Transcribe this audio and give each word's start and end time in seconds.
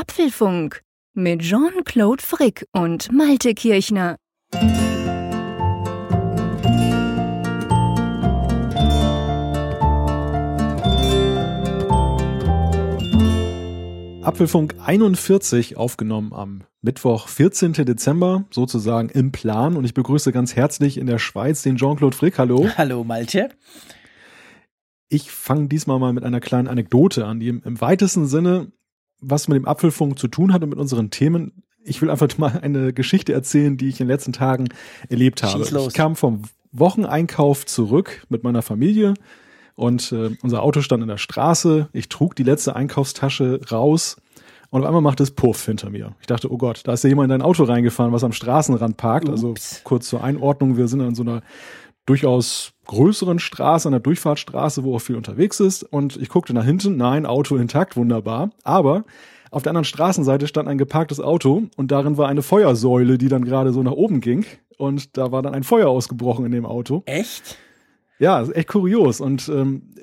Apfelfunk 0.00 0.82
mit 1.14 1.40
Jean-Claude 1.40 2.22
Frick 2.22 2.66
und 2.70 3.10
Malte 3.10 3.52
Kirchner. 3.54 4.14
Apfelfunk 14.22 14.76
41 14.78 15.76
aufgenommen 15.76 16.32
am 16.32 16.62
Mittwoch, 16.80 17.26
14. 17.26 17.72
Dezember, 17.72 18.44
sozusagen 18.52 19.08
im 19.08 19.32
Plan. 19.32 19.76
Und 19.76 19.84
ich 19.84 19.94
begrüße 19.94 20.30
ganz 20.30 20.54
herzlich 20.54 20.98
in 20.98 21.08
der 21.08 21.18
Schweiz 21.18 21.62
den 21.62 21.76
Jean-Claude 21.76 22.16
Frick. 22.16 22.38
Hallo. 22.38 22.68
Hallo 22.76 23.02
Malte. 23.02 23.48
Ich 25.08 25.32
fange 25.32 25.66
diesmal 25.66 25.98
mal 25.98 26.12
mit 26.12 26.22
einer 26.22 26.38
kleinen 26.38 26.68
Anekdote 26.68 27.26
an, 27.26 27.40
die 27.40 27.48
im, 27.48 27.62
im 27.64 27.80
weitesten 27.80 28.26
Sinne 28.26 28.70
was 29.20 29.48
mit 29.48 29.56
dem 29.56 29.66
Apfelfunk 29.66 30.18
zu 30.18 30.28
tun 30.28 30.52
hat 30.52 30.62
und 30.62 30.70
mit 30.70 30.78
unseren 30.78 31.10
Themen. 31.10 31.62
Ich 31.84 32.02
will 32.02 32.10
einfach 32.10 32.36
mal 32.38 32.60
eine 32.62 32.92
Geschichte 32.92 33.32
erzählen, 33.32 33.76
die 33.76 33.88
ich 33.88 34.00
in 34.00 34.06
den 34.06 34.12
letzten 34.12 34.32
Tagen 34.32 34.68
erlebt 35.08 35.42
habe. 35.42 35.62
Ich 35.62 35.94
kam 35.94 36.16
vom 36.16 36.42
Wocheneinkauf 36.72 37.66
zurück 37.66 38.26
mit 38.28 38.44
meiner 38.44 38.62
Familie 38.62 39.14
und 39.74 40.12
äh, 40.12 40.36
unser 40.42 40.62
Auto 40.62 40.82
stand 40.82 41.02
in 41.02 41.08
der 41.08 41.18
Straße. 41.18 41.88
Ich 41.92 42.08
trug 42.08 42.36
die 42.36 42.42
letzte 42.42 42.76
Einkaufstasche 42.76 43.60
raus 43.70 44.16
und 44.70 44.82
auf 44.82 44.86
einmal 44.86 45.02
macht 45.02 45.20
es 45.20 45.30
Puff 45.30 45.64
hinter 45.64 45.88
mir. 45.88 46.14
Ich 46.20 46.26
dachte, 46.26 46.52
oh 46.52 46.58
Gott, 46.58 46.82
da 46.84 46.92
ist 46.92 47.04
ja 47.04 47.08
jemand 47.08 47.26
in 47.26 47.30
dein 47.30 47.42
Auto 47.42 47.64
reingefahren, 47.64 48.12
was 48.12 48.24
am 48.24 48.32
Straßenrand 48.32 48.96
parkt. 48.96 49.28
Also 49.28 49.50
Ups. 49.50 49.72
Also 49.72 49.80
kurz 49.84 50.08
zur 50.08 50.22
Einordnung, 50.22 50.76
wir 50.76 50.88
sind 50.88 51.00
an 51.00 51.14
so 51.14 51.22
einer 51.22 51.42
durchaus 52.08 52.72
größeren 52.86 53.38
Straße, 53.38 53.88
einer 53.88 54.00
Durchfahrtsstraße, 54.00 54.82
wo 54.82 54.96
auch 54.96 55.00
viel 55.00 55.16
unterwegs 55.16 55.60
ist. 55.60 55.82
Und 55.82 56.16
ich 56.16 56.28
guckte 56.28 56.54
nach 56.54 56.64
hinten, 56.64 56.96
nein, 56.96 57.26
Auto 57.26 57.56
intakt, 57.56 57.96
wunderbar. 57.96 58.50
Aber 58.64 59.04
auf 59.50 59.62
der 59.62 59.70
anderen 59.70 59.84
Straßenseite 59.84 60.46
stand 60.46 60.68
ein 60.68 60.78
geparktes 60.78 61.20
Auto 61.20 61.64
und 61.76 61.90
darin 61.90 62.16
war 62.16 62.28
eine 62.28 62.42
Feuersäule, 62.42 63.18
die 63.18 63.28
dann 63.28 63.44
gerade 63.44 63.72
so 63.72 63.82
nach 63.82 63.92
oben 63.92 64.20
ging. 64.20 64.46
Und 64.78 65.16
da 65.16 65.32
war 65.32 65.42
dann 65.42 65.54
ein 65.54 65.64
Feuer 65.64 65.88
ausgebrochen 65.88 66.46
in 66.46 66.52
dem 66.52 66.64
Auto. 66.64 67.02
Echt? 67.06 67.58
Ja, 68.18 68.42
echt 68.42 68.68
kurios. 68.68 69.20
Und 69.20 69.48
ähm, 69.48 69.94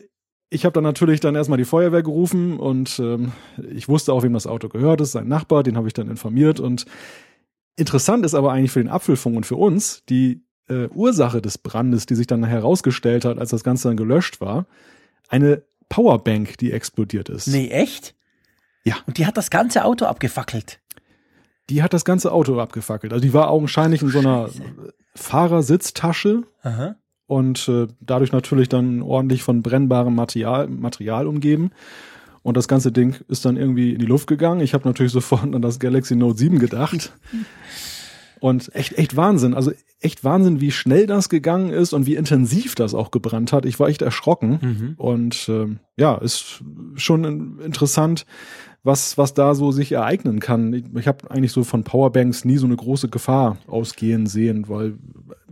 ich 0.50 0.64
habe 0.66 0.74
dann 0.74 0.84
natürlich 0.84 1.20
dann 1.20 1.36
erstmal 1.36 1.58
die 1.58 1.66
Feuerwehr 1.66 2.04
gerufen 2.04 2.60
und 2.60 3.00
ähm, 3.00 3.32
ich 3.74 3.90
wusste 3.90 4.14
auch, 4.14 4.24
wem 4.24 4.34
das 4.34 4.48
Auto 4.48 4.70
gehört. 4.70 5.02
Ist 5.02 5.14
sein 5.14 5.28
Nachbar, 5.28 5.64
den 5.64 5.76
habe 5.76 5.88
ich 5.88 5.94
dann 5.94 6.10
informiert. 6.10 6.60
Und 6.60 6.86
interessant 7.76 8.26
ist 8.26 8.36
aber 8.36 8.52
eigentlich 8.52 8.72
für 8.72 8.84
den 8.84 8.90
Apfelfunk 8.90 9.38
und 9.38 9.46
für 9.46 9.58
uns, 9.58 10.04
die 10.08 10.46
äh, 10.68 10.88
Ursache 10.88 11.42
des 11.42 11.58
Brandes, 11.58 12.06
die 12.06 12.16
sich 12.16 12.28
dann 12.28 12.44
herausgestellt 12.44 13.26
hat, 13.26 13.38
als 13.38 13.50
das 13.50 13.64
Ganze 13.64 13.88
dann 13.90 13.98
gelöscht 13.98 14.42
war, 14.42 14.66
eine 15.30 15.64
Powerbank, 15.90 16.58
die 16.58 16.72
explodiert 16.72 17.30
ist. 17.30 17.48
Nee, 17.48 17.70
echt? 17.70 18.16
Ja. 18.84 18.96
Und 19.08 19.18
die 19.18 19.26
hat 19.26 19.38
das 19.38 19.50
ganze 19.50 19.86
Auto 19.86 20.06
abgefackelt. 20.06 20.80
Die 21.70 21.82
hat 21.82 21.94
das 21.94 22.06
ganze 22.06 22.32
Auto 22.32 22.60
abgefackelt. 22.60 23.12
Also 23.12 23.22
die 23.22 23.34
war 23.34 23.50
augenscheinlich 23.50 24.02
in 24.02 24.10
so 24.10 24.20
einer 24.20 24.50
Fahrersitztasche 25.16 26.44
Aha. 26.62 26.96
und 27.26 27.68
äh, 27.68 27.88
dadurch 28.00 28.32
natürlich 28.32 28.70
dann 28.70 29.02
ordentlich 29.02 29.42
von 29.42 29.64
brennbarem 29.64 30.14
Material, 30.14 30.68
Material 30.68 31.26
umgeben. 31.26 31.72
Und 32.44 32.58
das 32.58 32.68
ganze 32.68 32.92
Ding 32.92 33.16
ist 33.28 33.46
dann 33.46 33.58
irgendwie 33.58 33.94
in 33.94 34.00
die 34.00 34.06
Luft 34.06 34.28
gegangen. 34.28 34.62
Ich 34.62 34.76
habe 34.76 34.88
natürlich 34.88 35.12
sofort 35.14 35.56
an 35.56 35.62
das 35.64 35.80
Galaxy 35.80 36.16
Note 36.16 36.38
7 36.38 36.60
gedacht. 36.60 37.12
Und 38.40 38.74
echt, 38.76 38.98
echt 38.98 39.16
Wahnsinn. 39.16 39.54
Also 39.54 39.72
echt 40.00 40.24
Wahnsinn, 40.24 40.62
wie 40.62 40.72
schnell 40.72 41.08
das 41.08 41.30
gegangen 41.30 41.70
ist 41.70 41.94
und 41.94 42.06
wie 42.06 42.16
intensiv 42.16 42.76
das 42.76 42.94
auch 42.94 43.12
gebrannt 43.12 43.54
hat. 43.54 43.66
Ich 43.66 43.80
war 43.80 43.88
echt 43.88 44.02
erschrocken. 44.02 44.60
Mhm. 44.62 44.94
Und 44.98 45.48
ähm, 45.50 45.80
ja, 45.98 46.16
ist 46.16 46.64
schon 46.96 47.60
interessant, 47.60 48.26
was, 48.84 49.18
was 49.18 49.34
da 49.34 49.56
so 49.56 49.72
sich 49.72 49.92
ereignen 49.92 50.40
kann. 50.40 50.72
Ich, 50.74 50.86
ich 50.96 51.08
habe 51.08 51.30
eigentlich 51.32 51.52
so 51.52 51.64
von 51.64 51.84
Powerbanks 51.84 52.46
nie 52.46 52.58
so 52.58 52.68
eine 52.68 52.76
große 52.76 53.10
Gefahr 53.10 53.58
ausgehen 53.68 54.28
sehen, 54.28 54.70
weil 54.70 54.98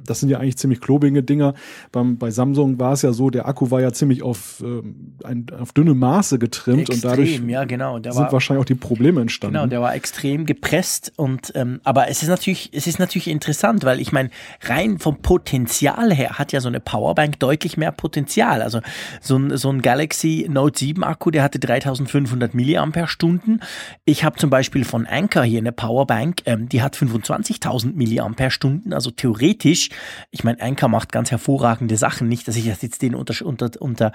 das 0.06 0.20
sind 0.20 0.30
ja 0.30 0.40
eigentlich 0.40 0.58
ziemlich 0.58 0.82
klobige 0.82 1.24
Dinger. 1.24 1.54
Beim, 1.92 2.18
bei 2.18 2.32
Samsung 2.32 2.80
war 2.80 2.94
es 2.94 3.02
ja 3.02 3.14
so, 3.14 3.30
der 3.30 3.48
Akku 3.48 3.72
war 3.72 3.82
ja 3.82 3.92
ziemlich 3.92 4.24
auf, 4.24 4.62
ähm, 4.64 5.16
ein, 5.24 5.46
auf 5.60 5.74
dünne 5.74 5.94
Maße 5.94 6.40
getrimmt 6.40 6.90
extrem, 6.90 6.96
und 6.96 7.06
dadurch 7.06 7.42
ja, 7.48 7.66
genau. 7.66 7.96
sind 7.96 8.16
war, 8.16 8.32
wahrscheinlich 8.32 8.62
auch 8.62 8.66
die 8.66 8.76
Probleme 8.76 9.22
entstanden. 9.22 9.56
Genau, 9.56 9.68
der 9.68 9.82
war 9.82 9.96
extrem 9.96 10.46
gepresst 10.46 11.14
und 11.16 11.52
ähm, 11.56 11.80
aber 11.84 12.10
es 12.10 12.24
ist 12.24 12.30
natürlich, 12.30 12.70
es 12.74 12.88
ist 12.88 13.00
natürlich 13.00 13.28
interessant, 13.28 13.84
weil 13.84 14.00
ich 14.00 14.12
meine, 14.12 14.30
rein 14.62 15.00
vom 15.00 15.18
Potenzial 15.22 16.14
her 16.14 16.38
hat 16.38 16.52
ja 16.52 16.62
so 16.62 16.68
eine 16.68 16.80
Powerbank 16.80 17.40
deutlich 17.40 17.78
mehr 17.78 17.92
Potenzial. 17.92 18.62
Also 18.62 18.82
so 19.22 19.38
ein, 19.38 19.58
so 19.58 19.70
ein 19.70 19.82
Galaxy 19.82 20.48
Note 20.50 20.80
7 20.80 21.04
Akku, 21.04 21.32
der 21.32 21.44
hatte 21.44 21.60
3500 21.60 22.54
Milliampere-Stunden. 22.54 23.60
Ich 24.06 24.24
habe 24.24 24.38
zum 24.38 24.50
Beispiel 24.50 24.86
von 24.86 25.06
Anker 25.06 25.44
hier 25.44 25.60
eine 25.60 25.72
Powerbank, 25.72 26.42
ähm, 26.46 26.70
die 26.70 26.82
hat 26.82 26.96
25.000 26.96 27.94
Milliampere-Stunden, 27.96 28.94
also 28.94 29.12
theoretisch 29.12 29.90
ich 30.32 30.44
meine, 30.44 30.62
Anker 30.62 30.88
macht 30.88 31.12
ganz 31.12 31.32
hervorragende 31.32 31.98
Sachen. 31.98 32.28
Nicht, 32.28 32.48
dass 32.48 32.56
ich 32.56 32.66
das 32.68 32.82
jetzt 32.82 33.02
denen 33.02 33.16
unter, 33.16 33.46
unter, 33.46 33.70
unter, 33.80 34.12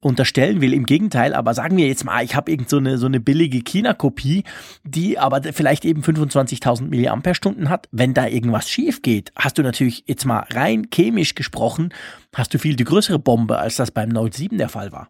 unterstellen 0.00 0.60
will. 0.60 0.72
Im 0.72 0.86
Gegenteil, 0.86 1.34
aber 1.34 1.54
sagen 1.54 1.76
wir 1.76 1.86
jetzt 1.86 2.04
mal, 2.04 2.24
ich 2.24 2.34
habe 2.34 2.50
irgend 2.50 2.68
so 2.68 2.78
eine, 2.78 2.98
so 2.98 3.06
eine 3.06 3.20
billige 3.20 3.60
China-Kopie, 3.60 4.44
die 4.84 5.18
aber 5.18 5.42
vielleicht 5.52 5.84
eben 5.84 6.02
25.000 6.02 6.88
Milliampere-Stunden 6.88 7.68
hat. 7.68 7.88
Wenn 7.92 8.14
da 8.14 8.26
irgendwas 8.26 8.68
schief 8.68 9.02
geht, 9.02 9.32
hast 9.36 9.58
du 9.58 9.62
natürlich 9.62 10.04
jetzt 10.06 10.24
mal 10.24 10.44
rein 10.50 10.88
chemisch 10.92 11.34
gesprochen, 11.34 11.92
hast 12.34 12.54
du 12.54 12.58
viel 12.58 12.76
die 12.76 12.84
größere 12.84 13.18
Bombe, 13.18 13.58
als 13.58 13.76
das 13.76 13.90
beim 13.90 14.08
Note 14.08 14.36
7 14.36 14.58
der 14.58 14.68
Fall 14.68 14.92
war. 14.92 15.08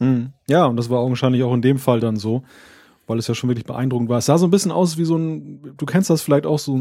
Hm. 0.00 0.32
Ja, 0.48 0.66
und 0.66 0.76
das 0.76 0.90
war 0.90 1.00
augenscheinlich 1.00 1.42
auch 1.42 1.54
in 1.54 1.62
dem 1.62 1.78
Fall 1.78 2.00
dann 2.00 2.16
so 2.16 2.42
weil 3.06 3.18
es 3.18 3.26
ja 3.26 3.34
schon 3.34 3.48
wirklich 3.48 3.66
beeindruckend 3.66 4.08
war. 4.08 4.18
Es 4.18 4.26
sah 4.26 4.38
so 4.38 4.46
ein 4.46 4.50
bisschen 4.50 4.72
aus 4.72 4.98
wie 4.98 5.04
so 5.04 5.16
ein, 5.16 5.74
du 5.76 5.86
kennst 5.86 6.10
das 6.10 6.22
vielleicht 6.22 6.46
auch, 6.46 6.58
so, 6.58 6.80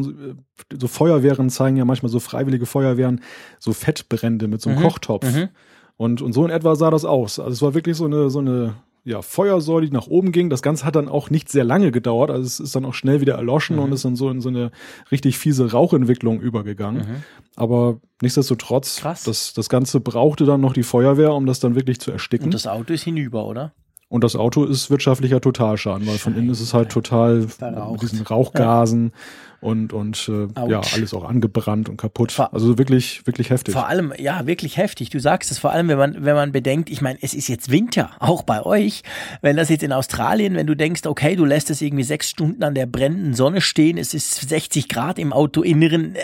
so 0.77 0.87
Feuerwehren 0.87 1.49
zeigen 1.49 1.77
ja 1.77 1.85
manchmal 1.85 2.11
so 2.11 2.19
freiwillige 2.19 2.65
Feuerwehren, 2.65 3.21
so 3.59 3.73
Fettbrände 3.73 4.47
mit 4.47 4.61
so 4.61 4.69
einem 4.69 4.79
mhm. 4.79 4.83
Kochtopf. 4.83 5.31
Mhm. 5.33 5.49
Und, 5.97 6.21
und 6.21 6.33
so 6.33 6.43
in 6.43 6.51
etwa 6.51 6.75
sah 6.75 6.89
das 6.89 7.05
aus. 7.05 7.39
Also 7.39 7.51
es 7.51 7.61
war 7.61 7.73
wirklich 7.73 7.95
so 7.95 8.05
eine, 8.05 8.29
so 8.29 8.39
eine 8.39 8.75
ja, 9.05 9.21
Feuersäule, 9.21 9.85
die 9.85 9.93
nach 9.93 10.07
oben 10.07 10.31
ging. 10.31 10.49
Das 10.49 10.63
Ganze 10.63 10.83
hat 10.83 10.95
dann 10.95 11.07
auch 11.07 11.29
nicht 11.29 11.49
sehr 11.49 11.63
lange 11.63 11.91
gedauert. 11.91 12.31
Also 12.31 12.43
es 12.43 12.59
ist 12.59 12.75
dann 12.75 12.85
auch 12.85 12.95
schnell 12.95 13.21
wieder 13.21 13.35
erloschen 13.35 13.75
mhm. 13.75 13.83
und 13.83 13.91
ist 13.93 14.03
dann 14.03 14.15
so 14.15 14.29
in 14.29 14.41
so 14.41 14.49
eine 14.49 14.71
richtig 15.11 15.37
fiese 15.37 15.71
Rauchentwicklung 15.71 16.41
übergegangen. 16.41 17.07
Mhm. 17.07 17.23
Aber 17.55 17.99
nichtsdestotrotz, 18.21 18.97
Krass. 18.97 19.23
Das, 19.23 19.53
das 19.53 19.69
Ganze 19.69 19.99
brauchte 19.99 20.45
dann 20.45 20.59
noch 20.59 20.73
die 20.73 20.83
Feuerwehr, 20.83 21.33
um 21.33 21.45
das 21.45 21.59
dann 21.59 21.75
wirklich 21.75 21.99
zu 21.99 22.11
ersticken. 22.11 22.45
Und 22.45 22.53
das 22.55 22.65
Auto 22.65 22.93
ist 22.93 23.03
hinüber, 23.03 23.45
oder? 23.45 23.73
Und 24.07 24.23
das 24.23 24.35
Auto 24.35 24.65
ist 24.65 24.91
wirtschaftlicher 24.91 25.41
Totalschaden, 25.41 26.07
weil 26.07 26.19
von 26.19 26.35
innen 26.35 26.51
ist 26.51 26.61
es 26.61 26.75
halt 26.75 26.91
total 26.91 27.47
Verraucht. 27.47 27.93
mit 27.93 28.01
diesen 28.03 28.23
Rauchgasen 28.23 29.11
ja. 29.11 29.67
und, 29.67 29.93
und 29.93 30.29
äh, 30.29 30.69
ja, 30.69 30.81
alles 30.93 31.15
auch 31.15 31.23
angebrannt 31.23 31.89
und 31.89 31.97
kaputt. 31.97 32.31
Vor, 32.31 32.53
also 32.53 32.77
wirklich, 32.77 33.25
wirklich 33.25 33.49
heftig. 33.49 33.73
Vor 33.73 33.87
allem, 33.87 34.13
ja, 34.19 34.45
wirklich 34.45 34.77
heftig. 34.77 35.09
Du 35.09 35.19
sagst 35.19 35.49
es 35.49 35.57
vor 35.57 35.71
allem, 35.71 35.87
wenn 35.87 35.97
man, 35.97 36.23
wenn 36.23 36.35
man 36.35 36.51
bedenkt, 36.51 36.91
ich 36.91 37.01
meine, 37.01 37.17
es 37.23 37.33
ist 37.33 37.47
jetzt 37.47 37.71
Winter, 37.71 38.11
auch 38.19 38.43
bei 38.43 38.63
euch. 38.63 39.01
Wenn 39.41 39.57
das 39.57 39.69
jetzt 39.69 39.81
in 39.81 39.91
Australien, 39.91 40.53
wenn 40.53 40.67
du 40.67 40.75
denkst, 40.75 41.07
okay, 41.07 41.35
du 41.35 41.43
lässt 41.43 41.71
es 41.71 41.81
irgendwie 41.81 42.03
sechs 42.03 42.29
Stunden 42.29 42.61
an 42.63 42.75
der 42.75 42.85
brennenden 42.85 43.33
Sonne 43.33 43.59
stehen, 43.59 43.97
es 43.97 44.13
ist 44.13 44.47
60 44.47 44.87
Grad 44.87 45.17
im 45.17 45.33
Autoinneren, 45.33 46.13
äh, 46.13 46.21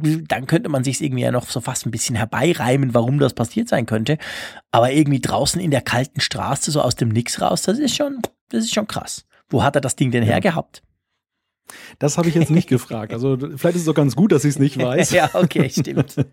dann 0.00 0.46
könnte 0.46 0.68
man 0.68 0.84
sich 0.84 1.00
irgendwie 1.00 1.22
ja 1.22 1.30
noch 1.30 1.48
so 1.48 1.60
fast 1.60 1.86
ein 1.86 1.90
bisschen 1.90 2.16
herbeireimen, 2.16 2.94
warum 2.94 3.18
das 3.18 3.34
passiert 3.34 3.68
sein 3.68 3.86
könnte. 3.86 4.18
Aber 4.70 4.92
irgendwie 4.92 5.20
draußen 5.20 5.60
in 5.60 5.70
der 5.70 5.82
kalten 5.82 6.20
Straße, 6.20 6.70
so 6.70 6.80
aus 6.80 6.96
dem 6.96 7.08
Nix 7.08 7.40
raus, 7.40 7.62
das 7.62 7.78
ist 7.78 7.96
schon, 7.96 8.20
das 8.48 8.64
ist 8.64 8.74
schon 8.74 8.86
krass. 8.86 9.24
Wo 9.48 9.62
hat 9.62 9.74
er 9.74 9.80
das 9.80 9.96
Ding 9.96 10.10
denn 10.10 10.22
ja. 10.22 10.30
hergehabt? 10.30 10.82
Das 11.98 12.18
habe 12.18 12.28
ich 12.28 12.34
jetzt 12.34 12.50
nicht 12.50 12.68
gefragt. 12.68 13.12
Also 13.12 13.36
vielleicht 13.38 13.76
ist 13.76 13.82
es 13.82 13.86
doch 13.86 13.94
ganz 13.94 14.16
gut, 14.16 14.32
dass 14.32 14.44
ich 14.44 14.50
es 14.50 14.58
nicht 14.58 14.78
weiß. 14.82 15.10
ja, 15.10 15.30
okay, 15.34 15.68
stimmt. 15.70 16.16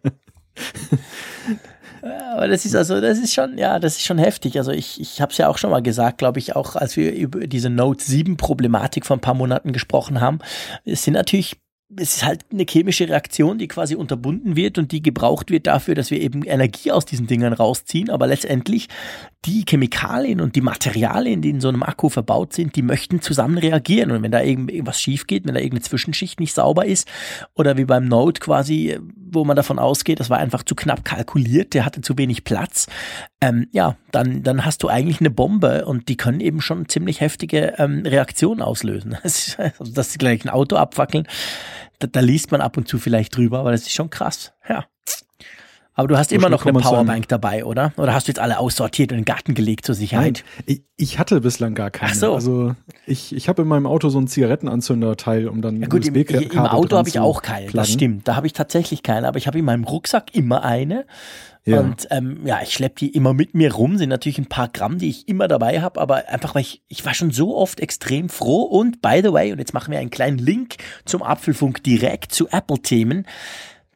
Aber 2.01 2.47
das 2.47 2.65
ist 2.65 2.75
also, 2.75 3.01
das 3.01 3.17
ist 3.17 3.33
schon, 3.33 3.57
ja, 3.57 3.79
das 3.79 3.97
ist 3.97 4.05
schon 4.05 4.19
heftig. 4.19 4.57
Also 4.57 4.71
ich, 4.71 5.01
ich 5.01 5.19
habe 5.19 5.31
es 5.31 5.37
ja 5.37 5.49
auch 5.49 5.57
schon 5.57 5.71
mal 5.71 5.81
gesagt, 5.81 6.19
glaube 6.19 6.39
ich, 6.39 6.55
auch 6.55 6.75
als 6.75 6.95
wir 6.95 7.13
über 7.13 7.47
diese 7.47 7.69
Note 7.69 8.03
7 8.03 8.37
Problematik 8.37 9.05
vor 9.05 9.17
ein 9.17 9.21
paar 9.21 9.33
Monaten 9.33 9.73
gesprochen 9.73 10.21
haben. 10.21 10.39
Es 10.85 11.03
sind 11.03 11.13
natürlich 11.13 11.57
es 11.95 12.17
ist 12.17 12.25
halt 12.25 12.45
eine 12.51 12.65
chemische 12.67 13.07
Reaktion, 13.07 13.57
die 13.57 13.69
quasi 13.69 13.95
unterbunden 13.95 14.57
wird 14.57 14.77
und 14.77 14.91
die 14.91 15.01
gebraucht 15.01 15.51
wird 15.51 15.67
dafür, 15.67 15.95
dass 15.95 16.11
wir 16.11 16.19
eben 16.19 16.43
Energie 16.43 16.91
aus 16.91 17.05
diesen 17.05 17.27
Dingern 17.27 17.53
rausziehen. 17.53 18.09
Aber 18.09 18.27
letztendlich 18.27 18.89
die 19.45 19.63
Chemikalien 19.67 20.41
und 20.41 20.57
die 20.57 20.61
Materialien, 20.61 21.41
die 21.41 21.51
in 21.51 21.61
so 21.61 21.69
einem 21.69 21.83
Akku 21.83 22.09
verbaut 22.09 22.51
sind, 22.51 22.75
die 22.75 22.81
möchten 22.81 23.21
zusammen 23.21 23.57
reagieren. 23.57 24.11
Und 24.11 24.21
wenn 24.21 24.31
da 24.31 24.41
irgendwas 24.41 24.99
schief 24.99 25.27
geht, 25.27 25.47
wenn 25.47 25.53
da 25.53 25.61
irgendeine 25.61 25.83
Zwischenschicht 25.83 26.41
nicht 26.41 26.53
sauber 26.53 26.85
ist 26.85 27.07
oder 27.53 27.77
wie 27.77 27.85
beim 27.85 28.03
Node 28.03 28.41
quasi, 28.41 28.99
wo 29.15 29.45
man 29.45 29.55
davon 29.55 29.79
ausgeht, 29.79 30.19
das 30.19 30.29
war 30.29 30.39
einfach 30.39 30.63
zu 30.63 30.75
knapp 30.75 31.05
kalkuliert, 31.05 31.73
der 31.73 31.85
hatte 31.85 32.01
zu 32.01 32.17
wenig 32.17 32.43
Platz, 32.43 32.87
ähm, 33.39 33.67
ja, 33.71 33.97
dann, 34.11 34.41
dann 34.43 34.65
hast 34.65 34.81
du 34.83 34.87
eigentlich 34.87 35.19
eine 35.19 35.29
Bombe 35.29 35.85
und 35.85 36.09
die 36.09 36.17
können 36.17 36.39
eben 36.39 36.61
schon 36.61 36.89
ziemlich 36.89 37.21
heftige 37.21 37.75
ähm, 37.77 38.03
Reaktionen 38.05 38.61
auslösen. 38.61 39.15
also, 39.23 39.93
dass 39.93 40.11
sie 40.11 40.17
gleich 40.17 40.43
ein 40.43 40.49
Auto 40.49 40.75
abfackeln, 40.75 41.27
da, 41.99 42.07
da 42.07 42.19
liest 42.19 42.51
man 42.51 42.61
ab 42.61 42.77
und 42.77 42.87
zu 42.87 42.97
vielleicht 42.97 43.35
drüber, 43.35 43.59
aber 43.59 43.71
das 43.71 43.81
ist 43.81 43.93
schon 43.93 44.09
krass. 44.09 44.53
Ja. 44.67 44.85
Aber 45.97 46.07
du 46.07 46.15
hast 46.15 46.31
immer 46.31 46.49
noch 46.49 46.63
eine. 46.63 46.77
Powerbank 46.77 47.27
dabei, 47.27 47.65
oder? 47.65 47.91
Oder 47.97 48.13
hast 48.13 48.27
du 48.27 48.29
jetzt 48.29 48.37
alle 48.37 48.59
aussortiert 48.59 49.11
und 49.11 49.17
in 49.17 49.23
den 49.23 49.25
Garten 49.25 49.55
gelegt 49.55 49.83
zur 49.83 49.95
Sicherheit? 49.95 50.43
ich, 50.67 50.83
ich 50.95 51.17
hatte 51.17 51.41
bislang 51.41 51.73
gar 51.73 51.89
keine. 51.89 52.11
Ach 52.11 52.15
so. 52.15 52.33
Also 52.35 52.75
ich, 53.07 53.35
ich 53.35 53.49
habe 53.49 53.63
in 53.63 53.67
meinem 53.67 53.87
Auto 53.87 54.09
so 54.09 54.19
ein 54.19 54.27
Zigarettenanzünderteil, 54.27 55.47
um 55.47 55.63
dann 55.63 55.81
Ja 55.81 55.87
gut, 55.87 56.05
im, 56.05 56.15
im 56.15 56.59
Auto 56.59 56.97
habe 56.97 57.09
ich 57.09 57.19
auch 57.19 57.41
keine, 57.41 57.71
das 57.71 57.91
stimmt. 57.91 58.27
Da 58.27 58.35
habe 58.35 58.45
ich 58.45 58.53
tatsächlich 58.53 59.01
keine, 59.01 59.27
aber 59.27 59.39
ich 59.39 59.47
habe 59.47 59.57
in 59.57 59.65
meinem 59.65 59.85
Rucksack 59.85 60.35
immer 60.35 60.63
eine. 60.63 61.07
Ja. 61.67 61.81
Und 61.81 62.07
ähm, 62.11 62.45
ja, 62.45 62.61
ich 62.63 62.71
schleppe 62.73 62.95
die 62.99 63.09
immer 63.09 63.33
mit 63.33 63.53
mir 63.53 63.73
rum, 63.73 63.97
sind 63.97 64.07
natürlich 64.07 64.37
ein 64.37 64.47
paar 64.47 64.69
Gramm, 64.69 64.99
die 64.99 65.09
ich 65.09 65.27
immer 65.27 65.49
dabei 65.49 65.81
habe, 65.81 65.99
aber 65.99 66.29
einfach, 66.29 66.55
weil 66.55 66.61
ich, 66.61 66.81
ich 66.87 67.05
war 67.05 67.13
schon 67.13 67.31
so 67.31 67.57
oft 67.57 67.81
extrem 67.81 68.29
froh 68.29 68.61
und 68.61 69.01
by 69.01 69.19
the 69.21 69.33
way, 69.33 69.51
und 69.51 69.59
jetzt 69.59 69.73
machen 69.73 69.91
wir 69.91 69.99
einen 69.99 70.09
kleinen 70.09 70.37
Link 70.37 70.77
zum 71.03 71.21
Apfelfunk 71.21 71.83
direkt 71.83 72.31
zu 72.31 72.47
Apple-Themen. 72.47 73.27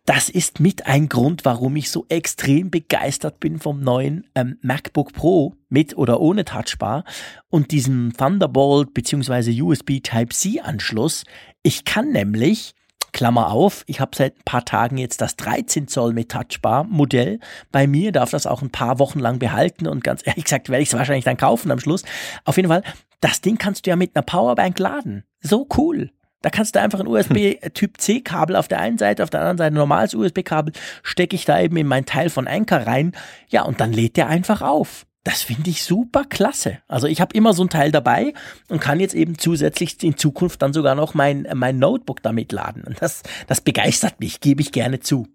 Das 0.06 0.28
ist 0.28 0.60
mit 0.60 0.86
ein 0.86 1.08
Grund, 1.08 1.46
warum 1.46 1.78
ich 1.78 1.90
so 1.90 2.06
extrem 2.10 2.72
begeistert 2.72 3.40
bin 3.40 3.58
vom 3.58 3.80
neuen 3.80 4.28
ähm, 4.36 4.58
MacBook 4.62 5.14
Pro 5.14 5.56
mit 5.70 5.96
oder 5.96 6.20
ohne 6.20 6.44
Touchbar 6.44 7.06
und 7.50 7.72
diesem 7.72 8.12
Thunderbolt 8.18 8.94
bzw. 8.94 9.62
USB 9.62 10.02
Type-C 10.04 10.60
Anschluss. 10.60 11.24
Ich 11.64 11.86
kann 11.86 12.12
nämlich 12.12 12.74
Klammer 13.14 13.52
auf, 13.52 13.84
ich 13.88 14.00
habe 14.00 14.16
seit 14.16 14.38
ein 14.38 14.44
paar 14.46 14.66
Tagen 14.66 14.98
jetzt 14.98 15.22
das 15.22 15.36
13 15.36 15.88
Zoll 15.88 16.14
mit 16.14 16.30
Touchbar 16.30 16.84
Modell. 16.86 17.40
Bei 17.72 17.88
mir 17.88 18.12
darf 18.12 18.32
das 18.32 18.46
auch 18.46 18.62
ein 18.62 18.70
paar 18.70 19.00
Wochen 19.00 19.20
lang 19.20 19.40
behalten 19.40 19.88
und 19.88 20.04
ganz 20.04 20.26
ehrlich 20.26 20.46
gesagt 20.46 20.70
werde 20.70 20.84
ich 20.84 20.90
es 20.90 20.98
wahrscheinlich 20.98 21.26
dann 21.26 21.38
kaufen 21.38 21.72
am 21.72 21.80
Schluss. 21.80 22.04
Auf 22.46 22.58
jeden 22.58 22.70
Fall, 22.70 22.84
das 23.20 23.42
Ding 23.42 23.58
kannst 23.58 23.86
du 23.86 23.90
ja 23.90 23.96
mit 23.96 24.16
einer 24.16 24.24
Powerbank 24.24 24.80
laden. 24.80 25.24
So 25.42 25.68
cool. 25.78 26.12
Da 26.42 26.50
kannst 26.50 26.76
du 26.76 26.80
einfach 26.80 27.00
ein 27.00 27.08
USB 27.08 27.56
Typ 27.74 28.00
C 28.00 28.22
Kabel 28.22 28.56
auf 28.56 28.68
der 28.68 28.80
einen 28.80 28.98
Seite, 28.98 29.24
auf 29.24 29.30
der 29.30 29.42
anderen 29.42 29.58
Seite 29.58 29.74
ein 29.74 29.78
normales 29.78 30.14
USB 30.14 30.44
Kabel, 30.44 30.74
stecke 31.04 31.36
ich 31.36 31.46
da 31.46 31.60
eben 31.60 31.78
in 31.78 31.88
mein 31.88 32.06
Teil 32.06 32.30
von 32.30 32.48
Anker 32.48 32.88
rein. 32.88 33.14
Ja, 33.50 33.64
und 33.64 33.80
dann 33.80 33.94
lädt 33.94 34.18
der 34.18 34.28
einfach 34.28 34.62
auf. 34.62 35.06
Das 35.24 35.44
finde 35.44 35.70
ich 35.70 35.84
super 35.84 36.24
klasse. 36.28 36.80
Also 36.88 37.06
ich 37.06 37.22
habe 37.22 37.36
immer 37.36 37.54
so 37.54 37.64
ein 37.64 37.70
Teil 37.70 37.92
dabei 37.92 38.34
und 38.70 38.82
kann 38.82 39.00
jetzt 39.00 39.14
eben 39.14 39.38
zusätzlich 39.38 40.02
in 40.04 40.18
Zukunft 40.18 40.62
dann 40.64 40.74
sogar 40.74 40.96
noch 40.96 41.14
mein, 41.14 41.48
mein 41.54 41.78
Notebook 41.78 42.24
damit 42.24 42.52
laden. 42.52 42.84
Und 42.84 43.02
das, 43.02 43.22
das 43.46 43.62
begeistert 43.62 44.20
mich, 44.20 44.40
gebe 44.40 44.62
ich 44.62 44.72
gerne 44.72 45.00
zu. 45.00 45.28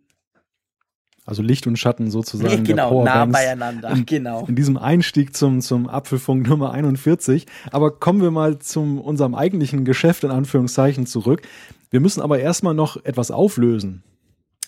Also 1.27 1.43
Licht 1.43 1.67
und 1.67 1.77
Schatten 1.77 2.11
sozusagen. 2.11 2.63
Genau, 2.63 3.05
nah 3.05 3.25
beieinander. 3.27 3.91
In, 3.91 4.07
genau. 4.07 4.47
in 4.47 4.55
diesem 4.55 4.77
Einstieg 4.77 5.37
zum, 5.37 5.61
zum 5.61 5.89
Apfelfunk 5.89 6.49
Nummer 6.49 6.71
41. 6.73 7.47
Aber 7.73 7.99
kommen 7.99 8.23
wir 8.23 8.31
mal 8.31 8.61
zum 8.61 9.01
unserem 9.01 9.35
eigentlichen 9.35 9.85
Geschäft 9.85 10.23
in 10.23 10.31
Anführungszeichen 10.31 11.07
zurück. 11.07 11.43
Wir 11.91 12.01
müssen 12.01 12.23
aber 12.23 12.39
erstmal 12.39 12.75
noch 12.75 13.05
etwas 13.05 13.33
auflösen. 13.33 14.05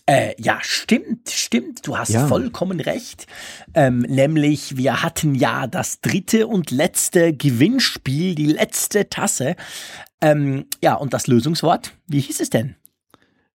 Äh, 0.09 0.35
ja, 0.39 0.59
stimmt, 0.63 1.29
stimmt. 1.29 1.87
Du 1.87 1.99
hast 1.99 2.09
Ja. 2.09 2.27
vollkommen 2.27 2.81
recht. 2.81 3.27
Ähm, 3.75 3.99
nämlich, 4.09 4.79
wir 4.79 5.03
hatten 5.03 5.35
ja 5.35 5.67
das 5.67 6.01
dritte 6.01 6.47
und 6.47 6.71
letzte 6.71 7.35
Gewinnspiel, 7.35 8.35
die 8.35 8.47
letzte 8.47 9.11
Tasse. 9.11 9.55
Ähm, 10.23 10.65
ja, 10.83 10.95
und 10.95 11.13
das 11.13 11.27
Lösungswort, 11.27 11.93
wie 12.07 12.21
hieß 12.21 12.41
es 12.41 12.49
denn? 12.49 12.75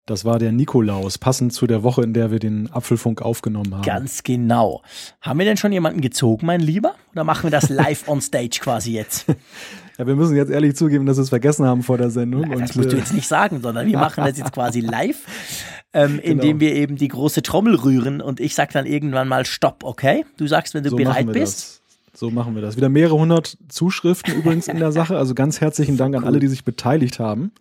Das 0.04 0.25
war 0.26 0.38
der 0.38 0.52
Nikolaus, 0.52 1.16
passend 1.16 1.52
zu 1.54 1.66
der 1.66 1.84
Woche, 1.84 2.02
in 2.02 2.12
der 2.12 2.31
wir 2.31 2.38
den 2.40 2.70
Apfelfunk 2.70 3.22
aufgenommen 3.22 3.72
haben. 3.75 3.82
Ganz 3.82 4.22
genau. 4.22 4.82
Haben 5.20 5.38
wir 5.38 5.46
denn 5.46 5.56
schon 5.56 5.72
jemanden 5.72 6.00
gezogen, 6.02 6.44
mein 6.44 6.60
Lieber? 6.60 6.96
Oder 7.12 7.25
machen 7.25 7.44
wir 7.44 7.50
das 7.50 7.69
live 7.70 8.08
on 8.08 8.20
stage 8.20 8.58
quasi 8.60 8.93
jetzt? 8.93 9.25
Ja, 9.98 10.06
wir 10.06 10.16
müssen 10.16 10.34
jetzt 10.36 10.50
ehrlich 10.50 10.74
zugeben, 10.74 11.04
dass 11.06 11.18
wir 11.18 11.22
es 11.22 11.28
vergessen 11.28 11.66
haben 11.66 11.82
vor 11.82 11.98
der 11.98 12.10
Sendung. 12.10 12.46
Na, 12.48 12.56
das 12.56 12.74
musst 12.74 12.92
du 12.92 12.96
äh, 12.96 12.98
jetzt 13.00 13.12
nicht 13.12 13.28
sagen, 13.28 13.60
sondern 13.60 13.86
wir 13.86 13.98
machen 13.98 14.24
das 14.24 14.38
jetzt 14.38 14.52
quasi 14.52 14.80
live, 14.80 15.26
ähm, 15.92 16.18
indem 16.18 16.58
Genau. 16.58 16.60
wir 16.60 16.74
eben 16.74 16.96
die 16.96 17.08
große 17.08 17.42
Trommel 17.42 17.74
rühren 17.74 18.20
und 18.20 18.40
ich 18.40 18.54
sag 18.54 18.70
dann 18.72 18.86
irgendwann 18.86 19.28
mal 19.28 19.44
Stopp, 19.44 19.84
okay? 19.84 20.24
Du 20.38 20.46
sagst, 20.46 20.74
wenn 20.74 20.82
du 20.82 20.90
so 20.90 20.96
bereit 20.96 21.30
bist. 21.32 21.58
Das. 21.58 21.82
So 22.14 22.30
machen 22.30 22.54
wir 22.54 22.62
das. 22.62 22.76
Wieder 22.76 22.88
mehrere 22.90 23.16
hundert 23.18 23.56
Zuschriften 23.68 24.34
übrigens 24.34 24.68
in 24.68 24.78
der 24.78 24.92
Sache. 24.92 25.16
Also 25.16 25.34
ganz 25.34 25.60
herzlichen 25.60 25.96
Dank 25.96 26.14
an 26.14 26.24
alle, 26.24 26.40
die 26.40 26.48
sich 26.48 26.62
beteiligt 26.64 27.18
haben. 27.18 27.52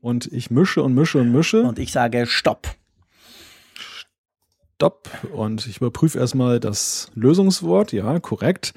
Und 0.00 0.26
ich 0.32 0.50
mische 0.50 0.82
und 0.82 0.94
mische 0.94 1.18
und 1.18 1.32
mische. 1.32 1.62
Und 1.62 1.78
ich 1.78 1.92
sage 1.92 2.26
Stopp. 2.26 2.68
Stopp. 4.76 5.08
Und 5.32 5.66
ich 5.66 5.78
überprüfe 5.78 6.18
erstmal 6.18 6.60
das 6.60 7.10
Lösungswort. 7.14 7.92
Ja, 7.92 8.18
korrekt. 8.20 8.74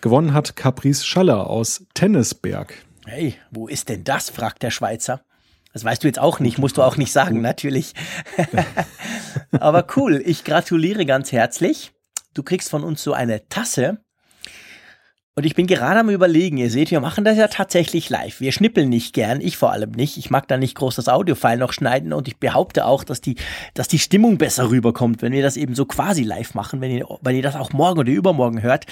Gewonnen 0.00 0.32
hat 0.32 0.54
Caprice 0.54 1.04
Schaller 1.04 1.48
aus 1.48 1.84
Tennisberg. 1.94 2.72
Hey, 3.04 3.34
wo 3.50 3.66
ist 3.66 3.88
denn 3.88 4.04
das? 4.04 4.30
fragt 4.30 4.62
der 4.62 4.70
Schweizer. 4.70 5.22
Das 5.72 5.84
weißt 5.84 6.04
du 6.04 6.06
jetzt 6.06 6.20
auch 6.20 6.38
nicht, 6.38 6.58
musst 6.58 6.76
du 6.76 6.82
auch 6.82 6.96
nicht 6.96 7.10
sagen, 7.10 7.40
natürlich. 7.40 7.94
Aber 9.50 9.86
cool, 9.96 10.22
ich 10.24 10.44
gratuliere 10.44 11.04
ganz 11.04 11.32
herzlich. 11.32 11.92
Du 12.32 12.44
kriegst 12.44 12.70
von 12.70 12.84
uns 12.84 13.02
so 13.02 13.12
eine 13.12 13.48
Tasse. 13.48 13.98
Und 15.38 15.46
ich 15.46 15.54
bin 15.54 15.68
gerade 15.68 16.00
am 16.00 16.10
überlegen, 16.10 16.56
ihr 16.56 16.68
seht, 16.68 16.90
wir 16.90 17.00
machen 17.00 17.24
das 17.24 17.38
ja 17.38 17.46
tatsächlich 17.46 18.10
live. 18.10 18.40
Wir 18.40 18.50
schnippeln 18.50 18.88
nicht 18.88 19.14
gern, 19.14 19.40
ich 19.40 19.56
vor 19.56 19.70
allem 19.70 19.92
nicht. 19.92 20.16
Ich 20.16 20.30
mag 20.30 20.48
da 20.48 20.56
nicht 20.56 20.74
groß 20.74 20.96
das 20.96 21.08
Audiofile 21.08 21.58
noch 21.58 21.72
schneiden 21.72 22.12
und 22.12 22.26
ich 22.26 22.38
behaupte 22.38 22.84
auch, 22.84 23.04
dass 23.04 23.20
die, 23.20 23.36
dass 23.72 23.86
die 23.86 24.00
Stimmung 24.00 24.36
besser 24.36 24.68
rüberkommt, 24.68 25.22
wenn 25.22 25.32
wir 25.32 25.44
das 25.44 25.56
eben 25.56 25.76
so 25.76 25.86
quasi 25.86 26.24
live 26.24 26.54
machen, 26.54 26.80
wenn 26.80 26.90
ihr, 26.90 27.06
wenn 27.22 27.36
ihr 27.36 27.42
das 27.42 27.54
auch 27.54 27.72
morgen 27.72 28.00
oder 28.00 28.10
übermorgen 28.10 28.62
hört. 28.62 28.86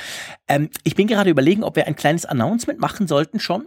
Ähm, 0.47 0.71
ich 0.85 0.95
bin 0.95 1.09
gerade 1.09 1.31
überlegen, 1.31 1.65
ob 1.65 1.75
wir 1.75 1.89
ein 1.89 1.97
kleines 1.97 2.25
Announcement 2.25 2.79
machen 2.79 3.09
sollten 3.09 3.41
schon 3.41 3.67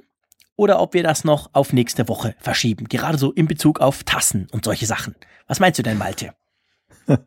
oder 0.56 0.80
ob 0.80 0.94
wir 0.94 1.04
das 1.04 1.26
noch 1.26 1.50
auf 1.52 1.74
nächste 1.74 2.08
Woche 2.08 2.34
verschieben. 2.40 2.88
Gerade 2.88 3.18
so 3.18 3.34
in 3.34 3.48
Bezug 3.48 3.82
auf 3.82 4.06
Tassen 4.06 4.48
und 4.54 4.64
solche 4.64 4.86
Sachen. 4.86 5.16
Was 5.48 5.60
meinst 5.60 5.80
du 5.80 5.84
denn, 5.84 5.98
Malte? 5.98 6.34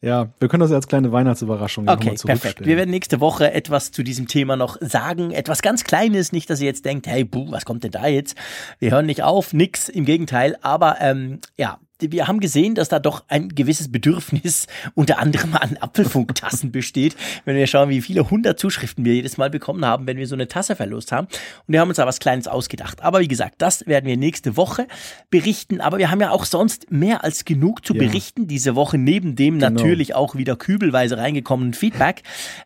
Ja, 0.00 0.28
wir 0.38 0.48
können 0.48 0.60
das 0.60 0.70
als 0.70 0.86
kleine 0.86 1.10
Weihnachtsüberraschung 1.10 1.88
Okay, 1.88 2.10
nochmal 2.12 2.36
perfekt. 2.36 2.64
Wir 2.64 2.76
werden 2.76 2.90
nächste 2.90 3.18
Woche 3.18 3.52
etwas 3.52 3.90
zu 3.90 4.04
diesem 4.04 4.28
Thema 4.28 4.56
noch 4.56 4.76
sagen. 4.80 5.32
Etwas 5.32 5.60
ganz 5.60 5.82
Kleines. 5.82 6.30
Nicht, 6.30 6.48
dass 6.50 6.60
ihr 6.60 6.66
jetzt 6.66 6.84
denkt, 6.84 7.08
hey, 7.08 7.24
buh, 7.24 7.50
was 7.50 7.64
kommt 7.64 7.82
denn 7.82 7.90
da 7.90 8.06
jetzt? 8.06 8.36
Wir 8.78 8.92
hören 8.92 9.06
nicht 9.06 9.24
auf, 9.24 9.52
nix. 9.52 9.88
Im 9.88 10.04
Gegenteil. 10.04 10.56
Aber 10.62 11.00
ähm, 11.00 11.40
ja, 11.56 11.80
wir 12.00 12.28
haben 12.28 12.40
gesehen, 12.40 12.74
dass 12.74 12.88
da 12.88 12.98
doch 12.98 13.24
ein 13.28 13.48
gewisses 13.50 13.90
Bedürfnis 13.90 14.66
unter 14.94 15.18
anderem 15.18 15.54
an 15.56 15.76
Apfelfunktassen 15.78 16.70
besteht. 16.72 17.16
Wenn 17.44 17.56
wir 17.56 17.66
schauen, 17.66 17.88
wie 17.88 18.00
viele 18.00 18.30
hundert 18.30 18.58
Zuschriften 18.60 19.04
wir 19.04 19.14
jedes 19.14 19.36
Mal 19.36 19.50
bekommen 19.50 19.84
haben, 19.84 20.06
wenn 20.06 20.16
wir 20.16 20.26
so 20.26 20.34
eine 20.34 20.48
Tasse 20.48 20.76
verlost 20.76 21.12
haben. 21.12 21.26
Und 21.26 21.72
wir 21.72 21.80
haben 21.80 21.88
uns 21.88 21.96
da 21.96 22.06
was 22.06 22.20
Kleines 22.20 22.46
ausgedacht. 22.48 23.02
Aber 23.02 23.20
wie 23.20 23.28
gesagt, 23.28 23.56
das 23.58 23.86
werden 23.86 24.06
wir 24.06 24.16
nächste 24.16 24.56
Woche 24.56 24.86
berichten. 25.30 25.80
Aber 25.80 25.98
wir 25.98 26.10
haben 26.10 26.20
ja 26.20 26.30
auch 26.30 26.44
sonst 26.44 26.90
mehr 26.90 27.24
als 27.24 27.44
genug 27.44 27.84
zu 27.84 27.94
Ja. 27.94 28.00
berichten 28.04 28.46
diese 28.46 28.74
Woche. 28.74 28.98
Neben 28.98 29.34
dem 29.36 29.58
Genau. 29.58 29.70
natürlich 29.70 30.14
auch 30.14 30.36
wieder 30.36 30.56
kübelweise 30.56 31.16
reingekommenen 31.18 31.74
Feedback, 31.74 32.22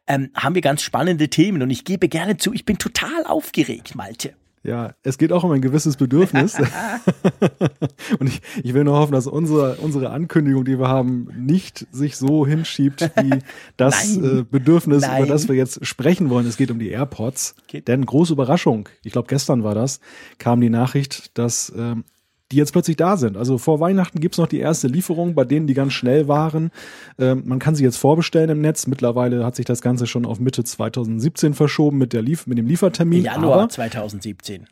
ähm, 0.07 0.31
haben 0.35 0.55
wir 0.55 0.63
ganz 0.63 0.83
spannende 0.83 1.29
Themen. 1.29 1.63
Und 1.63 1.71
ich 1.71 1.85
gebe 1.85 2.09
gerne 2.09 2.37
zu, 2.37 2.53
ich 2.53 2.65
bin 2.65 2.79
total 2.79 3.25
aufgeregt, 3.25 3.95
Malte. 3.95 4.35
Ja, 4.65 4.95
es 5.03 5.19
geht 5.19 5.33
auch 5.33 5.43
um 5.43 5.51
ein 5.51 5.61
gewisses 5.61 5.97
Bedürfnis. 5.97 6.57
und 8.19 8.29
ich, 8.29 8.41
ich 8.63 8.75
will 8.75 8.85
nur 8.85 8.97
hoffen, 8.97 9.13
dass 9.13 9.27
unsere, 9.27 9.75
unsere 9.77 10.11
Ankündigung, 10.11 10.65
die 10.65 10.79
wir 10.79 10.89
haben, 10.89 11.29
nicht 11.37 11.87
sich 11.91 12.17
so 12.17 12.47
hinschiebt 12.47 13.11
wie 13.21 13.41
das 13.77 14.17
Nein. 14.17 14.39
äh, 14.41 14.45
Bedürfnis, 14.49 15.03
Nein. 15.03 15.25
über 15.25 15.33
das 15.33 15.49
wir 15.49 15.57
jetzt 15.57 15.85
sprechen 15.85 16.31
wollen. 16.31 16.47
Es 16.47 16.57
geht 16.57 16.71
um 16.71 16.79
die 16.79 16.91
AirPods. 16.91 17.57
Geht- 17.67 17.89
Denn 17.89 18.07
große 18.07 18.33
Überraschung, 18.35 18.89
ich 19.03 19.13
glaube 19.13 19.29
gestern 19.29 19.65
war 19.65 19.75
das, 19.75 19.99
kam 20.39 20.61
die 20.61 20.71
Nachricht, 20.71 21.37
dass 21.39 21.73
ähm, 21.77 22.05
die 22.53 22.59
jetzt 22.59 22.73
plötzlich 22.73 22.97
da 22.97 23.17
sind. 23.17 23.37
Also 23.37 23.59
vor 23.59 23.81
Weihnachten 23.81 24.21
gibt's 24.21 24.39
noch 24.39 24.47
die 24.47 24.61
erste 24.61 24.87
Lieferung, 24.87 25.35
bei 25.35 25.45
denen 25.45 25.67
die 25.67 25.75
ganz 25.75 25.95
schnell 25.95 26.29
waren. 26.29 26.71
Ähm, 27.19 27.43
man 27.47 27.59
kann 27.59 27.75
sie 27.75 27.83
jetzt 27.83 27.97
vorbestellen 27.97 28.51
im 28.51 28.61
Netz. 28.61 28.87
Mittlerweile 28.87 29.45
hat 29.45 29.57
sich 29.57 29.67
das 29.67 29.81
Ganze 29.81 30.07
schon 30.07 30.27
auf 30.27 30.39
Mitte 30.39 30.63
2017 30.63 31.55
verschoben 31.55 31.99
mit, 31.99 32.13
der 32.13 32.23
Lief 32.23 32.47
mit 32.47 32.59
dem 32.59 32.67
Liefertermin. 32.67 33.25
Januar 33.25 33.55
Aber, 33.55 33.69
2017. 33.69 34.67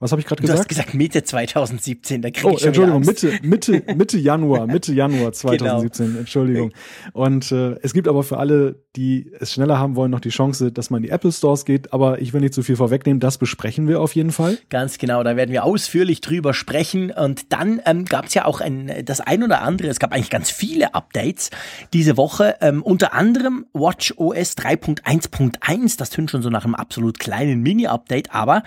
was 0.00 0.12
habe 0.12 0.20
ich 0.20 0.26
gerade 0.26 0.42
Du 0.42 0.48
hast 0.52 0.68
gesagt? 0.68 0.88
gesagt 0.88 0.94
Mitte 0.94 1.24
2017, 1.24 2.22
da 2.22 2.30
kriege 2.30 2.46
Oh, 2.46 2.52
ich 2.52 2.60
schon 2.60 2.68
Entschuldigung. 2.68 3.00
Mitte, 3.00 3.32
Mitte, 3.42 3.82
Mitte 3.96 4.18
Januar, 4.18 4.66
Mitte 4.66 4.92
Januar 4.94 5.32
2017, 5.32 6.18
Entschuldigung. 6.18 6.72
Und 7.12 7.50
äh, 7.50 7.76
es 7.82 7.92
gibt 7.94 8.06
aber 8.06 8.22
für 8.22 8.38
alle, 8.38 8.84
die 8.94 9.32
es 9.40 9.52
schneller 9.52 9.78
haben 9.78 9.96
wollen, 9.96 10.10
noch 10.10 10.20
die 10.20 10.28
Chance, 10.28 10.70
dass 10.70 10.90
man 10.90 10.98
in 10.98 11.08
die 11.08 11.10
Apple 11.10 11.32
Stores 11.32 11.64
geht. 11.64 11.92
Aber 11.92 12.20
ich 12.20 12.32
will 12.32 12.40
nicht 12.40 12.54
zu 12.54 12.62
viel 12.62 12.76
vorwegnehmen, 12.76 13.18
das 13.18 13.38
besprechen 13.38 13.88
wir 13.88 14.00
auf 14.00 14.14
jeden 14.14 14.30
Fall. 14.30 14.58
Ganz 14.70 14.98
genau, 14.98 15.22
da 15.24 15.34
werden 15.36 15.50
wir 15.50 15.64
ausführlich 15.64 16.20
drüber 16.20 16.54
sprechen. 16.54 17.10
Und 17.10 17.52
dann 17.52 17.80
ähm, 17.84 18.04
gab 18.04 18.26
es 18.26 18.34
ja 18.34 18.44
auch 18.44 18.60
ein, 18.60 18.92
das 19.04 19.20
ein 19.20 19.42
oder 19.42 19.62
andere, 19.62 19.88
es 19.88 19.98
gab 19.98 20.12
eigentlich 20.12 20.30
ganz 20.30 20.50
viele 20.50 20.94
Updates 20.94 21.50
diese 21.92 22.16
Woche. 22.16 22.56
Ähm, 22.60 22.82
unter 22.82 23.14
anderem 23.14 23.66
Watch 23.72 24.14
OS 24.16 24.56
3.1.1, 24.56 25.98
das 25.98 26.10
tönt 26.10 26.30
schon 26.30 26.42
so 26.42 26.50
nach 26.50 26.64
einem 26.64 26.74
absolut 26.76 27.18
kleinen 27.18 27.62
Mini-Update, 27.62 28.32
aber 28.34 28.62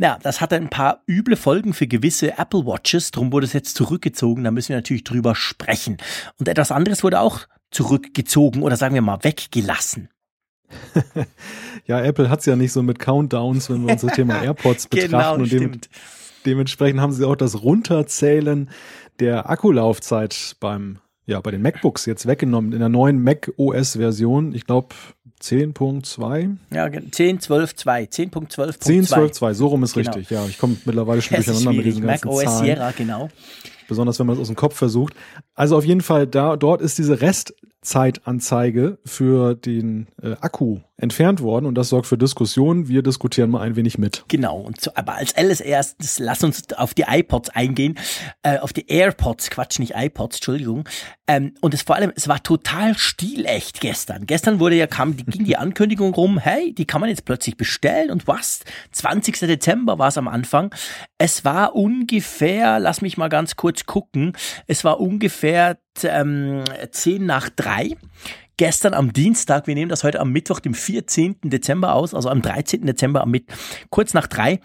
ja, 0.00 0.18
das 0.22 0.40
hatte 0.40 0.56
ein 0.56 0.70
paar 0.70 1.02
üble 1.06 1.36
Folgen 1.36 1.74
für 1.74 1.86
gewisse 1.86 2.38
Apple 2.38 2.64
Watches, 2.64 3.10
drum 3.10 3.32
wurde 3.32 3.44
es 3.44 3.52
jetzt 3.52 3.76
zurückgezogen, 3.76 4.44
da 4.44 4.50
müssen 4.50 4.70
wir 4.70 4.76
natürlich 4.76 5.04
drüber 5.04 5.34
sprechen. 5.34 5.98
Und 6.38 6.48
etwas 6.48 6.72
anderes 6.72 7.04
wurde 7.04 7.20
auch 7.20 7.40
zurückgezogen 7.70 8.62
oder 8.62 8.76
sagen 8.76 8.94
wir 8.94 9.02
mal 9.02 9.22
weggelassen. 9.22 10.08
Ja, 11.86 12.00
Apple 12.04 12.30
hat's 12.30 12.46
ja 12.46 12.54
nicht 12.54 12.70
so 12.70 12.84
mit 12.84 13.00
Countdowns, 13.00 13.68
wenn 13.68 13.84
wir 13.84 13.92
uns 13.92 14.02
das 14.02 14.12
Thema 14.12 14.40
AirPods 14.44 14.86
betrachten. 14.86 15.10
Genau, 15.10 15.34
und 15.34 15.50
dem, 15.50 15.80
dementsprechend 16.46 17.00
haben 17.00 17.12
sie 17.12 17.26
auch 17.26 17.34
das 17.34 17.62
Runterzählen 17.62 18.70
der 19.18 19.50
Akkulaufzeit 19.50 20.56
beim 20.60 21.00
ja, 21.26 21.40
bei 21.40 21.50
den 21.50 21.62
MacBooks 21.62 22.06
jetzt 22.06 22.26
weggenommen. 22.26 22.72
In 22.72 22.80
der 22.80 22.88
neuen 22.88 23.22
Mac 23.22 23.52
OS 23.56 23.92
Version, 23.92 24.54
ich 24.54 24.66
glaube 24.66 24.94
10.2. 25.42 26.56
Ja, 26.72 26.90
10, 26.90 27.40
12, 27.40 27.74
2. 27.74 28.04
10.12.2. 28.04 28.80
10, 28.80 29.06
12, 29.06 29.32
2. 29.32 29.54
So 29.54 29.66
rum 29.68 29.82
ist 29.82 29.94
genau. 29.94 30.12
richtig. 30.12 30.30
Ja, 30.30 30.44
ich 30.46 30.58
komme 30.58 30.76
mittlerweile 30.84 31.22
schon 31.22 31.36
durcheinander 31.42 31.72
mit 31.72 31.86
diesen 31.86 32.06
ganzen 32.06 32.28
Mac 32.28 32.36
OS 32.36 32.44
Zahlen. 32.44 32.64
Sierra, 32.64 32.90
genau. 32.92 33.28
Besonders 33.88 34.18
wenn 34.18 34.26
man 34.26 34.36
es 34.36 34.40
aus 34.40 34.46
dem 34.48 34.56
Kopf 34.56 34.76
versucht. 34.76 35.14
Also 35.54 35.76
auf 35.76 35.84
jeden 35.84 36.02
Fall 36.02 36.26
da, 36.26 36.56
dort 36.56 36.80
ist 36.80 36.98
diese 36.98 37.20
Restzeitanzeige 37.82 38.98
für 39.06 39.54
den 39.54 40.08
äh, 40.22 40.32
Akku 40.40 40.80
entfernt 40.98 41.40
worden 41.40 41.64
und 41.64 41.76
das 41.76 41.88
sorgt 41.88 42.06
für 42.06 42.18
Diskussionen. 42.18 42.88
Wir 42.88 43.02
diskutieren 43.02 43.48
mal 43.48 43.62
ein 43.62 43.74
wenig 43.74 43.96
mit. 43.96 44.24
Genau. 44.28 44.58
Und 44.58 44.82
so, 44.82 44.90
aber 44.94 45.14
als 45.14 45.34
allererstes 45.34 46.18
lass 46.18 46.44
uns 46.44 46.70
auf 46.74 46.92
die 46.92 47.06
iPods 47.08 47.48
eingehen, 47.48 47.98
äh, 48.42 48.58
auf 48.58 48.74
die 48.74 48.86
AirPods, 48.86 49.48
Quatsch, 49.48 49.78
nicht 49.78 49.94
iPods, 49.96 50.36
Entschuldigung. 50.36 50.86
Ähm, 51.26 51.54
und 51.62 51.72
es 51.72 51.80
vor 51.80 51.96
allem, 51.96 52.12
es 52.14 52.28
war 52.28 52.42
total 52.42 52.98
stilecht 52.98 53.80
gestern. 53.80 54.26
Gestern 54.26 54.60
wurde 54.60 54.76
ja 54.76 54.86
kam, 54.86 55.16
die, 55.16 55.24
ging 55.24 55.44
die 55.44 55.56
Ankündigung 55.56 56.12
rum, 56.12 56.36
hey, 56.36 56.74
die 56.74 56.84
kann 56.84 57.00
man 57.00 57.08
jetzt 57.08 57.24
plötzlich 57.24 57.56
bestellen 57.56 58.10
und 58.10 58.26
was? 58.26 58.60
20. 58.92 59.38
Dezember 59.38 59.98
war 59.98 60.08
es 60.08 60.18
am 60.18 60.28
Anfang. 60.28 60.74
Es 61.16 61.46
war 61.46 61.74
ungefähr, 61.74 62.78
lass 62.78 63.00
mich 63.00 63.16
mal 63.16 63.28
ganz 63.28 63.56
kurz 63.56 63.86
gucken, 63.86 64.34
es 64.66 64.84
war 64.84 65.00
ungefähr 65.00 65.78
ähm, 66.04 66.64
10 66.90 67.24
nach 67.24 67.48
3 67.50 67.96
gestern 68.60 68.92
am 68.92 69.14
Dienstag, 69.14 69.66
wir 69.66 69.74
nehmen 69.74 69.88
das 69.88 70.04
heute 70.04 70.20
am 70.20 70.32
Mittwoch, 70.32 70.60
dem 70.60 70.74
14. 70.74 71.36
Dezember 71.44 71.94
aus, 71.94 72.12
also 72.12 72.28
am 72.28 72.42
13. 72.42 72.84
Dezember 72.84 73.22
am 73.22 73.30
Mittwoch, 73.30 73.56
kurz 73.88 74.12
nach 74.12 74.26
drei, 74.26 74.60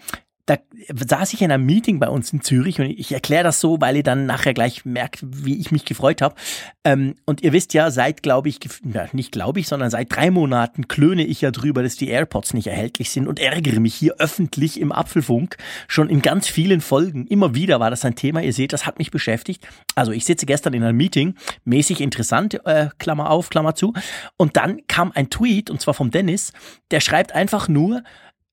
da 0.46 0.56
saß 0.88 1.32
ich 1.32 1.42
in 1.42 1.50
einem 1.50 1.66
Meeting 1.66 1.98
bei 1.98 2.08
uns 2.08 2.32
in 2.32 2.40
Zürich 2.40 2.80
und 2.80 2.86
ich 2.86 3.10
erkläre 3.10 3.42
das 3.42 3.60
so, 3.60 3.80
weil 3.80 3.96
ihr 3.96 4.04
dann 4.04 4.26
nachher 4.26 4.54
gleich 4.54 4.84
merkt, 4.84 5.18
wie 5.22 5.58
ich 5.58 5.72
mich 5.72 5.84
gefreut 5.84 6.22
habe. 6.22 6.36
Ähm, 6.84 7.16
und 7.24 7.42
ihr 7.42 7.52
wisst 7.52 7.74
ja, 7.74 7.90
seit 7.90 8.22
glaube 8.22 8.48
ich, 8.48 8.60
na, 8.84 9.08
nicht 9.12 9.32
glaube 9.32 9.58
ich, 9.58 9.66
sondern 9.66 9.90
seit 9.90 10.14
drei 10.14 10.30
Monaten 10.30 10.86
klöne 10.86 11.26
ich 11.26 11.40
ja 11.40 11.50
drüber, 11.50 11.82
dass 11.82 11.96
die 11.96 12.08
AirPods 12.08 12.54
nicht 12.54 12.68
erhältlich 12.68 13.10
sind 13.10 13.26
und 13.26 13.40
ärgere 13.40 13.80
mich 13.80 13.96
hier 13.96 14.14
öffentlich 14.18 14.80
im 14.80 14.92
Apfelfunk. 14.92 15.56
Schon 15.88 16.08
in 16.08 16.22
ganz 16.22 16.46
vielen 16.46 16.80
Folgen, 16.80 17.26
immer 17.26 17.56
wieder 17.56 17.80
war 17.80 17.90
das 17.90 18.04
ein 18.04 18.14
Thema. 18.14 18.40
Ihr 18.40 18.52
seht, 18.52 18.72
das 18.72 18.86
hat 18.86 19.00
mich 19.00 19.10
beschäftigt. 19.10 19.66
Also 19.96 20.12
ich 20.12 20.24
sitze 20.24 20.46
gestern 20.46 20.74
in 20.74 20.84
einem 20.84 20.96
Meeting, 20.96 21.34
mäßig 21.64 22.00
interessant, 22.00 22.60
äh, 22.66 22.90
Klammer 22.98 23.30
auf, 23.30 23.50
Klammer 23.50 23.74
zu. 23.74 23.94
Und 24.36 24.56
dann 24.56 24.86
kam 24.86 25.10
ein 25.12 25.28
Tweet, 25.28 25.70
und 25.70 25.80
zwar 25.80 25.94
vom 25.94 26.12
Dennis, 26.12 26.52
der 26.92 27.00
schreibt 27.00 27.32
einfach 27.32 27.66
nur, 27.66 28.04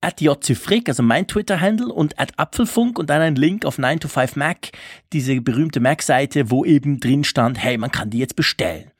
at 0.04 0.20
jcfrick, 0.20 0.88
also 0.88 1.02
mein 1.02 1.26
Twitter-Handle 1.26 1.92
und 1.92 2.18
at 2.20 2.38
Apfelfunk 2.38 2.98
und 2.98 3.08
dann 3.08 3.22
ein 3.22 3.36
Link 3.36 3.64
auf 3.64 3.78
9to5Mac, 3.78 4.72
diese 5.12 5.40
berühmte 5.40 5.80
Mac-Seite, 5.80 6.50
wo 6.50 6.64
eben 6.64 7.00
drin 7.00 7.24
stand, 7.24 7.62
hey, 7.62 7.78
man 7.78 7.90
kann 7.90 8.10
die 8.10 8.18
jetzt 8.18 8.36
bestellen. 8.36 8.90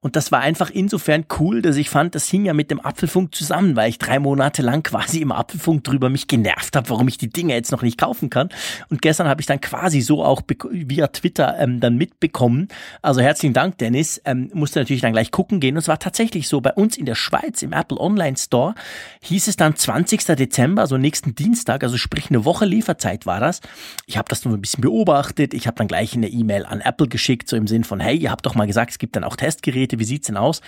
Und 0.00 0.14
das 0.14 0.30
war 0.30 0.40
einfach 0.40 0.70
insofern 0.70 1.24
cool, 1.40 1.60
dass 1.60 1.76
ich 1.76 1.90
fand, 1.90 2.14
das 2.14 2.28
hing 2.28 2.44
ja 2.44 2.54
mit 2.54 2.70
dem 2.70 2.78
Apfelfunk 2.80 3.34
zusammen, 3.34 3.74
weil 3.74 3.90
ich 3.90 3.98
drei 3.98 4.20
Monate 4.20 4.62
lang 4.62 4.84
quasi 4.84 5.20
im 5.20 5.32
Apfelfunk 5.32 5.82
drüber 5.82 6.08
mich 6.08 6.28
genervt 6.28 6.76
habe, 6.76 6.88
warum 6.90 7.08
ich 7.08 7.18
die 7.18 7.30
Dinge 7.30 7.54
jetzt 7.54 7.72
noch 7.72 7.82
nicht 7.82 7.98
kaufen 7.98 8.30
kann. 8.30 8.48
Und 8.90 9.02
gestern 9.02 9.26
habe 9.26 9.40
ich 9.40 9.48
dann 9.48 9.60
quasi 9.60 10.00
so 10.00 10.24
auch 10.24 10.42
via 10.70 11.08
Twitter 11.08 11.58
ähm, 11.58 11.80
dann 11.80 11.96
mitbekommen. 11.96 12.68
Also 13.02 13.20
herzlichen 13.20 13.54
Dank, 13.54 13.78
Dennis. 13.78 14.22
Ähm, 14.24 14.52
musste 14.54 14.78
natürlich 14.78 15.02
dann 15.02 15.12
gleich 15.12 15.32
gucken 15.32 15.58
gehen. 15.58 15.74
Und 15.74 15.80
es 15.80 15.88
war 15.88 15.98
tatsächlich 15.98 16.46
so, 16.46 16.60
bei 16.60 16.72
uns 16.74 16.96
in 16.96 17.04
der 17.04 17.16
Schweiz 17.16 17.62
im 17.62 17.72
Apple 17.72 17.98
Online 17.98 18.36
Store 18.36 18.76
hieß 19.22 19.48
es 19.48 19.56
dann 19.56 19.74
20. 19.74 20.24
Dezember, 20.36 20.82
also 20.82 20.96
nächsten 20.96 21.34
Dienstag, 21.34 21.82
also 21.82 21.96
sprich 21.96 22.30
eine 22.30 22.44
Woche 22.44 22.66
Lieferzeit 22.66 23.26
war 23.26 23.40
das. 23.40 23.62
Ich 24.06 24.16
habe 24.16 24.28
das 24.28 24.44
nur 24.44 24.54
ein 24.54 24.60
bisschen 24.60 24.82
beobachtet. 24.82 25.54
Ich 25.54 25.66
habe 25.66 25.76
dann 25.76 25.88
gleich 25.88 26.14
eine 26.14 26.28
E-Mail 26.28 26.66
an 26.66 26.80
Apple 26.80 27.08
geschickt, 27.08 27.48
so 27.48 27.56
im 27.56 27.66
Sinn 27.66 27.82
von, 27.82 27.98
hey, 27.98 28.16
ihr 28.16 28.30
habt 28.30 28.46
doch 28.46 28.54
mal 28.54 28.68
gesagt, 28.68 28.92
es 28.92 28.98
gibt 28.98 29.16
dann 29.16 29.24
auch 29.24 29.34
Testgeräte 29.34 29.87
Geräte, 29.88 29.98
wie 29.98 30.04
sieht's 30.04 30.26
denn 30.26 30.36
aus? 30.36 30.60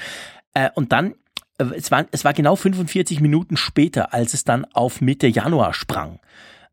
Äh, 0.55 0.71
und 0.75 0.93
dann, 0.93 1.15
äh, 1.59 1.65
es, 1.77 1.91
war, 1.91 2.07
es 2.11 2.25
war 2.25 2.33
genau 2.33 2.57
45 2.57 3.21
Minuten 3.21 3.57
später, 3.57 4.12
als 4.15 4.35
es 4.35 4.45
dann 4.45 4.65
auf 4.73 5.00
Mitte 5.00 5.27
Januar 5.27 5.75
sprang. 5.75 6.19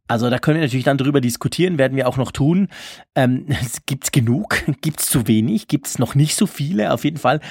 Also 0.07 0.29
da 0.29 0.39
können 0.39 0.59
wir 0.59 0.65
natürlich 0.65 0.85
dann 0.85 0.97
darüber 0.97 1.19
diskutieren, 1.19 1.77
werden 1.77 1.97
wir 1.97 2.07
auch 2.07 2.15
noch 2.15 2.31
tun. 2.31 2.69
Ähm, 3.13 3.45
gibt's 3.85 4.11
genug? 4.11 4.63
Gibt's 4.81 5.09
zu 5.09 5.27
wenig? 5.27 5.67
Gibt's 5.67 5.99
noch 5.99 6.15
nicht 6.15 6.35
so 6.35 6.47
viele? 6.47 6.93
Auf 6.93 7.03
jeden 7.03 7.17
Fall 7.17 7.41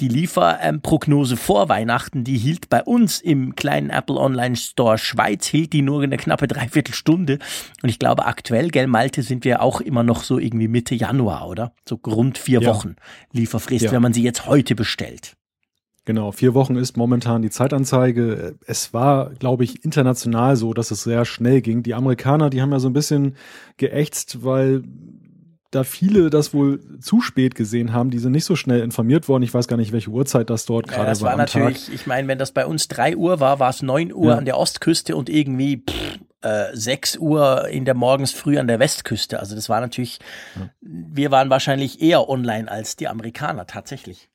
die 0.00 0.08
Lieferprognose 0.08 1.36
vor 1.36 1.68
Weihnachten, 1.68 2.24
die 2.24 2.36
hielt 2.36 2.68
bei 2.68 2.82
uns 2.82 3.20
im 3.20 3.54
kleinen 3.54 3.90
Apple 3.90 4.16
Online 4.16 4.56
Store 4.56 4.98
Schweiz, 4.98 5.46
hielt 5.46 5.72
die 5.72 5.82
nur 5.82 6.02
eine 6.02 6.16
knappe 6.16 6.48
Dreiviertelstunde. 6.48 7.38
Und 7.82 7.88
ich 7.88 7.98
glaube, 7.98 8.26
aktuell, 8.26 8.70
gell, 8.70 8.86
Malte, 8.86 9.22
sind 9.22 9.44
wir 9.44 9.62
auch 9.62 9.80
immer 9.80 10.02
noch 10.02 10.24
so 10.24 10.38
irgendwie 10.38 10.68
Mitte 10.68 10.94
Januar, 10.94 11.48
oder? 11.48 11.72
So 11.88 12.00
rund 12.06 12.38
vier 12.38 12.60
ja. 12.60 12.70
Wochen 12.70 12.96
Lieferfrist, 13.32 13.86
ja. 13.86 13.92
wenn 13.92 14.02
man 14.02 14.12
sie 14.12 14.22
jetzt 14.22 14.46
heute 14.46 14.74
bestellt. 14.74 15.36
Genau, 16.06 16.32
vier 16.32 16.52
Wochen 16.52 16.76
ist 16.76 16.98
momentan 16.98 17.40
die 17.40 17.48
Zeitanzeige. 17.48 18.56
Es 18.66 18.92
war, 18.92 19.30
glaube 19.30 19.64
ich, 19.64 19.84
international 19.84 20.56
so, 20.56 20.74
dass 20.74 20.90
es 20.90 21.02
sehr 21.02 21.24
schnell 21.24 21.62
ging. 21.62 21.82
Die 21.82 21.94
Amerikaner, 21.94 22.50
die 22.50 22.60
haben 22.60 22.72
ja 22.72 22.78
so 22.78 22.90
ein 22.90 22.92
bisschen 22.92 23.36
geächtzt, 23.78 24.44
weil 24.44 24.82
da 25.74 25.84
viele 25.84 26.30
das 26.30 26.54
wohl 26.54 26.80
zu 27.00 27.20
spät 27.20 27.54
gesehen 27.54 27.92
haben, 27.92 28.10
die 28.10 28.18
sind 28.18 28.32
nicht 28.32 28.44
so 28.44 28.56
schnell 28.56 28.80
informiert 28.80 29.28
worden. 29.28 29.42
Ich 29.42 29.52
weiß 29.52 29.68
gar 29.68 29.76
nicht, 29.76 29.92
welche 29.92 30.10
Uhrzeit 30.10 30.50
das 30.50 30.66
dort 30.66 30.88
gerade 30.88 31.06
das 31.06 31.20
war. 31.20 31.30
Das 31.30 31.54
war 31.54 31.62
natürlich, 31.62 31.86
Tag. 31.86 31.94
ich 31.94 32.06
meine, 32.06 32.28
wenn 32.28 32.38
das 32.38 32.52
bei 32.52 32.66
uns 32.66 32.88
drei 32.88 33.16
Uhr 33.16 33.40
war, 33.40 33.58
war 33.58 33.70
es 33.70 33.82
neun 33.82 34.12
Uhr 34.12 34.32
ja. 34.32 34.38
an 34.38 34.44
der 34.44 34.58
Ostküste 34.58 35.16
und 35.16 35.28
irgendwie 35.28 35.78
pff, 35.78 36.18
äh, 36.42 36.66
6 36.72 37.16
Uhr 37.16 37.68
in 37.68 37.84
der 37.84 37.94
morgens 37.94 38.32
früh 38.32 38.58
an 38.58 38.68
der 38.68 38.78
Westküste. 38.78 39.40
Also 39.40 39.54
das 39.54 39.68
war 39.68 39.80
natürlich, 39.80 40.18
ja. 40.56 40.70
wir 40.80 41.30
waren 41.30 41.50
wahrscheinlich 41.50 42.00
eher 42.00 42.28
online 42.28 42.70
als 42.70 42.96
die 42.96 43.08
Amerikaner 43.08 43.66
tatsächlich. 43.66 44.28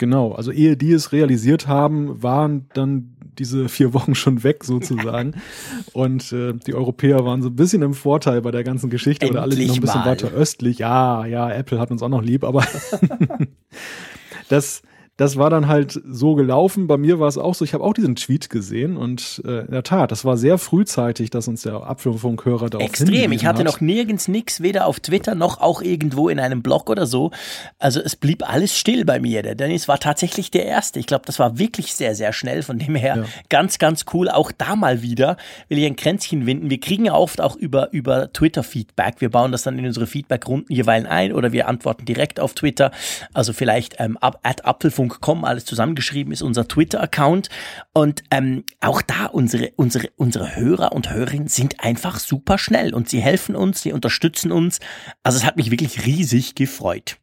Genau, 0.00 0.32
also 0.32 0.50
ehe 0.50 0.78
die 0.78 0.92
es 0.92 1.12
realisiert 1.12 1.68
haben, 1.68 2.22
waren 2.22 2.64
dann 2.72 3.16
diese 3.38 3.68
vier 3.68 3.92
Wochen 3.92 4.14
schon 4.14 4.42
weg 4.44 4.64
sozusagen. 4.64 5.34
Und 5.92 6.32
äh, 6.32 6.54
die 6.54 6.72
Europäer 6.72 7.26
waren 7.26 7.42
so 7.42 7.50
ein 7.50 7.56
bisschen 7.56 7.82
im 7.82 7.92
Vorteil 7.92 8.40
bei 8.40 8.50
der 8.50 8.64
ganzen 8.64 8.88
Geschichte 8.88 9.26
Endlich 9.26 9.32
oder 9.32 9.42
alle, 9.42 9.56
die 9.56 9.66
noch 9.66 9.74
ein 9.74 9.80
bisschen 9.82 10.00
mal. 10.00 10.06
weiter 10.06 10.32
östlich. 10.32 10.78
Ja, 10.78 11.26
ja, 11.26 11.50
Apple 11.52 11.78
hat 11.78 11.90
uns 11.90 12.02
auch 12.02 12.08
noch 12.08 12.22
lieb, 12.22 12.44
aber 12.44 12.64
das 14.48 14.80
das 15.20 15.36
war 15.36 15.50
dann 15.50 15.68
halt 15.68 16.00
so 16.08 16.34
gelaufen. 16.34 16.86
Bei 16.86 16.96
mir 16.96 17.20
war 17.20 17.28
es 17.28 17.36
auch 17.36 17.54
so, 17.54 17.62
ich 17.62 17.74
habe 17.74 17.84
auch 17.84 17.92
diesen 17.92 18.16
Tweet 18.16 18.48
gesehen 18.48 18.96
und 18.96 19.42
äh, 19.44 19.66
in 19.66 19.70
der 19.70 19.82
Tat, 19.82 20.12
das 20.12 20.24
war 20.24 20.38
sehr 20.38 20.56
frühzeitig, 20.56 21.28
dass 21.28 21.46
uns 21.46 21.60
der 21.60 21.74
Apfelfunkhörer 21.74 22.70
darauf 22.70 22.88
Extrem, 22.88 23.30
ich 23.32 23.44
hatte 23.44 23.58
hat. 23.58 23.66
noch 23.66 23.82
nirgends 23.82 24.28
nix, 24.28 24.62
weder 24.62 24.86
auf 24.86 24.98
Twitter 24.98 25.34
noch 25.34 25.60
auch 25.60 25.82
irgendwo 25.82 26.30
in 26.30 26.40
einem 26.40 26.62
Blog 26.62 26.88
oder 26.88 27.04
so. 27.04 27.32
Also 27.78 28.00
es 28.00 28.16
blieb 28.16 28.48
alles 28.50 28.78
still 28.78 29.04
bei 29.04 29.20
mir. 29.20 29.42
Der 29.42 29.54
Dennis 29.54 29.88
war 29.88 29.98
tatsächlich 29.98 30.50
der 30.50 30.64
Erste. 30.64 30.98
Ich 30.98 31.06
glaube, 31.06 31.26
das 31.26 31.38
war 31.38 31.58
wirklich 31.58 31.94
sehr, 31.94 32.14
sehr 32.14 32.32
schnell. 32.32 32.62
Von 32.62 32.78
dem 32.78 32.94
her 32.94 33.16
ja. 33.18 33.24
ganz, 33.50 33.78
ganz 33.78 34.06
cool. 34.14 34.30
Auch 34.30 34.52
da 34.52 34.74
mal 34.74 35.02
wieder 35.02 35.36
will 35.68 35.76
ich 35.76 35.84
ein 35.84 35.96
Kränzchen 35.96 36.46
winden. 36.46 36.70
Wir 36.70 36.80
kriegen 36.80 37.04
ja 37.04 37.12
oft 37.12 37.42
auch 37.42 37.56
über, 37.56 37.92
über 37.92 38.32
Twitter 38.32 38.62
Feedback. 38.62 39.16
Wir 39.18 39.28
bauen 39.28 39.52
das 39.52 39.64
dann 39.64 39.78
in 39.78 39.84
unsere 39.84 40.06
Feedback-Runden 40.06 40.72
jeweils 40.72 41.04
ein 41.04 41.34
oder 41.34 41.52
wir 41.52 41.68
antworten 41.68 42.06
direkt 42.06 42.40
auf 42.40 42.54
Twitter. 42.54 42.90
Also 43.34 43.52
vielleicht 43.52 43.96
ähm, 43.98 44.16
at 44.20 44.64
Apfelfunk 44.64 45.09
apfelfunk.com, 45.10 45.44
alles 45.44 45.64
zusammengeschrieben 45.64 46.32
ist 46.32 46.42
unser 46.42 46.66
Twitter-Account. 46.66 47.48
Und 47.92 48.22
ähm, 48.30 48.64
auch 48.80 49.02
da, 49.02 49.26
unsere, 49.26 49.72
unsere, 49.76 50.08
unsere 50.16 50.56
Hörer 50.56 50.92
und 50.92 51.10
Hörerinnen 51.10 51.48
sind 51.48 51.80
einfach 51.80 52.18
super 52.18 52.58
schnell 52.58 52.94
und 52.94 53.08
sie 53.08 53.20
helfen 53.20 53.56
uns, 53.56 53.82
sie 53.82 53.92
unterstützen 53.92 54.52
uns. 54.52 54.78
Also 55.22 55.38
es 55.38 55.44
hat 55.44 55.56
mich 55.56 55.70
wirklich 55.70 56.06
riesig 56.06 56.54
gefreut. 56.54 57.16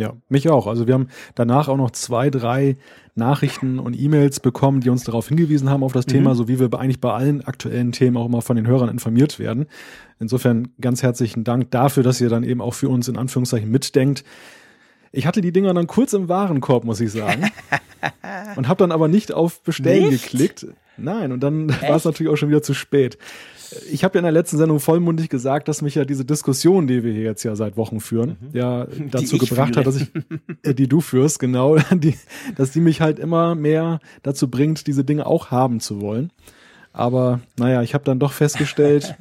Ja, 0.00 0.12
mich 0.28 0.48
auch. 0.48 0.68
Also 0.68 0.86
wir 0.86 0.94
haben 0.94 1.08
danach 1.34 1.66
auch 1.66 1.76
noch 1.76 1.90
zwei, 1.90 2.30
drei 2.30 2.76
Nachrichten 3.16 3.80
und 3.80 3.98
E-Mails 3.98 4.38
bekommen, 4.38 4.80
die 4.80 4.90
uns 4.90 5.02
darauf 5.02 5.26
hingewiesen 5.26 5.68
haben 5.68 5.82
auf 5.82 5.92
das 5.92 6.06
mhm. 6.06 6.12
Thema, 6.12 6.34
so 6.36 6.46
wie 6.46 6.60
wir 6.60 6.72
eigentlich 6.78 7.00
bei 7.00 7.12
allen 7.12 7.44
aktuellen 7.44 7.90
Themen 7.90 8.16
auch 8.16 8.26
immer 8.26 8.40
von 8.40 8.54
den 8.54 8.68
Hörern 8.68 8.90
informiert 8.90 9.40
werden. 9.40 9.66
Insofern 10.20 10.68
ganz 10.80 11.02
herzlichen 11.02 11.42
Dank 11.42 11.72
dafür, 11.72 12.04
dass 12.04 12.20
ihr 12.20 12.28
dann 12.28 12.44
eben 12.44 12.60
auch 12.60 12.74
für 12.74 12.88
uns 12.88 13.08
in 13.08 13.16
Anführungszeichen 13.16 13.68
mitdenkt. 13.68 14.22
Ich 15.12 15.26
hatte 15.26 15.40
die 15.40 15.52
Dinger 15.52 15.74
dann 15.74 15.86
kurz 15.86 16.12
im 16.12 16.28
Warenkorb, 16.28 16.84
muss 16.84 17.00
ich 17.00 17.12
sagen. 17.12 17.50
und 18.56 18.68
habe 18.68 18.78
dann 18.78 18.92
aber 18.92 19.08
nicht 19.08 19.32
auf 19.32 19.62
Bestellen 19.62 20.10
nicht? 20.10 20.30
geklickt. 20.30 20.66
Nein, 20.96 21.32
und 21.32 21.40
dann 21.40 21.68
war 21.82 21.96
es 21.96 22.04
natürlich 22.04 22.32
auch 22.32 22.36
schon 22.36 22.48
wieder 22.48 22.62
zu 22.62 22.74
spät. 22.74 23.18
Ich 23.92 24.02
habe 24.02 24.14
ja 24.14 24.20
in 24.20 24.24
der 24.24 24.32
letzten 24.32 24.56
Sendung 24.56 24.80
vollmundig 24.80 25.28
gesagt, 25.28 25.68
dass 25.68 25.82
mich 25.82 25.94
ja 25.94 26.06
diese 26.06 26.24
Diskussion, 26.24 26.86
die 26.86 27.04
wir 27.04 27.12
hier 27.12 27.22
jetzt 27.22 27.42
ja 27.42 27.54
seit 27.54 27.76
Wochen 27.76 28.00
führen, 28.00 28.38
mhm. 28.40 28.48
ja 28.52 28.86
dazu 29.10 29.36
gebracht 29.36 29.74
führe. 29.74 29.80
hat, 29.80 29.86
dass 29.86 29.96
ich, 29.96 30.10
äh, 30.62 30.74
die 30.74 30.88
du 30.88 31.00
führst, 31.00 31.38
genau, 31.38 31.76
die, 31.92 32.16
dass 32.56 32.72
die 32.72 32.80
mich 32.80 33.00
halt 33.00 33.18
immer 33.18 33.54
mehr 33.54 34.00
dazu 34.22 34.48
bringt, 34.48 34.86
diese 34.86 35.04
Dinge 35.04 35.26
auch 35.26 35.50
haben 35.50 35.80
zu 35.80 36.00
wollen. 36.00 36.32
Aber 36.92 37.40
naja, 37.58 37.82
ich 37.82 37.94
habe 37.94 38.04
dann 38.04 38.18
doch 38.18 38.32
festgestellt, 38.32 39.16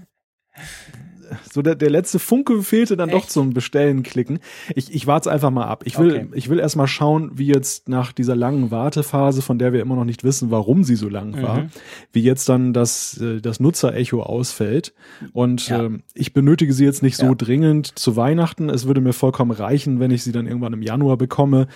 so 1.51 1.61
der, 1.61 1.75
der 1.75 1.89
letzte 1.89 2.19
Funke 2.19 2.61
fehlte 2.61 2.97
dann 2.97 3.09
Echt? 3.09 3.17
doch 3.17 3.27
zum 3.27 3.53
Bestellen 3.53 4.03
klicken. 4.03 4.39
Ich, 4.75 4.93
ich 4.93 5.07
warte 5.07 5.31
einfach 5.31 5.51
mal 5.51 5.65
ab. 5.65 5.83
Ich 5.85 5.97
will, 5.99 6.11
okay. 6.11 6.27
ich 6.33 6.49
will 6.49 6.59
erst 6.59 6.75
mal 6.75 6.87
schauen, 6.87 7.31
wie 7.33 7.47
jetzt 7.47 7.89
nach 7.89 8.11
dieser 8.11 8.35
langen 8.35 8.71
Wartephase, 8.71 9.41
von 9.41 9.59
der 9.59 9.73
wir 9.73 9.81
immer 9.81 9.95
noch 9.95 10.05
nicht 10.05 10.23
wissen, 10.23 10.51
warum 10.51 10.83
sie 10.83 10.95
so 10.95 11.09
lang 11.09 11.41
war, 11.41 11.63
mhm. 11.63 11.69
wie 12.11 12.23
jetzt 12.23 12.49
dann 12.49 12.73
das, 12.73 13.19
äh, 13.19 13.41
das 13.41 13.59
Nutzer-Echo 13.59 14.21
ausfällt. 14.21 14.93
Und 15.33 15.67
ja. 15.69 15.83
ähm, 15.83 16.03
ich 16.13 16.33
benötige 16.33 16.73
sie 16.73 16.85
jetzt 16.85 17.03
nicht 17.03 17.17
so 17.17 17.27
ja. 17.27 17.35
dringend 17.35 17.97
zu 17.97 18.15
Weihnachten. 18.15 18.69
Es 18.69 18.87
würde 18.87 19.01
mir 19.01 19.13
vollkommen 19.13 19.51
reichen, 19.51 19.99
wenn 19.99 20.11
ich 20.11 20.23
sie 20.23 20.31
dann 20.31 20.47
irgendwann 20.47 20.73
im 20.73 20.81
Januar 20.81 21.17
bekomme 21.17 21.67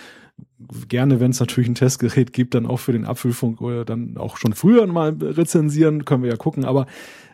gerne, 0.88 1.20
wenn 1.20 1.30
es 1.30 1.40
natürlich 1.40 1.68
ein 1.68 1.74
Testgerät 1.74 2.32
gibt, 2.32 2.54
dann 2.54 2.66
auch 2.66 2.78
für 2.78 2.92
den 2.92 3.04
Apfelfunk 3.04 3.60
oder 3.60 3.84
dann 3.84 4.16
auch 4.16 4.36
schon 4.36 4.52
früher 4.52 4.86
mal 4.86 5.10
rezensieren, 5.20 6.04
können 6.04 6.22
wir 6.22 6.30
ja 6.30 6.36
gucken. 6.36 6.64
Aber 6.64 6.86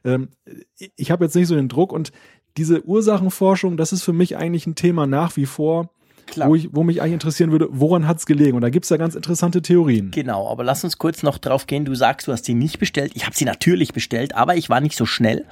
ähm, 0.05 0.29
ich 0.97 1.11
habe 1.11 1.25
jetzt 1.25 1.35
nicht 1.35 1.49
so 1.49 1.55
den 1.55 1.69
Druck 1.69 1.93
und 1.93 2.13
diese 2.57 2.85
Ursachenforschung, 2.85 3.77
das 3.77 3.93
ist 3.93 4.03
für 4.03 4.13
mich 4.13 4.37
eigentlich 4.37 4.67
ein 4.67 4.75
Thema 4.75 5.07
nach 5.07 5.37
wie 5.37 5.47
vor, 5.47 5.91
Klar. 6.31 6.49
Wo, 6.49 6.55
ich, 6.55 6.69
wo 6.73 6.83
mich 6.83 7.01
eigentlich 7.01 7.15
interessieren 7.15 7.51
würde, 7.51 7.69
woran 7.71 8.07
hat's 8.07 8.27
gelegen? 8.27 8.57
Und 8.57 8.63
da 8.63 8.71
gibt's 8.71 8.89
ja 8.91 8.97
ganz 8.97 9.15
interessante 9.15 9.63
Theorien. 9.63 10.11
Genau, 10.11 10.49
aber 10.49 10.65
lass 10.65 10.85
uns 10.85 10.99
kurz 10.99 11.23
noch 11.23 11.39
drauf 11.39 11.67
gehen. 11.67 11.85
Du 11.85 11.95
sagst, 11.95 12.27
du 12.27 12.33
hast 12.33 12.45
sie 12.45 12.55
nicht 12.55 12.79
bestellt. 12.79 13.13
Ich 13.15 13.25
habe 13.25 13.35
sie 13.35 13.45
natürlich 13.45 13.93
bestellt, 13.93 14.35
aber 14.35 14.57
ich 14.57 14.69
war 14.69 14.81
nicht 14.81 14.97
so 14.97 15.07
schnell. 15.07 15.47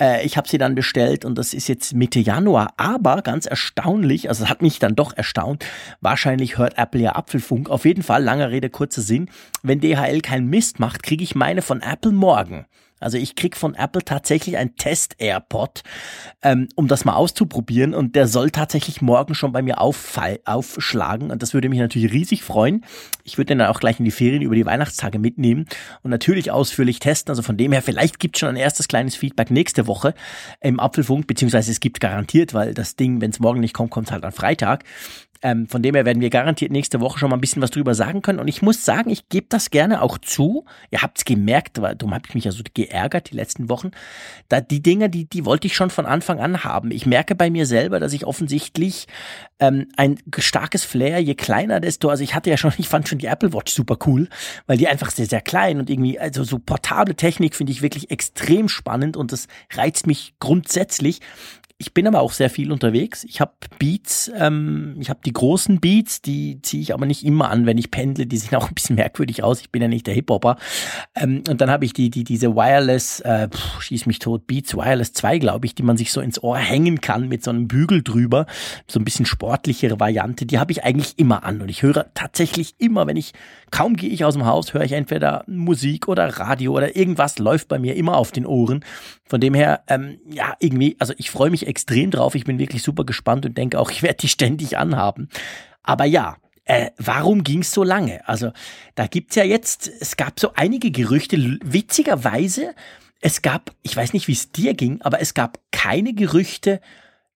Äh, 0.00 0.24
ich 0.24 0.36
habe 0.36 0.48
sie 0.48 0.58
dann 0.58 0.74
bestellt 0.74 1.24
und 1.24 1.36
das 1.36 1.54
ist 1.54 1.68
jetzt 1.68 1.94
Mitte 1.94 2.20
Januar. 2.20 2.72
Aber 2.76 3.22
ganz 3.22 3.46
erstaunlich, 3.46 4.28
also 4.28 4.44
es 4.44 4.50
hat 4.50 4.62
mich 4.62 4.78
dann 4.78 4.94
doch 4.94 5.16
erstaunt, 5.16 5.64
wahrscheinlich 6.00 6.58
hört 6.58 6.78
Apple 6.78 7.00
ja 7.00 7.16
Apfelfunk. 7.16 7.68
Auf 7.68 7.84
jeden 7.84 8.02
Fall, 8.02 8.22
langer 8.22 8.50
Rede, 8.50 8.70
kurzer 8.70 9.02
Sinn. 9.02 9.28
Wenn 9.62 9.80
DHL 9.80 10.20
keinen 10.20 10.48
Mist 10.48 10.80
macht, 10.80 11.02
kriege 11.02 11.22
ich 11.22 11.34
meine 11.34 11.62
von 11.62 11.82
Apple 11.82 12.12
morgen. 12.12 12.66
Also 13.04 13.18
ich 13.18 13.36
krieg 13.36 13.56
von 13.56 13.74
Apple 13.74 14.04
tatsächlich 14.04 14.56
ein 14.56 14.76
Test-AirPod, 14.76 15.82
ähm, 16.42 16.68
um 16.74 16.88
das 16.88 17.04
mal 17.04 17.14
auszuprobieren 17.14 17.94
und 17.94 18.16
der 18.16 18.26
soll 18.26 18.50
tatsächlich 18.50 19.02
morgen 19.02 19.34
schon 19.34 19.52
bei 19.52 19.62
mir 19.62 19.80
aufschlagen 19.80 21.30
und 21.30 21.42
das 21.42 21.54
würde 21.54 21.68
mich 21.68 21.78
natürlich 21.78 22.12
riesig 22.12 22.42
freuen. 22.42 22.84
Ich 23.22 23.36
würde 23.36 23.48
den 23.48 23.58
dann 23.58 23.68
auch 23.68 23.80
gleich 23.80 23.98
in 23.98 24.04
die 24.04 24.10
Ferien 24.10 24.42
über 24.42 24.54
die 24.54 24.66
Weihnachtstage 24.66 25.18
mitnehmen 25.18 25.66
und 26.02 26.10
natürlich 26.10 26.50
ausführlich 26.50 26.98
testen. 26.98 27.30
Also 27.30 27.42
von 27.42 27.56
dem 27.56 27.72
her, 27.72 27.82
vielleicht 27.82 28.18
gibt 28.18 28.36
es 28.36 28.40
schon 28.40 28.48
ein 28.48 28.56
erstes 28.56 28.88
kleines 28.88 29.16
Feedback 29.16 29.50
nächste 29.50 29.86
Woche 29.86 30.14
im 30.60 30.80
Apfelfunk, 30.80 31.26
beziehungsweise 31.26 31.70
es 31.70 31.80
gibt 31.80 32.00
garantiert, 32.00 32.54
weil 32.54 32.74
das 32.74 32.96
Ding, 32.96 33.20
wenn 33.20 33.30
es 33.30 33.40
morgen 33.40 33.60
nicht 33.60 33.74
kommt, 33.74 33.90
kommt 33.90 34.10
halt 34.10 34.24
am 34.24 34.32
Freitag. 34.32 34.84
Ähm, 35.44 35.68
von 35.68 35.82
dem 35.82 35.94
her 35.94 36.06
werden 36.06 36.22
wir 36.22 36.30
garantiert 36.30 36.72
nächste 36.72 37.00
Woche 37.00 37.18
schon 37.18 37.28
mal 37.28 37.36
ein 37.36 37.40
bisschen 37.40 37.60
was 37.60 37.70
drüber 37.70 37.94
sagen 37.94 38.22
können. 38.22 38.38
Und 38.38 38.48
ich 38.48 38.62
muss 38.62 38.82
sagen, 38.82 39.10
ich 39.10 39.28
gebe 39.28 39.46
das 39.50 39.68
gerne 39.68 40.00
auch 40.00 40.16
zu. 40.16 40.64
Ihr 40.90 41.02
habt 41.02 41.18
es 41.18 41.26
gemerkt, 41.26 41.76
darum 41.76 42.14
habe 42.14 42.24
ich 42.26 42.34
mich 42.34 42.44
ja 42.44 42.50
so 42.50 42.62
geärgert 42.72 43.30
die 43.30 43.36
letzten 43.36 43.68
Wochen. 43.68 43.90
Da 44.48 44.62
die 44.62 44.80
Dinge, 44.82 45.10
die, 45.10 45.26
die 45.26 45.44
wollte 45.44 45.66
ich 45.66 45.76
schon 45.76 45.90
von 45.90 46.06
Anfang 46.06 46.40
an 46.40 46.64
haben. 46.64 46.90
Ich 46.90 47.04
merke 47.04 47.34
bei 47.34 47.50
mir 47.50 47.66
selber, 47.66 48.00
dass 48.00 48.14
ich 48.14 48.24
offensichtlich 48.24 49.06
ähm, 49.60 49.88
ein 49.98 50.18
starkes 50.38 50.82
Flair, 50.82 51.18
je 51.18 51.34
kleiner, 51.34 51.78
desto, 51.78 52.08
also 52.08 52.24
ich 52.24 52.34
hatte 52.34 52.48
ja 52.48 52.56
schon, 52.56 52.72
ich 52.78 52.88
fand 52.88 53.06
schon 53.06 53.18
die 53.18 53.26
Apple 53.26 53.52
Watch 53.52 53.74
super 53.74 53.98
cool, 54.06 54.30
weil 54.66 54.78
die 54.78 54.88
einfach 54.88 55.10
sehr, 55.10 55.26
sehr 55.26 55.42
klein 55.42 55.78
und 55.78 55.90
irgendwie, 55.90 56.18
also 56.18 56.42
so 56.42 56.58
portable 56.58 57.16
Technik 57.16 57.54
finde 57.54 57.72
ich 57.72 57.82
wirklich 57.82 58.10
extrem 58.10 58.70
spannend 58.70 59.18
und 59.18 59.30
das 59.30 59.46
reizt 59.74 60.06
mich 60.06 60.36
grundsätzlich. 60.40 61.20
Ich 61.76 61.92
bin 61.92 62.06
aber 62.06 62.20
auch 62.20 62.30
sehr 62.30 62.50
viel 62.50 62.70
unterwegs. 62.70 63.24
Ich 63.24 63.40
habe 63.40 63.52
Beats, 63.80 64.30
ähm, 64.38 64.94
ich 65.00 65.10
habe 65.10 65.18
die 65.26 65.32
großen 65.32 65.80
Beats, 65.80 66.22
die 66.22 66.62
ziehe 66.62 66.80
ich 66.80 66.94
aber 66.94 67.04
nicht 67.04 67.24
immer 67.24 67.50
an, 67.50 67.66
wenn 67.66 67.78
ich 67.78 67.90
pendle. 67.90 68.26
Die 68.26 68.36
sehen 68.38 68.54
auch 68.54 68.68
ein 68.68 68.74
bisschen 68.74 68.94
merkwürdig 68.94 69.42
aus. 69.42 69.60
Ich 69.60 69.70
bin 69.70 69.82
ja 69.82 69.88
nicht 69.88 70.06
der 70.06 70.14
Hip-Hopper. 70.14 70.56
Ähm, 71.16 71.42
und 71.48 71.60
dann 71.60 71.70
habe 71.70 71.84
ich 71.84 71.92
die, 71.92 72.10
die, 72.10 72.22
diese 72.22 72.54
Wireless, 72.54 73.18
äh, 73.20 73.48
pff, 73.48 73.82
schieß 73.82 74.06
mich 74.06 74.20
tot, 74.20 74.46
Beats 74.46 74.76
Wireless 74.76 75.14
2, 75.14 75.40
glaube 75.40 75.66
ich, 75.66 75.74
die 75.74 75.82
man 75.82 75.96
sich 75.96 76.12
so 76.12 76.20
ins 76.20 76.40
Ohr 76.40 76.58
hängen 76.58 77.00
kann 77.00 77.28
mit 77.28 77.42
so 77.42 77.50
einem 77.50 77.66
Bügel 77.66 78.04
drüber. 78.04 78.46
So 78.86 79.00
ein 79.00 79.04
bisschen 79.04 79.26
sportlichere 79.26 79.98
Variante. 79.98 80.46
Die 80.46 80.60
habe 80.60 80.70
ich 80.70 80.84
eigentlich 80.84 81.18
immer 81.18 81.42
an. 81.42 81.60
Und 81.60 81.70
ich 81.70 81.82
höre 81.82 82.06
tatsächlich 82.14 82.76
immer, 82.78 83.08
wenn 83.08 83.16
ich, 83.16 83.32
kaum 83.72 83.96
gehe 83.96 84.10
ich 84.10 84.24
aus 84.24 84.34
dem 84.34 84.46
Haus, 84.46 84.74
höre 84.74 84.84
ich 84.84 84.92
entweder 84.92 85.42
Musik 85.48 86.06
oder 86.06 86.28
Radio 86.38 86.72
oder 86.72 86.94
irgendwas 86.94 87.40
läuft 87.40 87.66
bei 87.66 87.80
mir 87.80 87.96
immer 87.96 88.16
auf 88.16 88.30
den 88.30 88.46
Ohren. 88.46 88.84
Von 89.26 89.40
dem 89.40 89.54
her, 89.54 89.82
ähm, 89.88 90.18
ja, 90.30 90.54
irgendwie, 90.60 90.96
also 91.00 91.14
ich 91.16 91.30
freue 91.30 91.50
mich 91.50 91.63
extrem 91.64 92.10
drauf. 92.10 92.34
Ich 92.34 92.44
bin 92.44 92.58
wirklich 92.58 92.82
super 92.82 93.04
gespannt 93.04 93.46
und 93.46 93.58
denke 93.58 93.78
auch, 93.78 93.90
ich 93.92 94.02
werde 94.02 94.18
die 94.18 94.28
ständig 94.28 94.78
anhaben. 94.78 95.28
Aber 95.82 96.04
ja, 96.04 96.36
äh, 96.64 96.90
warum 96.96 97.44
ging's 97.44 97.72
so 97.72 97.82
lange? 97.82 98.26
Also 98.26 98.52
da 98.94 99.06
gibt's 99.06 99.36
ja 99.36 99.44
jetzt, 99.44 99.90
es 100.00 100.16
gab 100.16 100.40
so 100.40 100.52
einige 100.54 100.90
Gerüchte, 100.90 101.58
witzigerweise, 101.62 102.74
es 103.20 103.42
gab, 103.42 103.70
ich 103.82 103.96
weiß 103.96 104.12
nicht, 104.12 104.28
wie 104.28 104.32
es 104.32 104.52
dir 104.52 104.74
ging, 104.74 105.00
aber 105.02 105.20
es 105.20 105.34
gab 105.34 105.58
keine 105.72 106.14
Gerüchte, 106.14 106.80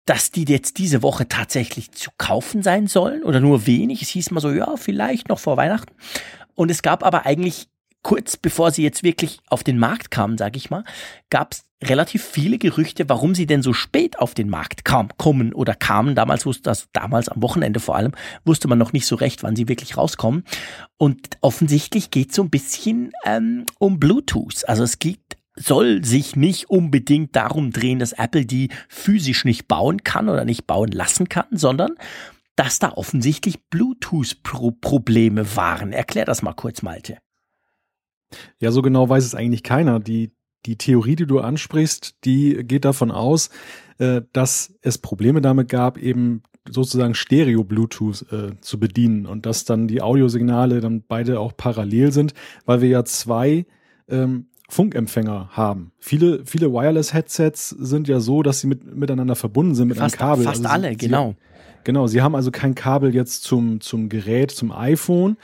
dass 0.05 0.31
die 0.31 0.45
jetzt 0.45 0.79
diese 0.79 1.03
Woche 1.03 1.29
tatsächlich 1.29 1.93
zu 1.93 2.11
kaufen 2.17 2.63
sein 2.63 2.87
sollen 2.87 3.23
oder 3.23 3.41
nur 3.41 3.67
wenig. 3.67 4.01
Es 4.01 4.09
hieß 4.09 4.31
mal 4.31 4.41
so, 4.41 4.51
ja, 4.51 4.77
vielleicht 4.77 5.29
noch 5.29 5.39
vor 5.39 5.59
Weihnachten. 5.59 5.95
Und 6.55 6.71
es 6.71 6.81
gab 6.81 7.05
aber 7.05 7.27
eigentlich 7.27 7.69
kurz 8.03 8.37
bevor 8.37 8.71
sie 8.71 8.83
jetzt 8.83 9.03
wirklich 9.03 9.41
auf 9.49 9.65
den 9.65 9.79
Markt 9.79 10.11
kamen, 10.11 10.39
sage 10.39 10.57
ich 10.57 10.71
mal, 10.71 10.85
gab 11.31 11.53
es 11.53 11.65
relativ 11.83 12.25
viele 12.25 12.59
Gerüchte, 12.59 13.09
warum 13.09 13.35
sie 13.35 13.47
denn 13.47 13.63
so 13.63 13.73
spät 13.73 14.19
auf 14.19 14.35
den 14.35 14.49
Markt 14.49 14.85
kam, 14.85 15.09
kommen 15.17 15.53
oder 15.53 15.75
kamen. 15.75 16.15
Damals 16.15 16.45
wusste 16.45 16.65
das, 16.65 16.89
damals 16.93 17.29
am 17.29 17.43
Wochenende 17.43 17.81
vor 17.81 17.97
allem, 17.97 18.13
wusste 18.45 18.69
man 18.69 18.79
noch 18.79 18.93
nicht 18.93 19.07
so 19.07 19.17
recht, 19.17 19.43
wann 19.43 19.57
sie 19.57 19.69
wirklich 19.69 19.97
rauskommen. 19.97 20.45
Und 20.97 21.39
offensichtlich 21.41 22.11
geht 22.11 22.31
es 22.31 22.37
so 22.37 22.43
ein 22.43 22.51
bisschen 22.51 23.13
ähm, 23.25 23.65
um 23.79 24.01
Bluetooth. 24.01 24.69
Also 24.69 24.83
es 24.83 24.99
geht 24.99 25.21
soll 25.61 26.05
sich 26.05 26.37
nicht 26.37 26.71
unbedingt 26.71 27.35
darum 27.35 27.73
drehen, 27.73 27.99
dass 27.99 28.13
Apple 28.13 28.47
die 28.47 28.71
physisch 28.89 29.45
nicht 29.45 29.67
bauen 29.67 30.05
kann 30.05 30.29
oder 30.29 30.45
nicht 30.45 30.69
bauen 30.69 30.93
lassen 30.93 31.29
kann, 31.29 31.47
sondern 31.51 31.91
dass 32.55 32.79
da 32.79 32.93
offensichtlich 32.93 33.61
Bluetooth-Probleme 33.71 35.57
waren. 35.57 35.93
Erklär 35.93 36.25
das 36.25 36.43
mal 36.43 36.55
kurz, 36.55 36.83
Malte. 36.83 37.19
Ja, 38.61 38.71
so 38.71 38.83
genau 38.83 39.09
weiß 39.09 39.25
es 39.25 39.35
eigentlich 39.35 39.63
keiner. 39.63 40.01
Die, 40.01 40.33
die 40.67 40.77
Theorie, 40.77 41.17
die 41.17 41.27
du 41.27 41.41
ansprichst, 41.41 42.17
die 42.25 42.65
geht 42.65 42.85
davon 42.85 43.11
aus, 43.11 43.51
äh, 43.99 44.23
dass 44.33 44.75
es 44.83 44.99
Probleme 44.99 45.41
damit 45.41 45.69
gab, 45.69 45.99
eben 45.99 46.43
sozusagen 46.71 47.15
Stereo-Bluetooth 47.15 48.27
äh, 48.33 48.61
zu 48.61 48.79
bedienen 48.79 49.27
und 49.27 49.47
dass 49.47 49.65
dann 49.65 49.89
die 49.89 50.03
Audiosignale 50.03 50.81
dann 50.81 51.03
beide 51.07 51.41
auch 51.41 51.57
parallel 51.57 52.13
sind, 52.13 52.35
weil 52.67 52.81
wir 52.81 52.89
ja 52.89 53.05
zwei 53.05 53.67
ähm, 54.09 54.47
Funkempfänger 54.69 55.49
haben. 55.53 55.93
Viele, 55.99 56.45
viele 56.45 56.73
Wireless-Headsets 56.73 57.71
sind 57.71 58.07
ja 58.07 58.21
so, 58.21 58.43
dass 58.43 58.61
sie 58.61 58.67
mit, 58.67 58.95
miteinander 58.95 59.35
verbunden 59.35 59.75
sind 59.75 59.89
mit 59.89 59.97
fast, 59.97 60.21
einem 60.21 60.29
Kabel. 60.31 60.45
Fast 60.45 60.59
also 60.59 60.69
alle, 60.69 60.91
sie, 60.91 60.97
genau. 60.97 61.35
Genau, 61.85 62.07
sie 62.07 62.21
haben 62.21 62.35
also 62.35 62.51
kein 62.51 62.75
Kabel 62.75 63.15
jetzt 63.15 63.45
zum, 63.45 63.81
zum 63.81 64.11
Gerät, 64.11 64.51
zum 64.51 64.73
iPhone, 64.73 65.39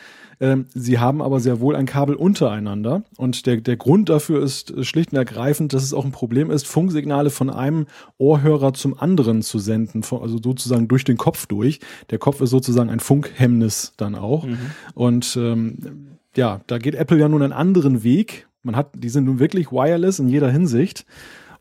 ähm, 0.45 0.67
sie 0.75 0.99
haben 0.99 1.23
aber 1.23 1.41
sehr 1.41 1.59
wohl 1.61 1.75
ein 1.75 1.87
Kabel 1.87 2.17
untereinander. 2.17 3.03
Und 3.17 3.47
der, 3.47 3.57
der 3.57 3.79
Grund 3.79 4.11
dafür 4.11 4.43
ist 4.43 4.85
schlicht 4.85 5.13
und 5.13 5.17
ergreifend, 5.19 5.73
dass 5.73 5.83
es 5.83 5.95
auch 5.95 6.05
ein 6.05 6.13
Problem 6.13 6.51
ist, 6.51 6.67
Funksignale 6.67 7.31
von 7.31 7.49
einem 7.49 7.87
Ohrhörer 8.19 8.75
zum 8.75 8.99
anderen 8.99 9.41
zu 9.41 9.59
senden, 9.59 10.03
also 10.03 10.39
sozusagen 10.43 10.87
durch 10.87 11.05
den 11.05 11.17
Kopf 11.17 11.47
durch. 11.47 11.81
Der 12.11 12.19
Kopf 12.19 12.43
ist 12.43 12.51
sozusagen 12.51 12.91
ein 12.91 13.01
Funkhemmnis 13.01 13.95
dann 13.97 14.15
auch. 14.15 14.45
Mhm. 14.45 14.59
Und 14.93 15.35
ähm, 15.41 16.19
ja, 16.37 16.61
da 16.67 16.77
geht 16.77 16.95
Apple 16.95 17.19
ja 17.19 17.29
nun 17.29 17.43
einen 17.43 17.55
anderen 17.55 18.03
Weg. 18.03 18.47
Man 18.63 18.77
hat, 18.77 18.91
die 18.95 19.09
sind 19.09 19.25
nun 19.25 19.39
wirklich 19.39 19.73
wireless 19.73 20.19
in 20.19 20.29
jeder 20.29 20.51
Hinsicht. 20.51 21.07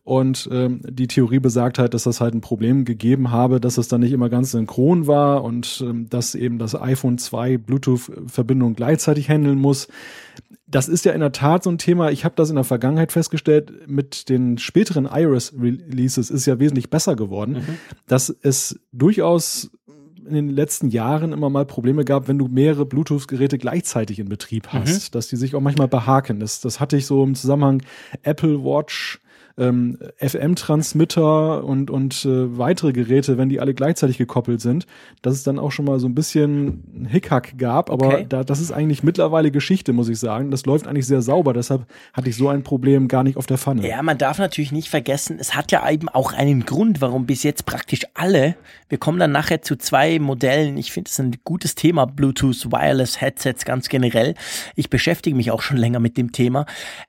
Und 0.03 0.49
ähm, 0.51 0.81
die 0.83 1.07
Theorie 1.07 1.39
besagt 1.39 1.79
halt, 1.79 1.93
dass 1.93 2.03
das 2.03 2.19
halt 2.19 2.33
ein 2.33 2.41
Problem 2.41 2.83
gegeben 2.83 3.31
habe, 3.31 3.61
dass 3.61 3.77
es 3.77 3.87
dann 3.87 4.01
nicht 4.01 4.11
immer 4.11 4.29
ganz 4.29 4.51
synchron 4.51 5.07
war 5.07 5.43
und 5.45 5.81
ähm, 5.85 6.09
dass 6.09 6.35
eben 6.35 6.59
das 6.59 6.75
iPhone 6.75 7.17
2 7.17 7.57
Bluetooth-Verbindung 7.57 8.75
gleichzeitig 8.75 9.29
handeln 9.29 9.59
muss. 9.59 9.87
Das 10.67 10.89
ist 10.89 11.05
ja 11.05 11.13
in 11.13 11.21
der 11.21 11.31
Tat 11.31 11.63
so 11.63 11.69
ein 11.69 11.77
Thema. 11.77 12.11
Ich 12.11 12.25
habe 12.25 12.35
das 12.35 12.49
in 12.49 12.55
der 12.55 12.65
Vergangenheit 12.65 13.13
festgestellt, 13.13 13.87
mit 13.87 14.27
den 14.27 14.57
späteren 14.57 15.05
iOS-Releases 15.05 16.29
ist 16.29 16.45
ja 16.47 16.59
wesentlich 16.59 16.89
besser 16.89 17.15
geworden, 17.15 17.53
mhm. 17.53 17.77
dass 18.05 18.35
es 18.41 18.79
durchaus 18.91 19.71
in 20.25 20.33
den 20.33 20.49
letzten 20.49 20.89
Jahren 20.89 21.31
immer 21.31 21.49
mal 21.49 21.65
Probleme 21.65 22.03
gab, 22.03 22.27
wenn 22.27 22.37
du 22.37 22.47
mehrere 22.47 22.85
Bluetooth-Geräte 22.85 23.57
gleichzeitig 23.57 24.19
in 24.19 24.27
Betrieb 24.27 24.69
hast, 24.69 25.11
mhm. 25.11 25.17
dass 25.17 25.27
die 25.27 25.37
sich 25.37 25.55
auch 25.55 25.61
manchmal 25.61 25.87
behaken. 25.87 26.39
Das, 26.41 26.59
das 26.59 26.81
hatte 26.81 26.97
ich 26.97 27.05
so 27.05 27.23
im 27.23 27.35
Zusammenhang 27.35 27.83
Apple 28.23 28.63
Watch 28.63 29.19
ähm, 29.57 29.97
FM-Transmitter 30.17 31.63
und, 31.63 31.91
und 31.91 32.25
äh, 32.25 32.57
weitere 32.57 32.91
Geräte, 32.91 33.37
wenn 33.37 33.49
die 33.49 33.59
alle 33.59 33.73
gleichzeitig 33.73 34.17
gekoppelt 34.17 34.61
sind, 34.61 34.87
dass 35.21 35.33
es 35.35 35.43
dann 35.43 35.59
auch 35.59 35.71
schon 35.71 35.85
mal 35.85 35.99
so 35.99 36.07
ein 36.07 36.15
bisschen 36.15 37.07
Hickhack 37.09 37.57
gab. 37.57 37.91
Aber 37.91 38.07
okay. 38.07 38.25
da, 38.27 38.43
das 38.43 38.59
ist 38.59 38.71
eigentlich 38.71 39.03
mittlerweile 39.03 39.51
Geschichte, 39.51 39.93
muss 39.93 40.09
ich 40.09 40.19
sagen. 40.19 40.49
Das 40.51 40.65
läuft 40.65 40.87
eigentlich 40.87 41.07
sehr 41.07 41.21
sauber. 41.21 41.53
Deshalb 41.53 41.85
hatte 42.13 42.29
ich 42.29 42.35
so 42.35 42.49
ein 42.49 42.63
Problem 42.63 43.07
gar 43.07 43.23
nicht 43.23 43.37
auf 43.37 43.45
der 43.45 43.57
Pfanne. 43.57 43.87
Ja, 43.87 44.01
man 44.01 44.17
darf 44.17 44.39
natürlich 44.39 44.71
nicht 44.71 44.89
vergessen, 44.89 45.37
es 45.39 45.55
hat 45.55 45.71
ja 45.71 45.87
eben 45.89 46.09
auch 46.09 46.33
einen 46.33 46.65
Grund, 46.65 47.01
warum 47.01 47.25
bis 47.25 47.43
jetzt 47.43 47.65
praktisch 47.65 48.01
alle, 48.13 48.55
wir 48.89 48.97
kommen 48.97 49.19
dann 49.19 49.31
nachher 49.31 49.61
zu 49.61 49.75
zwei 49.75 50.19
Modellen. 50.19 50.77
Ich 50.77 50.91
finde 50.91 51.09
es 51.09 51.19
ein 51.19 51.35
gutes 51.43 51.75
Thema, 51.75 52.05
Bluetooth, 52.05 52.71
Wireless 52.71 53.21
Headsets 53.21 53.65
ganz 53.65 53.89
generell. 53.89 54.35
Ich 54.75 54.89
beschäftige 54.89 55.35
mich 55.35 55.51
auch 55.51 55.61
schon 55.61 55.77
länger 55.77 55.99
mit 55.99 56.17
dem 56.17 56.31
Thema. 56.31 56.65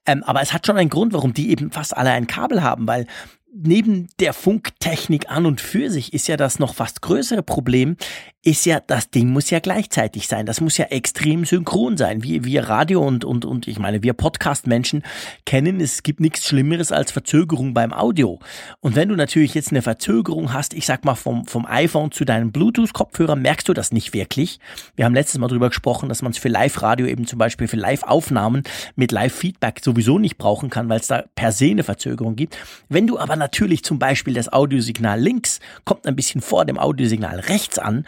Ähm, 0.07 0.23
aber 0.25 0.43
es 0.43 0.53
hat 0.53 0.67
schon 0.67 0.77
einen 0.77 0.91
Grund, 0.91 1.13
warum 1.13 1.35
die 1.35 1.51
eben 1.51 1.71
fast 1.71 1.97
alle 1.97 2.11
ein 2.11 2.27
Kabel 2.35 2.63
haben, 2.63 2.87
weil 2.87 3.07
neben 3.53 4.09
der 4.19 4.33
Funktechnik 4.33 5.31
an 5.31 5.47
und 5.47 5.61
für 5.61 5.89
sich 5.91 6.13
ist 6.13 6.27
ja 6.27 6.37
das 6.37 6.59
noch 6.59 6.75
fast 6.75 7.03
größere 7.03 7.43
Problem, 7.43 7.97
ist 8.45 8.67
ja, 8.67 8.79
das 8.79 9.09
Ding 9.09 9.31
muss 9.31 9.49
ja 9.49 9.59
gleichzeitig 9.59 10.29
sein. 10.29 10.45
Das 10.45 10.61
muss 10.61 10.77
ja 10.77 10.85
extrem 10.87 11.47
synchron 11.47 11.97
sein. 11.97 12.23
Wir, 12.23 12.45
wir 12.45 12.69
Radio 12.69 13.03
und, 13.03 13.25
und, 13.25 13.47
und 13.47 13.67
ich 13.67 13.79
meine, 13.79 14.03
wir 14.03 14.13
Podcast-Menschen 14.13 15.03
kennen, 15.47 15.81
es 15.81 16.03
gibt 16.03 16.21
nichts 16.21 16.47
Schlimmeres 16.47 16.93
als 16.93 17.11
Verzögerung 17.11 17.73
beim 17.73 17.95
Audio. 17.95 18.39
Und 18.81 18.97
wenn 18.97 19.09
du 19.09 19.17
natürlich 19.17 19.55
jetzt 19.55 19.71
eine 19.71 19.81
Verzögerung 19.81 20.53
hast, 20.53 20.75
ich 20.75 20.85
sag 20.85 21.07
mal 21.07 21.15
vom, 21.15 21.47
vom 21.47 21.65
iPhone 21.65 22.13
zu 22.13 22.27
deinem 22.27 22.53
Bluetooth-Kopfhörer, 22.53 23.35
merkst 23.35 23.67
du 23.67 23.73
das 23.73 23.93
nicht 23.93 24.13
wirklich. 24.13 24.61
Wir 24.95 25.07
haben 25.07 25.15
letztes 25.15 25.41
Mal 25.41 25.49
drüber 25.49 25.71
gesprochen, 25.71 26.11
dass 26.11 26.21
man 26.21 26.33
es 26.33 26.39
für 26.39 26.49
Live-Radio 26.49 27.07
eben 27.07 27.27
zum 27.27 27.39
Beispiel 27.39 27.67
für 27.67 27.79
Live-Aufnahmen 27.79 28.63
mit 28.95 29.11
Live-Feedback 29.11 29.81
sowieso 29.83 30.19
nicht 30.19 30.37
brauchen 30.37 30.69
kann, 30.69 30.91
weil 30.91 31.01
es 31.01 31.07
da 31.07 31.25
per 31.35 31.51
se 31.51 31.71
eine 31.71 31.83
Verzögerung 31.83 32.37
gibt. 32.37 32.59
Wenn 32.91 33.07
du 33.07 33.19
aber 33.19 33.37
natürlich 33.37 33.85
zum 33.85 33.99
Beispiel 33.99 34.35
das 34.35 34.53
Audiosignal 34.53 35.19
links 35.19 35.61
kommt 35.87 36.07
ein 36.07 36.15
bisschen 36.15 36.43
vor 36.43 36.67
dem 36.67 36.79
Audiosignal 36.79 37.41
rechts 37.41 37.79
an, 37.79 38.05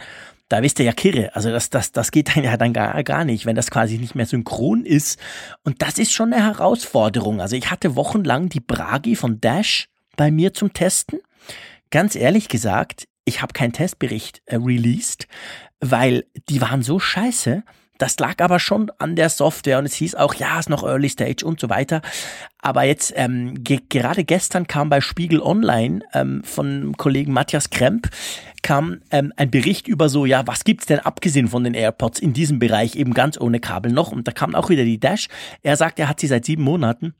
da 0.49 0.61
wisst 0.61 0.79
ihr 0.79 0.85
ja 0.85 0.93
Kirre. 0.93 1.35
Also 1.35 1.49
das, 1.51 1.69
das, 1.69 1.91
das 1.91 2.11
geht 2.11 2.35
dann 2.35 2.43
ja 2.43 2.57
dann 2.57 2.73
gar, 2.73 3.03
gar 3.03 3.25
nicht, 3.25 3.45
wenn 3.45 3.55
das 3.55 3.71
quasi 3.71 3.97
nicht 3.97 4.15
mehr 4.15 4.25
synchron 4.25 4.85
ist. 4.85 5.19
Und 5.63 5.81
das 5.81 5.97
ist 5.97 6.13
schon 6.13 6.33
eine 6.33 6.43
Herausforderung. 6.43 7.41
Also 7.41 7.55
ich 7.55 7.69
hatte 7.69 7.95
wochenlang 7.95 8.49
die 8.49 8.59
Bragi 8.59 9.15
von 9.15 9.41
Dash 9.41 9.89
bei 10.15 10.31
mir 10.31 10.53
zum 10.53 10.73
Testen. 10.73 11.19
Ganz 11.89 12.15
ehrlich 12.15 12.49
gesagt, 12.49 13.07
ich 13.25 13.41
habe 13.41 13.53
keinen 13.53 13.73
Testbericht 13.73 14.41
äh, 14.45 14.55
released, 14.55 15.27
weil 15.79 16.25
die 16.49 16.61
waren 16.61 16.81
so 16.81 16.99
scheiße. 16.99 17.63
Das 17.97 18.17
lag 18.19 18.35
aber 18.41 18.59
schon 18.59 18.91
an 18.99 19.15
der 19.15 19.29
Software 19.29 19.79
und 19.79 19.85
es 19.85 19.93
hieß 19.95 20.15
auch, 20.15 20.33
ja, 20.35 20.59
ist 20.59 20.69
noch 20.69 20.83
Early 20.83 21.09
Stage 21.09 21.45
und 21.45 21.59
so 21.59 21.69
weiter. 21.69 22.01
Aber 22.61 22.83
jetzt, 22.83 23.13
ähm, 23.15 23.63
ge 23.63 23.79
gerade 23.89 24.23
gestern 24.23 24.67
kam 24.67 24.89
bei 24.89 25.01
Spiegel 25.01 25.41
Online 25.41 26.01
ähm, 26.13 26.43
von 26.43 26.95
Kollegen 26.97 27.33
Matthias 27.33 27.69
Kremp, 27.69 28.09
kam 28.61 29.01
ähm, 29.11 29.31
ein 29.37 29.51
Bericht 29.51 29.87
über 29.87 30.09
so, 30.09 30.25
ja, 30.25 30.45
was 30.45 30.63
gibt's 30.63 30.87
denn 30.87 30.99
abgesehen 30.99 31.47
von 31.47 31.63
den 31.63 31.73
AirPods 31.73 32.19
in 32.19 32.33
diesem 32.33 32.59
Bereich 32.59 32.95
eben 32.95 33.13
ganz 33.13 33.39
ohne 33.39 33.59
Kabel 33.59 33.91
noch? 33.91 34.11
Und 34.11 34.27
da 34.27 34.31
kam 34.31 34.55
auch 34.55 34.69
wieder 34.69 34.83
die 34.83 34.99
Dash. 34.99 35.27
Er 35.63 35.77
sagt, 35.77 35.99
er 35.99 36.09
hat 36.09 36.19
sie 36.19 36.27
seit 36.27 36.45
sieben 36.45 36.63
Monaten 36.63 37.13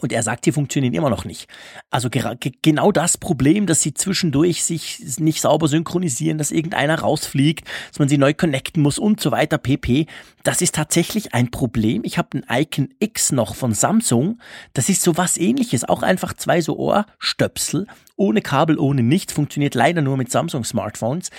und 0.00 0.12
er 0.12 0.22
sagt, 0.22 0.46
die 0.46 0.52
funktionieren 0.52 0.94
immer 0.94 1.10
noch 1.10 1.24
nicht. 1.24 1.48
Also 1.90 2.08
genau 2.10 2.92
das 2.92 3.18
Problem, 3.18 3.66
dass 3.66 3.82
sie 3.82 3.94
zwischendurch 3.94 4.64
sich 4.64 5.18
nicht 5.18 5.40
sauber 5.40 5.68
synchronisieren, 5.68 6.38
dass 6.38 6.50
irgendeiner 6.50 6.98
rausfliegt, 6.98 7.68
dass 7.90 7.98
man 7.98 8.08
sie 8.08 8.18
neu 8.18 8.34
connecten 8.34 8.82
muss 8.82 8.98
und 8.98 9.20
so 9.20 9.30
weiter, 9.30 9.58
pp. 9.58 10.06
Das 10.42 10.60
ist 10.60 10.74
tatsächlich 10.74 11.34
ein 11.34 11.50
Problem. 11.50 12.02
Ich 12.04 12.18
habe 12.18 12.38
ein 12.38 12.62
Icon 12.62 12.88
X 12.98 13.30
noch 13.30 13.54
von 13.54 13.74
Samsung. 13.74 14.40
Das 14.72 14.88
ist 14.88 15.02
so 15.02 15.16
was 15.16 15.36
ähnliches. 15.36 15.88
Auch 15.88 16.02
einfach 16.02 16.32
zwei 16.32 16.60
so 16.60 16.76
Ohrstöpsel. 16.76 17.86
Ohne 18.16 18.40
Kabel, 18.40 18.78
ohne 18.78 19.02
nichts. 19.02 19.32
Funktioniert 19.32 19.74
leider 19.74 20.02
nur 20.02 20.16
mit 20.16 20.32
Samsung 20.32 20.64
Smartphones. 20.64 21.30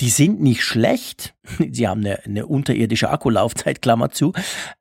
Die 0.00 0.08
sind 0.08 0.40
nicht 0.40 0.62
schlecht. 0.62 1.34
Sie 1.70 1.86
haben 1.86 2.00
eine, 2.00 2.24
eine 2.24 2.46
unterirdische 2.46 3.10
Akkulaufzeit, 3.10 3.82
Klammer 3.82 4.10
zu. 4.10 4.32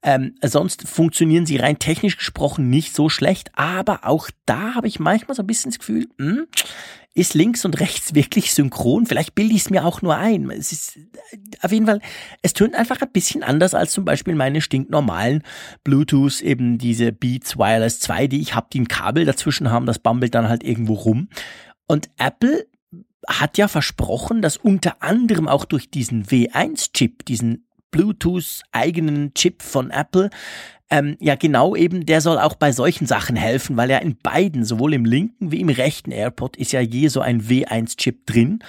Ähm, 0.02 0.36
sonst 0.44 0.88
funktionieren 0.88 1.46
sie 1.46 1.58
rein 1.58 1.80
technisch 1.80 2.18
gesprochen 2.18 2.70
nicht 2.70 2.96
so 2.96 3.10
schlecht. 3.10 3.52
Aber 3.54 4.06
auch 4.06 4.30
da 4.46 4.76
habe 4.76 4.88
ich 4.88 5.00
manchmal 5.00 5.36
so 5.36 5.44
ein 5.44 5.48
bisschen 5.48 5.72
das 5.72 5.80
Gefühl, 5.80 6.08
hm, 6.18 6.48
ist 7.16 7.34
links 7.34 7.66
und 7.66 7.80
rechts 7.80 8.16
wirklich 8.16 8.54
synchron? 8.54 9.06
Vielleicht 9.06 9.36
bilde 9.36 9.54
ich 9.54 9.62
es 9.62 9.70
mir 9.70 9.84
auch 9.84 10.02
nur 10.02 10.16
ein. 10.16 10.50
Es 10.52 10.72
ist 10.72 10.96
äh, 10.98 11.38
auf 11.62 11.72
jeden 11.72 11.86
Fall, 11.86 12.00
es 12.42 12.54
tönt 12.54 12.76
einfach 12.76 13.02
ein 13.02 13.12
bisschen 13.12 13.44
anders 13.44 13.74
als 13.74 13.92
zum 13.92 14.06
Beispiel 14.06 14.36
meine 14.36 14.62
stinknormalen 14.62 15.44
Bluetooth, 15.84 16.42
eben 16.42 16.78
diese 16.78 17.12
Beats 17.12 17.58
Wireless 17.58 18.00
2, 18.00 18.28
die 18.28 18.40
ich 18.40 18.56
habe, 18.56 18.68
die 18.72 18.80
ein 18.80 18.88
Kabel 18.88 19.26
dazwischen 19.26 19.70
haben, 19.72 19.86
das 19.86 20.00
bambelt 20.00 20.34
dann 20.34 20.48
halt 20.48 20.64
irgendwo 20.64 20.94
rum. 20.94 21.28
Und 21.88 22.10
Apple 22.18 22.68
hat 23.30 23.58
ja 23.58 23.68
versprochen, 23.68 24.42
dass 24.42 24.58
unter 24.58 25.02
anderem 25.02 25.48
auch 25.48 25.66
durch 25.66 25.90
diesen 25.90 26.26
W1-Chip, 26.26 27.26
diesen 27.26 27.66
Bluetooth-eigenen 27.92 29.34
Chip 29.36 29.62
von 29.62 29.92
Apple, 29.92 30.30
ähm, 30.90 31.16
ja 31.20 31.36
genau 31.36 31.76
eben, 31.76 32.06
der 32.06 32.22
soll 32.22 32.40
auch 32.40 32.56
bei 32.56 32.72
solchen 32.72 33.06
Sachen 33.06 33.36
helfen, 33.36 33.78
weil 33.78 33.92
ja 33.92 34.00
in 34.00 34.18
beiden, 34.18 34.66
sowohl 34.66 34.96
im 34.96 35.06
linken 35.06 35.52
wie 35.52 35.62
im 35.62 35.70
rechten 35.70 36.12
AirPod, 36.12 36.58
ist 36.58 36.72
ja 36.72 36.82
je 36.82 37.08
so 37.08 37.22
ein 37.22 37.44
W1-Chip 37.44 38.26
drin. 38.26 38.64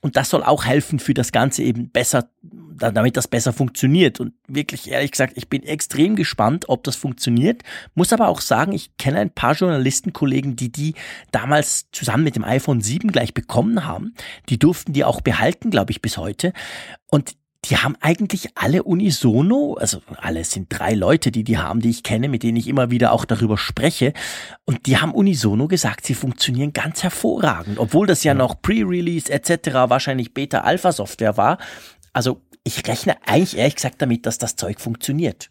Und 0.00 0.16
das 0.16 0.30
soll 0.30 0.42
auch 0.42 0.64
helfen 0.64 0.98
für 0.98 1.12
das 1.12 1.30
Ganze 1.30 1.62
eben 1.62 1.90
besser, 1.90 2.30
damit 2.42 3.16
das 3.16 3.28
besser 3.28 3.52
funktioniert. 3.52 4.18
Und 4.18 4.32
wirklich 4.48 4.90
ehrlich 4.90 5.10
gesagt, 5.10 5.34
ich 5.36 5.48
bin 5.48 5.62
extrem 5.62 6.16
gespannt, 6.16 6.68
ob 6.68 6.84
das 6.84 6.96
funktioniert. 6.96 7.62
Muss 7.94 8.12
aber 8.12 8.28
auch 8.28 8.40
sagen, 8.40 8.72
ich 8.72 8.96
kenne 8.96 9.18
ein 9.18 9.30
paar 9.30 9.54
Journalistenkollegen, 9.54 10.56
die 10.56 10.72
die 10.72 10.94
damals 11.32 11.90
zusammen 11.92 12.24
mit 12.24 12.36
dem 12.36 12.44
iPhone 12.44 12.80
7 12.80 13.12
gleich 13.12 13.34
bekommen 13.34 13.84
haben. 13.84 14.14
Die 14.48 14.58
durften 14.58 14.94
die 14.94 15.04
auch 15.04 15.20
behalten, 15.20 15.70
glaube 15.70 15.92
ich, 15.92 16.00
bis 16.00 16.16
heute. 16.16 16.54
Und 17.10 17.36
die 17.66 17.76
haben 17.76 17.96
eigentlich 18.00 18.56
alle 18.56 18.82
unisono, 18.82 19.74
also 19.74 20.00
alle 20.16 20.44
sind 20.44 20.68
drei 20.70 20.94
Leute, 20.94 21.30
die 21.30 21.44
die 21.44 21.58
haben, 21.58 21.80
die 21.80 21.90
ich 21.90 22.02
kenne, 22.02 22.28
mit 22.28 22.42
denen 22.42 22.56
ich 22.56 22.66
immer 22.66 22.90
wieder 22.90 23.12
auch 23.12 23.26
darüber 23.26 23.58
spreche. 23.58 24.14
Und 24.64 24.86
die 24.86 24.96
haben 24.96 25.12
unisono 25.12 25.68
gesagt, 25.68 26.06
sie 26.06 26.14
funktionieren 26.14 26.72
ganz 26.72 27.02
hervorragend, 27.02 27.78
obwohl 27.78 28.06
das 28.06 28.24
ja, 28.24 28.32
ja. 28.32 28.38
noch 28.38 28.62
Pre-Release 28.62 29.30
etc. 29.30 29.74
wahrscheinlich 29.88 30.32
Beta-Alpha-Software 30.32 31.36
war. 31.36 31.58
Also 32.14 32.40
ich 32.64 32.86
rechne 32.86 33.16
eigentlich 33.26 33.58
ehrlich 33.58 33.76
gesagt 33.76 34.00
damit, 34.00 34.24
dass 34.24 34.38
das 34.38 34.56
Zeug 34.56 34.80
funktioniert. 34.80 35.50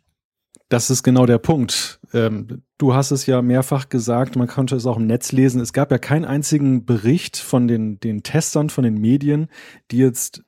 Das 0.70 0.92
ist 0.92 1.02
genau 1.02 1.26
der 1.26 1.40
Punkt. 1.40 2.00
Ähm, 2.14 2.62
du 2.78 2.94
hast 2.94 3.10
es 3.10 3.26
ja 3.26 3.42
mehrfach 3.42 3.90
gesagt, 3.90 4.36
man 4.36 4.48
konnte 4.48 4.76
es 4.76 4.86
auch 4.86 4.98
im 4.98 5.08
Netz 5.08 5.32
lesen. 5.32 5.62
Es 5.62 5.74
gab 5.74 5.90
ja 5.90 5.98
keinen 5.98 6.26
einzigen 6.26 6.86
Bericht 6.86 7.38
von 7.38 7.68
den, 7.68 8.00
den 8.00 8.22
Testern, 8.22 8.70
von 8.70 8.84
den 8.84 9.00
Medien, 9.00 9.48
die 9.90 9.98
jetzt 9.98 10.44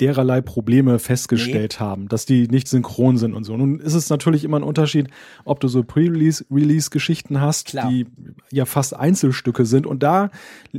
dererlei 0.00 0.40
Probleme 0.40 0.98
festgestellt 0.98 1.76
nee. 1.78 1.84
haben, 1.84 2.08
dass 2.08 2.26
die 2.26 2.48
nicht 2.48 2.68
synchron 2.68 3.16
sind 3.16 3.34
und 3.34 3.44
so. 3.44 3.56
Nun 3.56 3.78
ist 3.78 3.94
es 3.94 4.10
natürlich 4.10 4.42
immer 4.44 4.58
ein 4.58 4.64
Unterschied, 4.64 5.08
ob 5.44 5.60
du 5.60 5.68
so 5.68 5.84
Pre-Release-Geschichten 5.84 7.40
hast, 7.40 7.68
Klar. 7.68 7.88
die 7.88 8.06
ja 8.50 8.64
fast 8.64 8.96
Einzelstücke 8.96 9.64
sind. 9.64 9.86
Und 9.86 10.02
da 10.02 10.30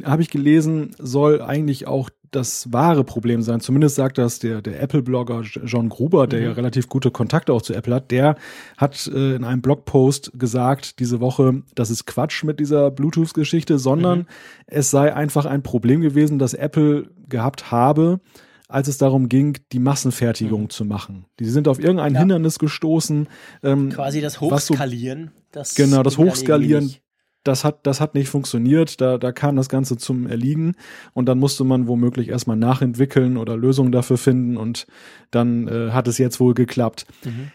habe 0.03 0.21
ich 0.21 0.29
gelesen, 0.29 0.91
soll 0.99 1.41
eigentlich 1.41 1.87
auch 1.87 2.09
das 2.31 2.71
wahre 2.73 3.03
Problem 3.03 3.41
sein. 3.41 3.61
Zumindest 3.61 3.95
sagt 3.95 4.17
das 4.17 4.39
der, 4.39 4.61
der 4.61 4.81
Apple-Blogger 4.81 5.41
John 5.41 5.89
Gruber, 5.89 6.27
der 6.27 6.39
mhm. 6.39 6.45
ja 6.45 6.51
relativ 6.51 6.89
gute 6.89 7.11
Kontakte 7.11 7.53
auch 7.53 7.61
zu 7.61 7.73
Apple 7.73 7.95
hat. 7.95 8.11
Der 8.11 8.35
hat 8.77 9.07
äh, 9.07 9.35
in 9.35 9.43
einem 9.43 9.61
Blogpost 9.61 10.33
gesagt 10.37 10.99
diese 10.99 11.19
Woche, 11.21 11.63
das 11.75 11.89
ist 11.89 12.05
Quatsch 12.05 12.43
mit 12.43 12.59
dieser 12.59 12.91
Bluetooth-Geschichte, 12.91 13.79
sondern 13.79 14.19
mhm. 14.19 14.25
es 14.67 14.91
sei 14.91 15.13
einfach 15.13 15.45
ein 15.45 15.63
Problem 15.63 16.01
gewesen, 16.01 16.37
das 16.37 16.53
Apple 16.53 17.09
gehabt 17.29 17.71
habe, 17.71 18.19
als 18.67 18.87
es 18.87 18.97
darum 18.97 19.29
ging, 19.29 19.57
die 19.71 19.79
Massenfertigung 19.79 20.63
mhm. 20.63 20.69
zu 20.69 20.85
machen. 20.85 21.25
Die 21.39 21.45
sind 21.45 21.67
auf 21.67 21.79
irgendein 21.79 22.13
ja. 22.13 22.19
Hindernis 22.19 22.59
gestoßen. 22.59 23.27
Ähm, 23.63 23.89
Quasi 23.89 24.21
das 24.21 24.41
Hochskalieren. 24.41 25.31
Das 25.51 25.75
genau, 25.75 26.03
das 26.03 26.17
Hochskalieren. 26.17 26.95
Das 27.43 27.63
hat, 27.63 27.85
das 27.85 28.01
hat 28.01 28.15
nicht 28.15 28.27
funktioniert, 28.27 28.99
da, 29.01 29.19
da 29.19 29.31
kam 29.31 29.55
das 29.55 29.69
Ganze 29.69 29.97
zum 29.97 30.25
Erliegen 30.25 30.73
und 31.13 31.27
dann 31.27 31.37
musste 31.37 31.63
man 31.63 31.87
womöglich 31.87 32.29
erstmal 32.29 32.57
nachentwickeln 32.57 33.37
oder 33.37 33.55
Lösungen 33.55 33.91
dafür 33.91 34.17
finden 34.17 34.57
und 34.57 34.87
dann 35.29 35.67
äh, 35.67 35.91
hat 35.91 36.07
es 36.07 36.17
jetzt 36.17 36.39
wohl 36.39 36.55
geklappt. 36.55 37.05
Mhm. 37.23 37.51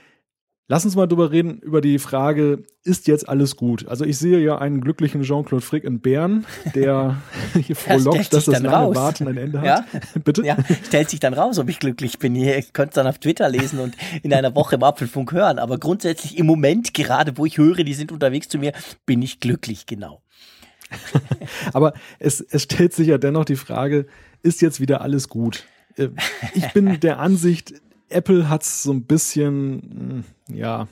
Lass 0.71 0.85
uns 0.85 0.95
mal 0.95 1.09
drüber 1.09 1.33
reden, 1.33 1.59
über 1.59 1.81
die 1.81 1.99
Frage, 1.99 2.63
ist 2.85 3.09
jetzt 3.09 3.29
alles 3.29 3.57
gut? 3.57 3.89
Also 3.89 4.05
ich 4.05 4.19
sehe 4.19 4.39
ja 4.39 4.59
einen 4.59 4.81
glücklichen 4.81 5.23
Jean-Claude 5.23 5.67
Frick 5.67 5.83
in 5.83 5.99
Bern, 5.99 6.47
der 6.77 7.21
hier 7.61 7.75
frohlockt, 7.75 8.33
dass 8.33 8.45
das 8.45 8.61
lange 8.61 8.69
raus. 8.69 8.95
Warten 8.95 9.27
ein 9.27 9.37
Ende 9.37 9.61
hat. 9.61 9.67
Ja? 9.67 9.85
Bitte? 10.25 10.47
Ja, 10.47 10.57
stellt 10.87 11.11
sich 11.11 11.19
dann 11.19 11.35
raus, 11.35 11.59
ob 11.59 11.69
ich 11.69 11.81
glücklich 11.81 12.21
bin. 12.21 12.37
Ihr 12.37 12.63
könnt 12.73 12.91
es 12.91 12.95
dann 12.95 13.09
auf 13.09 13.19
Twitter 13.19 13.49
lesen 13.49 13.81
und 13.81 13.97
in 14.23 14.33
einer 14.33 14.55
Woche 14.55 14.77
im 14.77 14.85
Apfelfunk 14.85 15.33
hören. 15.33 15.59
Aber 15.59 15.77
grundsätzlich 15.77 16.39
im 16.39 16.47
Moment, 16.47 16.95
gerade 16.95 17.37
wo 17.37 17.47
ich 17.47 17.59
höre, 17.59 17.83
die 17.83 17.95
sind 17.95 18.13
unterwegs 18.13 18.49
zu 18.49 18.59
mir, 18.59 18.73
bin 19.07 19.23
ich 19.23 19.41
glücklich, 19.41 19.87
genau. 19.87 20.23
Aber 21.73 21.95
es, 22.21 22.41
es 22.41 22.63
stellt 22.63 22.93
sich 22.93 23.09
ja 23.09 23.19
dennoch 23.19 23.45
die 23.45 23.57
Frage, 23.57 24.07
ist 24.45 24.63
jetzt 24.63 24.79
wieder 24.79 25.01
alles 25.01 25.29
gut? 25.29 25.65
Äh, 25.97 26.11
ich 26.55 26.73
bin 26.73 27.01
der 27.01 27.19
Ansicht, 27.19 27.75
Apple 28.11 28.49
hat 28.49 28.63
es 28.63 28.83
so 28.83 28.93
ein 28.93 29.05
bisschen, 29.05 30.25
hm, 30.49 30.57
ja, 30.57 30.89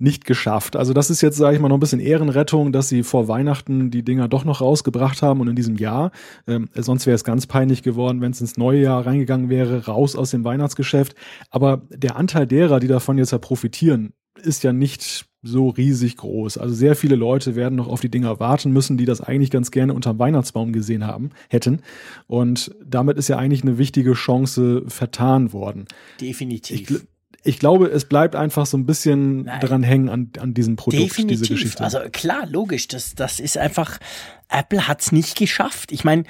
nicht 0.00 0.24
geschafft. 0.24 0.76
Also 0.76 0.94
das 0.94 1.10
ist 1.10 1.20
jetzt, 1.20 1.36
sage 1.36 1.56
ich 1.56 1.62
mal, 1.62 1.68
noch 1.68 1.76
ein 1.76 1.80
bisschen 1.80 2.00
Ehrenrettung, 2.00 2.72
dass 2.72 2.88
sie 2.88 3.02
vor 3.02 3.28
Weihnachten 3.28 3.90
die 3.90 4.02
Dinger 4.02 4.28
doch 4.28 4.44
noch 4.44 4.62
rausgebracht 4.62 5.20
haben 5.20 5.40
und 5.40 5.48
in 5.48 5.56
diesem 5.56 5.76
Jahr. 5.76 6.10
Ähm, 6.46 6.68
sonst 6.74 7.06
wäre 7.06 7.14
es 7.14 7.22
ganz 7.22 7.46
peinlich 7.46 7.82
geworden, 7.82 8.22
wenn 8.22 8.32
es 8.32 8.40
ins 8.40 8.56
neue 8.56 8.80
Jahr 8.80 9.04
reingegangen 9.04 9.50
wäre, 9.50 9.86
raus 9.86 10.16
aus 10.16 10.30
dem 10.30 10.42
Weihnachtsgeschäft. 10.42 11.14
Aber 11.50 11.82
der 11.90 12.16
Anteil 12.16 12.46
derer, 12.46 12.80
die 12.80 12.88
davon 12.88 13.18
jetzt 13.18 13.32
ja 13.32 13.38
profitieren, 13.38 14.14
ist 14.42 14.62
ja 14.64 14.72
nicht 14.72 15.26
so 15.42 15.70
riesig 15.70 16.16
groß. 16.18 16.58
Also 16.58 16.74
sehr 16.74 16.94
viele 16.96 17.16
Leute 17.16 17.56
werden 17.56 17.76
noch 17.76 17.88
auf 17.88 18.00
die 18.00 18.10
Dinger 18.10 18.40
warten 18.40 18.72
müssen, 18.72 18.98
die 18.98 19.06
das 19.06 19.20
eigentlich 19.20 19.50
ganz 19.50 19.70
gerne 19.70 19.94
unterm 19.94 20.18
Weihnachtsbaum 20.18 20.72
gesehen 20.72 21.06
haben, 21.06 21.30
hätten. 21.48 21.80
Und 22.26 22.74
damit 22.84 23.16
ist 23.16 23.28
ja 23.28 23.38
eigentlich 23.38 23.62
eine 23.62 23.78
wichtige 23.78 24.12
Chance 24.12 24.82
vertan 24.86 25.52
worden. 25.52 25.86
Definitiv. 26.20 26.90
Ich, 26.90 27.00
ich 27.42 27.58
glaube, 27.58 27.86
es 27.86 28.04
bleibt 28.04 28.36
einfach 28.36 28.66
so 28.66 28.76
ein 28.76 28.84
bisschen 28.84 29.44
Nein. 29.44 29.60
dran 29.60 29.82
hängen 29.82 30.08
an, 30.10 30.30
an 30.38 30.52
diesem 30.52 30.76
Produkt, 30.76 31.02
Definitiv. 31.02 31.40
diese 31.40 31.54
Geschichte. 31.54 31.82
Also 31.82 32.00
klar, 32.12 32.46
logisch, 32.46 32.88
das, 32.88 33.14
das 33.14 33.40
ist 33.40 33.56
einfach, 33.56 33.98
Apple 34.50 34.88
hat's 34.88 35.10
nicht 35.10 35.38
geschafft. 35.38 35.90
Ich 35.90 36.04
meine, 36.04 36.24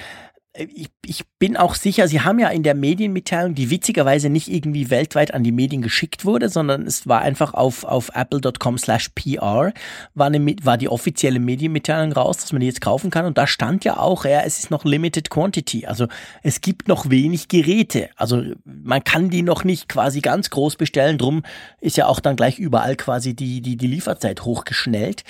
ich, 0.57 0.91
ich 1.07 1.25
bin 1.39 1.57
auch 1.57 1.77
sicher, 1.77 2.09
Sie 2.09 2.23
haben 2.23 2.41
ja 2.41 2.49
in 2.49 2.65
der 2.65 2.75
Medienmitteilung, 2.75 3.55
die 3.55 3.71
witzigerweise 3.71 4.31
nicht 4.31 4.49
irgendwie 4.49 4.91
weltweit 4.91 5.33
an 5.33 5.45
die 5.45 5.53
Medien 5.53 5.81
geschickt 5.81 6.25
wurde, 6.25 6.49
sondern 6.49 6.87
es 6.87 7.07
war 7.07 7.23
einfach 7.23 7.55
auf, 7.55 7.85
auf 7.85 8.11
apple.com 8.15 8.77
slash 8.77 9.11
PR, 9.11 9.73
war, 10.15 10.27
eine, 10.27 10.57
war 10.65 10.77
die 10.77 10.89
offizielle 10.89 11.39
Medienmitteilung 11.39 12.13
raus, 12.13 12.39
dass 12.39 12.53
man 12.53 12.61
die 12.61 12.67
jetzt 12.67 12.81
kaufen 12.81 13.11
kann. 13.11 13.27
Und 13.27 13.39
da 13.39 13.47
stand 13.47 13.85
ja 13.85 13.99
auch, 13.99 14.25
ja, 14.25 14.41
es 14.41 14.59
ist 14.59 14.73
noch 14.73 14.85
Limited 14.85 15.31
Quantity. 15.31 15.87
Also 15.87 16.09
es 16.43 16.61
gibt 16.61 16.89
noch 16.89 17.09
wenig 17.11 17.47
Geräte. 17.47 18.11
Also 18.17 18.43
man 18.65 19.05
kann 19.05 19.31
die 19.31 19.43
noch 19.43 19.63
nicht 19.63 19.89
quasi 19.89 20.21
ganz 20.21 20.51
groß 20.51 20.75
bestellen. 20.77 21.17
Drum 21.17 21.45
ist 21.81 21.97
ja 21.97 22.07
auch 22.07 22.19
dann 22.19 22.35
gleich 22.35 22.59
überall 22.59 22.97
quasi 22.97 23.35
die, 23.35 23.61
die, 23.61 23.77
die 23.77 23.87
Lieferzeit 23.87 24.45
hochgeschnellt. 24.45 25.23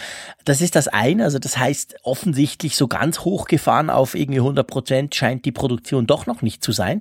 Das 0.47 0.63
ist 0.63 0.77
das 0.77 0.89
eine. 0.89 1.25
Also 1.25 1.39
das 1.39 1.59
heißt 1.59 1.97
offensichtlich 2.05 2.75
so 2.75 2.89
ganz 2.89 3.21
hochgefahren 3.21 3.91
auf 3.91 4.15
irgendwie 4.15 4.41
100 4.41 4.67
Prozent 4.67 5.10
scheint 5.15 5.45
die 5.45 5.53
Produktion 5.53 6.07
doch 6.07 6.27
noch 6.27 6.43
nicht 6.43 6.63
zu 6.63 6.73
sein. 6.73 7.01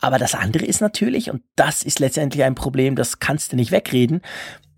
Aber 0.00 0.18
das 0.18 0.34
andere 0.34 0.64
ist 0.64 0.80
natürlich, 0.80 1.30
und 1.30 1.42
das 1.56 1.82
ist 1.82 1.98
letztendlich 1.98 2.44
ein 2.44 2.54
Problem, 2.54 2.96
das 2.96 3.18
kannst 3.18 3.52
du 3.52 3.56
nicht 3.56 3.70
wegreden, 3.72 4.20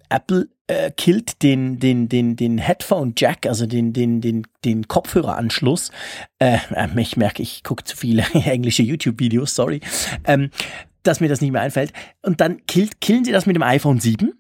Apple 0.09 0.49
äh, 0.69 0.91
killt 0.91 1.43
den, 1.43 1.79
den, 1.79 2.09
den, 2.09 2.37
den 2.37 2.59
Headphone 2.59 3.15
Jack, 3.17 3.47
also 3.47 3.67
den, 3.67 3.93
den, 3.93 4.21
den, 4.21 4.47
den 4.65 4.89
Kopfhöreranschluss. 4.89 5.91
Äh, 6.39 6.59
äh 6.75 7.01
ich 7.01 7.17
merke, 7.17 7.43
ich 7.43 7.63
gucke 7.63 7.85
zu 7.85 7.97
viele 7.97 8.23
englische 8.33 8.83
YouTube-Videos, 8.83 9.55
sorry, 9.55 9.81
ähm, 10.25 10.51
dass 11.03 11.21
mir 11.21 11.29
das 11.29 11.41
nicht 11.41 11.53
mehr 11.53 11.63
einfällt. 11.63 11.93
Und 12.23 12.41
dann 12.41 12.65
killt, 12.67 13.01
killen 13.01 13.25
sie 13.25 13.33
das 13.33 13.47
mit 13.47 13.57
dem 13.57 13.63
iPhone 13.63 14.01
7 14.01 14.33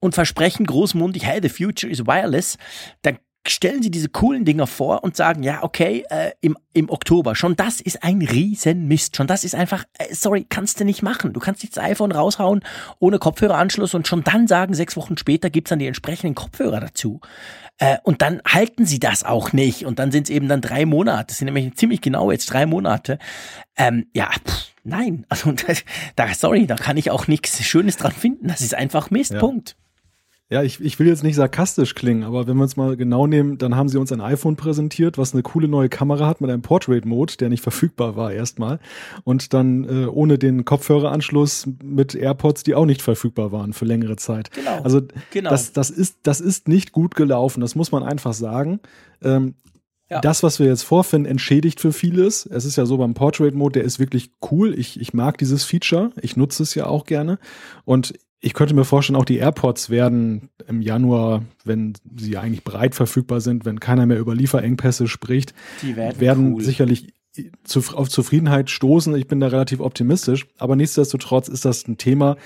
und 0.00 0.14
versprechen 0.14 0.66
großmundig, 0.66 1.26
hey, 1.26 1.40
the 1.42 1.48
future 1.48 1.90
is 1.90 2.06
wireless. 2.06 2.58
Dann 3.02 3.18
stellen 3.46 3.82
sie 3.82 3.90
diese 3.90 4.08
coolen 4.08 4.44
Dinger 4.44 4.66
vor 4.66 5.04
und 5.04 5.16
sagen, 5.16 5.42
ja, 5.42 5.62
okay, 5.62 6.04
äh, 6.08 6.32
im, 6.40 6.56
im 6.72 6.88
Oktober. 6.88 7.34
Schon 7.34 7.56
das 7.56 7.80
ist 7.80 8.02
ein 8.02 8.22
Riesenmist. 8.22 9.16
Schon 9.16 9.26
das 9.26 9.44
ist 9.44 9.54
einfach, 9.54 9.84
äh, 9.98 10.14
sorry, 10.14 10.46
kannst 10.48 10.80
du 10.80 10.84
nicht 10.84 11.02
machen. 11.02 11.32
Du 11.32 11.40
kannst 11.40 11.62
nicht 11.62 11.76
das 11.76 11.84
iPhone 11.84 12.12
raushauen 12.12 12.64
ohne 12.98 13.18
Kopfhöreranschluss 13.18 13.94
und 13.94 14.08
schon 14.08 14.24
dann 14.24 14.46
sagen, 14.46 14.74
sechs 14.74 14.96
Wochen 14.96 15.18
später 15.18 15.50
gibt's 15.50 15.70
dann 15.70 15.78
die 15.78 15.86
entsprechenden 15.86 16.34
Kopfhörer 16.34 16.80
dazu. 16.80 17.20
Äh, 17.78 17.98
und 18.02 18.22
dann 18.22 18.40
halten 18.46 18.86
sie 18.86 19.00
das 19.00 19.24
auch 19.24 19.52
nicht. 19.52 19.84
Und 19.84 19.98
dann 19.98 20.10
sind 20.10 20.24
es 20.24 20.30
eben 20.30 20.48
dann 20.48 20.60
drei 20.60 20.86
Monate. 20.86 21.26
Das 21.28 21.38
sind 21.38 21.46
nämlich 21.46 21.74
ziemlich 21.74 22.00
genau 22.00 22.30
jetzt 22.30 22.46
drei 22.46 22.66
Monate. 22.66 23.18
Ähm, 23.76 24.06
ja, 24.14 24.30
pff, 24.30 24.72
nein. 24.84 25.26
Also 25.28 25.52
da, 26.16 26.32
sorry, 26.34 26.66
da 26.66 26.76
kann 26.76 26.96
ich 26.96 27.10
auch 27.10 27.26
nichts 27.26 27.62
Schönes 27.64 27.96
dran 27.96 28.12
finden. 28.12 28.48
Das 28.48 28.60
ist 28.60 28.74
einfach 28.74 29.10
Mist. 29.10 29.32
Ja. 29.32 29.40
Punkt. 29.40 29.76
Ja, 30.50 30.62
ich, 30.62 30.78
ich 30.80 30.98
will 30.98 31.06
jetzt 31.06 31.22
nicht 31.22 31.36
sarkastisch 31.36 31.94
klingen, 31.94 32.22
aber 32.22 32.46
wenn 32.46 32.56
wir 32.58 32.64
uns 32.64 32.76
mal 32.76 32.96
genau 32.98 33.26
nehmen, 33.26 33.56
dann 33.56 33.76
haben 33.76 33.88
sie 33.88 33.98
uns 33.98 34.12
ein 34.12 34.20
iPhone 34.20 34.56
präsentiert, 34.56 35.16
was 35.16 35.32
eine 35.32 35.42
coole 35.42 35.68
neue 35.68 35.88
Kamera 35.88 36.26
hat 36.26 36.42
mit 36.42 36.50
einem 36.50 36.60
Portrait-Mode, 36.60 37.38
der 37.38 37.48
nicht 37.48 37.62
verfügbar 37.62 38.14
war 38.16 38.30
erstmal. 38.30 38.78
Und 39.24 39.54
dann 39.54 39.84
äh, 39.84 40.06
ohne 40.06 40.38
den 40.38 40.66
Kopfhöreranschluss 40.66 41.66
mit 41.82 42.14
AirPods, 42.14 42.62
die 42.62 42.74
auch 42.74 42.84
nicht 42.84 43.00
verfügbar 43.00 43.52
waren 43.52 43.72
für 43.72 43.86
längere 43.86 44.16
Zeit. 44.16 44.50
Genau. 44.50 44.82
Also 44.82 45.00
genau. 45.30 45.48
Das, 45.48 45.72
das, 45.72 45.88
ist, 45.88 46.18
das 46.24 46.42
ist 46.42 46.68
nicht 46.68 46.92
gut 46.92 47.14
gelaufen, 47.14 47.62
das 47.62 47.74
muss 47.74 47.90
man 47.90 48.02
einfach 48.02 48.34
sagen. 48.34 48.80
Ähm, 49.22 49.54
ja. 50.10 50.20
Das, 50.20 50.42
was 50.42 50.58
wir 50.58 50.66
jetzt 50.66 50.82
vorfinden, 50.82 51.30
entschädigt 51.30 51.80
für 51.80 51.92
vieles. 51.92 52.44
Es 52.44 52.66
ist 52.66 52.76
ja 52.76 52.84
so 52.84 52.98
beim 52.98 53.14
Portrait 53.14 53.54
Mode, 53.54 53.80
der 53.80 53.84
ist 53.84 53.98
wirklich 53.98 54.30
cool. 54.50 54.78
Ich, 54.78 55.00
ich 55.00 55.14
mag 55.14 55.38
dieses 55.38 55.64
Feature. 55.64 56.10
Ich 56.20 56.36
nutze 56.36 56.62
es 56.62 56.74
ja 56.74 56.86
auch 56.86 57.06
gerne. 57.06 57.38
Und 57.86 58.12
ich 58.44 58.52
könnte 58.52 58.74
mir 58.74 58.84
vorstellen, 58.84 59.16
auch 59.16 59.24
die 59.24 59.38
AirPods 59.38 59.88
werden 59.88 60.50
im 60.68 60.82
Januar, 60.82 61.42
wenn 61.64 61.94
sie 62.14 62.36
eigentlich 62.36 62.62
breit 62.62 62.94
verfügbar 62.94 63.40
sind, 63.40 63.64
wenn 63.64 63.80
keiner 63.80 64.04
mehr 64.04 64.18
über 64.18 64.34
Lieferengpässe 64.34 65.08
spricht, 65.08 65.54
werden, 65.82 66.20
werden 66.20 66.52
cool. 66.52 66.62
sicherlich 66.62 67.14
zu, 67.64 67.80
auf 67.94 68.10
Zufriedenheit 68.10 68.68
stoßen. 68.68 69.14
Ich 69.16 69.26
bin 69.26 69.40
da 69.40 69.48
relativ 69.48 69.80
optimistisch. 69.80 70.46
Aber 70.58 70.76
nichtsdestotrotz 70.76 71.48
ist 71.48 71.64
das 71.64 71.88
ein 71.88 71.96
Thema, 71.96 72.36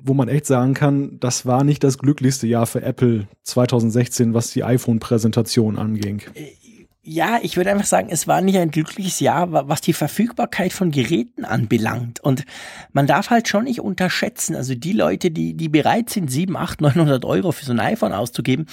wo 0.00 0.14
man 0.14 0.28
echt 0.28 0.46
sagen 0.46 0.74
kann, 0.74 1.18
das 1.18 1.44
war 1.44 1.64
nicht 1.64 1.82
das 1.82 1.98
glücklichste 1.98 2.46
Jahr 2.46 2.66
für 2.66 2.82
Apple 2.82 3.26
2016, 3.42 4.32
was 4.32 4.52
die 4.52 4.62
iPhone-Präsentation 4.62 5.76
anging. 5.76 6.22
Ja, 7.08 7.38
ich 7.40 7.56
würde 7.56 7.70
einfach 7.70 7.86
sagen, 7.86 8.08
es 8.10 8.26
war 8.26 8.40
nicht 8.40 8.58
ein 8.58 8.72
glückliches 8.72 9.20
Jahr, 9.20 9.52
was 9.68 9.80
die 9.80 9.92
Verfügbarkeit 9.92 10.72
von 10.72 10.90
Geräten 10.90 11.44
anbelangt. 11.44 12.18
Und 12.18 12.44
man 12.92 13.06
darf 13.06 13.30
halt 13.30 13.46
schon 13.46 13.62
nicht 13.62 13.80
unterschätzen, 13.80 14.56
also 14.56 14.74
die 14.74 14.90
Leute, 14.90 15.30
die, 15.30 15.54
die 15.54 15.68
bereit 15.68 16.10
sind, 16.10 16.28
7, 16.28 16.56
8, 16.56 16.80
900 16.80 17.24
Euro 17.24 17.52
für 17.52 17.64
so 17.64 17.70
ein 17.70 17.78
iPhone 17.78 18.12
auszugeben, 18.12 18.66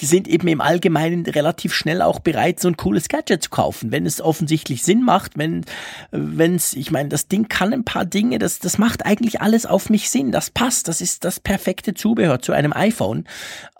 die 0.00 0.06
sind 0.06 0.28
eben 0.28 0.48
im 0.48 0.60
Allgemeinen 0.60 1.24
relativ 1.26 1.74
schnell 1.74 2.02
auch 2.02 2.20
bereit, 2.20 2.60
so 2.60 2.68
ein 2.68 2.76
cooles 2.76 3.08
Gadget 3.08 3.42
zu 3.42 3.50
kaufen, 3.50 3.92
wenn 3.92 4.06
es 4.06 4.20
offensichtlich 4.20 4.82
Sinn 4.82 5.02
macht, 5.02 5.38
wenn 5.38 5.64
wenn's, 6.10 6.74
ich 6.74 6.90
meine, 6.90 7.08
das 7.08 7.28
Ding 7.28 7.48
kann 7.48 7.72
ein 7.72 7.84
paar 7.84 8.04
Dinge, 8.04 8.38
das 8.38 8.58
das 8.58 8.78
macht 8.78 9.04
eigentlich 9.04 9.40
alles 9.40 9.66
auf 9.66 9.90
mich 9.90 10.10
Sinn, 10.10 10.32
das 10.32 10.50
passt, 10.50 10.88
das 10.88 11.00
ist 11.00 11.24
das 11.24 11.40
perfekte 11.40 11.94
Zubehör 11.94 12.40
zu 12.40 12.52
einem 12.52 12.72
iPhone 12.72 13.24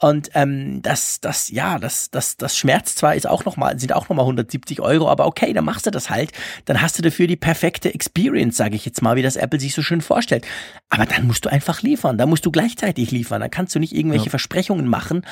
und 0.01 0.31
ähm, 0.35 0.83
das 0.83 1.21
das 1.21 1.51
ja, 1.51 1.79
das 1.79 2.11
das 2.11 2.37
das 2.37 2.57
schmerzt 2.57 2.99
zwar, 2.99 3.15
ist 3.15 3.27
auch 3.27 3.45
noch 3.45 3.57
mal 3.57 3.79
sind 3.79 3.93
auch 3.93 4.09
noch 4.09 4.17
mal 4.17 4.23
170 4.23 4.81
Euro, 4.81 5.09
aber 5.09 5.27
okay, 5.27 5.53
dann 5.53 5.65
machst 5.65 5.87
du 5.87 5.91
das 5.91 6.11
halt, 6.11 6.33
dann 6.65 6.81
hast 6.81 6.99
du 6.99 7.03
dafür 7.03 7.27
die 7.27 7.37
perfekte 7.37 7.93
Experience, 7.93 8.57
sage 8.57 8.77
ich 8.77 8.85
jetzt 8.85 9.03
mal, 9.03 9.17
wie 9.17 9.23
das 9.23 9.37
Apple 9.37 9.61
sich 9.61 9.75
so 9.75 9.83
schön 9.83 10.01
vorstellt. 10.01 10.47
Aber 10.89 11.07
dann 11.07 11.27
musst 11.27 11.45
du 11.45 11.49
einfach 11.49 11.83
liefern, 11.83 12.19
da 12.19 12.27
musst 12.27 12.47
du 12.47 12.51
gleichzeitig 12.51 13.11
liefern, 13.11 13.41
dann 13.41 13.51
kannst 13.51 13.75
du 13.75 13.79
nicht 13.79 13.95
irgendwelche 13.95 14.27
ja. 14.27 14.31
Versprechungen 14.31 14.87
machen 14.87 15.23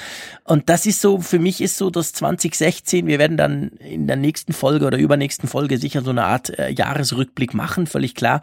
und 0.45 0.69
das 0.75 0.87
ist 0.87 1.01
so, 1.01 1.21
für 1.21 1.39
mich 1.39 1.61
ist 1.61 1.77
so 1.77 1.89
das 1.89 2.13
2016, 2.15 3.07
wir 3.07 3.21
werden 3.21 3.37
dann 3.37 3.69
in 3.79 4.09
der 4.09 4.17
nächsten 4.17 4.53
Folge 4.53 4.87
oder 4.87 4.99
übernächsten 4.99 5.49
Folge 5.49 5.79
sicher 5.79 6.03
so 6.03 6.11
eine 6.11 6.25
Art 6.25 6.59
äh, 6.59 6.69
Jahresrückblick 6.69 7.55
machen, 7.55 7.87
völlig 7.87 8.17
klar. 8.17 8.41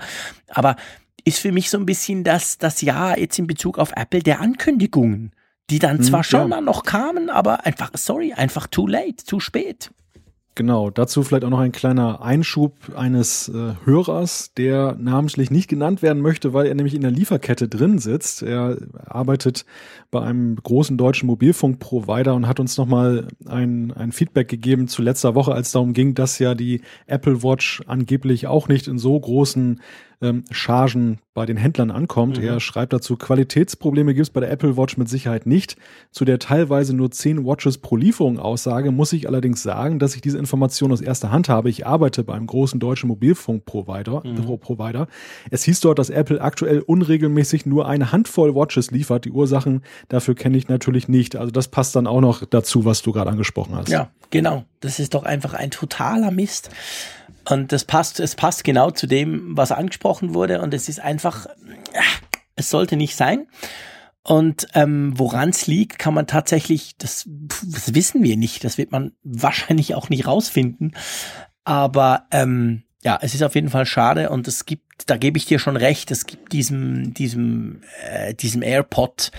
Aber 0.47 0.77
ist 1.25 1.39
für 1.39 1.51
mich 1.51 1.69
so 1.69 1.77
ein 1.77 1.85
bisschen 1.85 2.23
das, 2.23 2.57
das 2.57 2.79
Jahr 2.79 3.19
jetzt 3.19 3.37
in 3.37 3.47
Bezug 3.47 3.77
auf 3.77 3.91
Apple 3.97 4.23
der 4.23 4.39
Ankündigungen, 4.39 5.33
die 5.69 5.79
dann 5.79 5.97
hm, 5.97 6.05
zwar 6.05 6.23
schon 6.23 6.39
ja. 6.39 6.47
mal 6.47 6.61
noch 6.61 6.83
kamen, 6.83 7.29
aber 7.29 7.65
einfach, 7.65 7.91
sorry, 7.95 8.31
einfach 8.31 8.67
too 8.67 8.87
late, 8.87 9.17
zu 9.25 9.41
spät. 9.41 9.91
Genau, 10.53 10.89
dazu 10.89 11.23
vielleicht 11.23 11.45
auch 11.45 11.49
noch 11.49 11.59
ein 11.59 11.71
kleiner 11.71 12.21
Einschub 12.21 12.73
eines 12.93 13.47
äh, 13.47 13.73
Hörers, 13.85 14.53
der 14.55 14.97
namentlich 14.99 15.49
nicht 15.49 15.69
genannt 15.69 16.01
werden 16.01 16.21
möchte, 16.21 16.53
weil 16.53 16.65
er 16.65 16.75
nämlich 16.75 16.93
in 16.93 17.03
der 17.03 17.11
Lieferkette 17.11 17.69
drin 17.69 17.99
sitzt. 17.99 18.43
Er 18.43 18.77
arbeitet 19.05 19.65
bei 20.11 20.21
einem 20.21 20.57
großen 20.57 20.97
deutschen 20.97 21.27
Mobilfunkprovider 21.27 22.35
und 22.35 22.49
hat 22.49 22.59
uns 22.59 22.75
nochmal 22.75 23.29
ein, 23.45 23.93
ein 23.93 24.11
Feedback 24.11 24.49
gegeben 24.49 24.89
zu 24.89 25.01
letzter 25.01 25.35
Woche, 25.35 25.53
als 25.53 25.71
darum 25.71 25.93
ging, 25.93 26.15
dass 26.15 26.37
ja 26.37 26.53
die 26.53 26.81
Apple 27.07 27.43
Watch 27.43 27.81
angeblich 27.87 28.47
auch 28.47 28.67
nicht 28.67 28.89
in 28.89 28.97
so 28.97 29.17
großen 29.17 29.79
ähm, 30.21 30.43
Chargen 30.51 31.19
bei 31.33 31.45
den 31.45 31.57
Händlern 31.57 31.91
ankommt. 31.91 32.37
Mhm. 32.37 32.43
Er 32.43 32.59
schreibt 32.59 32.91
dazu, 32.91 33.15
Qualitätsprobleme 33.15 34.13
gibt 34.13 34.27
es 34.27 34.29
bei 34.29 34.41
der 34.41 34.51
Apple 34.51 34.75
Watch 34.75 34.97
mit 34.97 35.07
Sicherheit 35.07 35.45
nicht. 35.45 35.77
Zu 36.11 36.25
der 36.25 36.39
teilweise 36.39 36.93
nur 36.93 37.09
10 37.09 37.45
Watches 37.45 37.77
pro 37.77 37.95
Lieferung 37.95 38.37
Aussage 38.37 38.91
muss 38.91 39.13
ich 39.13 39.27
allerdings 39.27 39.63
sagen, 39.63 39.97
dass 39.97 40.13
ich 40.15 40.21
diese 40.21 40.37
Information 40.37 40.91
aus 40.91 40.99
erster 40.99 41.31
Hand 41.31 41.47
habe. 41.47 41.69
Ich 41.69 41.87
arbeite 41.87 42.23
bei 42.23 42.33
einem 42.33 42.47
großen 42.47 42.79
deutschen 42.79 43.07
Mobilfunkprovider. 43.07 44.23
Mhm. 44.25 44.59
Provider. 44.59 45.07
Es 45.49 45.63
hieß 45.63 45.79
dort, 45.79 45.97
dass 45.97 46.09
Apple 46.09 46.41
aktuell 46.41 46.79
unregelmäßig 46.79 47.65
nur 47.65 47.87
eine 47.87 48.11
Handvoll 48.11 48.53
Watches 48.53 48.91
liefert. 48.91 49.25
Die 49.25 49.31
Ursachen 49.31 49.81
dafür 50.09 50.35
kenne 50.35 50.57
ich 50.57 50.67
natürlich 50.67 51.07
nicht. 51.07 51.35
Also 51.35 51.51
das 51.51 51.69
passt 51.69 51.95
dann 51.95 52.07
auch 52.07 52.21
noch 52.21 52.45
dazu, 52.45 52.83
was 52.83 53.01
du 53.01 53.13
gerade 53.13 53.29
angesprochen 53.29 53.75
hast. 53.75 53.89
Ja, 53.89 54.11
genau. 54.29 54.65
Das 54.81 54.99
ist 54.99 55.13
doch 55.13 55.23
einfach 55.23 55.53
ein 55.53 55.71
totaler 55.71 56.31
Mist. 56.31 56.69
Und 57.49 57.71
das 57.71 57.85
passt, 57.85 58.19
es 58.19 58.35
passt 58.35 58.63
genau 58.63 58.91
zu 58.91 59.07
dem, 59.07 59.57
was 59.57 59.71
angesprochen 59.71 60.33
wurde. 60.33 60.61
Und 60.61 60.73
es 60.73 60.89
ist 60.89 60.99
einfach, 60.99 61.47
es 62.55 62.69
sollte 62.69 62.95
nicht 62.95 63.15
sein. 63.15 63.47
Und 64.23 64.67
ähm, 64.75 65.13
woran 65.15 65.49
es 65.49 65.65
liegt, 65.65 65.97
kann 65.97 66.13
man 66.13 66.27
tatsächlich, 66.27 66.95
das, 66.97 67.27
das 67.27 67.95
wissen 67.95 68.23
wir 68.23 68.37
nicht. 68.37 68.63
Das 68.63 68.77
wird 68.77 68.91
man 68.91 69.13
wahrscheinlich 69.23 69.95
auch 69.95 70.09
nicht 70.09 70.27
rausfinden. 70.27 70.95
Aber 71.63 72.27
ähm, 72.31 72.83
ja, 73.03 73.17
es 73.21 73.33
ist 73.33 73.43
auf 73.43 73.55
jeden 73.55 73.69
Fall 73.69 73.85
schade 73.85 74.29
und 74.29 74.47
es 74.47 74.65
gibt, 74.65 74.90
da 75.05 75.17
gebe 75.17 75.37
ich 75.37 75.45
dir 75.45 75.59
schon 75.59 75.77
recht, 75.77 76.11
es 76.11 76.25
gibt 76.25 76.53
diesem, 76.53 77.13
diesem, 77.13 77.81
äh, 78.09 78.33
diesem 78.33 78.61
AirPod, 78.61 79.31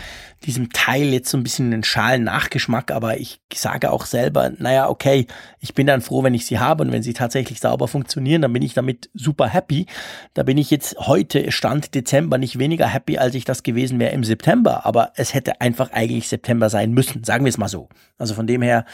diesem 0.44 0.70
Teil 0.72 1.12
jetzt 1.12 1.30
so 1.30 1.36
ein 1.36 1.42
bisschen 1.42 1.72
einen 1.72 1.84
schalen 1.84 2.24
Nachgeschmack, 2.24 2.90
aber 2.90 3.18
ich 3.18 3.40
sage 3.54 3.90
auch 3.90 4.06
selber, 4.06 4.50
naja, 4.58 4.88
okay, 4.88 5.26
ich 5.60 5.74
bin 5.74 5.86
dann 5.86 6.00
froh, 6.00 6.22
wenn 6.22 6.34
ich 6.34 6.46
sie 6.46 6.58
habe 6.58 6.82
und 6.82 6.92
wenn 6.92 7.02
sie 7.02 7.12
tatsächlich 7.12 7.60
sauber 7.60 7.88
funktionieren, 7.88 8.42
dann 8.42 8.52
bin 8.52 8.62
ich 8.62 8.74
damit 8.74 9.10
super 9.14 9.48
happy. 9.48 9.86
Da 10.34 10.42
bin 10.42 10.58
ich 10.58 10.70
jetzt 10.70 10.96
heute, 10.98 11.52
Stand 11.52 11.94
Dezember, 11.94 12.38
nicht 12.38 12.58
weniger 12.58 12.86
happy, 12.86 13.18
als 13.18 13.34
ich 13.34 13.44
das 13.44 13.62
gewesen 13.62 13.98
wäre 13.98 14.12
im 14.12 14.24
September, 14.24 14.84
aber 14.84 15.12
es 15.16 15.34
hätte 15.34 15.60
einfach 15.60 15.92
eigentlich 15.92 16.28
September 16.28 16.70
sein 16.70 16.92
müssen, 16.92 17.24
sagen 17.24 17.44
wir 17.44 17.50
es 17.50 17.58
mal 17.58 17.68
so. 17.68 17.88
Also 18.18 18.34
von 18.34 18.46
dem 18.46 18.62
her, 18.62 18.84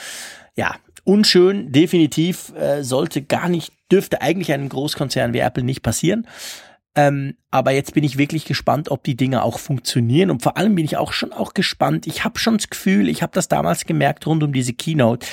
ja, 0.56 0.74
unschön, 1.04 1.72
definitiv, 1.72 2.52
äh, 2.54 2.82
sollte 2.82 3.22
gar 3.22 3.48
nicht, 3.48 3.72
dürfte 3.90 4.20
eigentlich 4.22 4.52
einem 4.52 4.68
Großkonzern 4.68 5.32
wie 5.32 5.38
Apple 5.38 5.64
nicht 5.64 5.82
passieren. 5.82 6.26
Ähm, 6.98 7.36
aber 7.52 7.70
jetzt 7.70 7.94
bin 7.94 8.02
ich 8.02 8.18
wirklich 8.18 8.44
gespannt, 8.44 8.90
ob 8.90 9.04
die 9.04 9.16
Dinge 9.16 9.44
auch 9.44 9.60
funktionieren. 9.60 10.32
Und 10.32 10.42
vor 10.42 10.56
allem 10.56 10.74
bin 10.74 10.84
ich 10.84 10.96
auch 10.96 11.12
schon 11.12 11.32
auch 11.32 11.54
gespannt. 11.54 12.08
Ich 12.08 12.24
habe 12.24 12.40
schon 12.40 12.56
das 12.56 12.70
Gefühl, 12.70 13.08
ich 13.08 13.22
habe 13.22 13.32
das 13.32 13.46
damals 13.46 13.86
gemerkt 13.86 14.26
rund 14.26 14.42
um 14.42 14.52
diese 14.52 14.72
Keynote. 14.72 15.24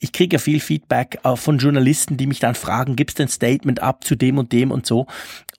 Ich 0.00 0.12
kriege 0.12 0.36
ja 0.36 0.38
viel 0.38 0.60
Feedback 0.60 1.20
äh, 1.24 1.34
von 1.36 1.56
Journalisten, 1.56 2.18
die 2.18 2.26
mich 2.26 2.40
dann 2.40 2.54
fragen, 2.54 2.94
gibst 2.94 3.18
du 3.18 3.22
ein 3.22 3.28
Statement 3.28 3.80
ab 3.80 4.04
zu 4.04 4.16
dem 4.16 4.36
und 4.36 4.52
dem 4.52 4.70
und 4.70 4.84
so. 4.84 5.06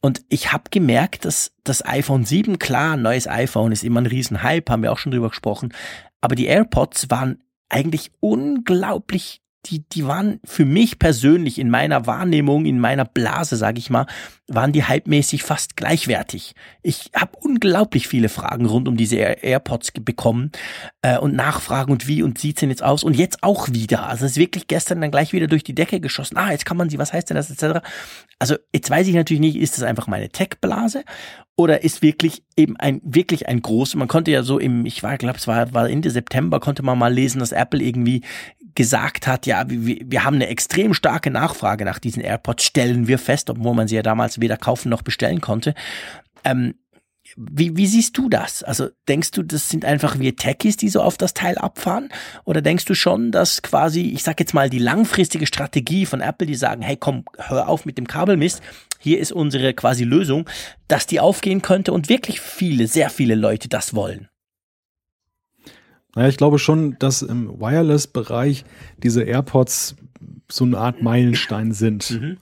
Und 0.02 0.22
ich 0.30 0.54
habe 0.54 0.66
gemerkt, 0.70 1.26
dass 1.26 1.52
das 1.64 1.84
iPhone 1.84 2.26
7, 2.26 2.60
klar, 2.60 2.94
ein 2.94 3.02
neues 3.02 3.28
iPhone 3.28 3.72
ist 3.72 3.84
immer 3.84 4.02
ein 4.02 4.06
Riesenhype, 4.06 4.72
haben 4.72 4.84
wir 4.84 4.92
auch 4.92 5.00
schon 5.00 5.12
drüber 5.12 5.30
gesprochen. 5.30 5.74
Aber 6.22 6.36
die 6.36 6.46
AirPods 6.46 7.10
waren 7.10 7.40
eigentlich 7.70 8.12
unglaublich 8.20 9.42
die, 9.66 9.88
die 9.90 10.06
waren 10.06 10.40
für 10.44 10.66
mich 10.66 11.00
persönlich 11.00 11.60
in 11.60 11.70
meiner 11.70 12.06
Wahrnehmung, 12.06 12.66
in 12.66 12.80
meiner 12.80 13.06
Blase, 13.06 13.56
sage 13.56 13.80
ich 13.80 13.90
mal, 13.90 14.06
waren 14.48 14.72
die 14.72 14.84
halbmäßig 14.84 15.44
fast 15.44 15.76
gleichwertig. 15.76 16.54
Ich 16.84 17.10
habe 17.16 17.38
unglaublich 17.42 18.08
viele 18.08 18.30
Fragen 18.30 18.68
rund 18.68 18.88
um 18.88 18.96
diese 18.96 19.16
AirPods 19.16 19.92
bekommen 20.02 20.52
äh, 21.02 21.18
und 21.18 21.36
Nachfragen 21.36 21.92
und 21.92 22.08
wie 22.08 22.22
und 22.22 22.38
sieht's 22.38 22.60
denn 22.60 22.70
jetzt 22.70 22.84
aus 22.84 23.04
und 23.04 23.16
jetzt 23.16 23.42
auch 23.42 23.70
wieder. 23.72 24.08
Also 24.08 24.26
es 24.26 24.34
ist 24.34 24.38
wirklich 24.38 24.68
gestern 24.68 25.02
dann 25.02 25.12
gleich 25.12 25.34
wieder 25.34 25.48
durch 25.48 25.64
die 25.64 25.74
Decke 25.74 26.00
geschossen. 26.00 26.38
Ah, 26.38 26.52
jetzt 26.52 26.66
kann 26.66 26.78
man 26.78 26.90
sie, 26.90 27.00
was 27.00 27.12
heißt 27.12 27.30
denn 27.30 27.38
das 27.38 27.50
etc. 27.50 27.80
Also 28.38 28.56
jetzt 28.74 28.90
weiß 28.90 29.08
ich 29.08 29.16
natürlich 29.16 29.42
nicht, 29.42 29.56
ist 29.56 29.78
das 29.78 29.84
einfach 29.84 30.08
meine 30.08 30.30
Tech-Blase 30.30 31.04
oder 31.58 31.84
ist 31.84 32.02
wirklich 32.02 32.44
eben 32.58 32.78
ein 32.78 33.02
wirklich 33.04 33.48
ein 33.48 33.62
großes. 33.62 33.96
Man 33.96 34.08
konnte 34.08 34.30
ja 34.30 34.44
so 34.44 34.60
im, 34.60 34.86
ich 34.86 35.02
war, 35.04 35.18
glaube 35.18 35.38
es 35.38 35.48
war, 35.48 35.74
war 35.74 35.90
Ende 35.90 36.12
September, 36.12 36.60
konnte 36.60 36.84
man 36.84 37.00
mal 37.00 37.14
lesen, 37.14 37.40
dass 37.40 37.52
Apple 37.52 37.82
irgendwie 37.82 38.22
gesagt 38.76 39.26
hat, 39.26 39.46
ja, 39.46 39.64
wir, 39.70 40.00
wir 40.06 40.24
haben 40.26 40.36
eine 40.36 40.48
extrem 40.48 40.94
starke 40.94 41.32
Nachfrage 41.32 41.86
nach 41.86 41.98
diesen 41.98 42.22
AirPods, 42.22 42.66
stellen 42.66 43.08
wir 43.08 43.18
fest, 43.18 43.50
obwohl 43.50 43.74
man 43.74 43.88
sie 43.88 43.96
ja 43.96 44.04
damals 44.04 44.35
weder 44.42 44.58
kaufen 44.58 44.90
noch 44.90 45.02
bestellen 45.02 45.42
konnte. 45.42 45.74
Ähm, 46.44 46.76
wie, 47.38 47.76
wie 47.76 47.88
siehst 47.88 48.18
du 48.18 48.30
das? 48.30 48.64
Also 48.64 48.90
denkst 49.08 49.32
du, 49.32 49.44
das 49.44 49.70
sind 49.70 49.84
einfach 49.84 50.20
wir 50.20 50.36
Techies, 50.36 50.78
die 50.78 50.90
so 50.90 51.02
auf 51.02 51.18
das 51.18 51.34
Teil 51.34 51.58
abfahren? 51.58 52.10
Oder 52.46 52.62
denkst 52.62 52.86
du 52.86 52.94
schon, 52.94 53.32
dass 53.32 53.62
quasi, 53.62 54.02
ich 54.02 54.24
sag 54.24 54.40
jetzt 54.40 54.54
mal, 54.54 54.70
die 54.70 54.80
langfristige 54.80 55.48
Strategie 55.48 56.06
von 56.06 56.22
Apple, 56.22 56.48
die 56.48 56.56
sagen, 56.56 56.82
hey 56.82 56.96
komm, 56.98 57.26
hör 57.38 57.68
auf 57.68 57.86
mit 57.86 57.98
dem 57.98 58.08
Kabelmist, 58.08 58.62
hier 59.00 59.20
ist 59.20 59.32
unsere 59.32 59.74
quasi 59.74 60.04
Lösung, 60.04 60.50
dass 60.88 61.08
die 61.08 61.20
aufgehen 61.20 61.62
könnte 61.62 61.92
und 61.92 62.10
wirklich 62.10 62.40
viele, 62.40 62.88
sehr 62.88 63.10
viele 63.10 63.36
Leute 63.36 63.68
das 63.68 63.94
wollen? 63.94 64.30
Naja, 66.16 66.30
ich 66.30 66.38
glaube 66.38 66.60
schon, 66.60 66.98
dass 67.00 67.22
im 67.22 67.60
Wireless-Bereich 67.60 68.64
diese 68.98 69.24
AirPods 69.24 69.98
so 70.50 70.64
eine 70.64 70.78
Art 70.78 71.02
Meilenstein 71.02 71.74
sind. 71.74 72.10
Mhm. 72.12 72.38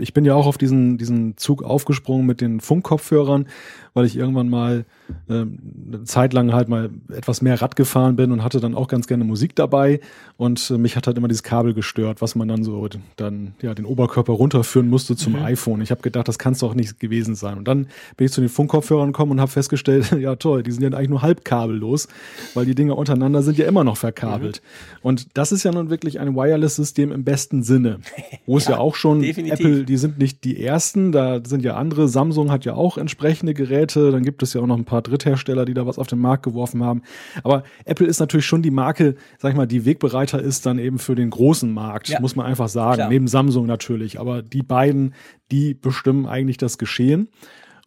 Ich, 0.00 0.12
bin 0.12 0.24
ja 0.24 0.34
auch 0.34 0.46
auf 0.46 0.58
diesen, 0.58 0.98
diesen 0.98 1.36
Zug 1.36 1.62
aufgesprungen 1.62 2.26
mit 2.26 2.40
den 2.40 2.60
Funkkopfhörern, 2.60 3.46
weil 3.94 4.06
ich 4.06 4.16
irgendwann 4.16 4.48
mal 4.48 4.84
äh, 5.28 5.32
eine 5.32 6.04
Zeit 6.04 6.32
lang 6.32 6.52
halt 6.52 6.68
mal 6.68 6.90
etwas 7.12 7.42
mehr 7.42 7.60
Rad 7.60 7.76
gefahren 7.76 8.16
bin 8.16 8.32
und 8.32 8.44
hatte 8.44 8.60
dann 8.60 8.74
auch 8.74 8.88
ganz 8.88 9.06
gerne 9.06 9.24
Musik 9.24 9.56
dabei 9.56 10.00
und 10.36 10.70
äh, 10.70 10.78
mich 10.78 10.96
hat 10.96 11.06
halt 11.06 11.16
immer 11.18 11.28
dieses 11.28 11.42
Kabel 11.42 11.74
gestört, 11.74 12.22
was 12.22 12.34
man 12.34 12.48
dann 12.48 12.64
so 12.64 12.88
dann 13.16 13.54
ja 13.60 13.74
den 13.74 13.84
Oberkörper 13.84 14.32
runterführen 14.32 14.88
musste 14.88 15.16
zum 15.16 15.34
mhm. 15.34 15.42
iPhone. 15.42 15.80
Ich 15.82 15.90
habe 15.90 16.02
gedacht, 16.02 16.28
das 16.28 16.38
kann 16.38 16.54
es 16.54 16.60
doch 16.60 16.74
nicht 16.74 16.98
gewesen 16.98 17.34
sein. 17.34 17.58
Und 17.58 17.68
dann 17.68 17.88
bin 18.16 18.26
ich 18.26 18.32
zu 18.32 18.40
den 18.40 18.48
Funkkopfhörern 18.48 19.12
gekommen 19.12 19.32
und 19.32 19.40
habe 19.40 19.50
festgestellt, 19.50 20.12
ja 20.18 20.36
toll, 20.36 20.62
die 20.62 20.72
sind 20.72 20.82
ja 20.82 20.90
eigentlich 20.90 21.10
nur 21.10 21.22
halb 21.22 21.44
kabellos, 21.44 22.08
weil 22.54 22.64
die 22.64 22.74
Dinger 22.74 22.96
untereinander 22.96 23.42
sind 23.42 23.58
ja 23.58 23.66
immer 23.66 23.84
noch 23.84 23.96
verkabelt. 23.96 24.62
Mhm. 24.62 24.98
Und 25.02 25.26
das 25.34 25.52
ist 25.52 25.64
ja 25.64 25.72
nun 25.72 25.90
wirklich 25.90 26.20
ein 26.20 26.34
Wireless-System 26.34 27.12
im 27.12 27.24
besten 27.24 27.62
Sinne, 27.62 28.00
wo 28.46 28.56
es 28.56 28.64
ja, 28.66 28.72
ja, 28.72 28.78
auch 28.78 28.94
schon 28.94 29.20
definitiv. 29.20 29.60
Apple, 29.60 29.84
die 29.84 29.96
sind 29.96 30.18
nicht 30.18 30.44
die 30.44 30.62
ersten, 30.62 31.12
da 31.12 31.40
sind 31.44 31.64
ja 31.64 31.76
andere. 31.76 32.08
Samsung 32.08 32.50
hat 32.50 32.64
ja 32.64 32.74
auch 32.74 32.98
entsprechende 32.98 33.54
Geräte 33.54 33.79
Geräte. 33.80 34.10
Dann 34.10 34.22
gibt 34.22 34.42
es 34.42 34.54
ja 34.54 34.60
auch 34.60 34.66
noch 34.66 34.76
ein 34.76 34.84
paar 34.84 35.02
Dritthersteller, 35.02 35.64
die 35.64 35.74
da 35.74 35.86
was 35.86 35.98
auf 35.98 36.06
den 36.06 36.18
Markt 36.18 36.44
geworfen 36.44 36.84
haben. 36.84 37.02
Aber 37.42 37.64
Apple 37.84 38.06
ist 38.06 38.20
natürlich 38.20 38.46
schon 38.46 38.62
die 38.62 38.70
Marke, 38.70 39.14
sag 39.38 39.50
ich 39.50 39.56
mal, 39.56 39.66
die 39.66 39.84
Wegbereiter 39.84 40.40
ist 40.40 40.66
dann 40.66 40.78
eben 40.78 40.98
für 40.98 41.14
den 41.14 41.30
großen 41.30 41.72
Markt, 41.72 42.08
ja. 42.08 42.20
muss 42.20 42.36
man 42.36 42.46
einfach 42.46 42.68
sagen. 42.68 42.96
Klar. 42.96 43.08
Neben 43.08 43.28
Samsung 43.28 43.66
natürlich. 43.66 44.20
Aber 44.20 44.42
die 44.42 44.62
beiden, 44.62 45.14
die 45.50 45.74
bestimmen 45.74 46.26
eigentlich 46.26 46.56
das 46.56 46.78
Geschehen. 46.78 47.28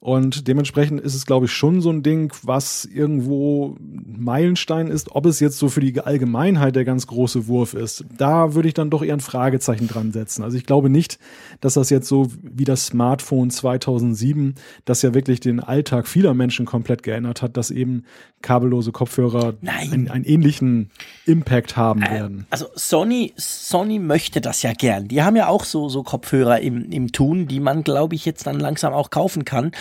Und 0.04 0.50
dementsprechend 0.50 1.00
ist 1.00 1.16
es, 1.16 1.26
glaube 1.26 1.46
ich, 1.46 1.54
schon 1.54 1.80
so 1.80 1.90
ein 1.90 2.04
Ding, 2.04 2.34
was 2.42 2.84
irgendwo 2.84 3.78
Meilenstein 3.80 4.88
ist. 4.88 5.16
Ob 5.16 5.26
es 5.26 5.40
jetzt 5.40 5.58
so 5.58 5.70
für 5.70 5.80
die 5.80 5.98
Allgemeinheit 5.98 6.76
der 6.76 6.84
ganz 6.84 7.08
große 7.08 7.48
Wurf 7.48 7.74
ist, 7.74 8.04
da 8.18 8.54
würde 8.54 8.68
ich 8.68 8.74
dann 8.74 8.90
doch 8.90 9.02
eher 9.02 9.14
ein 9.14 9.22
Fragezeichen 9.22 9.88
dran 9.88 10.12
setzen. 10.12 10.44
Also 10.44 10.58
ich 10.58 10.66
glaube 10.66 10.90
nicht, 10.90 11.20
dass 11.62 11.76
das 11.76 11.90
jetzt 11.90 12.10
so 12.10 12.30
wie 12.42 12.66
das 12.66 12.88
Smartphone 12.88 13.50
2007, 13.50 14.56
das 14.84 15.04
ja 15.04 15.14
wirklich 15.14 15.40
den 15.40 15.62
Alltag 15.62 16.10
vieler 16.10 16.34
Menschen 16.34 16.66
komplett 16.66 17.02
geändert 17.02 17.42
hat, 17.42 17.56
dass 17.56 17.72
eben 17.72 18.04
kabellose 18.42 18.92
Kopfhörer 18.92 19.54
einen, 19.66 20.10
einen, 20.10 20.26
ähnlichen 20.26 20.92
Impact 21.26 21.78
haben 21.78 22.04
äh, 22.04 22.12
werden. 22.12 22.46
Also 22.50 22.68
Sony, 22.76 23.32
Sony 23.38 24.00
möchte 24.00 24.42
das 24.42 24.64
ja 24.64 24.74
gern. 24.74 25.08
Die 25.08 25.24
haben 25.24 25.38
ja 25.38 25.48
auch 25.48 25.64
so, 25.64 25.88
so 25.88 26.04
Kopfhörer 26.04 26.60
im, 26.60 26.92
im 26.92 27.14
Tun, 27.14 27.48
die 27.48 27.62
man, 27.62 27.86
glaube 27.86 28.16
ich, 28.16 28.26
jetzt 28.26 28.46
dann 28.46 28.60
langsam 28.60 28.92
auch 28.92 29.10
kaufen 29.10 29.46
kann. 29.46 29.72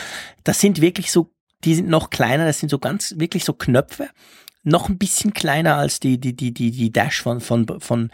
Das 0.44 0.60
sind 0.60 0.80
wirklich 0.80 1.12
so, 1.12 1.32
die 1.64 1.74
sind 1.74 1.88
noch 1.88 2.10
kleiner, 2.10 2.46
das 2.46 2.58
sind 2.58 2.68
so 2.68 2.78
ganz, 2.78 3.14
wirklich 3.18 3.44
so 3.44 3.52
Knöpfe. 3.52 4.08
Noch 4.64 4.88
ein 4.88 4.98
bisschen 4.98 5.34
kleiner 5.34 5.76
als 5.76 6.00
die, 6.00 6.18
die, 6.18 6.36
die, 6.36 6.52
die, 6.52 6.70
die 6.70 6.92
Dash 6.92 7.20
von, 7.20 7.40
von, 7.40 7.66
von, 7.80 8.10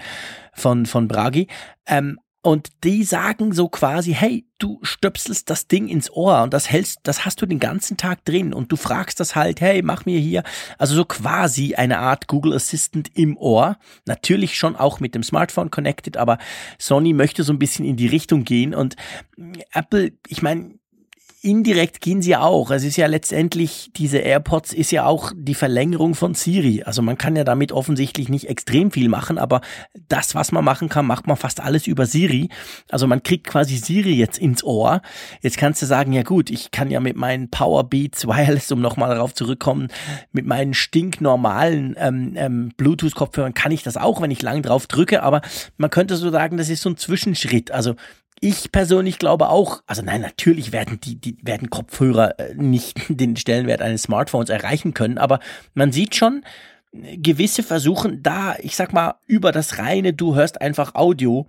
von, 0.54 0.86
von 0.86 1.08
Bragi. 1.08 1.48
Ähm, 1.86 2.18
und 2.40 2.68
die 2.84 3.02
sagen 3.02 3.52
so 3.52 3.68
quasi, 3.68 4.14
hey, 4.14 4.46
du 4.58 4.78
stöpselst 4.82 5.50
das 5.50 5.66
Ding 5.66 5.88
ins 5.88 6.10
Ohr 6.10 6.42
und 6.42 6.54
das 6.54 6.70
hältst, 6.70 7.00
das 7.02 7.24
hast 7.24 7.42
du 7.42 7.46
den 7.46 7.58
ganzen 7.58 7.96
Tag 7.96 8.24
drin 8.24 8.54
und 8.54 8.70
du 8.70 8.76
fragst 8.76 9.18
das 9.18 9.34
halt, 9.34 9.60
hey, 9.60 9.82
mach 9.82 10.06
mir 10.06 10.20
hier, 10.20 10.44
also 10.78 10.94
so 10.94 11.04
quasi 11.04 11.74
eine 11.74 11.98
Art 11.98 12.28
Google 12.28 12.54
Assistant 12.54 13.10
im 13.14 13.36
Ohr. 13.36 13.76
Natürlich 14.06 14.56
schon 14.56 14.76
auch 14.76 15.00
mit 15.00 15.16
dem 15.16 15.24
Smartphone 15.24 15.70
connected, 15.70 16.16
aber 16.16 16.38
Sony 16.78 17.12
möchte 17.12 17.42
so 17.42 17.52
ein 17.52 17.58
bisschen 17.58 17.84
in 17.84 17.96
die 17.96 18.06
Richtung 18.06 18.44
gehen 18.44 18.72
und 18.72 18.94
Apple, 19.72 20.12
ich 20.28 20.40
meine, 20.40 20.77
indirekt 21.48 22.02
gehen 22.02 22.20
sie 22.20 22.36
auch. 22.36 22.70
Es 22.70 22.84
ist 22.84 22.96
ja 22.96 23.06
letztendlich, 23.06 23.90
diese 23.96 24.18
AirPods 24.18 24.74
ist 24.74 24.90
ja 24.90 25.06
auch 25.06 25.32
die 25.34 25.54
Verlängerung 25.54 26.14
von 26.14 26.34
Siri. 26.34 26.82
Also 26.84 27.00
man 27.00 27.16
kann 27.16 27.36
ja 27.36 27.44
damit 27.44 27.72
offensichtlich 27.72 28.28
nicht 28.28 28.48
extrem 28.50 28.90
viel 28.90 29.08
machen, 29.08 29.38
aber 29.38 29.62
das, 30.08 30.34
was 30.34 30.52
man 30.52 30.62
machen 30.62 30.90
kann, 30.90 31.06
macht 31.06 31.26
man 31.26 31.38
fast 31.38 31.60
alles 31.60 31.86
über 31.86 32.04
Siri. 32.04 32.50
Also 32.90 33.06
man 33.06 33.22
kriegt 33.22 33.46
quasi 33.46 33.78
Siri 33.78 34.12
jetzt 34.12 34.36
ins 34.36 34.62
Ohr. 34.62 35.00
Jetzt 35.40 35.56
kannst 35.56 35.80
du 35.80 35.86
sagen, 35.86 36.12
ja 36.12 36.22
gut, 36.22 36.50
ich 36.50 36.70
kann 36.70 36.90
ja 36.90 37.00
mit 37.00 37.16
meinen 37.16 37.48
Powerbeats 37.48 38.26
Wireless, 38.26 38.70
um 38.70 38.82
nochmal 38.82 39.08
darauf 39.08 39.32
zurückkommen, 39.32 39.88
mit 40.32 40.44
meinen 40.44 40.74
stinknormalen 40.74 41.96
ähm, 41.98 42.34
ähm, 42.36 42.72
Bluetooth-Kopfhörern 42.76 43.54
kann 43.54 43.72
ich 43.72 43.82
das 43.82 43.96
auch, 43.96 44.20
wenn 44.20 44.30
ich 44.30 44.42
lang 44.42 44.62
drauf 44.62 44.86
drücke, 44.86 45.22
aber 45.22 45.40
man 45.78 45.88
könnte 45.88 46.16
so 46.16 46.30
sagen, 46.30 46.58
das 46.58 46.68
ist 46.68 46.82
so 46.82 46.90
ein 46.90 46.98
Zwischenschritt. 46.98 47.70
Also 47.70 47.94
ich 48.40 48.72
persönlich 48.72 49.18
glaube 49.18 49.48
auch, 49.48 49.82
also 49.86 50.02
nein, 50.02 50.20
natürlich 50.20 50.72
werden 50.72 51.00
die, 51.02 51.16
die 51.16 51.36
werden 51.42 51.70
Kopfhörer 51.70 52.38
äh, 52.38 52.54
nicht 52.54 53.00
den 53.08 53.36
Stellenwert 53.36 53.82
eines 53.82 54.02
Smartphones 54.02 54.50
erreichen 54.50 54.94
können, 54.94 55.18
aber 55.18 55.40
man 55.74 55.92
sieht 55.92 56.14
schon, 56.14 56.44
gewisse 56.92 57.62
versuchen 57.62 58.22
da, 58.22 58.56
ich 58.60 58.76
sag 58.76 58.92
mal, 58.92 59.16
über 59.26 59.52
das 59.52 59.78
reine, 59.78 60.12
du 60.12 60.34
hörst 60.34 60.60
einfach 60.60 60.94
Audio, 60.94 61.46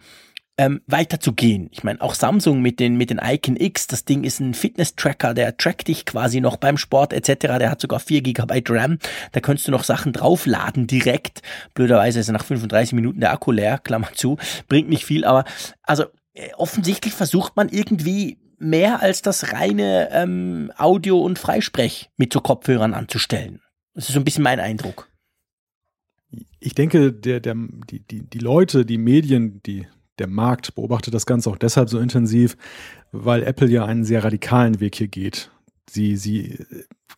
ähm, 0.60 0.82
weiterzugehen. 0.88 1.69
Ich 1.71 1.86
meine, 1.86 2.02
auch 2.02 2.13
Samsung 2.13 2.62
mit 2.62 2.82
den, 2.82 2.97
mit 2.97 3.12
den 3.12 3.21
Icon 3.23 3.56
X, 3.56 3.88
das 3.88 4.04
Ding 4.04 4.25
ist 4.25 4.41
ein 4.41 4.54
Fitness-Tracker, 4.54 5.34
der 5.34 5.56
trackt 5.56 5.88
dich 5.88 6.06
quasi 6.06 6.41
noch 6.41 6.58
beim 6.58 6.78
Sport 6.78 7.13
etc. 7.13 7.58
Der 7.60 7.71
hat 7.71 7.80
sogar 7.80 8.02
4 8.02 8.21
GB 8.21 8.63
RAM. 8.67 8.99
Da 9.32 9.39
könntest 9.39 9.69
du 9.69 9.71
noch 9.71 9.86
Sachen 9.86 10.12
draufladen 10.12 10.86
direkt. 10.86 11.43
Blöderweise 11.75 12.19
ist 12.19 12.30
nach 12.30 12.43
35 12.43 12.91
Minuten 12.91 13.21
der 13.21 13.32
Akku 13.32 13.54
leer, 13.54 13.78
Klammer 13.78 14.12
zu. 14.13 14.38
Bringt 14.67 14.89
nicht 14.89 15.06
viel, 15.06 15.23
aber 15.23 15.45
also 15.84 16.04
äh, 16.04 16.08
offensichtlich 16.58 17.13
versucht 17.13 17.56
man 17.56 17.69
irgendwie 17.69 18.38
mehr 18.60 19.02
als 19.02 19.21
das 19.21 19.54
reine 19.54 20.10
ähm, 20.12 20.71
Audio- 20.78 21.21
und 21.21 21.39
Freisprech 21.39 22.10
mit 22.17 22.34
so 22.34 22.41
Kopfhörern 22.41 22.93
anzustellen. 22.93 23.62
Das 23.93 24.08
ist 24.08 24.13
so 24.13 24.19
ein 24.19 24.25
bisschen 24.25 24.43
mein 24.43 24.60
Eindruck. 24.60 25.10
Ich 26.60 26.75
denke, 26.75 27.12
der, 27.12 27.39
der, 27.39 27.56
die, 27.89 27.99
die, 27.99 28.21
die 28.21 28.39
Leute, 28.39 28.86
die 28.86 28.97
Medien, 28.97 29.62
die, 29.63 29.88
der 30.19 30.28
Markt 30.28 30.75
beobachtet 30.75 31.13
das 31.13 31.25
Ganze 31.25 31.49
auch 31.49 31.58
deshalb 31.58 31.89
so 31.89 31.99
intensiv, 31.99 32.58
weil 33.12 33.43
Apple 33.43 33.69
ja 33.69 33.86
einen 33.86 34.04
sehr 34.04 34.23
radikalen 34.23 34.80
Weg 34.80 34.95
hier 34.95 35.08
geht. 35.08 35.52
Sie, 35.89 36.17
sie, 36.17 36.65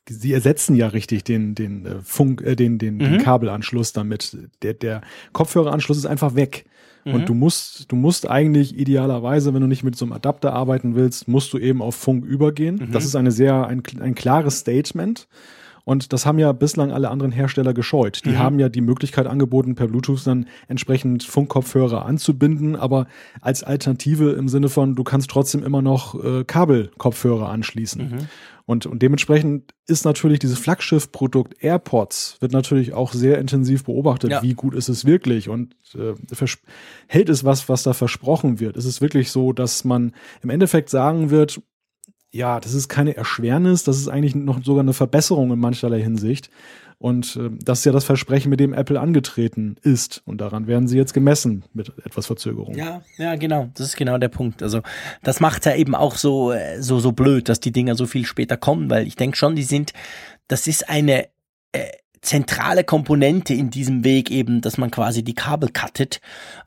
sie 0.07 0.31
ersetzen 0.31 0.75
ja 0.75 0.87
richtig 0.87 1.25
den, 1.25 1.55
den 1.55 1.85
äh, 1.85 2.01
Funk, 2.01 2.41
äh, 2.41 2.55
den, 2.55 2.77
den, 2.77 2.95
mhm. 2.95 2.99
den 2.99 3.17
Kabelanschluss 3.17 3.91
damit. 3.91 4.37
Der, 4.61 4.75
der 4.75 5.01
Kopfhöreranschluss 5.33 5.97
ist 5.97 6.05
einfach 6.05 6.35
weg. 6.35 6.65
Mhm. 7.05 7.13
Und 7.13 7.29
du 7.29 7.33
musst, 7.33 7.91
du 7.91 7.95
musst 7.95 8.29
eigentlich 8.29 8.77
idealerweise, 8.77 9.53
wenn 9.53 9.61
du 9.61 9.67
nicht 9.67 9.83
mit 9.83 9.95
so 9.95 10.05
einem 10.05 10.13
Adapter 10.13 10.53
arbeiten 10.53 10.95
willst, 10.95 11.27
musst 11.27 11.53
du 11.53 11.57
eben 11.57 11.81
auf 11.81 11.95
Funk 11.95 12.25
übergehen. 12.25 12.75
Mhm. 12.75 12.91
Das 12.91 13.05
ist 13.05 13.15
eine 13.15 13.31
sehr, 13.31 13.67
ein, 13.67 13.83
ein 13.99 14.15
klares 14.15 14.59
Statement. 14.59 15.27
Und 15.83 16.13
das 16.13 16.25
haben 16.25 16.37
ja 16.37 16.51
bislang 16.51 16.91
alle 16.91 17.09
anderen 17.09 17.31
Hersteller 17.31 17.73
gescheut. 17.73 18.23
Die 18.25 18.31
mhm. 18.31 18.39
haben 18.39 18.59
ja 18.59 18.69
die 18.69 18.81
Möglichkeit 18.81 19.27
angeboten, 19.27 19.75
per 19.75 19.87
Bluetooth 19.87 20.25
dann 20.25 20.45
entsprechend 20.67 21.23
Funkkopfhörer 21.23 22.05
anzubinden, 22.05 22.75
aber 22.75 23.07
als 23.41 23.63
Alternative 23.63 24.31
im 24.31 24.47
Sinne 24.47 24.69
von, 24.69 24.95
du 24.95 25.03
kannst 25.03 25.29
trotzdem 25.31 25.63
immer 25.63 25.81
noch 25.81 26.23
äh, 26.23 26.43
Kabelkopfhörer 26.43 27.49
anschließen. 27.49 28.09
Mhm. 28.09 28.17
Und, 28.65 28.85
und 28.85 29.01
dementsprechend 29.01 29.73
ist 29.87 30.05
natürlich 30.05 30.39
dieses 30.39 30.59
Flaggschiff-Produkt 30.59 31.63
AirPods 31.63 32.37
wird 32.39 32.51
natürlich 32.51 32.93
auch 32.93 33.13
sehr 33.13 33.39
intensiv 33.39 33.85
beobachtet. 33.85 34.31
Ja. 34.31 34.43
Wie 34.43 34.53
gut 34.53 34.75
ist 34.75 34.89
es 34.89 35.05
wirklich? 35.05 35.49
Und 35.49 35.75
äh, 35.95 36.13
hält 37.07 37.29
es 37.29 37.43
was, 37.43 37.69
was 37.69 37.83
da 37.83 37.93
versprochen 37.93 38.59
wird? 38.59 38.77
Ist 38.77 38.85
es 38.85 39.01
wirklich 39.01 39.31
so, 39.31 39.53
dass 39.53 39.83
man 39.83 40.13
im 40.41 40.49
Endeffekt 40.49 40.89
sagen 40.89 41.29
wird, 41.29 41.61
ja, 42.31 42.59
das 42.59 42.73
ist 42.73 42.87
keine 42.87 43.15
Erschwernis, 43.17 43.83
das 43.83 43.97
ist 43.97 44.07
eigentlich 44.07 44.35
noch 44.35 44.63
sogar 44.63 44.83
eine 44.83 44.93
Verbesserung 44.93 45.51
in 45.51 45.59
mancherlei 45.59 46.01
Hinsicht. 46.01 46.49
Und 47.01 47.35
äh, 47.35 47.49
das 47.63 47.79
ist 47.79 47.85
ja 47.85 47.91
das 47.91 48.03
Versprechen, 48.03 48.49
mit 48.49 48.59
dem 48.59 48.73
Apple 48.73 48.99
angetreten 48.99 49.75
ist. 49.81 50.21
Und 50.25 50.39
daran 50.39 50.67
werden 50.67 50.87
sie 50.87 50.97
jetzt 50.97 51.15
gemessen 51.15 51.63
mit 51.73 51.91
etwas 52.05 52.27
Verzögerung. 52.27 52.75
Ja, 52.75 53.01
ja, 53.17 53.35
genau. 53.35 53.69
Das 53.73 53.87
ist 53.87 53.97
genau 53.97 54.19
der 54.19 54.29
Punkt. 54.29 54.61
Also 54.61 54.81
das 55.23 55.39
macht 55.39 55.65
ja 55.65 55.75
eben 55.75 55.95
auch 55.95 56.15
so, 56.15 56.51
äh, 56.51 56.79
so, 56.79 56.99
so 56.99 57.11
blöd, 57.11 57.49
dass 57.49 57.59
die 57.59 57.71
Dinger 57.71 57.95
so 57.95 58.05
viel 58.05 58.25
später 58.27 58.55
kommen, 58.55 58.91
weil 58.91 59.07
ich 59.07 59.15
denke 59.15 59.35
schon, 59.35 59.55
die 59.55 59.63
sind, 59.63 59.93
das 60.47 60.67
ist 60.67 60.89
eine 60.89 61.27
äh, 61.71 61.87
zentrale 62.21 62.83
Komponente 62.83 63.53
in 63.53 63.71
diesem 63.71 64.03
Weg 64.03 64.29
eben, 64.29 64.61
dass 64.61 64.77
man 64.77 64.91
quasi 64.91 65.23
die 65.23 65.33
Kabel 65.33 65.69
cuttet. 65.69 66.21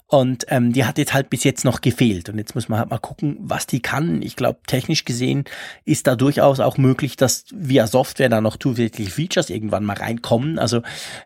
Und 0.07 0.46
ähm, 0.48 0.72
die 0.72 0.84
hat 0.84 0.98
jetzt 0.98 1.14
halt 1.14 1.30
bis 1.30 1.44
jetzt 1.44 1.64
noch 1.64 1.80
gefehlt. 1.80 2.28
Und 2.28 2.38
jetzt 2.38 2.55
muss 2.55 2.68
man 2.68 2.78
halt 2.78 2.90
mal 2.90 2.98
gucken, 2.98 3.36
was 3.40 3.66
die 3.66 3.80
kann. 3.80 4.22
Ich 4.22 4.36
glaube, 4.36 4.61
technisch 4.66 5.05
gesehen 5.05 5.44
ist 5.84 6.07
da 6.07 6.14
durchaus 6.14 6.61
auch 6.61 6.76
möglich, 6.76 7.16
dass 7.16 7.46
via 7.52 7.86
Software 7.86 8.28
da 8.28 8.40
noch 8.40 8.57
zusätzliche 8.57 9.11
Features 9.11 9.50
irgendwann 9.50 9.84
mal 9.84 9.96
reinkommen. 9.96 10.59
Also 10.59 10.82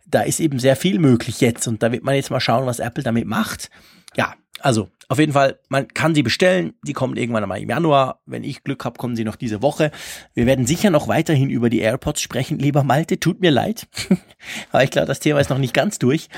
da 0.07 0.23
ist 0.23 0.41
eben 0.41 0.59
sehr 0.59 0.77
viel 0.77 0.99
möglich 0.99 1.41
jetzt. 1.41 1.67
Und 1.67 1.83
da 1.83 1.93
wird 1.93 2.05
man 2.05 2.15
jetzt 2.15 2.31
mal 2.31 2.41
schauen, 2.41 2.67
was 2.67 2.79
Apple 2.79 3.03
damit 3.03 3.27
macht. 3.27 3.71
Ja, 4.17 4.35
also 4.61 4.89
auf 5.09 5.19
jeden 5.19 5.33
Fall, 5.33 5.59
man 5.69 5.89
kann 5.89 6.15
sie 6.15 6.23
bestellen. 6.23 6.75
Die 6.83 6.93
kommen 6.93 7.17
irgendwann 7.17 7.43
einmal 7.43 7.63
im 7.63 7.71
Januar. 7.71 8.21
Wenn 8.27 8.45
ich 8.45 8.63
Glück 8.63 8.85
habe, 8.85 8.99
kommen 8.99 9.17
sie 9.17 9.25
noch 9.25 9.37
diese 9.37 9.63
Woche. 9.63 9.91
Wir 10.35 10.45
werden 10.45 10.67
sicher 10.67 10.91
noch 10.91 11.09
weiterhin 11.09 11.49
über 11.49 11.71
die 11.71 11.79
AirPods 11.79 12.21
sprechen, 12.21 12.59
lieber 12.59 12.85
Malte. 12.85 13.19
Tut 13.19 13.41
mir 13.41 13.51
leid. 13.51 13.89
Aber 14.71 14.85
ich 14.85 14.91
glaube, 14.91 15.07
das 15.07 15.21
Thema 15.21 15.41
ist 15.41 15.49
noch 15.49 15.59
nicht 15.59 15.73
ganz 15.73 15.99
durch. 15.99 16.29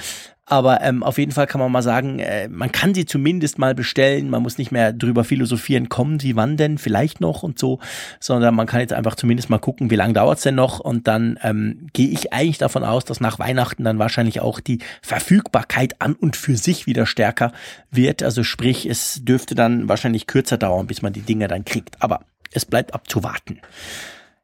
Aber 0.51 0.81
ähm, 0.83 1.05
auf 1.05 1.17
jeden 1.17 1.31
Fall 1.31 1.47
kann 1.47 1.61
man 1.61 1.71
mal 1.71 1.81
sagen, 1.81 2.19
äh, 2.19 2.49
man 2.49 2.73
kann 2.73 2.93
sie 2.93 3.07
zumindest 3.07 3.61
mal 3.61 3.73
bestellen. 3.73 4.29
Man 4.29 4.43
muss 4.43 4.59
nicht 4.59 4.73
mehr 4.73 4.93
drüber 4.93 5.23
philosophieren, 5.23 5.89
kommen 5.89 6.19
sie 6.19 6.35
wann 6.35 6.57
denn, 6.57 6.77
vielleicht 6.77 7.21
noch 7.21 7.45
und 7.45 7.57
so, 7.57 7.79
sondern 8.19 8.57
man 8.57 8.67
kann 8.67 8.81
jetzt 8.81 8.93
einfach 8.93 9.15
zumindest 9.15 9.49
mal 9.49 9.59
gucken, 9.59 9.93
wie 9.93 9.95
lange 9.95 10.15
dauert's 10.15 10.43
denn 10.43 10.57
noch. 10.57 10.81
Und 10.81 11.07
dann 11.07 11.39
ähm, 11.45 11.87
gehe 11.93 12.09
ich 12.09 12.33
eigentlich 12.33 12.59
davon 12.59 12.83
aus, 12.83 13.05
dass 13.05 13.21
nach 13.21 13.39
Weihnachten 13.39 13.85
dann 13.85 14.01
wahrscheinlich 14.01 14.41
auch 14.41 14.59
die 14.59 14.81
Verfügbarkeit 15.03 16.03
an 16.03 16.15
und 16.15 16.35
für 16.35 16.57
sich 16.57 16.85
wieder 16.89 17.07
stärker 17.07 17.53
wird. 17.93 18.25
Also 18.25 18.43
sprich, 18.43 18.87
es 18.87 19.25
dürfte 19.25 19.55
dann 19.55 19.89
wahrscheinlich 19.89 20.27
kürzer 20.27 20.59
dauern, 20.59 20.89
bis 20.89 21.01
man 21.01 21.13
die 21.13 21.23
Dinge 21.23 21.47
dann 21.47 21.65
kriegt. 21.65 22.03
Aber 22.03 22.23
es 22.51 22.67
bleibt 22.67 22.93
abzuwarten. 22.93 23.61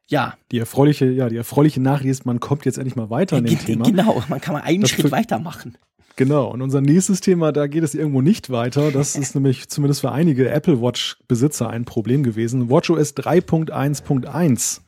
Ja. 0.07 0.35
Die 0.53 0.59
erfreuliche, 0.59 1.05
ja, 1.11 1.27
die 1.27 1.35
erfreuliche 1.35 1.81
Nachricht 1.81 2.11
ist, 2.11 2.25
man 2.25 2.39
kommt 2.39 2.63
jetzt 2.63 2.77
endlich 2.77 2.95
mal 2.95 3.09
weiter 3.09 3.37
in 3.37 3.45
dem 3.45 3.59
Thema. 3.59 3.83
Genau, 3.83 4.23
man 4.29 4.39
kann 4.39 4.53
mal 4.53 4.61
einen 4.61 4.83
das 4.83 4.91
Schritt 4.91 5.11
weitermachen. 5.11 5.77
Genau, 6.17 6.51
und 6.51 6.63
unser 6.63 6.81
nächstes 6.81 7.21
Thema, 7.21 7.51
da 7.51 7.67
geht 7.67 7.83
es 7.83 7.93
irgendwo 7.93 8.21
nicht 8.21 8.49
weiter. 8.49 8.91
Das 8.91 9.15
ist 9.15 9.35
nämlich 9.35 9.69
zumindest 9.69 10.01
für 10.01 10.11
einige 10.11 10.49
Apple 10.49 10.81
Watch-Besitzer 10.81 11.69
ein 11.69 11.85
Problem 11.85 12.23
gewesen. 12.23 12.71
WatchOS 12.71 13.15
3.1.1 13.15 14.81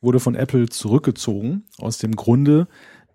wurde 0.00 0.20
von 0.20 0.36
Apple 0.36 0.68
zurückgezogen, 0.68 1.64
aus 1.78 1.98
dem 1.98 2.14
Grunde, 2.14 2.68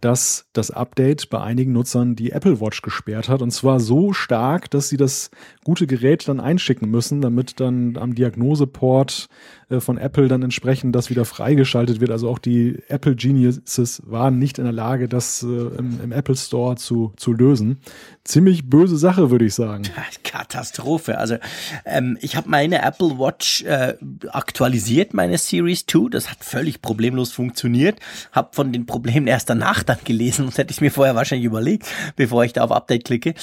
dass 0.03 0.49
das 0.51 0.69
Update 0.69 1.29
bei 1.29 1.39
einigen 1.41 1.71
Nutzern 1.71 2.17
die 2.17 2.31
Apple 2.31 2.59
Watch 2.59 2.81
gesperrt 2.81 3.29
hat. 3.29 3.41
Und 3.41 3.51
zwar 3.51 3.79
so 3.79 4.11
stark, 4.11 4.69
dass 4.69 4.89
sie 4.89 4.97
das 4.97 5.31
gute 5.63 5.87
Gerät 5.87 6.27
dann 6.27 6.41
einschicken 6.41 6.91
müssen, 6.91 7.21
damit 7.21 7.61
dann 7.61 7.95
am 7.95 8.13
Diagnoseport 8.13 9.29
äh, 9.69 9.79
von 9.79 9.97
Apple 9.97 10.27
dann 10.27 10.43
entsprechend 10.43 10.93
das 10.93 11.09
wieder 11.09 11.23
freigeschaltet 11.23 12.01
wird. 12.01 12.11
Also 12.11 12.29
auch 12.29 12.39
die 12.39 12.79
Apple 12.89 13.15
Geniuses 13.15 14.01
waren 14.05 14.39
nicht 14.39 14.57
in 14.57 14.65
der 14.65 14.73
Lage, 14.73 15.07
das 15.07 15.41
äh, 15.41 15.47
im, 15.47 16.01
im, 16.03 16.11
Apple 16.11 16.35
Store 16.35 16.75
zu, 16.75 17.13
zu 17.15 17.31
lösen. 17.31 17.77
Ziemlich 18.25 18.69
böse 18.69 18.97
Sache, 18.97 19.31
würde 19.31 19.43
ich 19.43 19.53
sagen. 19.53 19.83
Katastrophe. 20.23 21.17
Also 21.17 21.37
ähm, 21.83 22.17
ich 22.21 22.37
habe 22.37 22.49
meine 22.49 22.81
Apple 22.81 23.19
Watch 23.19 23.63
äh, 23.63 23.95
aktualisiert, 24.29 25.13
meine 25.13 25.37
Series 25.37 25.85
2. 25.85 26.09
Das 26.09 26.31
hat 26.31 26.37
völlig 26.41 26.81
problemlos 26.81 27.33
funktioniert. 27.33 27.99
Habe 28.31 28.49
von 28.53 28.71
den 28.71 28.85
Problemen 28.85 29.27
erst 29.27 29.49
danach 29.49 29.83
dann 29.83 29.97
gelesen, 30.05 30.45
und 30.45 30.57
hätte 30.57 30.71
ich 30.71 30.79
mir 30.79 30.91
vorher 30.91 31.15
wahrscheinlich 31.15 31.45
überlegt, 31.45 31.85
bevor 32.15 32.45
ich 32.45 32.53
da 32.53 32.63
auf 32.63 32.71
Update 32.71 33.03
klicke. 33.03 33.33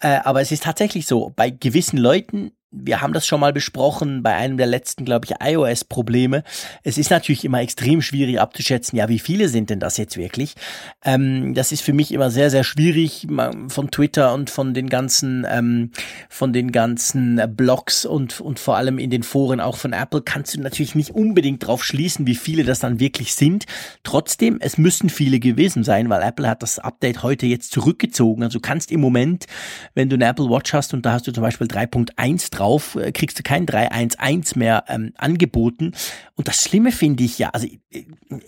Äh, 0.00 0.18
aber 0.22 0.40
es 0.40 0.52
ist 0.52 0.62
tatsächlich 0.62 1.06
so, 1.06 1.32
bei 1.34 1.50
gewissen 1.50 1.98
Leuten 1.98 2.52
wir 2.70 3.00
haben 3.00 3.14
das 3.14 3.26
schon 3.26 3.40
mal 3.40 3.52
besprochen 3.52 4.22
bei 4.22 4.34
einem 4.34 4.58
der 4.58 4.66
letzten, 4.66 5.06
glaube 5.06 5.26
ich, 5.26 5.34
iOS-Probleme. 5.40 6.42
Es 6.82 6.98
ist 6.98 7.10
natürlich 7.10 7.44
immer 7.44 7.60
extrem 7.60 8.02
schwierig 8.02 8.40
abzuschätzen, 8.40 8.98
ja, 8.98 9.08
wie 9.08 9.18
viele 9.18 9.48
sind 9.48 9.70
denn 9.70 9.80
das 9.80 9.96
jetzt 9.96 10.18
wirklich? 10.18 10.54
Ähm, 11.02 11.54
das 11.54 11.72
ist 11.72 11.80
für 11.80 11.94
mich 11.94 12.12
immer 12.12 12.30
sehr, 12.30 12.50
sehr 12.50 12.64
schwierig 12.64 13.26
von 13.68 13.90
Twitter 13.90 14.34
und 14.34 14.50
von 14.50 14.74
den 14.74 14.90
ganzen, 14.90 15.46
ähm, 15.48 15.92
von 16.28 16.52
den 16.52 16.70
ganzen 16.70 17.40
Blogs 17.56 18.04
und, 18.04 18.40
und 18.40 18.58
vor 18.58 18.76
allem 18.76 18.98
in 18.98 19.10
den 19.10 19.22
Foren 19.22 19.60
auch 19.60 19.76
von 19.76 19.94
Apple 19.94 20.20
kannst 20.20 20.54
du 20.54 20.60
natürlich 20.60 20.94
nicht 20.94 21.10
unbedingt 21.10 21.66
drauf 21.66 21.82
schließen, 21.84 22.26
wie 22.26 22.34
viele 22.34 22.64
das 22.64 22.80
dann 22.80 23.00
wirklich 23.00 23.34
sind. 23.34 23.64
Trotzdem, 24.02 24.58
es 24.60 24.76
müssen 24.76 25.08
viele 25.08 25.40
gewesen 25.40 25.84
sein, 25.84 26.10
weil 26.10 26.22
Apple 26.22 26.48
hat 26.48 26.62
das 26.62 26.78
Update 26.78 27.22
heute 27.22 27.46
jetzt 27.46 27.72
zurückgezogen. 27.72 28.42
Also 28.42 28.60
kannst 28.60 28.92
im 28.92 29.00
Moment, 29.00 29.46
wenn 29.94 30.10
du 30.10 30.16
eine 30.16 30.26
Apple 30.26 30.50
Watch 30.50 30.74
hast 30.74 30.92
und 30.92 31.06
da 31.06 31.12
hast 31.12 31.26
du 31.26 31.32
zum 31.32 31.42
Beispiel 31.42 31.66
3.1 31.66 32.57
drauf, 32.58 32.96
äh, 32.96 33.12
kriegst 33.12 33.38
du 33.38 33.42
kein 33.42 33.66
311 33.66 34.56
mehr 34.56 34.84
ähm, 34.88 35.12
angeboten. 35.16 35.92
Und 36.36 36.48
das 36.48 36.62
Schlimme 36.62 36.92
finde 36.92 37.24
ich 37.24 37.38
ja, 37.38 37.50
also 37.50 37.66
äh, 37.66 38.04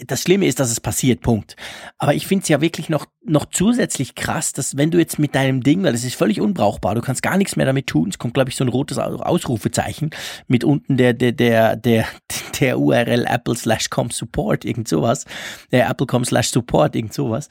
das 0.07 0.23
Schlimme 0.23 0.47
ist, 0.47 0.61
dass 0.61 0.71
es 0.71 0.81
passiert, 0.81 1.21
Punkt. 1.21 1.57
Aber 1.99 2.15
ich 2.15 2.27
finde 2.27 2.43
es 2.43 2.49
ja 2.49 2.61
wirklich 2.61 2.89
noch, 2.89 3.07
noch 3.25 3.47
zusätzlich 3.47 4.15
krass, 4.15 4.53
dass 4.53 4.77
wenn 4.77 4.91
du 4.91 4.99
jetzt 4.99 5.19
mit 5.19 5.35
deinem 5.35 5.63
Ding, 5.63 5.83
weil 5.83 5.93
das 5.93 6.05
ist 6.05 6.15
völlig 6.15 6.41
unbrauchbar, 6.41 6.95
du 6.95 7.01
kannst 7.01 7.23
gar 7.23 7.37
nichts 7.37 7.57
mehr 7.57 7.67
damit 7.67 7.87
tun, 7.87 8.09
es 8.11 8.19
kommt, 8.19 8.35
glaube 8.35 8.51
ich, 8.51 8.57
so 8.57 8.65
ein 8.65 8.69
rotes 8.69 8.99
Ausrufezeichen 8.99 10.11
mit 10.47 10.65
unten 10.65 10.97
der, 10.97 11.13
der, 11.13 11.33
der, 11.33 11.77
der, 11.77 12.07
der 12.61 12.79
URL 12.79 13.27
apple 13.27 13.57
slash 13.57 13.91
com 13.91 14.11
support, 14.11 14.65
irgend 14.65 14.89
sowas, 14.89 15.25
der 15.71 15.89
apple.com 15.89 16.25
slash 16.25 16.49
support, 16.49 16.95
irgend 16.97 17.15
sowas. 17.15 17.49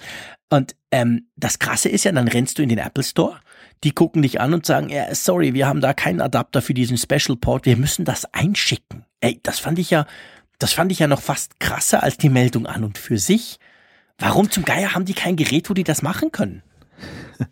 Und 0.50 0.76
ähm, 0.92 1.28
das 1.36 1.60
Krasse 1.60 1.90
ist 1.90 2.06
ja, 2.06 2.12
dann 2.12 2.28
rennst 2.28 2.58
du 2.58 2.64
in 2.64 2.70
den 2.70 2.80
Apple 2.80 3.04
Store 3.04 3.40
die 3.84 3.92
gucken 3.92 4.22
dich 4.22 4.42
an 4.42 4.54
und 4.54 4.66
sagen, 4.66 4.90
ja, 4.90 5.14
sorry, 5.16 5.54
wir 5.54 5.68
haben 5.68 5.82
da 5.82 5.94
keinen 5.94 6.22
Adapter 6.22 6.62
für 6.62 6.74
diesen 6.74 6.98
Special 6.98 7.38
Port, 7.38 7.66
wir 7.66 7.78
müssen 7.78 8.06
das 8.06 8.26
einschicken. 8.34 9.06
Ey, 9.22 9.40
das 9.44 9.60
fand 9.60 9.80
ich 9.80 9.90
ja, 9.90 10.06
das 10.58 10.74
fand 10.74 10.92
ich 10.92 11.00
ja 11.00 11.08
noch 11.08 11.22
fast 11.22 11.60
krasser 11.60 12.04
als 12.04 12.18
die 12.18 12.30
Meldung 12.30 12.66
an 12.66 12.84
und 12.84 12.98
für 12.98 13.18
sich. 13.18 13.60
Warum 14.18 14.52
zum 14.52 14.66
Geier 14.66 14.94
haben 14.94 15.06
die 15.06 15.14
kein 15.14 15.38
Gerät, 15.38 15.70
wo 15.70 15.74
die 15.74 15.84
das 15.84 16.02
machen 16.02 16.32
können? 16.32 16.64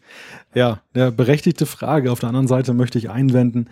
Ja, 0.53 0.82
der 0.95 1.11
berechtigte 1.11 1.67
Frage. 1.67 2.11
Auf 2.11 2.19
der 2.19 2.30
anderen 2.30 2.47
Seite 2.47 2.73
möchte 2.73 2.97
ich 2.97 3.11
einwenden, 3.11 3.69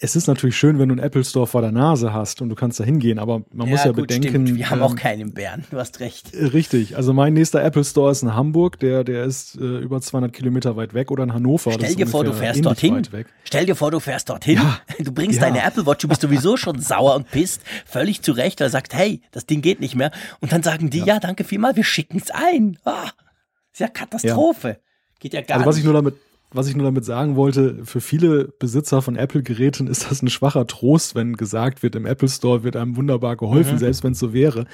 es 0.00 0.16
ist 0.16 0.26
natürlich 0.26 0.56
schön, 0.56 0.78
wenn 0.78 0.88
du 0.88 0.94
einen 0.94 1.02
Apple 1.02 1.24
Store 1.24 1.46
vor 1.46 1.62
der 1.62 1.70
Nase 1.70 2.12
hast 2.12 2.42
und 2.42 2.48
du 2.48 2.56
kannst 2.56 2.80
da 2.80 2.84
hingehen, 2.84 3.20
aber 3.20 3.42
man 3.52 3.68
ja, 3.68 3.72
muss 3.72 3.84
ja 3.84 3.92
gut, 3.92 4.08
bedenken. 4.08 4.28
Stimmt. 4.28 4.58
Wir 4.58 4.70
haben 4.70 4.80
ähm, 4.80 4.84
auch 4.84 4.96
keinen 4.96 5.20
in 5.20 5.34
Bern, 5.34 5.64
du 5.70 5.78
hast 5.78 6.00
recht. 6.00 6.34
Äh, 6.34 6.46
richtig, 6.46 6.96
also 6.96 7.12
mein 7.12 7.32
nächster 7.32 7.62
Apple 7.62 7.84
Store 7.84 8.10
ist 8.10 8.22
in 8.22 8.34
Hamburg, 8.34 8.80
der, 8.80 9.04
der 9.04 9.24
ist 9.24 9.54
äh, 9.56 9.78
über 9.78 10.00
200 10.00 10.32
Kilometer 10.32 10.76
weit 10.76 10.94
weg 10.94 11.12
oder 11.12 11.22
in 11.22 11.32
Hannover. 11.32 11.72
Stell 11.72 11.94
dir 11.94 12.08
vor, 12.08 12.24
du 12.24 12.32
fährst 12.32 12.64
dorthin. 12.64 13.06
Stell 13.44 13.66
dir 13.66 13.76
vor, 13.76 13.92
du 13.92 14.00
fährst 14.00 14.28
dorthin. 14.28 14.56
Ja, 14.56 14.80
du 14.98 15.12
bringst 15.12 15.40
ja. 15.40 15.48
deine 15.48 15.64
Apple 15.64 15.86
Watch, 15.86 16.02
du 16.02 16.08
bist 16.08 16.22
sowieso 16.22 16.56
schon 16.56 16.80
sauer 16.80 17.14
und 17.14 17.30
pisst, 17.30 17.62
völlig 17.86 18.22
zurecht, 18.22 18.60
weil 18.60 18.66
er 18.66 18.70
sagt, 18.70 18.94
hey, 18.94 19.22
das 19.30 19.46
Ding 19.46 19.62
geht 19.62 19.80
nicht 19.80 19.94
mehr. 19.94 20.10
Und 20.40 20.52
dann 20.52 20.64
sagen 20.64 20.90
die, 20.90 20.98
ja, 20.98 21.06
ja 21.06 21.20
danke 21.20 21.44
vielmal, 21.44 21.76
wir 21.76 21.84
schicken 21.84 22.18
es 22.18 22.32
ein. 22.32 22.78
Ah, 22.84 23.10
ist 23.72 23.80
ja 23.80 23.88
Katastrophe. 23.88 24.80
Geht 25.20 25.34
ja 25.34 25.40
gar 25.40 25.58
also, 25.58 25.68
was 25.68 25.76
nicht. 25.76 25.84
Ich 25.84 25.90
nur 25.90 25.94
damit 25.94 26.16
was 26.54 26.68
ich 26.68 26.76
nur 26.76 26.84
damit 26.84 27.04
sagen 27.04 27.36
wollte, 27.36 27.84
für 27.84 28.00
viele 28.00 28.48
Besitzer 28.58 29.02
von 29.02 29.16
Apple-Geräten 29.16 29.86
ist 29.86 30.10
das 30.10 30.22
ein 30.22 30.30
schwacher 30.30 30.66
Trost, 30.66 31.14
wenn 31.14 31.36
gesagt 31.36 31.82
wird, 31.82 31.96
im 31.96 32.06
Apple 32.06 32.28
Store 32.28 32.62
wird 32.62 32.76
einem 32.76 32.96
wunderbar 32.96 33.36
geholfen, 33.36 33.74
mhm. 33.74 33.78
selbst 33.78 34.04
wenn 34.04 34.12
es 34.12 34.18
so 34.18 34.32
wäre. 34.32 34.66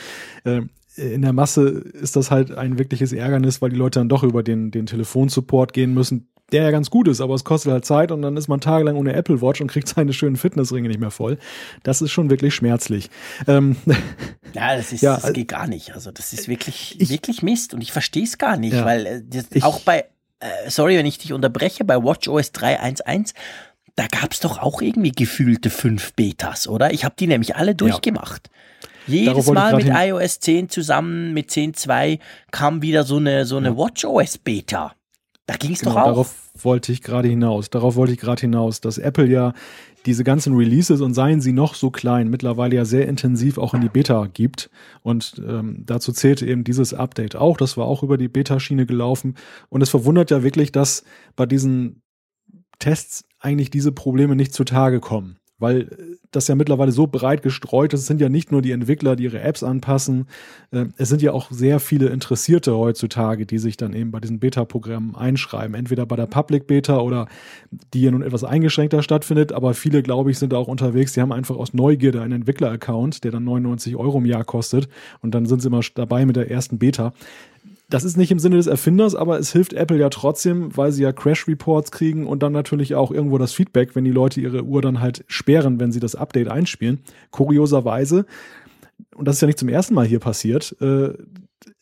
Ähm, 0.45 0.71
in 0.97 1.23
der 1.23 1.33
Masse 1.33 1.69
ist 1.69 2.17
das 2.17 2.31
halt 2.31 2.53
ein 2.53 2.79
wirkliches 2.79 3.13
Ärgernis, 3.13 3.63
weil 3.63 3.71
die 3.71 3.77
Leute 3.77 4.01
dann 4.01 4.09
doch 4.09 4.23
über 4.23 4.43
den, 4.43 4.71
den 4.71 4.87
Telefonsupport 4.87 5.73
gehen 5.73 5.95
müssen, 5.95 6.29
der 6.53 6.65
ja 6.65 6.71
ganz 6.71 6.91
gut 6.91 7.09
ist, 7.09 7.21
aber 7.21 7.35
es 7.35 7.45
kostet 7.45 7.73
halt 7.73 7.85
Zeit 7.85 8.11
und 8.13 8.23
dann 8.23 8.37
ist 8.37 8.49
man 8.49 8.61
tagelang 8.61 8.97
ohne 8.97 9.13
Apple 9.13 9.41
Watch 9.41 9.61
und 9.61 9.69
kriegt 9.69 9.89
seine 9.89 10.13
schönen 10.13 10.37
Fitnessringe 10.37 10.89
nicht 10.89 11.01
mehr 11.01 11.11
voll. 11.11 11.39
Das 11.83 12.03
ist 12.03 12.11
schon 12.11 12.31
wirklich 12.31 12.55
schmerzlich. 12.55 13.09
Ähm, 13.47 13.77
ja, 14.53 14.77
das 14.77 14.93
ist, 14.93 15.03
ja, 15.03 15.17
das 15.17 15.33
geht 15.33 15.49
gar 15.49 15.67
nicht. 15.67 15.95
Also 15.95 16.11
das 16.11 16.33
ist 16.33 16.49
wirklich, 16.49 16.97
ich, 17.01 17.11
wirklich 17.11 17.43
Mist 17.43 17.75
und 17.75 17.81
ich 17.81 17.93
verstehe 17.93 18.25
es 18.25 18.39
gar 18.39 18.57
nicht, 18.57 18.75
ja, 18.75 18.85
weil 18.85 19.07
äh, 19.07 19.23
das, 19.25 19.47
ich, 19.53 19.63
auch 19.63 19.81
bei 19.81 20.05
äh, 20.41 20.71
sorry, 20.71 20.97
wenn 20.97 21.07
ich 21.07 21.19
dich 21.19 21.33
unterbreche, 21.33 21.85
bei 21.85 22.03
WatchOS 22.03 22.53
3.1.1, 22.53 23.35
da 23.97 24.07
gab 24.07 24.33
es 24.33 24.41
doch 24.41 24.59
auch 24.59 24.81
irgendwie 24.81 25.13
gefühlte 25.13 25.71
fünf 25.71 26.15
Betas, 26.15 26.67
oder? 26.67 26.93
Ich 26.93 27.05
habe 27.05 27.15
die 27.19 27.27
nämlich 27.27 27.57
alle 27.57 27.75
durchgemacht. 27.75 28.49
Ja. 29.07 29.15
Jedes 29.15 29.47
Mal 29.47 29.77
mit 29.77 29.89
iOS 29.89 30.41
10 30.41 30.69
zusammen, 30.69 31.33
mit 31.33 31.51
10.2 31.51 32.19
kam 32.51 32.83
wieder 32.83 33.05
so 33.05 33.17
eine, 33.17 33.45
so 33.45 33.57
eine 33.57 33.71
ja. 33.71 33.77
WatchOS 33.77 34.39
Beta. 34.39 34.95
Da 35.47 35.57
ging 35.57 35.73
es 35.73 35.81
genau, 35.81 35.95
doch 35.95 36.01
auch. 36.01 36.07
Darauf 36.07 36.35
wollte 36.63 36.93
ich 36.93 37.03
gerade 37.03 37.29
hinaus. 37.29 37.71
Darauf 37.71 37.97
wollte 37.97 38.13
ich 38.13 38.21
gerade 38.21 38.43
hinaus, 38.43 38.81
dass 38.81 38.99
Apple 38.99 39.27
ja 39.27 39.53
diese 40.07 40.25
ganzen 40.25 40.55
Releases 40.55 41.01
und 41.01 41.15
seien 41.15 41.41
sie 41.41 41.53
noch 41.53 41.75
so 41.75 41.91
klein, 41.91 42.29
mittlerweile 42.29 42.77
ja 42.77 42.85
sehr 42.85 43.09
intensiv 43.09 43.59
auch 43.59 43.75
in 43.75 43.81
die 43.81 43.89
Beta 43.89 44.29
gibt. 44.33 44.71
Und 45.03 45.41
ähm, 45.47 45.83
dazu 45.87 46.13
zählte 46.13 46.47
eben 46.47 46.65
dieses 46.65 46.95
Update 46.95 47.37
auch. 47.37 47.57
Das 47.57 47.77
war 47.77 47.87
auch 47.87 48.03
über 48.03 48.17
die 48.17 48.29
Beta-Schiene 48.29 48.87
gelaufen. 48.87 49.37
Und 49.69 49.83
es 49.83 49.91
verwundert 49.91 50.31
ja 50.31 50.43
wirklich, 50.43 50.73
dass 50.73 51.05
bei 51.37 51.47
diesen 51.47 52.03
Tests 52.79 53.25
eigentlich 53.39 53.71
diese 53.71 53.93
Probleme 53.93 54.37
nicht 54.37 54.55
zutage 54.55 55.01
kommen 55.01 55.40
weil 55.61 55.83
äh, 55.83 55.87
das 56.33 56.49
ja 56.49 56.55
mittlerweile 56.55 56.93
so 56.93 57.07
breit 57.07 57.43
gestreut 57.43 57.93
ist. 57.93 58.01
Es 58.01 58.07
sind 58.07 58.21
ja 58.21 58.29
nicht 58.29 58.51
nur 58.51 58.63
die 58.63 58.73
Entwickler, 58.73 59.17
die 59.17 59.25
ihre 59.25 59.41
Apps 59.41 59.63
anpassen. 59.63 60.27
Äh, 60.73 60.87
es 60.97 61.09
sind 61.09 61.23
ja 61.23 61.33
auch 61.33 61.51
sehr 61.51 61.79
viele 61.79 62.09
Interessierte 62.09 62.77
heutzutage, 62.77 63.47
die 63.47 63.59
sich 63.59 63.77
dann 63.77 63.93
eben 63.93 64.11
bei 64.11 64.21
diesen 64.21 64.39
Beta-Programmen 64.39 65.15
einschreiben. 65.15 65.75
Entweder 65.75 66.07
bei 66.07 66.17
der 66.17 66.27
Public 66.27 66.67
Beta 66.67 66.99
oder 66.99 67.29
die 67.95 68.03
ja 68.03 68.11
nun 68.11 68.23
etwas 68.23 68.45
eingeschränkter 68.45 69.03
stattfindet. 69.03 69.53
Aber 69.53 69.75
viele, 69.75 70.03
glaube 70.03 70.31
ich, 70.31 70.39
sind 70.39 70.55
auch 70.55 70.69
unterwegs. 70.69 71.13
Die 71.13 71.21
haben 71.21 71.33
einfach 71.33 71.57
aus 71.57 71.75
Neugierde 71.75 72.23
einen 72.23 72.33
Entwickler-Account, 72.33 73.25
der 73.25 73.31
dann 73.31 73.45
99 73.45 73.97
Euro 73.97 74.19
im 74.19 74.27
Jahr 74.27 74.45
kostet. 74.45 74.89
Und 75.21 75.35
dann 75.35 75.47
sind 75.47 75.61
sie 75.61 75.69
immer 75.69 75.81
dabei 75.95 76.27
mit 76.27 76.37
der 76.37 76.51
ersten 76.51 76.79
Beta. 76.79 77.13
Das 77.91 78.05
ist 78.05 78.17
nicht 78.17 78.31
im 78.31 78.39
Sinne 78.39 78.57
des 78.57 78.69
Erfinders, 78.69 79.17
aber 79.17 79.39
es 79.39 79.53
hilft 79.53 79.73
Apple 79.73 79.99
ja 79.99 80.09
trotzdem, 80.11 80.77
weil 80.77 80.93
sie 80.93 81.03
ja 81.03 81.13
Crash 81.13 81.49
Reports 81.49 81.91
kriegen 81.91 82.27
und 82.27 82.43
dann 82.43 82.53
natürlich 82.53 82.95
auch 82.95 83.11
irgendwo 83.11 83.37
das 83.37 83.53
Feedback, 83.53 83.97
wenn 83.97 84.05
die 84.05 84.13
Leute 84.13 84.41
ihre 84.41 84.63
Uhr 84.63 84.81
dann 84.81 85.01
halt 85.01 85.25
sperren, 85.27 85.81
wenn 85.81 85.91
sie 85.91 85.99
das 85.99 86.15
Update 86.15 86.49
einspielen. 86.49 87.01
Kurioserweise, 87.33 88.27
und 89.17 89.27
das 89.27 89.37
ist 89.37 89.41
ja 89.43 89.47
nicht 89.47 89.59
zum 89.59 89.69
ersten 89.69 89.95
Mal 89.95 90.07
hier 90.07 90.21
passiert, 90.21 90.77
äh, 90.81 91.15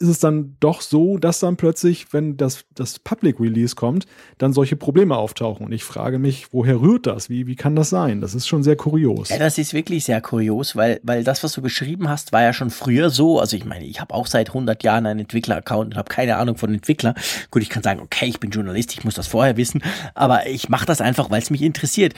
ist 0.01 0.09
es 0.09 0.20
dann 0.20 0.57
doch 0.61 0.80
so, 0.80 1.18
dass 1.18 1.40
dann 1.40 1.57
plötzlich, 1.57 2.12
wenn 2.12 2.36
das, 2.36 2.64
das 2.74 3.01
Public 3.01 3.40
Release 3.40 3.74
kommt, 3.74 4.07
dann 4.38 4.53
solche 4.53 4.76
Probleme 4.76 5.16
auftauchen. 5.16 5.66
Und 5.66 5.72
ich 5.72 5.82
frage 5.82 6.20
mich, 6.20 6.53
woher 6.53 6.80
rührt 6.80 7.07
das? 7.07 7.28
Wie, 7.28 7.49
wie 7.49 7.57
kann 7.57 7.74
das 7.74 7.90
sein? 7.90 8.20
Das 8.20 8.34
ist 8.34 8.46
schon 8.46 8.62
sehr 8.62 8.76
kurios. 8.76 9.28
Ja, 9.28 9.38
das 9.38 9.59
ist 9.59 9.74
wirklich 9.74 10.05
sehr 10.05 10.20
kurios, 10.20 10.76
weil, 10.76 11.01
weil 11.03 11.24
das, 11.24 11.42
was 11.42 11.53
du 11.53 11.62
beschrieben 11.62 12.09
hast, 12.09 12.32
war 12.32 12.42
ja 12.42 12.53
schon 12.53 12.70
früher 12.70 13.11
so. 13.11 13.40
Also 13.40 13.57
ich 13.57 13.64
meine, 13.64 13.86
ich 13.86 14.01
habe 14.01 14.14
auch 14.14 14.28
seit 14.28 14.51
100 14.51 14.84
Jahren 14.84 15.05
einen 15.05 15.20
Entwickler-Account 15.20 15.94
und 15.94 15.96
habe 15.96 16.09
keine 16.09 16.36
Ahnung 16.36 16.57
von 16.57 16.72
Entwickler. 16.72 17.14
Gut, 17.51 17.62
ich 17.62 17.68
kann 17.68 17.82
sagen, 17.82 18.01
okay, 18.01 18.26
ich 18.26 18.38
bin 18.38 18.51
Journalist, 18.51 18.92
ich 18.92 19.05
muss 19.05 19.14
das 19.14 19.26
vorher 19.26 19.57
wissen, 19.57 19.82
aber 20.14 20.46
ich 20.46 20.68
mache 20.68 20.86
das 20.86 21.01
einfach, 21.01 21.28
weil 21.30 21.42
es 21.42 21.51
mich 21.51 21.62
interessiert. 21.62 22.14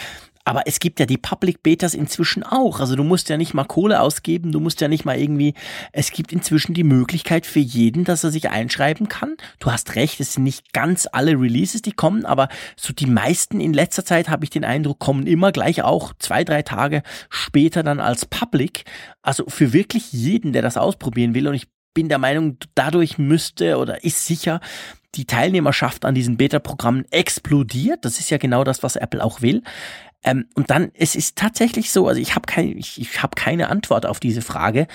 Aber 0.51 0.63
es 0.67 0.81
gibt 0.81 0.99
ja 0.99 1.07
die 1.07 1.17
Public 1.17 1.63
Betas 1.63 1.95
inzwischen 1.95 2.43
auch. 2.43 2.81
Also 2.81 2.97
du 2.97 3.05
musst 3.05 3.29
ja 3.29 3.37
nicht 3.37 3.55
mal 3.55 3.63
Kohle 3.63 4.01
ausgeben, 4.01 4.51
du 4.51 4.59
musst 4.59 4.81
ja 4.81 4.89
nicht 4.89 5.05
mal 5.05 5.17
irgendwie, 5.17 5.55
es 5.93 6.11
gibt 6.11 6.33
inzwischen 6.33 6.75
die 6.75 6.83
Möglichkeit 6.83 7.47
für 7.47 7.61
jeden, 7.61 8.03
dass 8.03 8.25
er 8.25 8.33
sich 8.33 8.51
einschreiben 8.51 9.07
kann. 9.07 9.37
Du 9.61 9.71
hast 9.71 9.95
recht, 9.95 10.19
es 10.19 10.33
sind 10.35 10.43
nicht 10.43 10.73
ganz 10.73 11.07
alle 11.13 11.41
Releases, 11.41 11.83
die 11.83 11.93
kommen, 11.93 12.27
aber 12.27 12.49
so 12.75 12.93
die 12.93 13.07
meisten 13.07 13.61
in 13.61 13.73
letzter 13.73 14.05
Zeit 14.05 14.29
habe 14.29 14.43
ich 14.43 14.51
den 14.51 14.65
Eindruck, 14.65 14.99
kommen 14.99 15.29
immer 15.29 15.53
gleich 15.53 15.85
auch 15.85 16.15
zwei, 16.19 16.43
drei 16.43 16.63
Tage 16.63 17.05
später 17.29 17.85
dann 17.85 18.01
als 18.01 18.27
Public. 18.27 18.83
Also 19.23 19.45
für 19.47 19.73
wirklich 19.73 20.13
jeden, 20.13 20.53
der 20.53 20.63
das 20.63 20.77
ausprobieren 20.77 21.33
will. 21.33 21.47
Und 21.47 21.55
ich 21.55 21.69
bin 21.95 22.09
der 22.09 22.19
Meinung, 22.19 22.57
dadurch 22.75 23.19
müsste 23.19 23.79
oder 23.79 24.03
ist 24.03 24.27
sicher 24.27 24.61
die 25.15 25.27
Teilnehmerschaft 25.27 26.05
an 26.05 26.15
diesen 26.15 26.37
Beta-Programmen 26.37 27.05
explodiert. 27.11 28.05
Das 28.05 28.19
ist 28.19 28.31
ja 28.31 28.39
genau 28.39 28.65
das, 28.65 28.83
was 28.83 28.97
Apple 28.97 29.23
auch 29.23 29.43
will. 29.43 29.63
Ähm, 30.23 30.47
und 30.55 30.71
dann, 30.71 30.91
es 30.95 31.15
ist 31.17 31.37
tatsächlich 31.37 31.91
so, 31.91 32.07
also 32.07 32.21
ich 32.21 32.35
habe 32.35 32.47
kein, 32.47 32.77
ich, 32.77 33.01
ich 33.01 33.23
hab 33.23 33.37
keine 33.37 33.69
Antwort 33.69 34.07
auf 34.07 34.21
diese 34.21 34.43
Frage, 34.43 34.87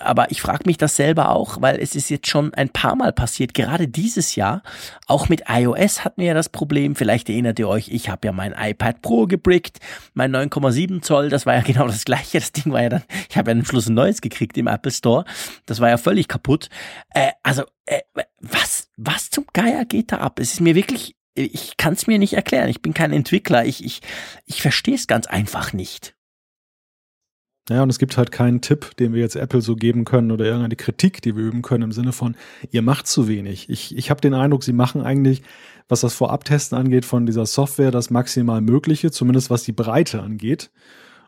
aber 0.00 0.30
ich 0.30 0.42
frage 0.42 0.64
mich 0.66 0.78
das 0.78 0.96
selber 0.96 1.30
auch, 1.30 1.60
weil 1.62 1.78
es 1.78 1.94
ist 1.94 2.10
jetzt 2.10 2.26
schon 2.26 2.52
ein 2.54 2.68
paar 2.68 2.96
Mal 2.96 3.12
passiert, 3.12 3.54
gerade 3.54 3.86
dieses 3.86 4.34
Jahr. 4.34 4.62
Auch 5.06 5.28
mit 5.28 5.44
iOS 5.48 6.04
hatten 6.04 6.20
wir 6.20 6.28
ja 6.28 6.34
das 6.34 6.48
Problem, 6.48 6.96
vielleicht 6.96 7.28
erinnert 7.28 7.58
ihr 7.58 7.68
euch, 7.68 7.88
ich 7.88 8.08
habe 8.08 8.26
ja 8.26 8.32
mein 8.32 8.54
iPad 8.58 9.00
Pro 9.02 9.26
gebrickt, 9.26 9.78
mein 10.14 10.34
9,7 10.34 11.02
Zoll, 11.02 11.28
das 11.28 11.46
war 11.46 11.54
ja 11.54 11.60
genau 11.66 11.86
das 11.86 12.04
gleiche, 12.04 12.38
das 12.40 12.52
Ding 12.52 12.72
war 12.72 12.82
ja 12.82 12.88
dann, 12.88 13.02
ich 13.30 13.36
habe 13.36 13.50
ja 13.50 13.56
am 13.56 13.64
Schluss 13.64 13.88
ein 13.88 13.94
neues 13.94 14.20
gekriegt 14.20 14.58
im 14.58 14.66
Apple 14.66 14.92
Store, 14.92 15.24
das 15.66 15.80
war 15.80 15.88
ja 15.88 15.98
völlig 15.98 16.26
kaputt. 16.26 16.68
Äh, 17.14 17.30
also, 17.42 17.62
äh, 17.86 18.00
was, 18.40 18.90
was 18.96 19.30
zum 19.30 19.44
Geier 19.52 19.84
geht 19.84 20.10
da 20.10 20.18
ab? 20.18 20.40
Es 20.40 20.54
ist 20.54 20.60
mir 20.60 20.74
wirklich 20.74 21.15
ich 21.36 21.76
kann 21.76 21.94
es 21.94 22.06
mir 22.06 22.18
nicht 22.18 22.34
erklären. 22.34 22.68
Ich 22.68 22.82
bin 22.82 22.94
kein 22.94 23.12
Entwickler. 23.12 23.64
Ich, 23.64 23.84
ich, 23.84 24.00
ich 24.44 24.62
verstehe 24.62 24.94
es 24.94 25.06
ganz 25.06 25.26
einfach 25.26 25.72
nicht. 25.72 26.14
Ja, 27.68 27.82
und 27.82 27.90
es 27.90 27.98
gibt 27.98 28.16
halt 28.16 28.30
keinen 28.30 28.60
Tipp, 28.60 28.96
den 28.96 29.12
wir 29.12 29.20
jetzt 29.20 29.34
Apple 29.34 29.60
so 29.60 29.74
geben 29.74 30.04
können 30.04 30.30
oder 30.30 30.44
irgendeine 30.44 30.76
Kritik, 30.76 31.20
die 31.20 31.34
wir 31.34 31.42
üben 31.42 31.62
können 31.62 31.82
im 31.82 31.92
Sinne 31.92 32.12
von, 32.12 32.36
ihr 32.70 32.80
macht 32.82 33.08
zu 33.08 33.26
wenig. 33.26 33.68
Ich, 33.68 33.96
ich 33.96 34.08
habe 34.08 34.20
den 34.20 34.34
Eindruck, 34.34 34.62
sie 34.62 34.72
machen 34.72 35.02
eigentlich, 35.02 35.42
was 35.88 36.00
das 36.00 36.14
Vorabtesten 36.14 36.78
angeht 36.78 37.04
von 37.04 37.26
dieser 37.26 37.44
Software, 37.44 37.90
das 37.90 38.10
maximal 38.10 38.60
Mögliche, 38.60 39.10
zumindest 39.10 39.50
was 39.50 39.64
die 39.64 39.72
Breite 39.72 40.22
angeht. 40.22 40.70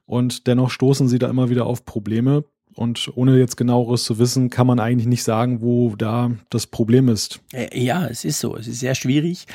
Und 0.07 0.47
dennoch 0.47 0.71
stoßen 0.71 1.09
sie 1.09 1.19
da 1.19 1.29
immer 1.29 1.51
wieder 1.51 1.67
auf 1.67 1.85
Probleme, 1.85 2.45
und 2.79 3.11
ohne 3.17 3.37
jetzt 3.37 3.57
genaueres 3.57 4.05
zu 4.05 4.19
wissen, 4.21 4.51
kann 4.51 4.67
man 4.67 4.79
eigentlich 4.79 5.09
nicht 5.09 5.25
sagen, 5.25 5.61
wo 5.61 5.97
da 5.97 6.31
das 6.49 6.69
Problem 6.69 7.09
ist. 7.09 7.41
Äh, 7.53 7.77
ja, 7.77 8.07
es 8.07 8.25
ist 8.25 8.39
so. 8.39 8.57
Es 8.57 8.69
ist 8.69 8.79
sehr 8.79 8.95
schwierig. 8.95 9.47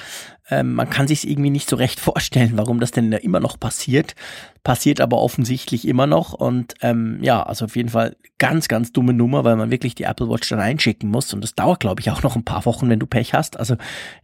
Ähm, 0.49 0.73
man 0.73 0.89
kann 0.89 1.07
sich 1.07 1.25
irgendwie 1.27 1.49
nicht 1.49 1.69
so 1.69 1.77
recht 1.77 1.99
vorstellen, 2.01 2.51
warum 2.55 2.81
das 2.81 2.91
denn 2.91 3.11
da 3.11 3.17
immer 3.17 3.39
noch 3.39 3.57
passiert. 3.57 4.15
Passiert 4.63 4.99
aber 4.99 5.19
offensichtlich 5.19 5.87
immer 5.87 6.05
noch. 6.05 6.33
Und 6.33 6.75
ähm, 6.81 7.19
ja, 7.21 7.41
also 7.41 7.65
auf 7.65 7.77
jeden 7.77 7.89
Fall 7.89 8.17
ganz, 8.39 8.67
ganz 8.67 8.91
dumme 8.91 9.13
Nummer, 9.13 9.45
weil 9.45 9.55
man 9.55 9.71
wirklich 9.71 9.95
die 9.95 10.03
Apple 10.03 10.29
Watch 10.29 10.49
dann 10.49 10.59
einschicken 10.59 11.09
muss. 11.09 11.33
Und 11.33 11.41
das 11.45 11.55
dauert, 11.55 11.79
glaube 11.79 12.01
ich, 12.01 12.11
auch 12.11 12.23
noch 12.23 12.35
ein 12.35 12.43
paar 12.43 12.65
Wochen, 12.65 12.89
wenn 12.89 12.99
du 12.99 13.07
Pech 13.07 13.33
hast. 13.33 13.57
Also 13.57 13.77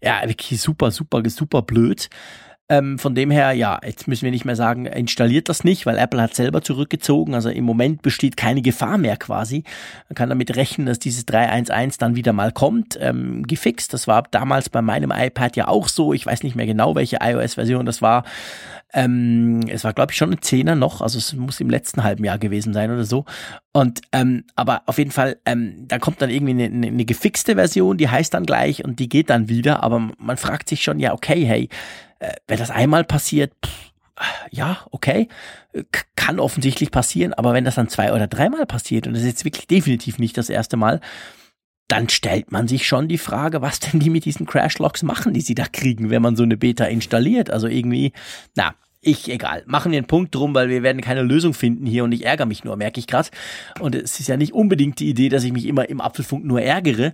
ja, 0.04 0.22
wirklich 0.28 0.60
super, 0.60 0.92
super, 0.92 1.22
super 1.30 1.62
blöd. 1.62 2.10
Ähm, 2.72 3.00
von 3.00 3.16
dem 3.16 3.32
her, 3.32 3.52
ja, 3.54 3.80
jetzt 3.84 4.08
müssen 4.08 4.26
wir 4.26 4.32
nicht 4.32 4.46
mehr 4.46 4.56
sagen, 4.56 4.86
installiert 4.86 5.50
das 5.50 5.64
nicht, 5.64 5.88
weil 5.88 5.98
Apple 5.98 6.22
hat 6.22 6.36
selber 6.36 6.62
zurückgezogen. 6.62 7.34
Also 7.34 7.50
im 7.50 7.64
Moment 7.64 8.04
besteht 8.04 8.38
keine 8.38 8.62
Gefahr 8.62 9.00
mehr 9.00 9.18
quasi. 9.18 9.64
Man 10.08 10.16
kann 10.16 10.30
damit 10.30 10.56
rechnen, 10.56 10.86
dass 10.86 11.00
dieses 11.00 11.28
3.1.1 11.28 11.98
dann 12.00 12.16
wieder 12.16 12.32
mal 12.32 12.52
kommt, 12.52 12.96
ähm, 13.02 13.42
gefixt. 13.48 13.92
Das 13.94 14.08
war 14.08 14.24
damals 14.30 14.70
bei 14.70 14.84
meinem 14.84 15.12
iPad 15.12 15.56
ja 15.56 15.68
auch 15.68 15.88
so. 15.88 16.14
Ich 16.14 16.28
weiß 16.28 16.44
nicht 16.44 16.56
mehr 16.56 16.68
genau, 16.68 16.94
welche 16.94 17.18
iOS-Version 17.22 17.88
das 17.88 18.04
war. 18.04 18.24
Ähm, 18.94 19.62
es 19.68 19.84
war, 19.84 19.94
glaube 19.94 20.12
ich, 20.12 20.18
schon 20.18 20.32
ein 20.32 20.42
Zehner 20.42 20.76
noch, 20.76 21.02
also 21.02 21.20
es 21.20 21.34
muss 21.34 21.60
im 21.60 21.70
letzten 21.70 22.04
halben 22.04 22.24
Jahr 22.24 22.40
gewesen 22.40 22.74
sein 22.74 22.90
oder 22.90 23.04
so. 23.04 23.26
Und 23.72 24.02
ähm, 24.12 24.46
aber 24.56 24.82
auf 24.88 24.98
jeden 24.98 25.12
Fall, 25.12 25.38
ähm, 25.46 25.86
da 25.88 26.00
kommt 26.00 26.22
dann 26.22 26.32
irgendwie 26.32 26.64
eine, 26.64 26.88
eine 26.88 27.06
gefixte 27.06 27.54
Version, 27.56 27.98
die 27.98 28.10
heißt 28.10 28.34
dann 28.34 28.46
gleich 28.46 28.84
und 28.84 29.00
die 29.00 29.08
geht 29.08 29.30
dann 29.30 29.48
wieder. 29.48 29.84
Aber 29.84 30.10
man 30.18 30.38
fragt 30.38 30.70
sich 30.70 30.82
schon, 30.82 31.00
ja, 31.00 31.14
okay, 31.14 31.46
hey, 31.46 31.70
wenn 32.48 32.58
das 32.58 32.72
einmal 32.72 33.04
passiert, 33.04 33.54
pff, 33.66 33.92
ja, 34.52 34.86
okay, 34.92 35.30
kann 36.16 36.40
offensichtlich 36.40 36.92
passieren, 36.92 37.34
aber 37.34 37.54
wenn 37.54 37.66
das 37.66 37.76
dann 37.76 37.90
zwei 37.90 38.14
oder 38.14 38.28
dreimal 38.28 38.66
passiert 38.66 39.08
und 39.08 39.14
das 39.14 39.22
ist 39.22 39.30
jetzt 39.30 39.46
wirklich 39.46 39.68
definitiv 39.68 40.20
nicht 40.20 40.38
das 40.38 40.50
erste 40.50 40.78
Mal, 40.78 41.00
dann 41.88 42.08
stellt 42.08 42.52
man 42.52 42.68
sich 42.68 42.88
schon 42.88 43.08
die 43.08 43.18
Frage, 43.18 43.62
was 43.62 43.80
denn 43.80 44.00
die 44.00 44.10
mit 44.10 44.26
diesen 44.26 44.46
Crashlogs 44.46 45.04
machen, 45.04 45.34
die 45.34 45.42
sie 45.42 45.56
da 45.56 45.66
kriegen, 45.66 46.10
wenn 46.10 46.22
man 46.22 46.36
so 46.36 46.44
eine 46.44 46.56
Beta 46.56 46.86
installiert. 46.86 47.50
Also 47.50 47.68
irgendwie, 47.68 48.14
na, 48.56 48.76
ich, 49.02 49.30
egal. 49.32 49.64
Machen 49.66 49.92
wir 49.92 49.98
einen 49.98 50.08
Punkt 50.08 50.36
drum, 50.36 50.54
weil 50.54 50.70
wir 50.70 50.84
werden 50.84 51.02
keine 51.02 51.24
Lösung 51.24 51.54
finden 51.54 51.86
hier 51.86 52.04
und 52.04 52.12
ich 52.12 52.26
ärgere 52.26 52.46
mich 52.46 52.64
nur, 52.64 52.76
merke 52.76 53.00
ich 53.00 53.08
gerade. 53.08 53.30
Und 53.80 53.96
es 53.96 54.20
ist 54.20 54.28
ja 54.28 54.38
nicht 54.38 54.54
unbedingt 54.54 55.00
die 55.00 55.10
Idee, 55.10 55.30
dass 55.30 55.44
ich 55.44 55.52
mich 55.52 55.66
immer 55.66 55.90
im 55.90 56.00
Apfelfunk 56.00 56.46
nur 56.46 56.62
ärgere. 56.62 57.14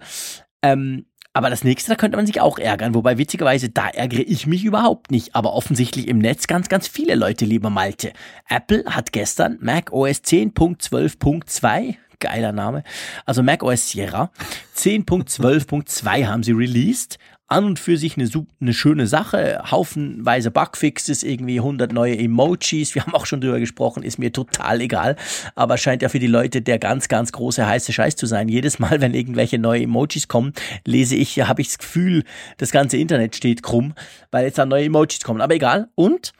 Ähm, 0.62 1.06
aber 1.36 1.50
das 1.50 1.66
nächste, 1.66 1.92
da 1.92 1.96
könnte 1.96 2.16
man 2.16 2.26
sich 2.26 2.40
auch 2.40 2.58
ärgern. 2.58 2.94
Wobei 2.94 3.18
witzigerweise, 3.18 3.68
da 3.68 3.90
ärgere 3.90 4.22
ich 4.26 4.48
mich 4.48 4.64
überhaupt 4.64 5.12
nicht. 5.12 5.36
Aber 5.36 5.52
offensichtlich 5.52 6.08
im 6.08 6.18
Netz 6.18 6.48
ganz, 6.48 6.70
ganz 6.70 6.88
viele 6.88 7.16
Leute, 7.16 7.44
lieber 7.44 7.70
Malte. 7.70 8.14
Apple 8.48 8.86
hat 8.86 9.12
gestern 9.12 9.58
Mac 9.60 9.92
OS 9.92 10.24
10.12.2 10.24 11.96
geiler 12.20 12.52
Name. 12.52 12.84
Also 13.26 13.44
Mac 13.44 13.64
OS 13.64 13.90
Sierra 13.90 14.32
10.12.2 14.76 16.28
haben 16.28 16.44
sie 16.44 16.52
released 16.52 17.18
an 17.48 17.66
und 17.66 17.80
für 17.80 17.98
sich 17.98 18.18
eine, 18.18 18.30
eine 18.60 18.74
schöne 18.74 19.08
Sache. 19.08 19.62
Haufenweise 19.70 20.50
Bugfixes, 20.50 21.22
irgendwie 21.24 21.60
100 21.60 21.94
neue 21.94 22.18
Emojis. 22.18 22.96
Wir 22.96 23.02
haben 23.06 23.14
auch 23.14 23.26
schon 23.26 23.42
drüber 23.42 23.60
gesprochen, 23.60 24.04
ist 24.04 24.18
mir 24.18 24.32
total 24.32 24.82
egal. 24.82 25.16
Aber 25.54 25.78
scheint 25.78 26.02
ja 26.02 26.10
für 26.10 26.20
die 26.20 26.28
Leute 26.28 26.62
der 26.62 26.80
ganz, 26.80 27.08
ganz 27.08 27.32
große 27.32 27.66
heiße 27.66 27.94
Scheiß 27.94 28.16
zu 28.16 28.26
sein. 28.26 28.50
Jedes 28.50 28.80
Mal, 28.80 29.02
wenn 29.02 29.14
irgendwelche 29.14 29.60
neue 29.60 29.84
Emojis 29.84 30.28
kommen, 30.28 30.54
lese 30.86 31.16
ich, 31.16 31.40
habe 31.42 31.62
ich 31.62 31.68
das 31.68 31.78
Gefühl, 31.78 32.24
das 32.58 32.72
ganze 32.72 32.98
Internet 32.98 33.36
steht 33.36 33.62
krumm, 33.62 33.94
weil 34.32 34.46
jetzt 34.46 34.58
da 34.58 34.66
neue 34.66 34.86
Emojis 34.86 35.22
kommen. 35.22 35.42
Aber 35.42 35.54
egal. 35.54 35.90
Und 35.96 36.34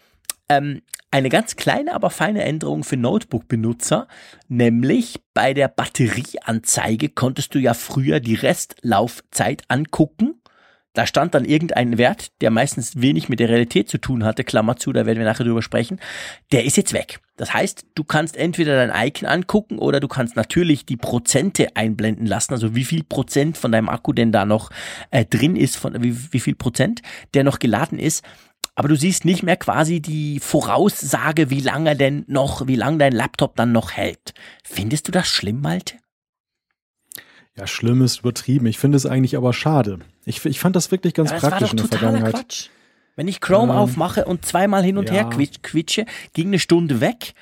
ähm, 0.50 0.82
eine 1.16 1.30
ganz 1.30 1.56
kleine, 1.56 1.94
aber 1.94 2.10
feine 2.10 2.44
Änderung 2.44 2.84
für 2.84 2.98
Notebook-Benutzer, 2.98 4.10
nämlich 4.50 5.22
bei 5.34 5.54
der 5.54 5.70
Batterieanzeige 5.70 7.08
konntest 7.08 7.56
du 7.56 7.60
ja 7.60 7.74
früher 7.74 8.20
die 8.20 8.36
Restlaufzeit 8.36 9.64
angucken 9.70 10.42
da 10.96 11.06
stand 11.06 11.36
dann 11.36 11.44
irgendein 11.44 11.98
Wert, 11.98 12.32
der 12.42 12.52
meistens 12.52 13.02
wenig 13.02 13.28
mit 13.28 13.42
der 13.42 13.50
Realität 13.50 13.90
zu 13.90 13.98
tun 13.98 14.24
hatte, 14.24 14.46
Klammer 14.46 14.78
zu, 14.78 14.94
da 14.94 15.06
werden 15.06 15.20
wir 15.20 15.26
nachher 15.26 15.44
drüber 15.44 15.62
sprechen, 15.62 16.00
der 16.54 16.64
ist 16.64 16.78
jetzt 16.78 16.94
weg. 16.94 17.20
Das 17.36 17.54
heißt, 17.54 17.86
du 17.96 18.06
kannst 18.06 18.38
entweder 18.38 18.78
dein 18.78 19.08
Icon 19.08 19.28
angucken 19.28 19.78
oder 19.78 20.00
du 20.00 20.08
kannst 20.08 20.38
natürlich 20.38 20.86
die 20.86 20.96
Prozente 20.96 21.76
einblenden 21.76 22.26
lassen, 22.26 22.54
also 22.54 22.76
wie 22.76 22.86
viel 22.86 23.04
Prozent 23.04 23.58
von 23.58 23.74
deinem 23.74 23.90
Akku 23.90 24.14
denn 24.14 24.32
da 24.32 24.46
noch 24.46 24.70
äh, 25.12 25.26
drin 25.26 25.58
ist, 25.58 25.76
von 25.76 26.02
wie, 26.02 26.16
wie 26.32 26.40
viel 26.40 26.56
Prozent 26.56 27.02
der 27.34 27.44
noch 27.44 27.60
geladen 27.60 28.00
ist. 28.00 28.24
Aber 28.76 28.90
du 28.90 28.96
siehst 28.96 29.24
nicht 29.24 29.42
mehr 29.42 29.56
quasi 29.56 30.02
die 30.02 30.40
Voraussage, 30.40 31.50
wie 31.50 31.62
lange 31.62 31.96
denn 31.96 32.26
noch, 32.28 32.68
wie 32.68 32.76
lange 32.76 32.98
dein 32.98 33.14
Laptop 33.14 33.56
dann 33.56 33.72
noch 33.72 33.92
hält. 33.94 34.34
Findest 34.64 35.08
du 35.08 35.12
das 35.14 35.28
schlimm, 35.28 35.62
Malte? 35.62 35.96
Ja, 37.56 37.68
schlimm 37.68 38.02
ist 38.02 38.20
übertrieben. 38.20 38.66
Ich 38.66 38.78
finde 38.78 38.98
es 38.98 39.06
eigentlich 39.06 39.38
aber 39.38 39.54
schade. 39.54 40.00
Ich, 40.26 40.46
ich 40.46 40.60
fand 40.60 40.76
das 40.76 40.92
wirklich 40.92 41.14
ganz 41.14 41.32
Ja, 41.32 41.38
praktisch 41.40 41.62
war 41.62 41.72
in 41.72 41.78
doch 41.78 41.84
der 41.88 42.00
totaler 42.00 42.12
Vergangenheit. 42.18 42.34
Quatsch. 42.48 42.68
Wenn 43.16 43.30
ich 43.30 43.40
Chrome 43.40 43.72
Ähm, 43.72 43.80
aufmache 43.80 44.26
und 44.26 44.46
zweimal 44.46 44.84
hin 44.84 44.98
und 44.98 45.10
her 45.10 45.22
ja. 45.22 45.30
quitsch- 45.30 45.62
quitsche, 45.64 46.06
ging 46.34 46.48
eine 46.48 46.60
Stunde 46.60 47.00
weg. 47.00 47.34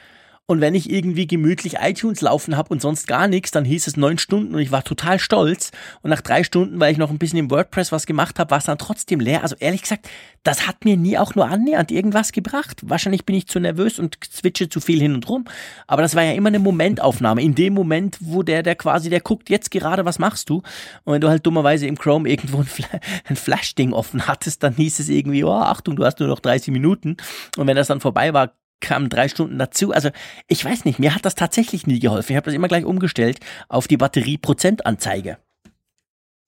Und 0.45 0.59
wenn 0.59 0.75
ich 0.75 0.89
irgendwie 0.89 1.25
gemütlich 1.25 1.75
iTunes 1.79 2.19
laufen 2.19 2.57
habe 2.57 2.67
und 2.69 2.81
sonst 2.81 3.07
gar 3.07 3.29
nichts, 3.29 3.51
dann 3.51 3.63
hieß 3.63 3.87
es 3.87 3.95
neun 3.95 4.17
Stunden 4.17 4.53
und 4.53 4.59
ich 4.59 4.73
war 4.73 4.83
total 4.83 5.17
stolz. 5.17 5.71
Und 6.01 6.09
nach 6.09 6.19
drei 6.19 6.43
Stunden, 6.43 6.81
weil 6.81 6.91
ich 6.91 6.97
noch 6.97 7.11
ein 7.11 7.17
bisschen 7.17 7.39
im 7.39 7.49
WordPress 7.49 7.93
was 7.93 8.05
gemacht 8.05 8.39
habe, 8.39 8.51
war 8.51 8.57
es 8.57 8.65
dann 8.65 8.77
trotzdem 8.77 9.21
leer. 9.21 9.41
Also 9.41 9.55
ehrlich 9.59 9.83
gesagt, 9.83 10.09
das 10.43 10.67
hat 10.67 10.83
mir 10.83 10.97
nie 10.97 11.17
auch 11.17 11.33
nur 11.35 11.47
annähernd 11.47 11.91
irgendwas 11.91 12.33
gebracht. 12.33 12.81
Wahrscheinlich 12.83 13.25
bin 13.25 13.37
ich 13.37 13.47
zu 13.47 13.61
nervös 13.61 13.99
und 13.99 14.17
switche 14.21 14.67
zu 14.67 14.81
viel 14.81 14.99
hin 14.99 15.13
und 15.13 15.29
rum. 15.29 15.45
Aber 15.87 16.01
das 16.01 16.13
war 16.13 16.23
ja 16.23 16.33
immer 16.33 16.49
eine 16.49 16.59
Momentaufnahme. 16.59 17.41
In 17.41 17.55
dem 17.55 17.73
Moment, 17.73 18.17
wo 18.19 18.43
der, 18.43 18.63
der 18.63 18.75
quasi, 18.75 19.09
der 19.09 19.21
guckt 19.21 19.49
jetzt 19.49 19.71
gerade, 19.71 20.03
was 20.03 20.19
machst 20.19 20.49
du? 20.49 20.57
Und 21.05 21.13
wenn 21.13 21.21
du 21.21 21.29
halt 21.29 21.45
dummerweise 21.45 21.87
im 21.87 21.97
Chrome 21.97 22.29
irgendwo 22.29 22.57
ein, 22.57 22.65
Fla 22.65 22.87
ein 23.29 23.37
Flash-Ding 23.37 23.93
offen 23.93 24.27
hattest, 24.27 24.61
dann 24.61 24.75
hieß 24.75 24.99
es 24.99 25.07
irgendwie, 25.07 25.45
oh, 25.45 25.53
Achtung, 25.53 25.95
du 25.95 26.03
hast 26.03 26.19
nur 26.19 26.27
noch 26.27 26.41
30 26.41 26.73
Minuten. 26.73 27.15
Und 27.55 27.65
wenn 27.67 27.77
das 27.77 27.87
dann 27.87 28.01
vorbei 28.01 28.33
war, 28.33 28.51
kamen 28.79 29.09
drei 29.09 29.27
Stunden 29.27 29.57
dazu. 29.57 29.91
Also 29.91 30.09
ich 30.47 30.63
weiß 30.63 30.85
nicht, 30.85 30.99
mir 30.99 31.15
hat 31.15 31.25
das 31.25 31.35
tatsächlich 31.35 31.87
nie 31.87 31.99
geholfen. 31.99 32.31
Ich 32.33 32.37
habe 32.37 32.45
das 32.45 32.53
immer 32.53 32.67
gleich 32.67 32.85
umgestellt 32.85 33.39
auf 33.69 33.87
die 33.87 33.97
Batterie-Prozentanzeige. 33.97 35.37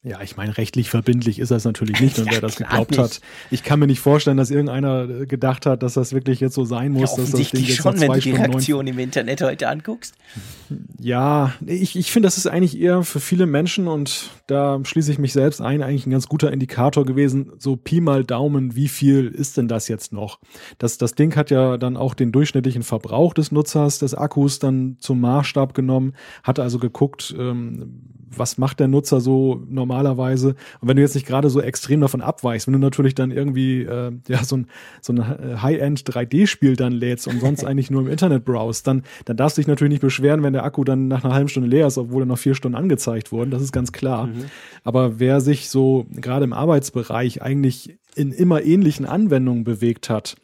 Ja, 0.07 0.21
ich 0.21 0.37
meine, 0.37 0.55
rechtlich 0.55 0.91
verbindlich 0.91 1.39
ist 1.39 1.49
das 1.49 1.65
natürlich 1.65 1.99
nicht, 1.99 2.19
und 2.19 2.27
Ja, 2.27 2.33
wer 2.33 2.41
das 2.41 2.57
geglaubt 2.57 2.91
nicht. 2.91 2.99
hat. 2.99 3.21
Ich 3.49 3.63
kann 3.63 3.79
mir 3.79 3.87
nicht 3.87 3.99
vorstellen, 3.99 4.37
dass 4.37 4.51
irgendeiner 4.51 5.09
äh, 5.09 5.25
gedacht 5.25 5.65
hat, 5.65 5.81
dass 5.81 5.95
das 5.95 6.13
wirklich 6.13 6.39
jetzt 6.39 6.53
so 6.53 6.63
sein 6.63 6.93
Ja, 6.93 7.01
muss, 7.01 7.15
dass 7.15 7.31
das 7.31 7.49
Ding 7.49 7.63
jetzt 7.65 7.77
schon, 7.77 7.99
wenn 7.99 8.11
du 8.11 8.19
die 8.19 8.21
Stunden 8.21 8.51
Reaktion 8.51 8.85
im 8.85 8.99
Internet 8.99 9.41
heute 9.41 9.67
anguckst. 9.67 10.13
Ja, 10.99 11.53
ich, 11.65 11.95
ich 11.95 12.11
finde, 12.11 12.27
das 12.27 12.37
ist 12.37 12.45
eigentlich 12.45 12.79
eher 12.79 13.01
für 13.01 13.19
viele 13.19 13.47
Menschen 13.47 13.87
und 13.87 14.29
da 14.45 14.79
schließe 14.83 15.11
ich 15.11 15.17
mich 15.17 15.33
selbst 15.33 15.59
ein, 15.59 15.81
eigentlich 15.81 16.05
ein 16.05 16.11
ganz 16.11 16.27
guter 16.27 16.51
Indikator 16.51 17.03
gewesen. 17.03 17.53
So 17.57 17.75
Pi 17.75 17.99
mal 17.99 18.23
Daumen, 18.23 18.75
wie 18.75 18.87
viel 18.87 19.27
ist 19.27 19.57
denn 19.57 19.67
das 19.67 19.87
jetzt 19.87 20.13
noch? 20.13 20.39
Das, 20.77 20.99
das 20.99 21.15
Ding 21.15 21.35
hat 21.35 21.49
ja 21.49 21.77
dann 21.77 21.97
auch 21.97 22.13
den 22.13 22.31
durchschnittlichen 22.31 22.83
Verbrauch 22.83 23.33
des 23.33 23.51
Nutzers, 23.51 23.97
des 23.97 24.13
Akkus 24.13 24.59
dann 24.59 24.97
zum 24.99 25.19
Maßstab 25.19 25.73
genommen, 25.73 26.13
hat 26.43 26.59
also 26.59 26.77
geguckt, 26.77 27.33
ähm, 27.37 28.01
was 28.35 28.57
macht 28.57 28.79
der 28.79 28.87
Nutzer 28.87 29.21
so 29.21 29.63
normalerweise? 29.69 30.55
Und 30.81 30.87
wenn 30.87 30.95
du 30.95 31.01
jetzt 31.01 31.15
nicht 31.15 31.27
gerade 31.27 31.49
so 31.49 31.61
extrem 31.61 32.01
davon 32.01 32.21
abweichst, 32.21 32.67
wenn 32.67 32.73
du 32.73 32.79
natürlich 32.79 33.15
dann 33.15 33.31
irgendwie 33.31 33.83
äh, 33.83 34.11
ja 34.27 34.43
so 34.43 34.57
ein, 34.57 34.67
so 35.01 35.13
ein 35.13 35.61
High-End 35.61 36.01
3D-Spiel 36.01 36.75
dann 36.75 36.93
lädst 36.93 37.27
und 37.27 37.39
sonst 37.39 37.63
eigentlich 37.65 37.91
nur 37.91 38.01
im 38.01 38.07
Internet 38.07 38.45
browst, 38.45 38.87
dann, 38.87 39.03
dann 39.25 39.37
darfst 39.37 39.57
du 39.57 39.61
dich 39.61 39.67
natürlich 39.67 39.93
nicht 39.93 40.01
beschweren, 40.01 40.43
wenn 40.43 40.53
der 40.53 40.63
Akku 40.63 40.83
dann 40.83 41.07
nach 41.07 41.23
einer 41.23 41.33
halben 41.33 41.49
Stunde 41.49 41.69
leer 41.69 41.87
ist, 41.87 41.97
obwohl 41.97 42.23
er 42.23 42.27
noch 42.27 42.37
vier 42.37 42.55
Stunden 42.55 42.77
angezeigt 42.77 43.31
wurden. 43.31 43.51
Das 43.51 43.61
ist 43.61 43.71
ganz 43.71 43.91
klar. 43.91 44.29
Aber 44.83 45.19
wer 45.19 45.41
sich 45.41 45.69
so 45.69 46.05
gerade 46.11 46.45
im 46.45 46.53
Arbeitsbereich 46.53 47.41
eigentlich 47.41 47.97
in 48.15 48.31
immer 48.31 48.63
ähnlichen 48.63 49.05
Anwendungen 49.05 49.63
bewegt 49.63 50.09
hat, 50.09 50.35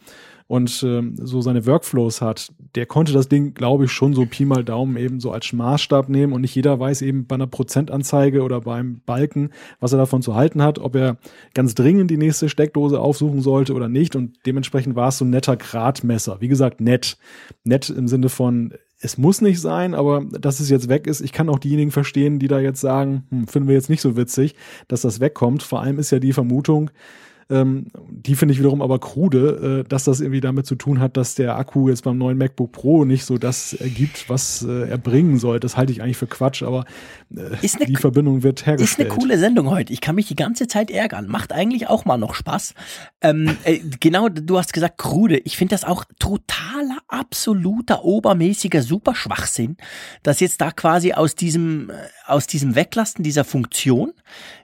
und 0.52 0.84
ähm, 0.84 1.16
so 1.16 1.40
seine 1.40 1.66
Workflows 1.66 2.20
hat, 2.20 2.52
der 2.76 2.86
konnte 2.86 3.14
das 3.14 3.30
Ding, 3.30 3.54
glaube 3.54 3.86
ich, 3.86 3.92
schon 3.94 4.14
so 4.14 4.26
Pi 4.26 4.44
mal 4.44 4.66
Daumen 4.66 4.98
eben 4.98 5.22
so 5.22 5.32
als 5.32 5.54
Maßstab 5.54 6.10
nehmen 6.10 6.34
und 6.34 6.42
nicht 6.42 6.54
jeder 6.54 6.78
weiß 6.78 7.04
eben 7.04 7.26
bei 7.26 7.36
einer 7.36 7.48
Prozentanzeige 7.48 8.44
oder 8.44 8.60
beim 8.60 9.00
Balken, 9.06 9.52
was 9.80 9.94
er 9.94 9.98
davon 9.98 10.22
zu 10.22 10.36
halten 10.36 10.62
hat, 10.62 10.78
ob 10.78 10.98
er 10.98 11.16
ganz 11.54 11.74
dringend 11.74 12.12
die 12.12 12.18
nächste 12.18 12.50
Steckdose 12.50 13.00
aufsuchen 13.00 13.40
sollte 13.40 13.74
oder 13.74 13.88
nicht 13.88 14.18
und 14.18 14.46
dementsprechend 14.46 14.98
war 14.98 15.08
es 15.08 15.20
so 15.20 15.24
ein 15.24 15.30
netter 15.30 15.56
Gradmesser. 15.56 16.42
Wie 16.42 16.50
gesagt, 16.50 16.82
nett. 16.82 17.18
Nett 17.64 17.90
im 17.90 18.10
Sinne 18.10 18.28
von, 18.28 18.74
es 19.00 19.18
muss 19.18 19.40
nicht 19.40 19.62
sein, 19.62 19.96
aber 19.96 20.26
dass 20.26 20.60
es 20.60 20.70
jetzt 20.70 20.90
weg 20.90 21.08
ist, 21.08 21.22
ich 21.22 21.32
kann 21.32 21.48
auch 21.48 21.60
diejenigen 21.60 21.92
verstehen, 21.92 22.40
die 22.40 22.50
da 22.50 22.60
jetzt 22.60 22.82
sagen, 22.82 23.24
hm, 23.30 23.48
finden 23.48 23.70
wir 23.70 23.76
jetzt 23.76 23.90
nicht 23.90 24.02
so 24.02 24.18
witzig, 24.18 24.56
dass 24.90 25.04
das 25.04 25.22
wegkommt. 25.22 25.64
Vor 25.64 25.80
allem 25.80 25.98
ist 25.98 26.12
ja 26.12 26.20
die 26.20 26.34
Vermutung, 26.34 26.92
ähm, 27.50 27.88
die 28.10 28.36
finde 28.36 28.54
ich 28.54 28.60
wiederum 28.60 28.82
aber 28.82 29.00
krude, 29.00 29.82
äh, 29.82 29.90
dass 29.90 30.04
das 30.04 30.22
irgendwie 30.22 30.42
damit 30.42 30.66
zu 30.66 30.76
tun 30.76 31.00
hat, 31.00 31.18
dass 31.18 31.36
der 31.36 31.58
Akku 31.58 31.90
jetzt 31.90 32.04
beim 32.04 32.18
neuen 32.18 32.38
MacBook 32.38 32.72
Pro 32.72 33.06
nicht 33.06 33.26
so 33.26 33.38
das 33.38 33.74
ergibt, 33.74 34.30
was 34.30 34.64
äh, 34.64 34.90
er 34.90 34.98
bringen 34.98 35.38
soll. 35.38 35.60
Das 35.60 35.78
halte 35.78 35.92
ich 35.92 36.02
eigentlich 36.02 36.18
für 36.18 36.28
Quatsch, 36.28 36.64
aber 36.64 36.86
äh, 37.36 37.42
eine 37.42 37.86
die 37.86 37.96
Verbindung 37.96 38.44
wird 38.44 38.62
Ist 38.62 38.68
eine 38.68 38.78
hergestellt. 38.78 39.10
coole 39.10 39.38
Sendung 39.38 39.70
heute. 39.70 39.92
Ich 39.92 40.02
kann 40.02 40.16
mich 40.16 40.28
die 40.28 40.36
ganze 40.36 40.68
Zeit 40.68 40.92
ärgern. 40.92 41.28
Macht 41.28 41.52
eigentlich 41.52 41.88
auch 41.88 42.06
mal 42.06 42.18
noch 42.18 42.36
Spaß. 42.36 42.74
Ähm, 43.22 43.58
äh, 43.64 43.80
genau, 44.00 44.30
du 44.30 44.58
hast 44.58 44.74
gesagt, 44.74 44.98
krude. 44.98 45.38
Ich 45.40 45.58
finde 45.58 45.76
das 45.76 45.84
auch 45.84 46.06
totaler, 46.20 46.98
absoluter, 47.08 48.04
obermäßiger 48.04 48.82
Superschwachsinn, 48.82 49.78
dass 50.24 50.40
jetzt 50.40 50.62
da 50.62 50.72
quasi 50.72 51.14
aus 51.14 51.36
diesem, 51.36 51.90
äh, 51.90 51.94
aus 52.28 52.48
diesem 52.48 52.76
Weglassen 52.76 53.24
dieser 53.24 53.44
Funktion 53.44 54.14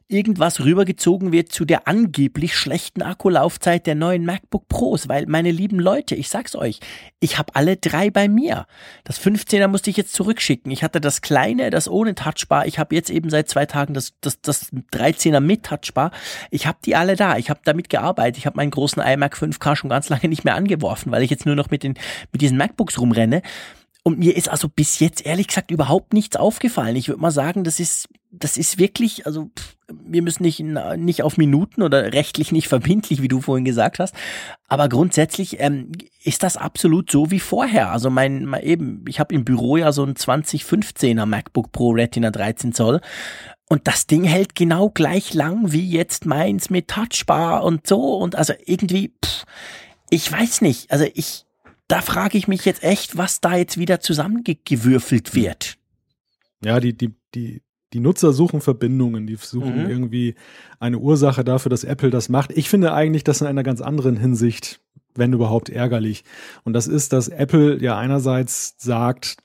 irgendwas 0.10 0.62
rübergezogen 0.62 1.32
wird 1.32 1.52
zu 1.52 1.66
der 1.66 1.88
angeblich 1.88 2.56
schlechten 2.56 3.02
Akkulaufzeit 3.02 3.86
der 3.86 3.96
neuen 3.96 4.26
MacBook 4.26 4.68
Pros, 4.70 5.10
weil 5.10 5.26
meine 5.26 5.52
lieben 5.52 5.80
Leute, 5.80 6.16
ich 6.16 6.30
sag's 6.30 6.56
euch, 6.56 6.80
ich 7.20 7.38
habe 7.38 7.56
alle 7.56 7.76
drei 7.76 8.10
bei 8.10 8.30
mir. 8.30 8.68
Das 9.04 9.20
15er 9.20 9.68
musste 9.68 9.90
ich 9.90 9.98
jetzt 9.98 10.14
zurückschicken. 10.14 10.72
Ich 10.72 10.82
hatte 10.82 11.02
das 11.02 11.22
kleine, 11.22 11.70
das 11.70 11.90
ohne 11.90 12.16
Touchbar. 12.16 12.68
Ich 12.68 12.80
habe 12.80 12.96
jetzt 12.96 13.10
eben 13.10 13.30
seit 13.30 13.50
zwei 13.50 13.66
Tagen 13.66 13.94
das, 13.94 14.14
das, 14.22 14.40
das 14.42 14.72
13er 14.94 15.42
mit 15.42 15.64
Touchbar. 15.64 16.12
Ich 16.52 16.68
habe 16.68 16.78
die 16.86 16.96
alle 16.96 17.18
da. 17.18 17.38
Ich 17.38 17.50
habe 17.50 17.60
damit 17.66 17.90
gearbeitet. 17.90 18.38
Ich 18.38 18.46
habe 18.46 18.56
meinen 18.56 18.72
großen 18.72 19.02
iMac 19.02 19.36
5K 19.36 19.76
schon 19.76 19.90
ganz 19.90 20.08
lange 20.08 20.30
nicht 20.30 20.46
mehr 20.46 20.56
angeworfen, 20.56 21.12
weil 21.12 21.24
ich 21.24 21.32
jetzt 21.32 21.46
nur 21.46 21.56
noch 21.56 21.70
mit, 21.70 21.84
den, 21.84 21.96
mit 22.32 22.42
diesen 22.42 22.58
MacBooks 22.58 23.00
rumrenne. 23.00 23.42
Und 24.08 24.20
mir 24.20 24.38
ist 24.38 24.48
also 24.48 24.70
bis 24.70 25.00
jetzt 25.00 25.26
ehrlich 25.26 25.48
gesagt 25.48 25.70
überhaupt 25.70 26.14
nichts 26.14 26.38
aufgefallen. 26.38 26.96
Ich 26.96 27.10
würde 27.10 27.20
mal 27.20 27.30
sagen, 27.30 27.66
das 27.66 27.82
ist, 27.82 28.08
das 28.32 28.56
ist 28.56 28.78
wirklich, 28.78 29.26
also 29.26 29.50
pff, 29.54 29.76
wir 29.90 30.22
müssen 30.22 30.44
nicht, 30.44 30.62
nicht 30.62 31.24
auf 31.24 31.36
Minuten 31.36 31.82
oder 31.82 32.14
rechtlich 32.14 32.54
nicht 32.54 32.68
verbindlich, 32.70 33.22
wie 33.22 33.28
du 33.28 33.42
vorhin 33.42 33.66
gesagt 33.66 34.00
hast. 34.00 34.16
Aber 34.70 34.88
grundsätzlich 34.88 35.60
ähm, 35.60 35.92
ist 36.24 36.44
das 36.44 36.56
absolut 36.56 37.12
so 37.12 37.32
wie 37.32 37.42
vorher. 37.42 37.92
Also 37.92 38.10
mein, 38.10 38.46
mein 38.46 38.64
eben, 38.64 39.04
ich 39.10 39.20
habe 39.20 39.36
im 39.36 39.44
Büro 39.44 39.76
ja 39.76 39.92
so 39.92 40.06
ein 40.06 40.14
2015er 40.14 41.26
MacBook 41.26 41.74
Pro 41.74 41.90
Retina 41.90 42.32
13 42.32 42.72
Zoll. 42.72 43.02
Und 43.68 43.90
das 43.90 44.08
Ding 44.08 44.24
hält 44.24 44.56
genau 44.56 44.90
gleich 44.90 45.34
lang 45.34 45.74
wie 45.74 45.92
jetzt 45.92 46.26
meins 46.26 46.70
mit 46.70 46.88
Touchbar 46.88 47.66
und 47.66 47.86
so. 47.86 48.16
Und 48.16 48.38
also 48.38 48.54
irgendwie, 48.66 49.12
pff, 49.22 49.44
ich 50.10 50.32
weiß 50.32 50.62
nicht. 50.62 50.94
Also 50.94 51.06
ich, 51.14 51.47
da 51.88 52.02
frage 52.02 52.38
ich 52.38 52.48
mich 52.48 52.66
jetzt 52.66 52.84
echt, 52.84 53.18
was 53.18 53.40
da 53.42 53.56
jetzt 53.56 53.78
wieder 53.78 54.00
zusammengewürfelt 54.00 55.36
wird. 55.36 55.78
Ja, 56.64 56.80
die, 56.80 56.94
die, 56.98 57.14
die, 57.36 57.62
die 57.94 58.00
Nutzer 58.00 58.34
suchen 58.34 58.62
Verbindungen, 58.62 59.28
die 59.28 59.36
suchen 59.36 59.84
Mhm. 59.84 59.90
irgendwie 59.90 60.36
eine 60.80 61.00
Ursache 61.00 61.44
dafür, 61.44 61.70
dass 61.70 61.84
Apple 61.84 62.10
das 62.10 62.30
macht. 62.30 62.52
Ich 62.52 62.70
finde 62.70 62.94
eigentlich 62.94 63.24
das 63.24 63.42
in 63.42 63.48
einer 63.48 63.64
ganz 63.64 63.82
anderen 63.82 64.18
Hinsicht, 64.18 64.82
wenn 65.16 65.34
überhaupt 65.34 65.70
ärgerlich. 65.70 66.24
Und 66.64 66.74
das 66.74 66.88
ist, 66.88 67.14
dass 67.14 67.28
Apple 67.30 67.82
ja 67.82 67.98
einerseits 67.98 68.76
sagt, 68.78 69.38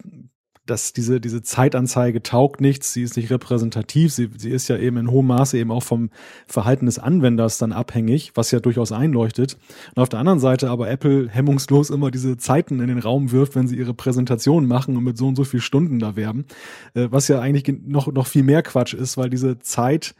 dass 0.72 0.92
diese, 0.92 1.20
diese 1.20 1.42
Zeitanzeige 1.42 2.22
taugt 2.22 2.60
nichts, 2.60 2.92
sie 2.92 3.02
ist 3.02 3.16
nicht 3.16 3.30
repräsentativ, 3.30 4.12
sie, 4.12 4.30
sie 4.36 4.50
ist 4.50 4.68
ja 4.68 4.76
eben 4.78 4.96
in 4.96 5.10
hohem 5.10 5.26
Maße 5.26 5.56
eben 5.58 5.70
auch 5.70 5.82
vom 5.82 6.10
Verhalten 6.46 6.86
des 6.86 6.98
Anwenders 6.98 7.58
dann 7.58 7.72
abhängig, 7.72 8.32
was 8.34 8.50
ja 8.50 8.58
durchaus 8.58 8.90
einleuchtet. 8.90 9.58
Und 9.94 10.02
auf 10.02 10.08
der 10.08 10.18
anderen 10.18 10.40
Seite 10.40 10.70
aber 10.70 10.90
Apple 10.90 11.28
hemmungslos 11.28 11.90
immer 11.90 12.10
diese 12.10 12.38
Zeiten 12.38 12.80
in 12.80 12.88
den 12.88 12.98
Raum 12.98 13.30
wirft, 13.30 13.54
wenn 13.54 13.68
sie 13.68 13.76
ihre 13.76 13.94
Präsentation 13.94 14.66
machen 14.66 14.96
und 14.96 15.04
mit 15.04 15.18
so 15.18 15.28
und 15.28 15.36
so 15.36 15.44
viel 15.44 15.60
Stunden 15.60 15.98
da 15.98 16.16
werben, 16.16 16.46
äh, 16.94 17.08
was 17.10 17.28
ja 17.28 17.38
eigentlich 17.40 17.64
gen- 17.64 17.82
noch, 17.86 18.10
noch 18.10 18.26
viel 18.26 18.42
mehr 18.42 18.62
Quatsch 18.62 18.94
ist, 18.94 19.16
weil 19.16 19.28
diese 19.30 19.58
Zeit, 19.58 20.14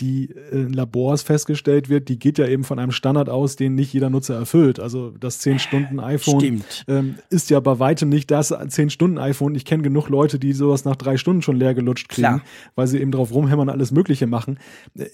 die 0.00 0.34
in 0.50 0.72
Labors 0.72 1.22
festgestellt 1.22 1.88
wird, 1.88 2.08
die 2.08 2.18
geht 2.18 2.38
ja 2.38 2.46
eben 2.46 2.64
von 2.64 2.78
einem 2.78 2.92
Standard 2.92 3.28
aus, 3.28 3.56
den 3.56 3.74
nicht 3.74 3.92
jeder 3.92 4.10
Nutzer 4.10 4.34
erfüllt. 4.34 4.80
Also 4.80 5.10
das 5.10 5.40
10-Stunden-iPhone 5.44 6.40
Stimmt. 6.40 6.84
ähm, 6.88 7.14
ist 7.30 7.50
ja 7.50 7.60
bei 7.60 7.78
weitem 7.78 8.08
nicht 8.08 8.30
das 8.30 8.52
10-Stunden-iPhone. 8.52 9.54
Ich 9.54 9.64
kenne 9.64 9.82
genug 9.82 10.08
Leute, 10.08 10.38
die 10.38 10.52
sowas 10.52 10.84
nach 10.84 10.96
drei 10.96 11.16
Stunden 11.16 11.42
schon 11.42 11.56
leer 11.56 11.74
gelutscht 11.74 12.08
kriegen, 12.08 12.26
Klar. 12.28 12.40
weil 12.74 12.86
sie 12.86 12.98
eben 13.00 13.12
drauf 13.12 13.32
rumhämmern 13.32 13.68
und 13.68 13.74
alles 13.74 13.92
Mögliche 13.92 14.26
machen. 14.26 14.58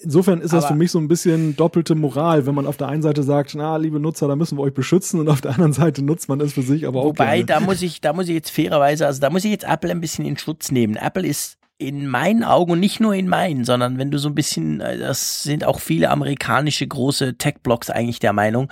Insofern 0.01 0.41
ist 0.41 0.53
das 0.53 0.65
Aber- 0.65 0.73
für 0.73 0.77
mich 0.79 0.91
so 0.91 0.99
ein 0.99 1.07
bisschen 1.07 1.55
doppelte 1.55 1.95
Moral, 1.95 2.45
wenn 2.45 2.55
man 2.55 2.65
auf 2.65 2.77
der 2.77 2.87
einen 2.87 3.01
Seite 3.01 3.23
sagt, 3.23 3.53
na, 3.55 3.77
liebe 3.77 3.99
Nutzer, 3.99 4.27
da 4.27 4.35
müssen 4.35 4.57
wir 4.57 4.61
euch 4.63 4.73
beschützen 4.73 5.19
und 5.19 5.27
auf 5.29 5.41
der 5.41 5.51
anderen 5.51 5.73
Seite 5.73 6.01
nutzt 6.03 6.29
man 6.29 6.39
es 6.41 6.53
für 6.53 6.61
sich, 6.63 6.87
aber 6.87 7.01
auch 7.01 7.05
Wobei, 7.05 7.43
gerne. 7.43 7.45
da 7.45 7.59
muss 7.59 7.81
ich, 7.81 8.01
da 8.01 8.13
muss 8.13 8.27
ich 8.27 8.33
jetzt 8.35 8.49
fairerweise, 8.49 9.05
also 9.05 9.19
da 9.21 9.29
muss 9.29 9.43
ich 9.45 9.51
jetzt 9.51 9.65
Apple 9.67 9.91
ein 9.91 10.01
bisschen 10.01 10.25
in 10.25 10.37
Schutz 10.37 10.71
nehmen. 10.71 10.95
Apple 10.95 11.27
ist 11.27 11.57
in 11.77 12.07
meinen 12.07 12.43
Augen 12.43 12.71
und 12.71 12.79
nicht 12.79 12.99
nur 12.99 13.13
in 13.13 13.27
meinen, 13.27 13.63
sondern 13.63 13.97
wenn 13.97 14.11
du 14.11 14.17
so 14.17 14.29
ein 14.29 14.35
bisschen, 14.35 14.81
äh, 14.81 14.97
das 14.97 15.43
sind 15.43 15.63
auch 15.63 15.79
viele 15.79 16.09
amerikanische 16.09 16.87
große 16.87 17.37
Tech-Blogs 17.37 17.89
eigentlich 17.89 18.19
der 18.19 18.33
Meinung, 18.33 18.71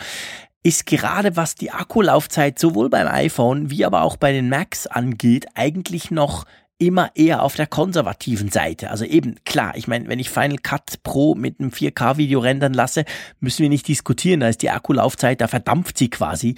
ist 0.63 0.87
gerade 0.87 1.35
was 1.35 1.53
die 1.53 1.71
Akkulaufzeit 1.71 2.57
sowohl 2.57 2.89
beim 2.89 3.07
iPhone 3.07 3.69
wie 3.69 3.85
aber 3.85 4.01
auch 4.01 4.17
bei 4.17 4.31
den 4.31 4.49
Macs 4.49 4.87
angeht, 4.87 5.45
eigentlich 5.53 6.09
noch 6.09 6.45
immer 6.77 7.11
eher 7.15 7.41
auf 7.41 7.55
der 7.55 7.67
konservativen 7.67 8.49
Seite. 8.49 8.91
Also 8.91 9.05
eben, 9.05 9.35
klar, 9.45 9.77
ich 9.77 9.87
meine, 9.87 10.09
wenn 10.09 10.19
ich 10.19 10.29
Final 10.29 10.57
Cut 10.57 11.03
Pro 11.03 11.33
mit 11.33 11.59
einem 11.59 11.69
4K-Video 11.69 12.39
rendern 12.39 12.73
lasse, 12.73 13.05
müssen 13.39 13.63
wir 13.63 13.69
nicht 13.69 13.87
diskutieren. 13.87 14.41
Da 14.41 14.49
ist 14.49 14.61
die 14.61 14.69
Akkulaufzeit, 14.69 15.39
da 15.39 15.47
verdampft 15.47 15.97
sie 15.97 16.09
quasi. 16.09 16.55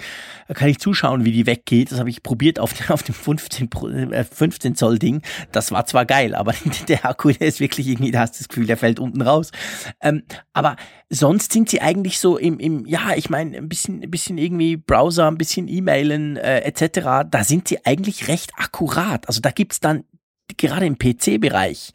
Da 0.48 0.54
kann 0.54 0.68
ich 0.68 0.78
zuschauen, 0.78 1.24
wie 1.24 1.30
die 1.30 1.46
weggeht. 1.46 1.92
Das 1.92 2.00
habe 2.00 2.10
ich 2.10 2.24
probiert 2.24 2.58
auf, 2.58 2.72
auf 2.90 3.04
dem 3.04 3.14
15, 3.14 3.70
äh, 4.10 4.24
15 4.24 4.74
Zoll 4.74 4.98
Ding. 4.98 5.22
Das 5.52 5.70
war 5.70 5.86
zwar 5.86 6.04
geil, 6.04 6.34
aber 6.34 6.52
der 6.88 7.06
Akku, 7.06 7.30
der 7.30 7.46
ist 7.46 7.60
wirklich 7.60 7.86
irgendwie, 7.86 8.10
da 8.10 8.20
hast 8.20 8.34
du 8.34 8.38
das 8.38 8.48
Gefühl, 8.48 8.66
der 8.66 8.76
fällt 8.76 8.98
unten 8.98 9.22
raus. 9.22 9.52
Ähm, 10.00 10.24
aber 10.52 10.76
sonst 11.10 11.52
sind 11.52 11.70
sie 11.70 11.80
eigentlich 11.80 12.18
so 12.18 12.36
im, 12.36 12.58
im 12.58 12.86
ja, 12.86 13.14
ich 13.16 13.30
meine, 13.30 13.56
ein 13.56 13.68
bisschen, 13.68 14.02
ein 14.02 14.10
bisschen 14.10 14.38
irgendwie 14.38 14.76
Browser, 14.76 15.26
ein 15.28 15.38
bisschen 15.38 15.68
E-Mailen 15.68 16.36
äh, 16.36 16.60
etc. 16.60 17.28
Da 17.30 17.44
sind 17.44 17.68
sie 17.68 17.84
eigentlich 17.84 18.28
recht 18.28 18.52
akkurat. 18.56 19.26
Also 19.28 19.40
da 19.40 19.50
gibt's 19.50 19.80
dann 19.80 20.04
gerade 20.56 20.86
im 20.86 20.98
PC-Bereich, 20.98 21.92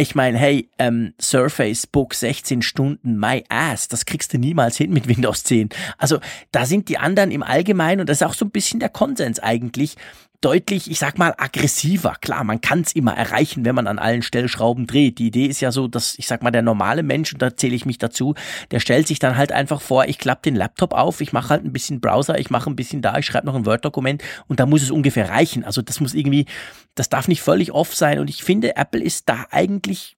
ich 0.00 0.14
meine, 0.14 0.38
hey, 0.38 0.70
ähm, 0.78 1.12
Surface 1.20 1.88
Book 1.88 2.14
16 2.14 2.62
Stunden, 2.62 3.18
my 3.18 3.42
ass, 3.48 3.88
das 3.88 4.06
kriegst 4.06 4.32
du 4.32 4.38
niemals 4.38 4.76
hin 4.76 4.92
mit 4.92 5.08
Windows 5.08 5.42
10. 5.42 5.70
Also 5.98 6.20
da 6.52 6.66
sind 6.66 6.88
die 6.88 6.98
anderen 6.98 7.32
im 7.32 7.42
Allgemeinen, 7.42 8.02
und 8.02 8.08
das 8.08 8.18
ist 8.18 8.26
auch 8.26 8.34
so 8.34 8.44
ein 8.44 8.52
bisschen 8.52 8.78
der 8.78 8.90
Konsens 8.90 9.40
eigentlich, 9.40 9.96
deutlich, 10.40 10.90
ich 10.90 10.98
sag 10.98 11.18
mal, 11.18 11.34
aggressiver. 11.36 12.14
Klar, 12.20 12.44
man 12.44 12.60
kann 12.60 12.82
es 12.82 12.92
immer 12.92 13.16
erreichen, 13.16 13.64
wenn 13.64 13.74
man 13.74 13.86
an 13.86 13.98
allen 13.98 14.22
Stellschrauben 14.22 14.86
dreht. 14.86 15.18
Die 15.18 15.26
Idee 15.26 15.46
ist 15.46 15.60
ja 15.60 15.72
so, 15.72 15.88
dass, 15.88 16.14
ich 16.16 16.26
sag 16.26 16.42
mal, 16.42 16.50
der 16.50 16.62
normale 16.62 17.02
Mensch, 17.02 17.32
und 17.32 17.42
da 17.42 17.56
zähle 17.56 17.74
ich 17.74 17.86
mich 17.86 17.98
dazu, 17.98 18.34
der 18.70 18.78
stellt 18.78 19.08
sich 19.08 19.18
dann 19.18 19.36
halt 19.36 19.50
einfach 19.50 19.80
vor, 19.80 20.04
ich 20.04 20.18
klappe 20.18 20.42
den 20.42 20.54
Laptop 20.54 20.92
auf, 20.92 21.20
ich 21.20 21.32
mache 21.32 21.48
halt 21.50 21.64
ein 21.64 21.72
bisschen 21.72 22.00
Browser, 22.00 22.38
ich 22.38 22.50
mache 22.50 22.70
ein 22.70 22.76
bisschen 22.76 23.02
da, 23.02 23.18
ich 23.18 23.26
schreibe 23.26 23.46
noch 23.46 23.56
ein 23.56 23.66
Word-Dokument 23.66 24.22
und 24.46 24.60
da 24.60 24.66
muss 24.66 24.82
es 24.82 24.90
ungefähr 24.90 25.28
reichen. 25.28 25.64
Also 25.64 25.82
das 25.82 26.00
muss 26.00 26.14
irgendwie, 26.14 26.46
das 26.94 27.08
darf 27.08 27.26
nicht 27.26 27.42
völlig 27.42 27.72
off 27.72 27.94
sein. 27.94 28.20
Und 28.20 28.30
ich 28.30 28.44
finde, 28.44 28.76
Apple 28.76 29.02
ist 29.02 29.28
da 29.28 29.46
eigentlich 29.50 30.17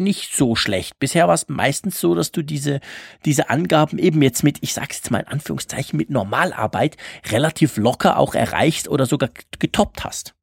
nicht 0.00 0.34
so 0.34 0.56
schlecht. 0.56 0.98
Bisher 0.98 1.28
war 1.28 1.34
es 1.34 1.48
meistens 1.48 2.00
so, 2.00 2.14
dass 2.14 2.32
du 2.32 2.42
diese, 2.42 2.80
diese 3.24 3.50
Angaben 3.50 3.98
eben 3.98 4.22
jetzt 4.22 4.42
mit, 4.42 4.58
ich 4.60 4.74
sag's 4.74 4.96
jetzt 4.98 5.10
mal 5.10 5.20
in 5.20 5.28
Anführungszeichen, 5.28 5.96
mit 5.96 6.10
Normalarbeit 6.10 6.96
relativ 7.30 7.76
locker 7.76 8.18
auch 8.18 8.34
erreicht 8.34 8.88
oder 8.88 9.06
sogar 9.06 9.30
getoppt 9.58 10.04
hast. 10.04 10.34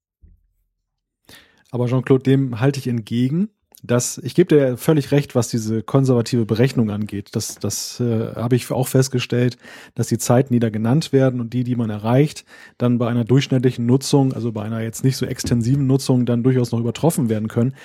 Aber 1.71 1.87
Jean-Claude, 1.87 2.23
dem 2.23 2.59
halte 2.59 2.79
ich 2.79 2.87
entgegen. 2.87 3.49
dass 3.83 4.17
ich 4.17 4.33
gebe 4.33 4.55
dir 4.55 4.77
völlig 4.77 5.11
recht, 5.11 5.35
was 5.35 5.49
diese 5.49 5.83
konservative 5.83 6.45
Berechnung 6.45 6.89
angeht. 6.89 7.29
Das, 7.33 7.55
das 7.55 7.99
äh, 7.99 8.33
habe 8.35 8.55
ich 8.55 8.71
auch 8.71 8.87
festgestellt, 8.87 9.57
dass 9.93 10.07
die 10.07 10.17
Zeiten, 10.17 10.53
die 10.53 10.59
da 10.59 10.69
genannt 10.69 11.13
werden 11.13 11.39
und 11.39 11.53
die, 11.53 11.63
die 11.63 11.75
man 11.75 11.89
erreicht, 11.89 12.43
dann 12.77 12.97
bei 12.97 13.07
einer 13.07 13.23
durchschnittlichen 13.23 13.85
Nutzung, 13.85 14.33
also 14.33 14.51
bei 14.51 14.63
einer 14.63 14.81
jetzt 14.81 15.03
nicht 15.03 15.15
so 15.17 15.25
extensiven 15.25 15.85
Nutzung, 15.85 16.25
dann 16.25 16.43
durchaus 16.43 16.71
noch 16.71 16.79
übertroffen 16.79 17.29
werden 17.29 17.47
können. 17.47 17.75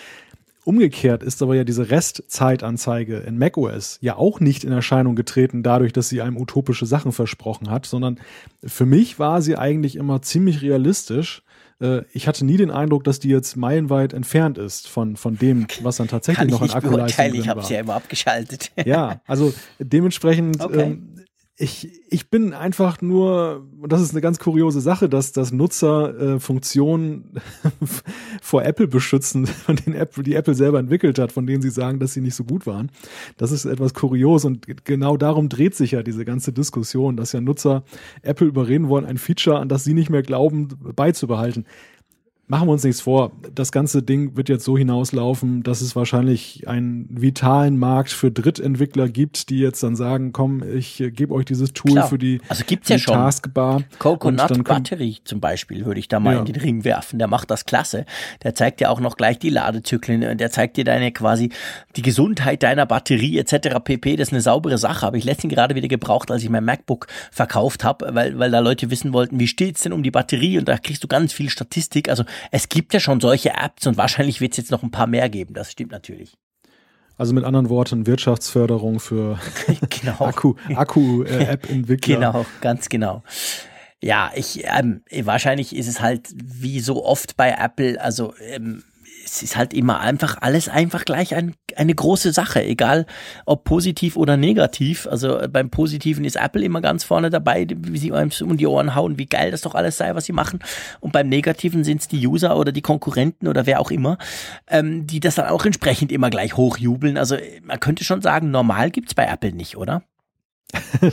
Umgekehrt 0.64 1.22
ist 1.22 1.42
aber 1.42 1.56
ja 1.56 1.64
diese 1.64 1.90
Restzeitanzeige 1.90 3.18
in 3.18 3.36
macOS 3.36 3.98
ja 4.00 4.16
auch 4.16 4.38
nicht 4.38 4.62
in 4.64 4.72
Erscheinung 4.72 5.16
getreten, 5.16 5.62
dadurch, 5.62 5.92
dass 5.92 6.08
sie 6.08 6.22
einem 6.22 6.36
utopische 6.36 6.86
Sachen 6.86 7.12
versprochen 7.12 7.70
hat, 7.70 7.86
sondern 7.86 8.20
für 8.64 8.86
mich 8.86 9.18
war 9.18 9.42
sie 9.42 9.56
eigentlich 9.56 9.96
immer 9.96 10.22
ziemlich 10.22 10.62
realistisch. 10.62 11.42
Äh, 11.80 12.02
ich 12.12 12.28
hatte 12.28 12.44
nie 12.44 12.56
den 12.56 12.70
Eindruck, 12.70 13.02
dass 13.02 13.18
die 13.18 13.28
jetzt 13.28 13.56
meilenweit 13.56 14.12
entfernt 14.12 14.56
ist 14.56 14.88
von, 14.88 15.16
von 15.16 15.36
dem, 15.36 15.66
was 15.82 15.96
dann 15.96 16.08
tatsächlich 16.08 16.50
noch 16.50 16.62
an 16.62 16.70
Akkuleistung 16.70 17.30
drin 17.30 17.40
Ich 17.40 17.48
habe 17.48 17.62
sie 17.64 17.74
ja 17.74 17.80
immer 17.80 17.94
abgeschaltet. 17.94 18.70
Ja, 18.84 19.20
also 19.26 19.52
dementsprechend 19.80 20.60
okay. 20.64 20.82
ähm, 20.82 21.24
ich, 21.56 22.00
ich 22.08 22.30
bin 22.30 22.54
einfach 22.54 23.02
nur, 23.02 23.66
und 23.80 23.92
das 23.92 24.00
ist 24.00 24.12
eine 24.12 24.22
ganz 24.22 24.38
kuriose 24.38 24.80
Sache, 24.80 25.08
dass, 25.08 25.32
dass 25.32 25.52
Nutzer 25.52 26.18
äh, 26.18 26.40
Funktionen 26.40 27.34
vor 28.42 28.64
Apple 28.64 28.88
beschützen, 28.88 29.46
von 29.46 29.76
denen 29.76 29.94
Apple, 29.94 30.22
die 30.22 30.34
Apple 30.34 30.54
selber 30.54 30.78
entwickelt 30.78 31.18
hat, 31.18 31.30
von 31.30 31.46
denen 31.46 31.60
sie 31.60 31.70
sagen, 31.70 31.98
dass 31.98 32.14
sie 32.14 32.22
nicht 32.22 32.34
so 32.34 32.44
gut 32.44 32.66
waren. 32.66 32.90
Das 33.36 33.52
ist 33.52 33.66
etwas 33.66 33.92
kurios 33.92 34.44
und 34.44 34.66
genau 34.84 35.16
darum 35.16 35.48
dreht 35.48 35.74
sich 35.74 35.92
ja 35.92 36.02
diese 36.02 36.24
ganze 36.24 36.52
Diskussion, 36.52 37.16
dass 37.16 37.32
ja 37.32 37.40
Nutzer 37.40 37.84
Apple 38.22 38.46
überreden 38.46 38.88
wollen, 38.88 39.04
ein 39.04 39.18
Feature, 39.18 39.58
an 39.58 39.68
das 39.68 39.84
sie 39.84 39.94
nicht 39.94 40.10
mehr 40.10 40.22
glauben, 40.22 40.68
beizubehalten 40.96 41.66
machen 42.48 42.68
wir 42.68 42.72
uns 42.72 42.84
nichts 42.84 43.00
vor. 43.00 43.32
Das 43.54 43.72
ganze 43.72 44.02
Ding 44.02 44.36
wird 44.36 44.48
jetzt 44.48 44.64
so 44.64 44.76
hinauslaufen, 44.76 45.62
dass 45.62 45.80
es 45.80 45.96
wahrscheinlich 45.96 46.68
einen 46.68 47.06
vitalen 47.08 47.78
Markt 47.78 48.10
für 48.10 48.30
Drittentwickler 48.30 49.08
gibt, 49.08 49.48
die 49.48 49.58
jetzt 49.58 49.82
dann 49.82 49.96
sagen, 49.96 50.32
komm, 50.32 50.62
ich 50.62 51.00
äh, 51.00 51.10
gebe 51.10 51.32
euch 51.34 51.46
dieses 51.46 51.72
Tool 51.72 51.92
Klar. 51.92 52.08
für 52.08 52.18
die, 52.18 52.40
also 52.48 52.64
gibt's 52.66 52.90
ja 52.90 52.98
schon. 52.98 53.14
Taskbar. 53.14 53.84
Coconut 53.98 54.64
Battery 54.64 55.18
zum 55.24 55.40
Beispiel 55.40 55.86
würde 55.86 56.00
ich 56.00 56.08
da 56.08 56.20
mal 56.20 56.34
ja. 56.34 56.40
in 56.40 56.44
den 56.44 56.56
Ring 56.56 56.84
werfen. 56.84 57.18
Der 57.18 57.28
macht 57.28 57.50
das 57.50 57.64
klasse. 57.64 58.04
Der 58.42 58.54
zeigt 58.54 58.80
dir 58.80 58.90
auch 58.90 59.00
noch 59.00 59.16
gleich 59.16 59.38
die 59.38 59.50
Ladezyklen. 59.50 60.36
Der 60.36 60.50
zeigt 60.50 60.76
dir 60.76 60.84
deine 60.84 61.12
quasi 61.12 61.50
die 61.96 62.02
Gesundheit 62.02 62.62
deiner 62.62 62.86
Batterie 62.86 63.38
etc. 63.38 63.78
pp. 63.82 64.16
Das 64.16 64.28
ist 64.28 64.32
eine 64.32 64.42
saubere 64.42 64.78
Sache. 64.78 65.06
Habe 65.06 65.16
ich 65.16 65.24
letztens 65.24 65.54
gerade 65.54 65.74
wieder 65.74 65.88
gebraucht, 65.88 66.30
als 66.30 66.42
ich 66.42 66.50
mein 66.50 66.64
MacBook 66.64 67.06
verkauft 67.30 67.84
habe, 67.84 68.10
weil, 68.12 68.38
weil 68.38 68.50
da 68.50 68.58
Leute 68.58 68.90
wissen 68.90 69.12
wollten, 69.12 69.40
wie 69.40 69.46
steht's 69.46 69.82
denn 69.82 69.92
um 69.92 70.02
die 70.02 70.10
Batterie 70.10 70.58
und 70.58 70.68
da 70.68 70.76
kriegst 70.76 71.02
du 71.02 71.08
ganz 71.08 71.32
viel 71.32 71.48
Statistik. 71.48 72.08
Also 72.08 72.24
es 72.50 72.68
gibt 72.68 72.94
ja 72.94 73.00
schon 73.00 73.20
solche 73.20 73.50
Apps 73.50 73.86
und 73.86 73.96
wahrscheinlich 73.96 74.40
wird 74.40 74.52
es 74.52 74.58
jetzt 74.58 74.70
noch 74.70 74.82
ein 74.82 74.90
paar 74.90 75.06
mehr 75.06 75.28
geben. 75.28 75.54
Das 75.54 75.70
stimmt 75.72 75.92
natürlich. 75.92 76.36
Also 77.16 77.34
mit 77.34 77.44
anderen 77.44 77.68
Worten, 77.68 78.06
Wirtschaftsförderung 78.06 79.00
für 79.00 79.38
genau. 79.88 80.16
Akku, 80.18 80.54
Akku-App-Entwickler. 80.74 82.14
genau, 82.16 82.46
ganz 82.60 82.88
genau. 82.88 83.22
Ja, 84.00 84.32
ich 84.34 84.64
ähm, 84.64 85.02
wahrscheinlich 85.22 85.76
ist 85.76 85.86
es 85.86 86.00
halt 86.00 86.28
wie 86.34 86.80
so 86.80 87.04
oft 87.04 87.36
bei 87.36 87.52
Apple, 87.52 88.00
also 88.00 88.34
ähm, 88.40 88.82
es 89.32 89.42
ist 89.42 89.56
halt 89.56 89.72
immer 89.72 90.00
einfach 90.00 90.36
alles 90.42 90.68
einfach 90.68 91.06
gleich 91.06 91.34
ein, 91.34 91.54
eine 91.74 91.94
große 91.94 92.32
Sache, 92.32 92.62
egal 92.62 93.06
ob 93.46 93.64
positiv 93.64 94.16
oder 94.16 94.36
negativ. 94.36 95.06
Also 95.06 95.38
äh, 95.38 95.48
beim 95.48 95.70
Positiven 95.70 96.26
ist 96.26 96.36
Apple 96.36 96.62
immer 96.62 96.82
ganz 96.82 97.02
vorne 97.02 97.30
dabei, 97.30 97.66
wie 97.74 97.96
sie 97.96 98.12
einem 98.12 98.30
um 98.42 98.58
die 98.58 98.66
Ohren 98.66 98.94
hauen, 98.94 99.18
wie 99.18 99.24
geil 99.24 99.50
das 99.50 99.62
doch 99.62 99.74
alles 99.74 99.96
sei, 99.96 100.14
was 100.14 100.26
sie 100.26 100.34
machen. 100.34 100.58
Und 101.00 101.12
beim 101.12 101.30
Negativen 101.30 101.82
sind 101.82 102.02
es 102.02 102.08
die 102.08 102.26
User 102.26 102.58
oder 102.58 102.72
die 102.72 102.82
Konkurrenten 102.82 103.48
oder 103.48 103.64
wer 103.64 103.80
auch 103.80 103.90
immer, 103.90 104.18
ähm, 104.68 105.06
die 105.06 105.20
das 105.20 105.36
dann 105.36 105.46
auch 105.46 105.64
entsprechend 105.64 106.12
immer 106.12 106.28
gleich 106.28 106.54
hochjubeln. 106.58 107.16
Also 107.16 107.36
man 107.62 107.80
könnte 107.80 108.04
schon 108.04 108.20
sagen, 108.20 108.50
normal 108.50 108.90
gibt's 108.90 109.14
bei 109.14 109.24
Apple 109.24 109.52
nicht, 109.52 109.78
oder? 109.78 110.02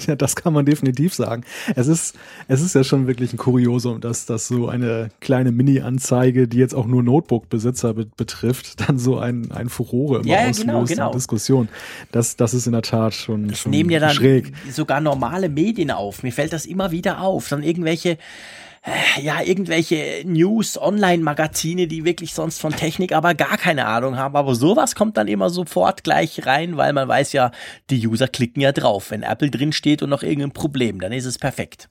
Ja, 0.08 0.16
das 0.18 0.36
kann 0.36 0.54
man 0.54 0.66
definitiv 0.66 1.14
sagen. 1.14 1.44
Es 1.76 1.88
ist, 1.88 2.16
es 2.48 2.62
ist 2.62 2.76
ja 2.76 2.84
schon 2.84 3.08
wirklich 3.08 3.34
ein 3.34 3.38
Kuriosum, 3.38 4.02
dass 4.02 4.26
das 4.26 4.48
so 4.48 4.70
eine 4.70 5.10
kleine 5.20 5.52
Mini-Anzeige, 5.52 6.48
die 6.48 6.58
jetzt 6.58 6.74
auch 6.74 6.86
nur 6.86 7.04
Notebook-Besitzer 7.04 7.94
be 7.94 8.08
betrifft, 8.18 8.82
dann 8.88 8.98
so 8.98 9.18
ein, 9.18 9.52
ein 9.52 9.70
Furore 9.70 10.20
immer 10.20 10.28
ja, 10.28 10.46
ja, 10.46 10.52
genau, 10.52 10.82
auslöst 10.82 10.94
genau. 10.94 11.12
Diskussion. 11.12 11.70
Das, 12.12 12.36
das 12.36 12.54
ist 12.54 12.66
in 12.68 12.74
der 12.74 12.82
Tat 12.82 13.14
schon, 13.14 13.48
das 13.48 13.60
schon 13.60 13.72
nehmen 13.72 13.90
ja 13.90 14.00
dann 14.00 14.14
schräg. 14.14 14.54
sogar 14.72 15.02
normale 15.02 15.50
Medien 15.50 15.92
auf. 15.92 16.24
Mir 16.24 16.32
fällt 16.32 16.54
das 16.54 16.66
immer 16.66 16.92
wieder 16.92 17.22
auf. 17.22 17.50
Dann 17.50 17.64
irgendwelche 17.64 18.18
äh, 18.84 19.22
ja, 19.22 19.42
irgendwelche 19.42 20.24
News-Online-Magazine, 20.26 21.88
die 21.88 22.06
wirklich 22.06 22.34
sonst 22.34 22.60
von 22.60 22.74
Technik 22.74 23.12
aber 23.14 23.34
gar 23.34 23.58
keine 23.58 23.86
Ahnung 23.86 24.18
haben. 24.18 24.36
Aber 24.36 24.56
sowas 24.56 24.96
kommt 24.96 25.18
dann 25.18 25.28
immer 25.28 25.50
sofort 25.50 26.04
gleich 26.04 26.46
rein, 26.46 26.78
weil 26.78 26.94
man 26.94 27.08
weiß 27.08 27.34
ja, 27.34 27.52
die 27.90 28.08
User 28.08 28.28
klicken 28.28 28.62
ja 28.62 28.72
drauf. 28.72 29.12
Wenn 29.12 29.24
Apple 29.24 29.52
drin 29.52 29.74
steht 29.74 30.02
und 30.02 30.10
noch 30.10 30.24
irgendein 30.24 30.52
Problem, 30.52 31.00
dann 31.00 31.12
ist 31.12 31.26
es 31.26 31.38
perfekt. 31.38 31.90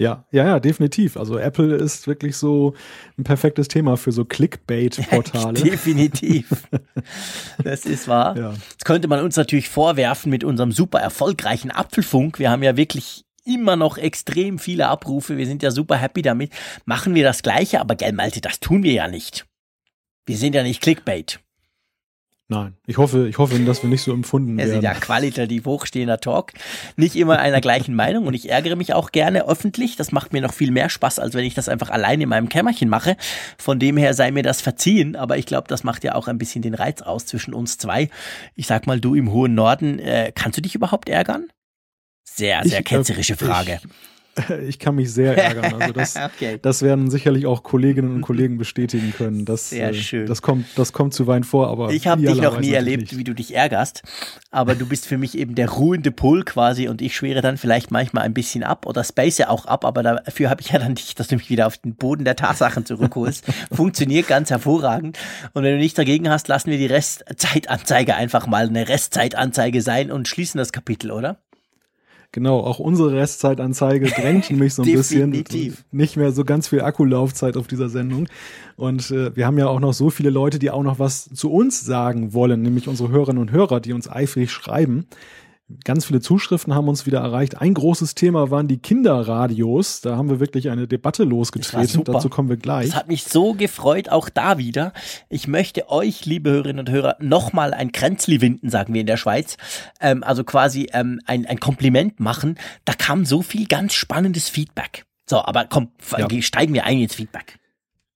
Ja, 0.00 0.24
ja, 0.30 0.46
ja, 0.46 0.60
definitiv. 0.60 1.18
Also 1.18 1.36
Apple 1.36 1.76
ist 1.76 2.06
wirklich 2.06 2.34
so 2.38 2.74
ein 3.18 3.24
perfektes 3.24 3.68
Thema 3.68 3.98
für 3.98 4.12
so 4.12 4.24
Clickbait-Portale. 4.24 5.52
definitiv. 5.62 6.50
Das 7.62 7.84
ist 7.84 8.08
wahr. 8.08 8.36
Ja. 8.36 8.52
Jetzt 8.70 8.84
könnte 8.86 9.08
man 9.08 9.22
uns 9.22 9.36
natürlich 9.36 9.68
vorwerfen 9.68 10.30
mit 10.30 10.44
unserem 10.44 10.72
super 10.72 11.00
erfolgreichen 11.00 11.70
Apfelfunk. 11.70 12.38
Wir 12.38 12.50
haben 12.50 12.62
ja 12.62 12.76
wirklich 12.76 13.24
immer 13.44 13.76
noch 13.76 13.98
extrem 13.98 14.58
viele 14.58 14.88
Abrufe. 14.88 15.36
Wir 15.36 15.46
sind 15.46 15.62
ja 15.62 15.70
super 15.70 15.96
happy 15.96 16.22
damit. 16.22 16.52
Machen 16.84 17.14
wir 17.14 17.24
das 17.24 17.42
Gleiche, 17.42 17.80
aber 17.80 17.94
gell, 17.94 18.12
Malte, 18.12 18.40
das 18.40 18.60
tun 18.60 18.82
wir 18.82 18.92
ja 18.92 19.08
nicht. 19.08 19.46
Wir 20.26 20.36
sind 20.36 20.54
ja 20.54 20.62
nicht 20.62 20.80
Clickbait. 20.80 21.40
Nein, 22.50 22.74
ich 22.84 22.98
hoffe, 22.98 23.28
ich 23.28 23.38
hoffe, 23.38 23.56
dass 23.60 23.84
wir 23.84 23.88
nicht 23.88 24.02
so 24.02 24.12
empfunden 24.12 24.56
werden. 24.56 24.68
Wir 24.68 24.74
sind 24.74 24.82
ja 24.82 24.94
qualitativ 24.94 25.66
hochstehender 25.66 26.18
Talk. 26.18 26.52
Nicht 26.96 27.14
immer 27.14 27.38
einer 27.38 27.60
gleichen 27.60 27.94
Meinung 27.94 28.26
und 28.26 28.34
ich 28.34 28.50
ärgere 28.50 28.74
mich 28.74 28.92
auch 28.92 29.12
gerne 29.12 29.46
öffentlich. 29.46 29.94
Das 29.94 30.10
macht 30.10 30.32
mir 30.32 30.42
noch 30.42 30.52
viel 30.52 30.72
mehr 30.72 30.88
Spaß, 30.88 31.20
als 31.20 31.34
wenn 31.34 31.44
ich 31.44 31.54
das 31.54 31.68
einfach 31.68 31.90
allein 31.90 32.20
in 32.20 32.28
meinem 32.28 32.48
Kämmerchen 32.48 32.88
mache. 32.88 33.16
Von 33.56 33.78
dem 33.78 33.96
her 33.96 34.14
sei 34.14 34.32
mir 34.32 34.42
das 34.42 34.60
verziehen, 34.60 35.14
aber 35.14 35.38
ich 35.38 35.46
glaube, 35.46 35.68
das 35.68 35.84
macht 35.84 36.02
ja 36.02 36.16
auch 36.16 36.26
ein 36.26 36.38
bisschen 36.38 36.60
den 36.60 36.74
Reiz 36.74 37.02
aus 37.02 37.24
zwischen 37.24 37.54
uns 37.54 37.78
zwei. 37.78 38.10
Ich 38.56 38.66
sag 38.66 38.88
mal, 38.88 38.98
du 38.98 39.14
im 39.14 39.30
hohen 39.30 39.54
Norden, 39.54 40.00
äh, 40.00 40.32
kannst 40.34 40.58
du 40.58 40.62
dich 40.62 40.74
überhaupt 40.74 41.08
ärgern? 41.08 41.46
Sehr, 42.34 42.62
sehr 42.64 42.80
ich, 42.80 42.84
ketzerische 42.84 43.36
Frage. 43.36 43.80
Ich 44.66 44.78
kann 44.78 44.94
mich 44.94 45.12
sehr 45.12 45.36
ärgern. 45.36 45.74
Also 45.80 45.92
das, 45.92 46.16
okay. 46.16 46.58
das 46.60 46.82
werden 46.82 47.10
sicherlich 47.10 47.46
auch 47.46 47.62
Kolleginnen 47.62 48.14
und 48.14 48.20
Kollegen 48.20 48.58
bestätigen 48.58 49.12
können. 49.16 49.44
Das, 49.44 49.70
sehr 49.70 49.90
äh, 49.90 49.94
schön. 49.94 50.26
Das 50.26 50.42
kommt, 50.42 50.66
das 50.76 50.92
kommt 50.92 51.14
zuweilen 51.14 51.44
vor, 51.44 51.68
aber 51.68 51.90
ich 51.90 52.06
habe 52.06 52.22
dich 52.22 52.40
noch 52.40 52.60
nie 52.60 52.72
erlebt, 52.72 53.02
nicht. 53.02 53.18
wie 53.18 53.24
du 53.24 53.34
dich 53.34 53.54
ärgerst. 53.54 54.02
Aber 54.50 54.74
du 54.74 54.86
bist 54.86 55.06
für 55.06 55.18
mich 55.18 55.36
eben 55.36 55.54
der 55.54 55.70
ruhende 55.70 56.10
Pol 56.10 56.44
quasi 56.44 56.88
und 56.88 57.02
ich 57.02 57.16
schwere 57.16 57.40
dann 57.40 57.56
vielleicht 57.56 57.90
manchmal 57.90 58.24
ein 58.24 58.34
bisschen 58.34 58.62
ab 58.62 58.86
oder 58.86 59.04
space 59.04 59.40
auch 59.42 59.66
ab, 59.66 59.84
aber 59.84 60.02
dafür 60.02 60.50
habe 60.50 60.60
ich 60.60 60.70
ja 60.70 60.78
dann 60.78 60.94
dich, 60.94 61.14
dass 61.14 61.28
du 61.28 61.36
mich 61.36 61.50
wieder 61.50 61.66
auf 61.66 61.78
den 61.78 61.94
Boden 61.94 62.24
der 62.24 62.36
Tatsachen 62.36 62.84
zurückholst. 62.84 63.44
Funktioniert 63.72 64.28
ganz 64.28 64.50
hervorragend. 64.50 65.18
Und 65.54 65.62
wenn 65.62 65.72
du 65.72 65.78
nichts 65.78 65.96
dagegen 65.96 66.28
hast, 66.28 66.48
lassen 66.48 66.70
wir 66.70 66.78
die 66.78 66.86
Restzeitanzeige 66.86 68.14
einfach 68.14 68.46
mal 68.46 68.66
eine 68.66 68.88
Restzeitanzeige 68.88 69.82
sein 69.82 70.10
und 70.10 70.28
schließen 70.28 70.58
das 70.58 70.72
Kapitel, 70.72 71.10
oder? 71.10 71.38
Genau, 72.32 72.60
auch 72.60 72.78
unsere 72.78 73.12
Restzeitanzeige 73.12 74.06
drängt 74.06 74.50
mich 74.52 74.74
so 74.74 74.82
ein 74.82 74.92
bisschen. 74.92 75.30
Nicht 75.90 76.16
mehr 76.16 76.30
so 76.30 76.44
ganz 76.44 76.68
viel 76.68 76.80
Akkulaufzeit 76.80 77.56
auf 77.56 77.66
dieser 77.66 77.88
Sendung. 77.88 78.28
Und 78.76 79.10
äh, 79.10 79.34
wir 79.34 79.46
haben 79.46 79.58
ja 79.58 79.66
auch 79.66 79.80
noch 79.80 79.92
so 79.92 80.10
viele 80.10 80.30
Leute, 80.30 80.60
die 80.60 80.70
auch 80.70 80.84
noch 80.84 81.00
was 81.00 81.24
zu 81.24 81.50
uns 81.50 81.84
sagen 81.84 82.32
wollen, 82.32 82.62
nämlich 82.62 82.86
unsere 82.86 83.10
Hörerinnen 83.10 83.42
und 83.42 83.50
Hörer, 83.50 83.80
die 83.80 83.92
uns 83.92 84.08
eifrig 84.08 84.52
schreiben. 84.52 85.06
Ganz 85.84 86.04
viele 86.04 86.20
Zuschriften 86.20 86.74
haben 86.74 86.88
uns 86.88 87.06
wieder 87.06 87.20
erreicht. 87.20 87.60
Ein 87.60 87.74
großes 87.74 88.14
Thema 88.14 88.50
waren 88.50 88.68
die 88.68 88.78
Kinderradios. 88.78 90.00
Da 90.00 90.16
haben 90.16 90.28
wir 90.28 90.40
wirklich 90.40 90.70
eine 90.70 90.88
Debatte 90.88 91.24
losgetreten. 91.24 92.04
Dazu 92.04 92.28
kommen 92.28 92.48
wir 92.48 92.56
gleich. 92.56 92.88
Das 92.88 92.96
hat 92.96 93.08
mich 93.08 93.24
so 93.24 93.54
gefreut, 93.54 94.08
auch 94.08 94.28
da 94.28 94.58
wieder. 94.58 94.92
Ich 95.28 95.48
möchte 95.48 95.88
euch, 95.88 96.26
liebe 96.26 96.50
Hörerinnen 96.50 96.80
und 96.80 96.90
Hörer, 96.90 97.16
nochmal 97.20 97.72
ein 97.74 97.92
Kränzli 97.92 98.40
winden, 98.40 98.70
sagen 98.70 98.94
wir 98.94 99.00
in 99.00 99.06
der 99.06 99.16
Schweiz. 99.16 99.56
Ähm, 100.00 100.22
also 100.22 100.44
quasi 100.44 100.88
ähm, 100.92 101.20
ein, 101.26 101.46
ein 101.46 101.60
Kompliment 101.60 102.20
machen. 102.20 102.56
Da 102.84 102.94
kam 102.94 103.24
so 103.24 103.42
viel 103.42 103.66
ganz 103.66 103.94
spannendes 103.94 104.48
Feedback. 104.48 105.04
So, 105.28 105.44
aber 105.44 105.66
komm, 105.66 105.92
ja. 106.18 106.28
steigen 106.42 106.74
wir 106.74 106.84
ein 106.84 106.98
ins 107.00 107.14
Feedback. 107.14 107.60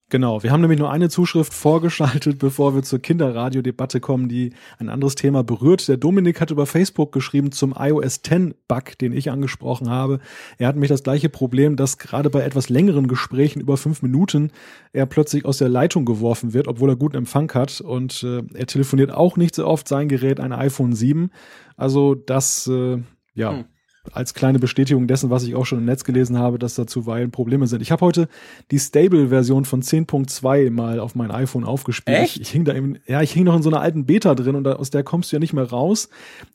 Genau, 0.09 0.43
wir 0.43 0.51
haben 0.51 0.61
nämlich 0.61 0.77
nur 0.77 0.91
eine 0.91 1.09
Zuschrift 1.09 1.51
vorgeschaltet, 1.51 2.37
bevor 2.39 2.75
wir 2.75 2.83
zur 2.83 2.99
Kinderradiodebatte 2.99 3.99
kommen, 3.99 4.29
die 4.29 4.53
ein 4.77 4.89
anderes 4.89 5.15
Thema 5.15 5.43
berührt. 5.43 5.87
Der 5.87 5.97
Dominik 5.97 6.39
hat 6.39 6.51
über 6.51 6.67
Facebook 6.67 7.11
geschrieben 7.11 7.51
zum 7.51 7.73
iOS 7.77 8.21
10 8.21 8.53
Bug, 8.67 8.99
den 8.99 9.13
ich 9.13 9.31
angesprochen 9.31 9.89
habe. 9.89 10.19
Er 10.59 10.67
hat 10.67 10.75
nämlich 10.75 10.89
das 10.89 11.01
gleiche 11.01 11.29
Problem, 11.29 11.75
dass 11.75 11.97
gerade 11.97 12.29
bei 12.29 12.41
etwas 12.41 12.69
längeren 12.69 13.07
Gesprächen 13.07 13.61
über 13.61 13.77
fünf 13.77 14.03
Minuten 14.03 14.51
er 14.93 15.07
plötzlich 15.07 15.43
aus 15.43 15.57
der 15.57 15.69
Leitung 15.69 16.05
geworfen 16.05 16.53
wird, 16.53 16.67
obwohl 16.67 16.89
er 16.89 16.97
guten 16.97 17.17
Empfang 17.17 17.51
hat 17.55 17.81
und 17.81 18.21
äh, 18.21 18.43
er 18.53 18.67
telefoniert 18.67 19.11
auch 19.11 19.37
nicht 19.37 19.55
so 19.55 19.65
oft 19.65 19.87
sein 19.87 20.07
Gerät, 20.07 20.39
ein 20.39 20.53
iPhone 20.53 20.93
7. 20.93 21.31
Also 21.77 22.13
das, 22.13 22.67
äh, 22.67 22.99
ja. 23.33 23.53
Hm 23.53 23.65
als 24.11 24.33
kleine 24.33 24.59
Bestätigung 24.59 25.07
dessen, 25.07 25.29
was 25.29 25.43
ich 25.43 25.55
auch 25.55 25.65
schon 25.65 25.79
im 25.79 25.85
Netz 25.85 26.03
gelesen 26.03 26.37
habe, 26.37 26.59
dass 26.59 26.75
da 26.75 26.87
zuweilen 26.87 27.31
Probleme 27.31 27.67
sind. 27.67 27.81
Ich 27.81 27.91
habe 27.91 28.05
heute 28.05 28.27
die 28.71 28.79
Stable-Version 28.79 29.65
von 29.65 29.81
10.2 29.81 30.71
mal 30.71 30.99
auf 30.99 31.15
mein 31.15 31.31
iPhone 31.31 31.63
aufgespielt. 31.63 32.17
Echt? 32.17 32.39
Ich, 32.39 32.49
hing 32.49 32.65
da 32.65 32.73
eben, 32.73 32.97
ja, 33.07 33.21
ich 33.21 33.31
hing 33.31 33.43
noch 33.43 33.55
in 33.55 33.61
so 33.61 33.69
einer 33.69 33.81
alten 33.81 34.05
Beta 34.05 34.35
drin 34.35 34.55
und 34.55 34.63
da, 34.63 34.73
aus 34.73 34.89
der 34.89 35.03
kommst 35.03 35.31
du 35.31 35.35
ja 35.35 35.39
nicht 35.39 35.53
mehr 35.53 35.69
raus, 35.69 36.09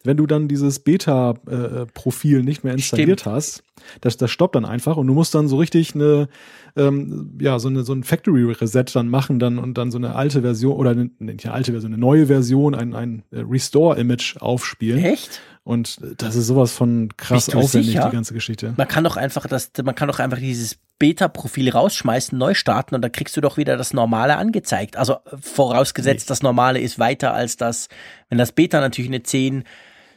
wenn 0.05 0.17
du 0.17 0.27
dann 0.27 0.49
dieses 0.49 0.79
Beta-Profil 0.81 2.43
nicht 2.43 2.65
mehr 2.65 2.75
installiert 2.75 3.21
Stimmt. 3.21 3.35
hast. 3.35 3.65
Das, 4.01 4.17
das 4.17 4.31
stoppt 4.31 4.55
dann 4.55 4.65
einfach 4.65 4.97
und 4.97 5.07
du 5.07 5.15
musst 5.15 5.35
dann 5.35 5.49
so 5.49 5.57
richtig 5.57 5.95
eine, 5.95 6.29
ähm, 6.77 7.39
ja, 7.41 7.59
so 7.59 7.69
eine 7.69 7.83
so 7.83 7.93
ein 7.93 8.05
Factory 8.05 8.45
Reset 8.45 8.85
dann 8.93 9.09
machen 9.09 9.39
dann 9.39 9.59
und 9.59 9.79
dann 9.79 9.91
so 9.91 9.99
eine 9.99 10.15
alte 10.15 10.43
Version 10.43 10.77
oder 10.77 10.91
eine, 10.91 11.11
nicht 11.19 11.47
eine 11.47 11.55
alte 11.55 11.73
Version, 11.73 11.93
eine 11.93 12.01
neue 12.01 12.27
Version, 12.27 12.75
ein, 12.75 12.95
ein 12.95 13.23
Restore 13.33 13.99
Image 13.99 14.37
aufspielen. 14.37 15.03
Echt? 15.03 15.41
Und 15.71 16.01
das 16.19 16.35
ist 16.35 16.49
sowas 16.49 16.73
von 16.73 17.17
krass 17.17 17.49
aufwendig, 17.55 17.93
sicher? 17.93 18.07
die 18.07 18.17
ganze 18.17 18.35
Geschichte. 18.35 18.75
Man 18.77 18.89
kann 18.89 19.05
doch 19.05 19.17
einfach 19.17 19.47
das, 19.47 19.71
man 19.85 19.95
kann 19.95 20.09
doch 20.09 20.19
einfach 20.19 20.39
dieses 20.39 20.77
Beta-Profil 20.99 21.71
rausschmeißen, 21.71 22.37
neu 22.37 22.55
starten 22.55 22.97
und 22.97 23.03
dann 23.03 23.13
kriegst 23.13 23.37
du 23.37 23.41
doch 23.41 23.57
wieder 23.57 23.77
das 23.77 23.95
Normale 23.95 24.37
angezeigt. 24.37 24.97
Also 24.97 25.19
vorausgesetzt, 25.41 26.27
nee. 26.27 26.29
das 26.29 26.43
Normale 26.43 26.81
ist 26.81 26.99
weiter 26.99 27.35
als 27.35 27.57
das, 27.57 27.89
wenn 28.29 28.39
das 28.39 28.51
Beta 28.51 28.81
natürlich 28.81 29.13
eine 29.13 29.23
10 29.23 29.63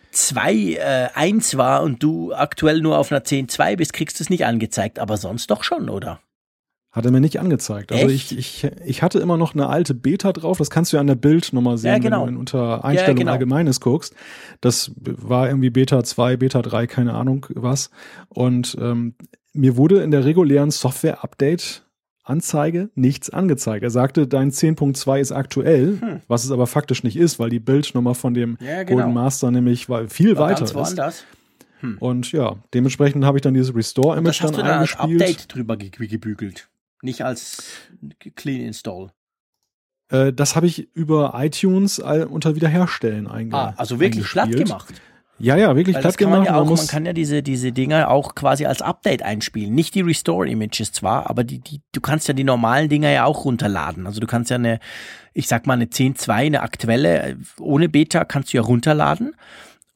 2 0.10 0.54
äh, 0.54 1.10
1 1.14 1.56
war 1.56 1.84
und 1.84 2.02
du 2.02 2.34
aktuell 2.34 2.82
nur 2.82 2.98
auf 2.98 3.12
einer 3.12 3.24
10 3.24 3.48
2 3.48 3.76
bist, 3.76 3.94
kriegst 3.94 4.20
du 4.20 4.24
es 4.24 4.32
nicht 4.32 4.48
angezeigt, 4.48 4.98
aber 4.98 5.18
sonst 5.18 5.52
doch 5.52 5.64
schon, 5.64 5.88
oder? 5.88 6.20
Hat 6.94 7.06
er 7.06 7.12
mir 7.12 7.22
nicht 7.22 7.40
angezeigt. 7.40 7.92
Also 7.92 8.08
ich, 8.08 8.38
ich, 8.38 8.68
ich 8.86 9.02
hatte 9.02 9.18
immer 9.18 9.36
noch 9.36 9.56
eine 9.56 9.68
alte 9.68 9.96
Beta 9.96 10.32
drauf. 10.32 10.60
Das 10.60 10.70
kannst 10.70 10.94
du 10.94 10.98
ja 10.98 11.02
an 11.02 11.08
der 11.08 11.16
Bildnummer 11.16 11.76
sehen, 11.80 11.94
ja, 11.94 11.98
genau. 11.98 12.28
wenn 12.28 12.36
du 12.36 12.40
unter 12.40 12.86
Einstellungen 12.86 13.18
ja, 13.18 13.24
genau. 13.24 13.32
Allgemeines 13.32 13.80
guckst. 13.80 14.14
Das 14.62 14.92
war 14.96 15.48
irgendwie 15.48 15.72
Beta 15.72 16.04
2, 16.04 16.38
Beta 16.38 16.62
3, 16.62 16.86
keine 16.86 17.16
Ahnung 17.16 17.48
was. 17.56 17.90
Und 18.30 18.78
ähm, 18.80 19.16
mir 19.54 19.76
wurde 19.76 20.04
in 20.04 20.12
der 20.12 20.24
regulären 20.24 20.70
Software-Update 20.70 21.84
Anzeige 22.26 22.90
nichts 22.94 23.32
angezeigt. 23.32 23.84
Er 23.84 23.90
sagte, 23.90 24.28
dein 24.28 24.52
10.2 24.52 25.20
ist 25.20 25.32
aktuell, 25.32 25.98
hm. 26.00 26.22
was 26.28 26.46
es 26.46 26.52
aber 26.52 26.68
faktisch 26.68 27.04
nicht 27.04 27.18
ist, 27.18 27.40
weil 27.40 27.50
die 27.50 27.60
Bildnummer 27.60 28.14
von 28.14 28.36
dem 28.36 28.58
ja, 28.62 28.84
genau. 28.84 29.02
Golden 29.02 29.14
Master 29.16 29.50
nämlich 29.50 29.88
viel 30.08 30.38
war 30.38 30.50
weiter 30.50 30.64
ist. 30.64 30.76
Woanders. 30.76 31.26
Hm. 31.80 31.98
Und 31.98 32.32
ja, 32.32 32.56
dementsprechend 32.74 33.26
habe 33.26 33.40
ich 33.40 33.42
dann 33.42 33.56
dieses 33.56 33.76
Restore-Image 33.76 34.44
dann, 34.44 34.54
dann 34.54 34.66
eingespielt. 34.66 35.02
Hast 35.02 35.10
du 35.10 35.18
da 35.18 35.24
als 35.24 35.32
Update 35.40 35.56
drüber 35.56 35.76
gebügelt? 35.76 36.70
Nicht 37.04 37.24
als 37.24 37.64
Clean 38.36 38.62
Install. 38.62 39.12
Äh, 40.10 40.34
das 40.34 40.56
habe 40.56 40.68
ich 40.68 40.96
über 40.96 41.34
iTunes 41.36 42.00
unter 42.00 42.56
Wiederherstellen 42.56 43.28
einge 43.28 43.56
Ah, 43.56 43.74
also 43.78 44.00
wirklich 44.00 44.26
platt 44.26 44.52
gemacht. 44.52 44.94
Ja, 45.40 45.58
ja, 45.58 45.76
wirklich 45.76 45.98
platt 45.98 46.18
gemacht. 46.18 46.46
Ja 46.46 46.56
auch, 46.56 46.66
man, 46.66 46.76
man, 46.76 46.88
kann 46.88 47.06
ja 47.06 47.12
diese, 47.12 47.44
diese 47.44 47.74
Dinger 47.74 48.10
auch 48.10 48.36
quasi 48.36 48.66
als 48.66 48.82
Update 48.82 49.24
einspielen. 49.24 49.74
Nicht 49.74 49.96
die 49.96 50.02
Restore-Images 50.02 50.94
zwar, 50.94 51.30
aber 51.30 51.44
die, 51.44 51.60
die, 51.60 51.82
du 51.92 52.00
kannst 52.00 52.28
ja 52.28 52.34
die 52.34 52.46
normalen 52.46 52.88
Dinger 52.88 53.10
ja 53.10 53.26
auch 53.26 53.44
runterladen. 53.44 54.08
Also 54.08 54.22
du 54.22 54.28
kannst 54.28 54.52
ja 54.52 54.56
eine, 54.56 54.80
ich 55.34 55.48
sag 55.48 55.68
mal, 55.68 55.74
eine 55.74 55.86
10.2, 55.86 56.32
eine 56.32 56.62
aktuelle, 56.62 57.38
ohne 57.60 57.90
Beta 57.90 58.24
kannst 58.24 58.54
du 58.54 58.58
ja 58.58 58.64
runterladen. 58.64 59.36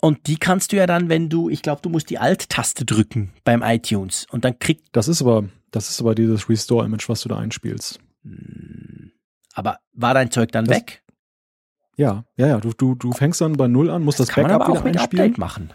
Und 0.01 0.27
die 0.27 0.37
kannst 0.37 0.73
du 0.73 0.75
ja 0.75 0.85
dann, 0.85 1.07
wenn 1.07 1.29
du, 1.29 1.49
ich 1.49 1.61
glaube, 1.61 1.81
du 1.81 1.89
musst 1.89 2.09
die 2.09 2.19
Alt-Taste 2.19 2.83
drücken 2.83 3.31
beim 3.43 3.61
iTunes 3.61 4.25
und 4.29 4.43
dann 4.43 4.59
kriegt. 4.59 4.89
Das 4.91 5.07
ist 5.07 5.21
aber, 5.21 5.45
das 5.77 5.91
ist 5.91 6.01
aber 6.01 6.15
dieses 6.15 6.49
Restore-Image, 6.49 7.07
was 7.07 7.21
du 7.21 7.29
da 7.29 7.37
einspielst. 7.37 7.99
Hm. 8.23 9.11
Aber 9.53 9.77
war 9.93 10.13
dein 10.13 10.31
Zeug 10.31 10.51
dann 10.51 10.65
das, 10.65 10.77
weg? 10.77 11.03
Ja, 11.95 12.25
ja, 12.35 12.47
ja. 12.47 12.59
Du, 12.59 12.73
du, 12.73 12.95
du 12.95 13.11
fängst 13.11 13.41
dann 13.41 13.53
bei 13.53 13.67
Null 13.67 13.89
an, 13.89 14.03
musst 14.03 14.19
das, 14.19 14.27
das 14.27 14.35
Backup 14.35 14.61
aber 14.61 14.65
auch 14.65 14.69
wieder 14.69 14.83
mit 14.83 14.97
einspielen. 14.97 15.25
Update 15.25 15.37
machen. 15.37 15.69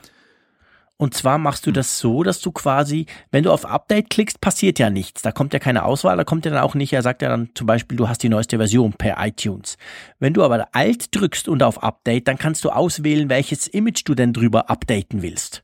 Und 0.97 1.15
zwar 1.15 1.39
machst 1.39 1.67
du 1.67 1.69
hm. 1.69 1.75
das 1.75 2.01
so, 2.01 2.25
dass 2.25 2.41
du 2.41 2.51
quasi, 2.51 3.07
wenn 3.31 3.45
du 3.45 3.53
auf 3.53 3.65
Update 3.65 4.11
klickst, 4.11 4.41
passiert 4.41 4.81
ja 4.81 4.91
nichts. 4.91 5.23
Da 5.23 5.31
kommt 5.31 5.53
ja 5.53 5.61
keine 5.61 5.85
Auswahl, 5.85 6.17
da 6.17 6.25
kommt 6.25 6.45
ja 6.45 6.51
dann 6.51 6.63
auch 6.63 6.75
nicht, 6.75 6.93
er 6.93 7.03
sagt 7.03 7.23
ja 7.23 7.29
dann 7.29 7.51
zum 7.55 7.69
Beispiel, 7.69 7.97
du 7.97 8.09
hast 8.09 8.25
die 8.25 8.29
neueste 8.29 8.57
Version 8.57 8.93
per 8.93 9.25
iTunes. 9.25 9.79
Wenn 10.19 10.35
du 10.35 10.43
aber 10.43 10.69
Alt 10.73 11.15
drückst 11.15 11.49
und 11.49 11.63
auf 11.63 11.83
Update, 11.83 12.27
dann 12.27 12.39
kannst 12.39 12.65
du 12.65 12.71
auswählen, 12.71 13.29
welches 13.29 13.69
Image 13.69 14.03
du 14.05 14.17
denn 14.17 14.33
drüber 14.33 14.69
updaten 14.69 15.23
willst 15.23 15.62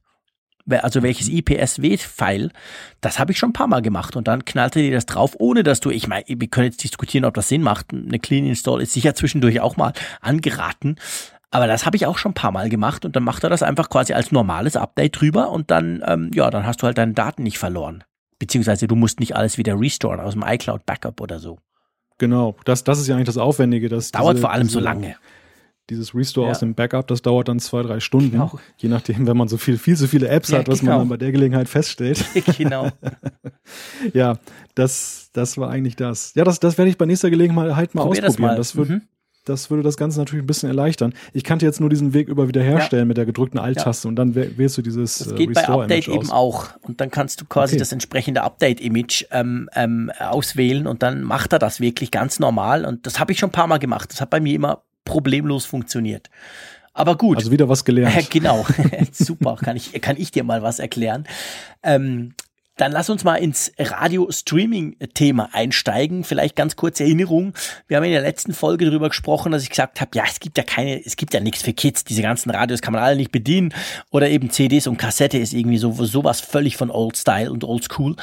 also 0.68 1.02
welches 1.02 1.28
IPSW-File, 1.28 2.50
das 3.00 3.18
habe 3.18 3.32
ich 3.32 3.38
schon 3.38 3.50
ein 3.50 3.54
paar 3.54 3.66
Mal 3.66 3.82
gemacht 3.82 4.16
und 4.16 4.28
dann 4.28 4.44
knallte 4.44 4.80
dir 4.80 4.92
das 4.92 5.06
drauf, 5.06 5.34
ohne 5.38 5.62
dass 5.62 5.80
du, 5.80 5.90
ich 5.90 6.08
meine, 6.08 6.24
wir 6.28 6.48
können 6.48 6.66
jetzt 6.66 6.82
diskutieren, 6.82 7.24
ob 7.24 7.34
das 7.34 7.48
Sinn 7.48 7.62
macht. 7.62 7.92
Eine 7.92 8.18
Clean 8.18 8.46
Install 8.46 8.82
ist 8.82 8.92
sicher 8.92 9.14
zwischendurch 9.14 9.60
auch 9.60 9.76
mal 9.76 9.92
angeraten. 10.20 10.96
Aber 11.50 11.66
das 11.66 11.86
habe 11.86 11.96
ich 11.96 12.04
auch 12.04 12.18
schon 12.18 12.32
ein 12.32 12.34
paar 12.34 12.52
Mal 12.52 12.68
gemacht 12.68 13.04
und 13.04 13.16
dann 13.16 13.24
macht 13.24 13.42
er 13.42 13.50
das 13.50 13.62
einfach 13.62 13.88
quasi 13.88 14.12
als 14.12 14.32
normales 14.32 14.76
Update 14.76 15.20
drüber 15.20 15.50
und 15.50 15.70
dann, 15.70 16.04
ähm, 16.06 16.30
ja, 16.34 16.50
dann 16.50 16.66
hast 16.66 16.82
du 16.82 16.86
halt 16.86 16.98
deine 16.98 17.14
Daten 17.14 17.42
nicht 17.42 17.58
verloren. 17.58 18.04
Beziehungsweise 18.38 18.86
du 18.86 18.94
musst 18.94 19.18
nicht 19.18 19.34
alles 19.34 19.56
wieder 19.56 19.80
restoren 19.80 20.20
aus 20.20 20.34
dem 20.34 20.44
iCloud 20.46 20.84
Backup 20.84 21.20
oder 21.20 21.38
so. 21.38 21.58
Genau, 22.18 22.56
das, 22.64 22.84
das 22.84 22.98
ist 22.98 23.06
ja 23.06 23.14
eigentlich 23.14 23.26
das 23.26 23.38
Aufwendige. 23.38 23.88
Das 23.88 24.10
dauert 24.10 24.34
diese, 24.34 24.42
vor 24.42 24.52
allem 24.52 24.68
so 24.68 24.80
lange 24.80 25.16
dieses 25.90 26.14
Restore 26.14 26.48
ja. 26.48 26.50
aus 26.52 26.60
dem 26.60 26.74
Backup, 26.74 27.06
das 27.08 27.22
dauert 27.22 27.48
dann 27.48 27.60
zwei, 27.60 27.82
drei 27.82 28.00
Stunden. 28.00 28.32
Genau. 28.32 28.58
Je 28.76 28.88
nachdem, 28.88 29.26
wenn 29.26 29.36
man 29.36 29.48
so 29.48 29.56
viel, 29.56 29.78
viel 29.78 29.96
so 29.96 30.06
viele 30.06 30.28
Apps 30.28 30.50
ja, 30.50 30.58
hat, 30.58 30.68
was 30.68 30.80
genau. 30.80 30.92
man 30.92 31.00
dann 31.00 31.08
bei 31.08 31.16
der 31.16 31.32
Gelegenheit 31.32 31.68
feststellt. 31.68 32.24
genau. 32.58 32.90
ja, 34.12 34.38
das, 34.74 35.30
das 35.32 35.56
war 35.56 35.70
eigentlich 35.70 35.96
das. 35.96 36.34
Ja, 36.34 36.44
das, 36.44 36.60
das 36.60 36.76
werde 36.78 36.90
ich 36.90 36.98
bei 36.98 37.06
nächster 37.06 37.30
Gelegenheit 37.30 37.74
halt 37.74 37.94
mal 37.94 38.02
Probier 38.02 38.26
ausprobieren. 38.26 38.56
Das, 38.56 38.74
mal. 38.74 38.82
das, 38.82 38.88
wird, 38.88 38.88
mhm. 38.90 39.08
das 39.46 39.70
würde 39.70 39.82
das 39.82 39.96
Ganze 39.96 40.18
natürlich 40.18 40.44
ein 40.44 40.46
bisschen 40.46 40.68
erleichtern. 40.68 41.14
Ich 41.32 41.42
kannte 41.42 41.64
jetzt 41.64 41.80
nur 41.80 41.88
diesen 41.88 42.12
Weg 42.12 42.28
über 42.28 42.48
wiederherstellen 42.48 43.04
ja. 43.04 43.08
mit 43.08 43.16
der 43.16 43.24
gedrückten 43.24 43.58
Alt-Taste 43.58 44.08
und 44.08 44.16
dann 44.16 44.34
wählst 44.34 44.76
du 44.76 44.82
dieses 44.82 45.18
Das 45.18 45.34
geht 45.34 45.50
äh, 45.50 45.54
bei 45.54 45.68
Update 45.68 46.08
eben 46.08 46.30
auch. 46.30 46.66
Und 46.82 47.00
dann 47.00 47.10
kannst 47.10 47.40
du 47.40 47.46
quasi 47.46 47.74
okay. 47.74 47.78
das 47.78 47.92
entsprechende 47.92 48.42
Update-Image 48.42 49.24
ähm, 49.30 49.70
ähm, 49.74 50.12
auswählen 50.18 50.86
und 50.86 51.02
dann 51.02 51.22
macht 51.22 51.54
er 51.54 51.58
das 51.58 51.80
wirklich 51.80 52.10
ganz 52.10 52.38
normal. 52.40 52.84
Und 52.84 53.06
das 53.06 53.18
habe 53.18 53.32
ich 53.32 53.38
schon 53.38 53.48
ein 53.48 53.52
paar 53.52 53.68
Mal 53.68 53.78
gemacht. 53.78 54.12
Das 54.12 54.20
hat 54.20 54.28
bei 54.28 54.40
mir 54.40 54.54
immer 54.54 54.82
problemlos 55.08 55.64
funktioniert. 55.64 56.30
Aber 56.94 57.16
gut. 57.16 57.36
Also 57.38 57.50
wieder 57.50 57.68
was 57.68 57.84
gelernt. 57.84 58.30
Genau. 58.30 58.66
Super. 59.12 59.56
Kann 59.56 59.76
ich, 59.76 60.00
kann 60.00 60.16
ich 60.16 60.30
dir 60.30 60.44
mal 60.44 60.62
was 60.62 60.78
erklären. 60.78 61.24
Ähm, 61.82 62.34
Dann 62.78 62.92
lass 62.92 63.10
uns 63.10 63.24
mal 63.24 63.34
ins 63.34 63.72
Radio-Streaming-Thema 63.76 65.50
einsteigen. 65.52 66.22
Vielleicht 66.22 66.54
ganz 66.54 66.76
kurze 66.76 67.02
Erinnerung. 67.02 67.52
Wir 67.88 67.96
haben 67.96 68.04
in 68.04 68.12
der 68.12 68.22
letzten 68.22 68.54
Folge 68.54 68.86
darüber 68.86 69.08
gesprochen, 69.08 69.50
dass 69.50 69.64
ich 69.64 69.70
gesagt 69.70 70.00
habe, 70.00 70.12
ja, 70.14 70.22
es 70.28 70.38
gibt 70.38 70.56
ja 70.56 70.62
keine, 70.62 71.04
es 71.04 71.16
gibt 71.16 71.34
ja 71.34 71.40
nichts 71.40 71.62
für 71.62 71.72
Kids. 71.72 72.04
Diese 72.04 72.22
ganzen 72.22 72.50
Radios 72.50 72.80
kann 72.80 72.92
man 72.92 73.02
alle 73.02 73.16
nicht 73.16 73.32
bedienen. 73.32 73.74
Oder 74.10 74.30
eben 74.30 74.50
CDs 74.50 74.86
und 74.86 74.96
Kassette 74.96 75.38
ist 75.38 75.52
irgendwie 75.52 75.78
so 75.78 75.92
sowas 75.92 76.40
völlig 76.40 76.76
von 76.76 76.90
Old 76.90 77.16
Style 77.16 77.50
und 77.50 77.64
Old 77.64 77.82
School. 77.84 78.14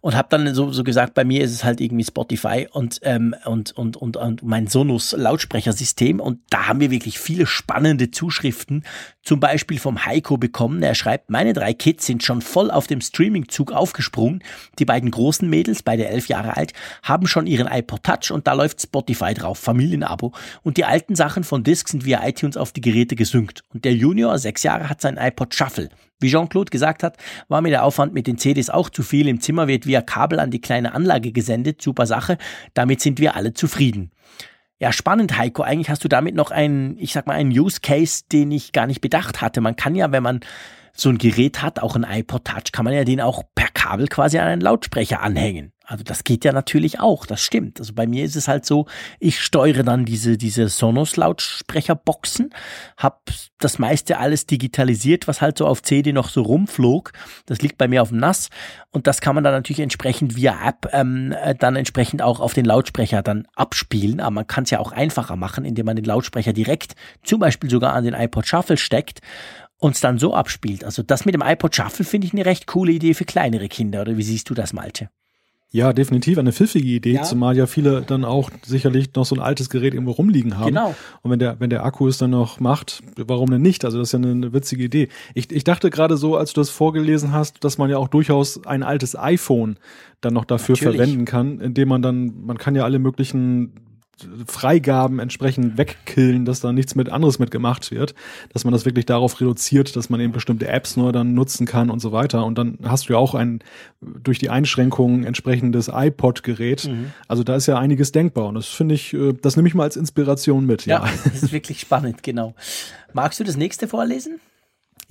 Und 0.00 0.16
habe 0.16 0.28
dann 0.28 0.54
so, 0.54 0.72
so 0.72 0.82
gesagt, 0.82 1.14
bei 1.14 1.24
mir 1.24 1.44
ist 1.44 1.52
es 1.52 1.62
halt 1.62 1.80
irgendwie 1.80 2.04
Spotify 2.04 2.66
und 2.70 2.98
ähm, 3.02 3.34
und 3.44 3.70
und 3.78 3.96
und, 3.96 4.16
und 4.16 4.42
mein 4.42 4.66
Sonos 4.66 5.12
Lautsprechersystem. 5.16 6.18
Und 6.18 6.40
da 6.50 6.66
haben 6.66 6.80
wir 6.80 6.90
wirklich 6.90 7.20
viele 7.20 7.46
spannende 7.46 8.10
Zuschriften. 8.10 8.84
Zum 9.30 9.38
Beispiel 9.38 9.78
vom 9.78 10.06
Heiko 10.06 10.38
bekommen. 10.38 10.82
Er 10.82 10.96
schreibt, 10.96 11.30
meine 11.30 11.52
drei 11.52 11.72
Kids 11.72 12.04
sind 12.04 12.24
schon 12.24 12.42
voll 12.42 12.68
auf 12.68 12.88
dem 12.88 13.00
Streaming-Zug 13.00 13.70
aufgesprungen. 13.70 14.42
Die 14.80 14.84
beiden 14.84 15.12
großen 15.12 15.48
Mädels, 15.48 15.84
beide 15.84 16.08
elf 16.08 16.26
Jahre 16.26 16.56
alt, 16.56 16.72
haben 17.04 17.28
schon 17.28 17.46
ihren 17.46 17.68
iPod 17.68 18.02
Touch 18.02 18.32
und 18.32 18.48
da 18.48 18.54
läuft 18.54 18.82
Spotify 18.82 19.32
drauf, 19.32 19.60
Familienabo. 19.60 20.32
Und 20.64 20.78
die 20.78 20.84
alten 20.84 21.14
Sachen 21.14 21.44
von 21.44 21.62
Disc 21.62 21.90
sind 21.90 22.04
via 22.04 22.26
iTunes 22.26 22.56
auf 22.56 22.72
die 22.72 22.80
Geräte 22.80 23.14
gesynkt. 23.14 23.62
Und 23.72 23.84
der 23.84 23.94
Junior, 23.94 24.36
sechs 24.36 24.64
Jahre, 24.64 24.90
hat 24.90 25.00
sein 25.00 25.16
iPod 25.16 25.54
Shuffle. 25.54 25.90
Wie 26.18 26.28
Jean-Claude 26.28 26.70
gesagt 26.70 27.04
hat, 27.04 27.16
war 27.46 27.60
mir 27.60 27.70
der 27.70 27.84
Aufwand 27.84 28.12
mit 28.12 28.26
den 28.26 28.36
CDs 28.36 28.68
auch 28.68 28.90
zu 28.90 29.04
viel. 29.04 29.28
Im 29.28 29.40
Zimmer 29.40 29.68
wird 29.68 29.86
via 29.86 30.02
Kabel 30.02 30.40
an 30.40 30.50
die 30.50 30.60
kleine 30.60 30.92
Anlage 30.92 31.30
gesendet. 31.30 31.80
Super 31.80 32.06
Sache. 32.06 32.36
Damit 32.74 33.00
sind 33.00 33.20
wir 33.20 33.36
alle 33.36 33.54
zufrieden. 33.54 34.10
Ja, 34.80 34.92
spannend, 34.92 35.36
Heiko. 35.36 35.62
Eigentlich 35.62 35.90
hast 35.90 36.02
du 36.04 36.08
damit 36.08 36.34
noch 36.34 36.50
einen, 36.50 36.96
ich 36.98 37.12
sag 37.12 37.26
mal, 37.26 37.34
einen 37.34 37.50
Use 37.50 37.80
Case, 37.82 38.22
den 38.32 38.50
ich 38.50 38.72
gar 38.72 38.86
nicht 38.86 39.02
bedacht 39.02 39.42
hatte. 39.42 39.60
Man 39.60 39.76
kann 39.76 39.94
ja, 39.94 40.10
wenn 40.10 40.22
man 40.22 40.40
so 40.92 41.08
ein 41.08 41.18
Gerät 41.18 41.62
hat, 41.62 41.80
auch 41.80 41.96
ein 41.96 42.04
iPod 42.04 42.44
Touch, 42.44 42.72
kann 42.72 42.84
man 42.84 42.94
ja 42.94 43.04
den 43.04 43.20
auch 43.20 43.42
per 43.54 43.68
Kabel 43.68 44.08
quasi 44.08 44.38
an 44.38 44.48
einen 44.48 44.60
Lautsprecher 44.60 45.20
anhängen. 45.20 45.72
Also 45.90 46.04
das 46.04 46.22
geht 46.22 46.44
ja 46.44 46.52
natürlich 46.52 47.00
auch, 47.00 47.26
das 47.26 47.42
stimmt. 47.42 47.80
Also 47.80 47.94
bei 47.94 48.06
mir 48.06 48.24
ist 48.24 48.36
es 48.36 48.46
halt 48.46 48.64
so, 48.64 48.86
ich 49.18 49.40
steuere 49.40 49.82
dann 49.82 50.04
diese, 50.04 50.36
diese 50.36 50.68
Sonos 50.68 51.16
Lautsprecherboxen, 51.16 52.50
hab 52.96 53.28
das 53.58 53.80
meiste 53.80 54.18
alles 54.18 54.46
digitalisiert, 54.46 55.26
was 55.26 55.40
halt 55.40 55.58
so 55.58 55.66
auf 55.66 55.82
CD 55.82 56.12
noch 56.12 56.28
so 56.28 56.42
rumflog. 56.42 57.10
Das 57.46 57.60
liegt 57.60 57.76
bei 57.76 57.88
mir 57.88 58.02
auf 58.02 58.10
dem 58.10 58.18
NAS 58.18 58.50
und 58.92 59.08
das 59.08 59.20
kann 59.20 59.34
man 59.34 59.42
dann 59.42 59.52
natürlich 59.52 59.80
entsprechend 59.80 60.36
via 60.36 60.56
App 60.64 60.88
ähm, 60.92 61.32
äh, 61.32 61.56
dann 61.56 61.74
entsprechend 61.74 62.22
auch 62.22 62.38
auf 62.38 62.54
den 62.54 62.66
Lautsprecher 62.66 63.22
dann 63.22 63.48
abspielen. 63.56 64.20
Aber 64.20 64.30
man 64.30 64.46
kann 64.46 64.62
es 64.62 64.70
ja 64.70 64.78
auch 64.78 64.92
einfacher 64.92 65.34
machen, 65.34 65.64
indem 65.64 65.86
man 65.86 65.96
den 65.96 66.04
Lautsprecher 66.04 66.52
direkt 66.52 66.94
zum 67.24 67.40
Beispiel 67.40 67.68
sogar 67.68 67.94
an 67.94 68.04
den 68.04 68.14
iPod 68.14 68.46
Shuffle 68.46 68.76
steckt 68.76 69.22
uns 69.80 70.00
dann 70.00 70.18
so 70.18 70.34
abspielt. 70.34 70.84
Also 70.84 71.02
das 71.02 71.24
mit 71.24 71.34
dem 71.34 71.42
iPod 71.42 71.74
Shuffle 71.74 72.04
finde 72.04 72.26
ich 72.26 72.32
eine 72.32 72.46
recht 72.46 72.66
coole 72.66 72.92
Idee 72.92 73.14
für 73.14 73.24
kleinere 73.24 73.68
Kinder. 73.68 74.02
Oder 74.02 74.16
wie 74.16 74.22
siehst 74.22 74.48
du 74.50 74.54
das, 74.54 74.72
Malte? 74.72 75.08
Ja, 75.72 75.92
definitiv 75.92 76.36
eine 76.36 76.52
pfiffige 76.52 76.88
Idee, 76.88 77.12
ja. 77.14 77.22
zumal 77.22 77.56
ja 77.56 77.66
viele 77.66 78.02
dann 78.02 78.24
auch 78.24 78.50
sicherlich 78.66 79.14
noch 79.14 79.24
so 79.24 79.36
ein 79.36 79.40
altes 79.40 79.70
Gerät 79.70 79.94
irgendwo 79.94 80.10
rumliegen 80.10 80.58
haben. 80.58 80.66
Genau. 80.66 80.96
Und 81.22 81.30
wenn 81.30 81.38
der, 81.38 81.60
wenn 81.60 81.70
der 81.70 81.84
Akku 81.84 82.08
es 82.08 82.18
dann 82.18 82.30
noch 82.30 82.58
macht, 82.58 83.04
warum 83.16 83.50
denn 83.50 83.62
nicht? 83.62 83.84
Also 83.84 83.98
das 83.98 84.08
ist 84.08 84.12
ja 84.12 84.18
eine, 84.18 84.32
eine 84.32 84.52
witzige 84.52 84.82
Idee. 84.82 85.08
Ich, 85.34 85.52
ich 85.52 85.62
dachte 85.62 85.90
gerade 85.90 86.16
so, 86.16 86.36
als 86.36 86.54
du 86.54 86.60
das 86.60 86.70
vorgelesen 86.70 87.30
hast, 87.32 87.62
dass 87.62 87.78
man 87.78 87.88
ja 87.88 87.98
auch 87.98 88.08
durchaus 88.08 88.66
ein 88.66 88.82
altes 88.82 89.16
iPhone 89.16 89.78
dann 90.20 90.34
noch 90.34 90.44
dafür 90.44 90.74
Natürlich. 90.74 90.96
verwenden 90.96 91.24
kann, 91.24 91.60
indem 91.60 91.88
man 91.88 92.02
dann, 92.02 92.34
man 92.44 92.58
kann 92.58 92.74
ja 92.74 92.82
alle 92.82 92.98
möglichen 92.98 93.72
Freigaben 94.46 95.18
entsprechend 95.18 95.78
wegkillen, 95.78 96.44
dass 96.44 96.60
da 96.60 96.72
nichts 96.72 96.94
mit 96.94 97.10
anderes 97.10 97.38
mitgemacht 97.38 97.90
wird, 97.90 98.14
dass 98.52 98.64
man 98.64 98.72
das 98.72 98.84
wirklich 98.84 99.06
darauf 99.06 99.40
reduziert, 99.40 99.96
dass 99.96 100.10
man 100.10 100.20
eben 100.20 100.32
bestimmte 100.32 100.68
Apps 100.68 100.96
nur 100.96 101.12
dann 101.12 101.34
nutzen 101.34 101.66
kann 101.66 101.90
und 101.90 102.00
so 102.00 102.12
weiter. 102.12 102.44
Und 102.44 102.58
dann 102.58 102.78
hast 102.82 103.08
du 103.08 103.14
ja 103.14 103.18
auch 103.18 103.34
ein 103.34 103.60
durch 104.00 104.38
die 104.38 104.50
Einschränkungen 104.50 105.24
entsprechendes 105.24 105.90
iPod-Gerät. 105.92 106.86
Mhm. 106.86 107.12
Also 107.28 107.44
da 107.44 107.56
ist 107.56 107.66
ja 107.66 107.78
einiges 107.78 108.12
denkbar 108.12 108.48
und 108.48 108.56
das 108.56 108.66
finde 108.66 108.94
ich, 108.94 109.14
äh, 109.14 109.32
das 109.32 109.56
nehme 109.56 109.68
ich 109.68 109.74
mal 109.74 109.84
als 109.84 109.96
Inspiration 109.96 110.66
mit. 110.66 110.86
Ja, 110.86 111.04
ja, 111.04 111.12
das 111.24 111.42
ist 111.42 111.52
wirklich 111.52 111.80
spannend, 111.80 112.22
genau. 112.22 112.54
Magst 113.12 113.40
du 113.40 113.44
das 113.44 113.56
nächste 113.56 113.88
vorlesen? 113.88 114.40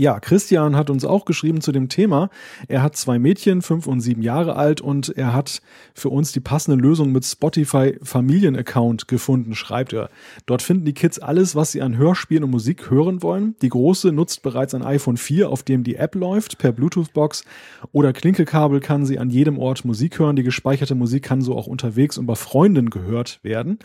Ja, 0.01 0.21
Christian 0.21 0.77
hat 0.77 0.89
uns 0.89 1.03
auch 1.03 1.25
geschrieben 1.25 1.59
zu 1.59 1.73
dem 1.73 1.89
Thema. 1.89 2.29
Er 2.69 2.81
hat 2.81 2.95
zwei 2.95 3.19
Mädchen, 3.19 3.61
fünf 3.61 3.85
und 3.85 3.99
sieben 3.99 4.21
Jahre 4.21 4.55
alt, 4.55 4.79
und 4.79 5.09
er 5.09 5.33
hat 5.33 5.61
für 5.93 6.07
uns 6.07 6.31
die 6.31 6.39
passende 6.39 6.81
Lösung 6.81 7.11
mit 7.11 7.25
Spotify 7.25 7.97
Familienaccount 8.01 9.09
gefunden, 9.09 9.55
schreibt 9.55 9.91
er. 9.91 10.09
Dort 10.45 10.61
finden 10.61 10.85
die 10.85 10.93
Kids 10.93 11.19
alles, 11.19 11.53
was 11.53 11.73
sie 11.73 11.81
an 11.81 11.97
Hörspielen 11.97 12.45
und 12.45 12.51
Musik 12.51 12.89
hören 12.89 13.21
wollen. 13.21 13.55
Die 13.61 13.67
Große 13.67 14.13
nutzt 14.13 14.41
bereits 14.41 14.73
ein 14.73 14.83
iPhone 14.83 15.17
4, 15.17 15.49
auf 15.49 15.63
dem 15.63 15.83
die 15.83 15.95
App 15.95 16.15
läuft, 16.15 16.59
per 16.59 16.71
Bluetooth-Box 16.71 17.43
oder 17.91 18.13
Klinkelkabel 18.13 18.79
kann 18.79 19.05
sie 19.05 19.19
an 19.19 19.29
jedem 19.29 19.57
Ort 19.57 19.83
Musik 19.83 20.17
hören. 20.17 20.37
Die 20.37 20.43
gespeicherte 20.43 20.95
Musik 20.95 21.23
kann 21.23 21.41
so 21.41 21.57
auch 21.57 21.67
unterwegs 21.67 22.17
und 22.17 22.25
bei 22.25 22.35
Freunden 22.35 22.89
gehört 22.89 23.41
werden. 23.43 23.79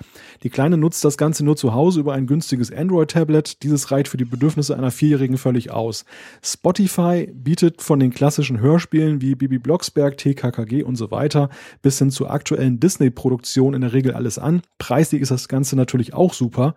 Die 0.44 0.50
Kleine 0.50 0.76
nutzt 0.76 1.04
das 1.04 1.18
Ganze 1.18 1.44
nur 1.44 1.56
zu 1.56 1.74
Hause 1.74 1.98
über 1.98 2.12
ein 2.12 2.28
günstiges 2.28 2.72
Android-Tablet. 2.72 3.64
Dieses 3.64 3.90
reicht 3.90 4.06
für 4.06 4.16
die 4.16 4.24
Bedürfnisse 4.24 4.76
einer 4.76 4.92
Vierjährigen 4.92 5.38
völlig 5.38 5.72
aus. 5.72 6.03
Spotify 6.42 7.26
bietet 7.32 7.82
von 7.82 8.00
den 8.00 8.12
klassischen 8.12 8.60
Hörspielen 8.60 9.20
wie 9.20 9.34
Bibi 9.34 9.58
Blocksberg, 9.58 10.16
TKKG 10.16 10.82
und 10.82 10.96
so 10.96 11.10
weiter 11.10 11.50
bis 11.82 11.98
hin 11.98 12.10
zu 12.10 12.28
aktuellen 12.28 12.80
Disney-Produktionen 12.80 13.74
in 13.76 13.80
der 13.82 13.92
Regel 13.92 14.14
alles 14.14 14.38
an. 14.38 14.62
Preislich 14.78 15.22
ist 15.22 15.30
das 15.30 15.48
Ganze 15.48 15.76
natürlich 15.76 16.14
auch 16.14 16.34
super. 16.34 16.74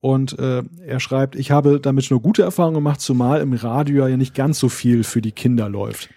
Und 0.00 0.38
äh, 0.38 0.62
er 0.86 1.00
schreibt, 1.00 1.36
ich 1.36 1.50
habe 1.50 1.78
damit 1.78 2.10
nur 2.10 2.22
gute 2.22 2.42
Erfahrungen 2.42 2.76
gemacht, 2.76 3.00
zumal 3.00 3.40
im 3.42 3.52
Radio 3.52 4.06
ja 4.06 4.16
nicht 4.16 4.34
ganz 4.34 4.58
so 4.58 4.68
viel 4.68 5.04
für 5.04 5.20
die 5.20 5.32
Kinder 5.32 5.68
läuft. 5.68 6.08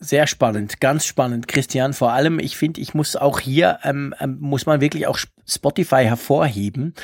Sehr 0.00 0.26
spannend, 0.26 0.80
ganz 0.80 1.06
spannend, 1.06 1.48
Christian. 1.48 1.94
Vor 1.94 2.12
allem, 2.12 2.38
ich 2.38 2.56
finde, 2.56 2.80
ich 2.80 2.94
muss 2.94 3.16
auch 3.16 3.40
hier, 3.40 3.78
ähm, 3.84 4.14
ähm, 4.20 4.36
muss 4.38 4.66
man 4.66 4.80
wirklich 4.80 5.06
auch 5.06 5.18
Spotify 5.46 6.04
hervorheben 6.04 6.94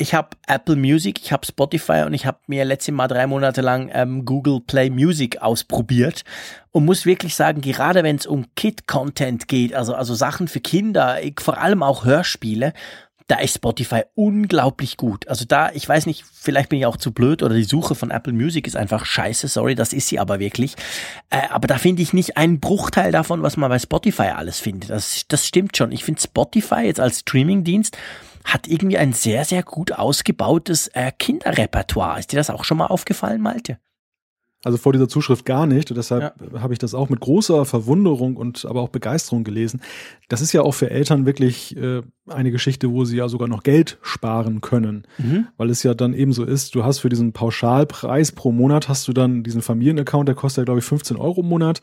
ich 0.00 0.14
habe 0.14 0.30
Apple 0.46 0.76
Music, 0.76 1.20
ich 1.22 1.32
habe 1.32 1.46
Spotify 1.46 2.04
und 2.06 2.14
ich 2.14 2.26
habe 2.26 2.38
mir 2.46 2.64
letztes 2.64 2.94
Mal 2.94 3.08
drei 3.08 3.26
Monate 3.26 3.60
lang 3.60 3.90
ähm, 3.92 4.24
Google 4.24 4.60
Play 4.60 4.90
Music 4.90 5.42
ausprobiert 5.42 6.24
und 6.72 6.86
muss 6.86 7.04
wirklich 7.04 7.34
sagen, 7.34 7.60
gerade 7.60 8.02
wenn 8.02 8.16
es 8.16 8.26
um 8.26 8.46
Kid-Content 8.56 9.46
geht, 9.46 9.74
also, 9.74 9.94
also 9.94 10.14
Sachen 10.14 10.48
für 10.48 10.60
Kinder, 10.60 11.18
vor 11.38 11.58
allem 11.58 11.82
auch 11.82 12.04
Hörspiele, 12.04 12.72
da 13.26 13.36
ist 13.36 13.54
Spotify 13.54 14.02
unglaublich 14.14 14.96
gut. 14.96 15.28
Also 15.28 15.44
da, 15.44 15.70
ich 15.72 15.88
weiß 15.88 16.06
nicht, 16.06 16.24
vielleicht 16.32 16.70
bin 16.70 16.80
ich 16.80 16.86
auch 16.86 16.96
zu 16.96 17.12
blöd 17.12 17.44
oder 17.44 17.54
die 17.54 17.62
Suche 17.62 17.94
von 17.94 18.10
Apple 18.10 18.32
Music 18.32 18.66
ist 18.66 18.76
einfach 18.76 19.04
scheiße, 19.04 19.46
sorry, 19.46 19.76
das 19.76 19.92
ist 19.92 20.08
sie 20.08 20.18
aber 20.18 20.40
wirklich. 20.40 20.74
Äh, 21.28 21.42
aber 21.50 21.68
da 21.68 21.78
finde 21.78 22.02
ich 22.02 22.12
nicht 22.12 22.36
einen 22.36 22.58
Bruchteil 22.58 23.12
davon, 23.12 23.42
was 23.42 23.56
man 23.56 23.68
bei 23.68 23.78
Spotify 23.78 24.30
alles 24.34 24.58
findet. 24.58 24.90
Das, 24.90 25.26
das 25.28 25.46
stimmt 25.46 25.76
schon. 25.76 25.92
Ich 25.92 26.02
finde 26.02 26.20
Spotify 26.20 26.80
jetzt 26.86 26.98
als 26.98 27.20
Streamingdienst 27.20 27.96
hat 28.52 28.68
irgendwie 28.68 28.98
ein 28.98 29.12
sehr, 29.12 29.44
sehr 29.44 29.62
gut 29.62 29.92
ausgebautes 29.92 30.88
äh, 30.88 31.12
Kinderrepertoire. 31.18 32.18
Ist 32.18 32.32
dir 32.32 32.36
das 32.36 32.50
auch 32.50 32.64
schon 32.64 32.78
mal 32.78 32.86
aufgefallen, 32.86 33.40
Malte? 33.40 33.78
Also 34.62 34.76
vor 34.76 34.92
dieser 34.92 35.08
Zuschrift 35.08 35.46
gar 35.46 35.66
nicht. 35.66 35.90
Und 35.90 35.96
deshalb 35.96 36.34
ja. 36.52 36.60
habe 36.60 36.74
ich 36.74 36.78
das 36.78 36.94
auch 36.94 37.08
mit 37.08 37.20
großer 37.20 37.64
Verwunderung 37.64 38.36
und 38.36 38.66
aber 38.66 38.82
auch 38.82 38.90
Begeisterung 38.90 39.42
gelesen. 39.42 39.80
Das 40.28 40.42
ist 40.42 40.52
ja 40.52 40.60
auch 40.60 40.72
für 40.72 40.90
Eltern 40.90 41.24
wirklich 41.24 41.74
äh, 41.78 42.02
eine 42.28 42.50
Geschichte, 42.50 42.90
wo 42.90 43.06
sie 43.06 43.16
ja 43.16 43.28
sogar 43.28 43.48
noch 43.48 43.62
Geld 43.62 43.98
sparen 44.02 44.60
können. 44.60 45.06
Mhm. 45.16 45.46
Weil 45.56 45.70
es 45.70 45.82
ja 45.82 45.94
dann 45.94 46.12
eben 46.12 46.34
so 46.34 46.44
ist, 46.44 46.74
du 46.74 46.84
hast 46.84 46.98
für 46.98 47.08
diesen 47.08 47.32
Pauschalpreis 47.32 48.32
pro 48.32 48.52
Monat 48.52 48.88
hast 48.88 49.08
du 49.08 49.14
dann 49.14 49.42
diesen 49.42 49.62
Familienaccount, 49.62 50.28
der 50.28 50.34
kostet 50.34 50.62
ja, 50.62 50.64
glaube 50.66 50.80
ich, 50.80 50.84
15 50.84 51.16
Euro 51.16 51.40
im 51.40 51.48
Monat. 51.48 51.80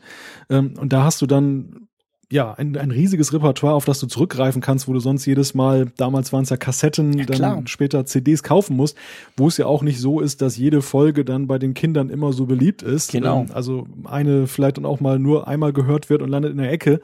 Ähm, 0.48 0.74
und 0.78 0.92
da 0.92 1.02
hast 1.02 1.20
du 1.20 1.26
dann 1.26 1.87
ja, 2.30 2.52
ein, 2.52 2.76
ein 2.76 2.90
riesiges 2.90 3.32
Repertoire, 3.32 3.74
auf 3.74 3.86
das 3.86 4.00
du 4.00 4.06
zurückgreifen 4.06 4.60
kannst, 4.60 4.86
wo 4.86 4.92
du 4.92 5.00
sonst 5.00 5.24
jedes 5.24 5.54
Mal, 5.54 5.86
damals 5.96 6.30
waren 6.32 6.42
es 6.42 6.50
ja 6.50 6.58
Kassetten, 6.58 7.18
ja, 7.18 7.24
dann 7.24 7.66
später 7.66 8.04
CDs 8.04 8.42
kaufen 8.42 8.76
musst, 8.76 8.98
wo 9.36 9.48
es 9.48 9.56
ja 9.56 9.64
auch 9.64 9.82
nicht 9.82 9.98
so 9.98 10.20
ist, 10.20 10.42
dass 10.42 10.58
jede 10.58 10.82
Folge 10.82 11.24
dann 11.24 11.46
bei 11.46 11.58
den 11.58 11.72
Kindern 11.72 12.10
immer 12.10 12.34
so 12.34 12.44
beliebt 12.44 12.82
ist. 12.82 13.12
Genau. 13.12 13.42
Ähm, 13.42 13.46
also 13.54 13.86
eine 14.04 14.46
vielleicht 14.46 14.76
dann 14.76 14.84
auch 14.84 15.00
mal 15.00 15.18
nur 15.18 15.48
einmal 15.48 15.72
gehört 15.72 16.10
wird 16.10 16.20
und 16.20 16.28
landet 16.28 16.52
in 16.52 16.58
der 16.58 16.70
Ecke. 16.70 17.00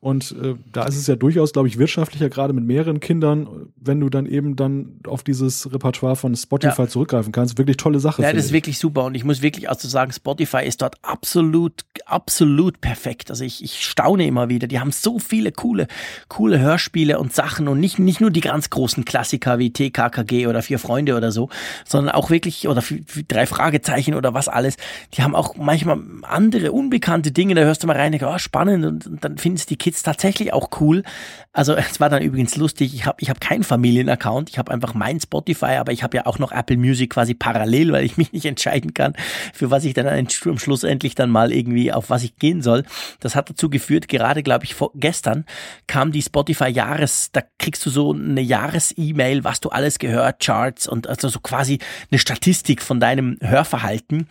Und 0.00 0.34
äh, 0.42 0.54
da 0.72 0.84
ist 0.84 0.96
es 0.96 1.06
ja 1.06 1.16
durchaus, 1.16 1.52
glaube 1.52 1.68
ich, 1.68 1.78
wirtschaftlicher, 1.78 2.28
gerade 2.28 2.52
mit 2.52 2.64
mehreren 2.64 3.00
Kindern, 3.00 3.68
wenn 3.76 4.00
du 4.00 4.08
dann 4.08 4.26
eben 4.26 4.56
dann 4.56 5.00
auf 5.06 5.22
dieses 5.22 5.72
Repertoire 5.72 6.16
von 6.16 6.34
Spotify 6.36 6.82
ja. 6.82 6.88
zurückgreifen 6.88 7.32
kannst. 7.32 7.58
Wirklich 7.58 7.76
tolle 7.76 8.00
Sache. 8.00 8.22
Ja, 8.22 8.32
das 8.32 8.46
ist 8.46 8.52
wirklich 8.52 8.78
super. 8.78 9.04
Und 9.04 9.14
ich 9.14 9.24
muss 9.24 9.42
wirklich 9.42 9.68
auch 9.68 9.78
so 9.78 9.88
sagen, 9.88 10.12
Spotify 10.12 10.64
ist 10.64 10.82
dort 10.82 10.96
absolut, 11.02 11.84
absolut 12.04 12.80
perfekt. 12.80 13.30
Also 13.30 13.44
ich, 13.44 13.62
ich 13.62 13.84
staune 13.84 14.26
immer 14.26 14.48
wieder. 14.48 14.66
Die 14.66 14.80
haben 14.80 14.92
so 14.92 15.18
viele 15.18 15.52
coole, 15.52 15.86
coole 16.28 16.58
Hörspiele 16.58 17.18
und 17.18 17.32
Sachen 17.32 17.68
und 17.68 17.80
nicht, 17.80 17.98
nicht 17.98 18.20
nur 18.20 18.30
die 18.30 18.40
ganz 18.40 18.70
großen 18.70 19.04
Klassiker 19.04 19.58
wie 19.58 19.72
TKKG 19.72 20.46
oder 20.46 20.62
Vier 20.62 20.78
Freunde 20.78 21.16
oder 21.16 21.32
so, 21.32 21.48
sondern 21.84 22.14
auch 22.14 22.30
wirklich, 22.30 22.68
oder 22.68 22.82
drei 23.28 23.46
Fragezeichen 23.46 24.14
oder 24.14 24.34
was 24.34 24.48
alles. 24.48 24.76
Die 25.14 25.22
haben 25.22 25.34
auch 25.34 25.56
manchmal 25.56 26.00
andere 26.22 26.72
unbekannte 26.72 27.32
Dinge. 27.32 27.54
Da 27.54 27.62
hörst 27.62 27.82
du 27.82 27.86
mal 27.86 27.96
rein, 27.96 28.18
oh, 28.22 28.38
spannend 28.38 28.84
und, 28.84 29.06
und 29.06 29.24
dann 29.24 29.38
findest 29.38 29.70
du 29.70 29.74
die 29.74 29.78
Kids 29.86 30.02
tatsächlich 30.02 30.52
auch 30.52 30.68
cool. 30.80 31.04
Also 31.52 31.74
es 31.76 32.00
war 32.00 32.10
dann 32.10 32.20
übrigens 32.20 32.56
lustig, 32.56 32.92
ich 32.92 33.06
habe 33.06 33.18
ich 33.20 33.30
hab 33.30 33.40
keinen 33.40 33.62
Familienaccount, 33.62 34.50
ich 34.50 34.58
habe 34.58 34.72
einfach 34.72 34.94
mein 34.94 35.20
Spotify, 35.20 35.76
aber 35.76 35.92
ich 35.92 36.02
habe 36.02 36.16
ja 36.16 36.26
auch 36.26 36.40
noch 36.40 36.50
Apple 36.50 36.76
Music 36.76 37.10
quasi 37.10 37.34
parallel, 37.34 37.92
weil 37.92 38.04
ich 38.04 38.16
mich 38.16 38.32
nicht 38.32 38.46
entscheiden 38.46 38.94
kann, 38.94 39.14
für 39.54 39.70
was 39.70 39.84
ich 39.84 39.94
dann 39.94 40.08
am 40.08 40.58
Schluss 40.58 40.82
endlich 40.82 41.14
dann 41.14 41.30
mal 41.30 41.52
irgendwie 41.52 41.92
auf 41.92 42.10
was 42.10 42.24
ich 42.24 42.34
gehen 42.36 42.62
soll. 42.62 42.82
Das 43.20 43.36
hat 43.36 43.48
dazu 43.48 43.70
geführt, 43.70 44.08
gerade 44.08 44.42
glaube 44.42 44.64
ich 44.64 44.74
vor, 44.74 44.90
gestern 44.96 45.44
kam 45.86 46.10
die 46.10 46.22
Spotify 46.22 46.68
Jahres, 46.68 47.30
da 47.30 47.42
kriegst 47.58 47.86
du 47.86 47.90
so 47.90 48.12
eine 48.12 48.40
Jahres-E-Mail, 48.40 49.44
was 49.44 49.60
du 49.60 49.68
alles 49.68 50.00
gehört, 50.00 50.40
Charts 50.40 50.88
und 50.88 51.06
also 51.06 51.28
so 51.28 51.38
quasi 51.38 51.78
eine 52.10 52.18
Statistik 52.18 52.82
von 52.82 52.98
deinem 52.98 53.38
Hörverhalten. 53.40 54.26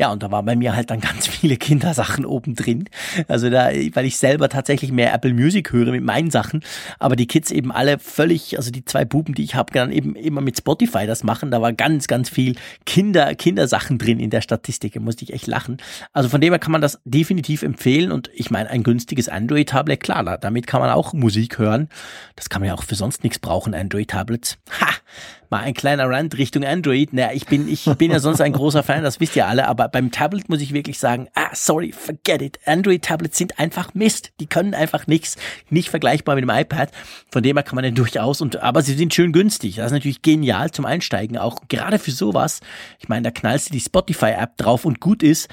Ja, 0.00 0.12
und 0.12 0.22
da 0.22 0.30
waren 0.30 0.46
bei 0.46 0.54
mir 0.54 0.76
halt 0.76 0.90
dann 0.90 1.00
ganz 1.08 1.26
viele 1.26 1.56
Kindersachen 1.56 2.24
oben 2.24 2.54
drin. 2.54 2.88
Also 3.26 3.50
da, 3.50 3.70
weil 3.92 4.06
ich 4.06 4.16
selber 4.16 4.48
tatsächlich 4.48 4.92
mehr 4.92 5.12
Apple 5.12 5.34
Music 5.34 5.72
höre 5.72 5.90
mit 5.90 6.04
meinen 6.04 6.30
Sachen, 6.30 6.62
aber 6.98 7.16
die 7.16 7.26
Kids 7.26 7.50
eben 7.50 7.72
alle 7.72 7.98
völlig, 7.98 8.56
also 8.56 8.70
die 8.70 8.84
zwei 8.84 9.04
Buben, 9.04 9.34
die 9.34 9.42
ich 9.42 9.54
habe, 9.54 9.72
dann 9.72 9.90
eben 9.90 10.14
immer 10.14 10.40
mit 10.40 10.56
Spotify 10.56 11.06
das 11.06 11.24
machen. 11.24 11.50
Da 11.50 11.60
war 11.60 11.72
ganz, 11.72 12.06
ganz 12.06 12.30
viel 12.30 12.54
Kinder, 12.86 13.34
Kindersachen 13.34 13.98
drin 13.98 14.20
in 14.20 14.30
der 14.30 14.40
Statistik. 14.40 14.94
Da 14.94 15.00
musste 15.00 15.24
ich 15.24 15.32
echt 15.32 15.46
lachen. 15.46 15.78
Also 16.12 16.28
von 16.28 16.40
dem 16.40 16.52
her 16.52 16.58
kann 16.58 16.72
man 16.72 16.80
das 16.80 17.00
definitiv 17.04 17.62
empfehlen 17.62 18.12
und 18.12 18.30
ich 18.34 18.50
meine, 18.50 18.70
ein 18.70 18.82
günstiges 18.82 19.28
Android-Tablet, 19.28 20.00
klar, 20.00 20.38
damit 20.38 20.66
kann 20.66 20.80
man 20.80 20.90
auch 20.90 21.12
Musik 21.12 21.58
hören. 21.58 21.88
Das 22.36 22.48
kann 22.48 22.60
man 22.60 22.68
ja 22.68 22.74
auch 22.74 22.84
für 22.84 22.94
sonst 22.94 23.24
nichts 23.24 23.38
brauchen, 23.38 23.74
Android-Tablets. 23.74 24.58
Ha! 24.80 24.88
Mal 25.50 25.60
ein 25.60 25.74
kleiner 25.74 26.08
Rant 26.08 26.36
Richtung 26.36 26.64
Android. 26.64 27.12
Naja, 27.12 27.30
ich 27.32 27.46
bin, 27.46 27.68
ich 27.68 27.84
bin 27.96 28.10
ja 28.10 28.20
sonst 28.20 28.40
ein 28.40 28.52
großer 28.52 28.82
Fan, 28.82 29.02
das 29.02 29.20
wisst 29.20 29.36
ihr 29.36 29.46
alle, 29.46 29.68
aber 29.68 29.88
beim 29.88 30.10
Tablet 30.10 30.48
muss 30.48 30.60
ich 30.60 30.72
wirklich 30.72 30.98
sagen, 30.98 31.28
ah, 31.34 31.50
sorry, 31.52 31.92
forget 31.92 32.42
it. 32.42 32.58
Android-Tablets 32.66 33.38
sind 33.38 33.58
einfach 33.58 33.94
Mist. 33.94 34.32
Die 34.40 34.46
können 34.46 34.74
einfach 34.74 35.06
nichts. 35.06 35.36
Nicht 35.70 35.90
vergleichbar 35.90 36.34
mit 36.34 36.42
dem 36.42 36.50
iPad. 36.50 36.90
Von 37.30 37.42
dem 37.42 37.56
her 37.56 37.62
kann 37.62 37.76
man 37.76 37.84
den 37.84 37.94
durchaus 37.94 38.40
und, 38.40 38.56
aber 38.62 38.82
sie 38.82 38.94
sind 38.94 39.14
schön 39.14 39.32
günstig. 39.32 39.76
Das 39.76 39.86
ist 39.86 39.92
natürlich 39.92 40.22
genial 40.22 40.70
zum 40.70 40.84
Einsteigen. 40.84 41.38
Auch 41.38 41.62
gerade 41.68 41.98
für 41.98 42.10
sowas. 42.10 42.60
Ich 42.98 43.08
meine, 43.08 43.22
da 43.22 43.30
knallst 43.30 43.68
du 43.68 43.72
die 43.72 43.80
Spotify-App 43.80 44.56
drauf 44.56 44.84
und 44.84 45.00
gut 45.00 45.22
ist 45.22 45.48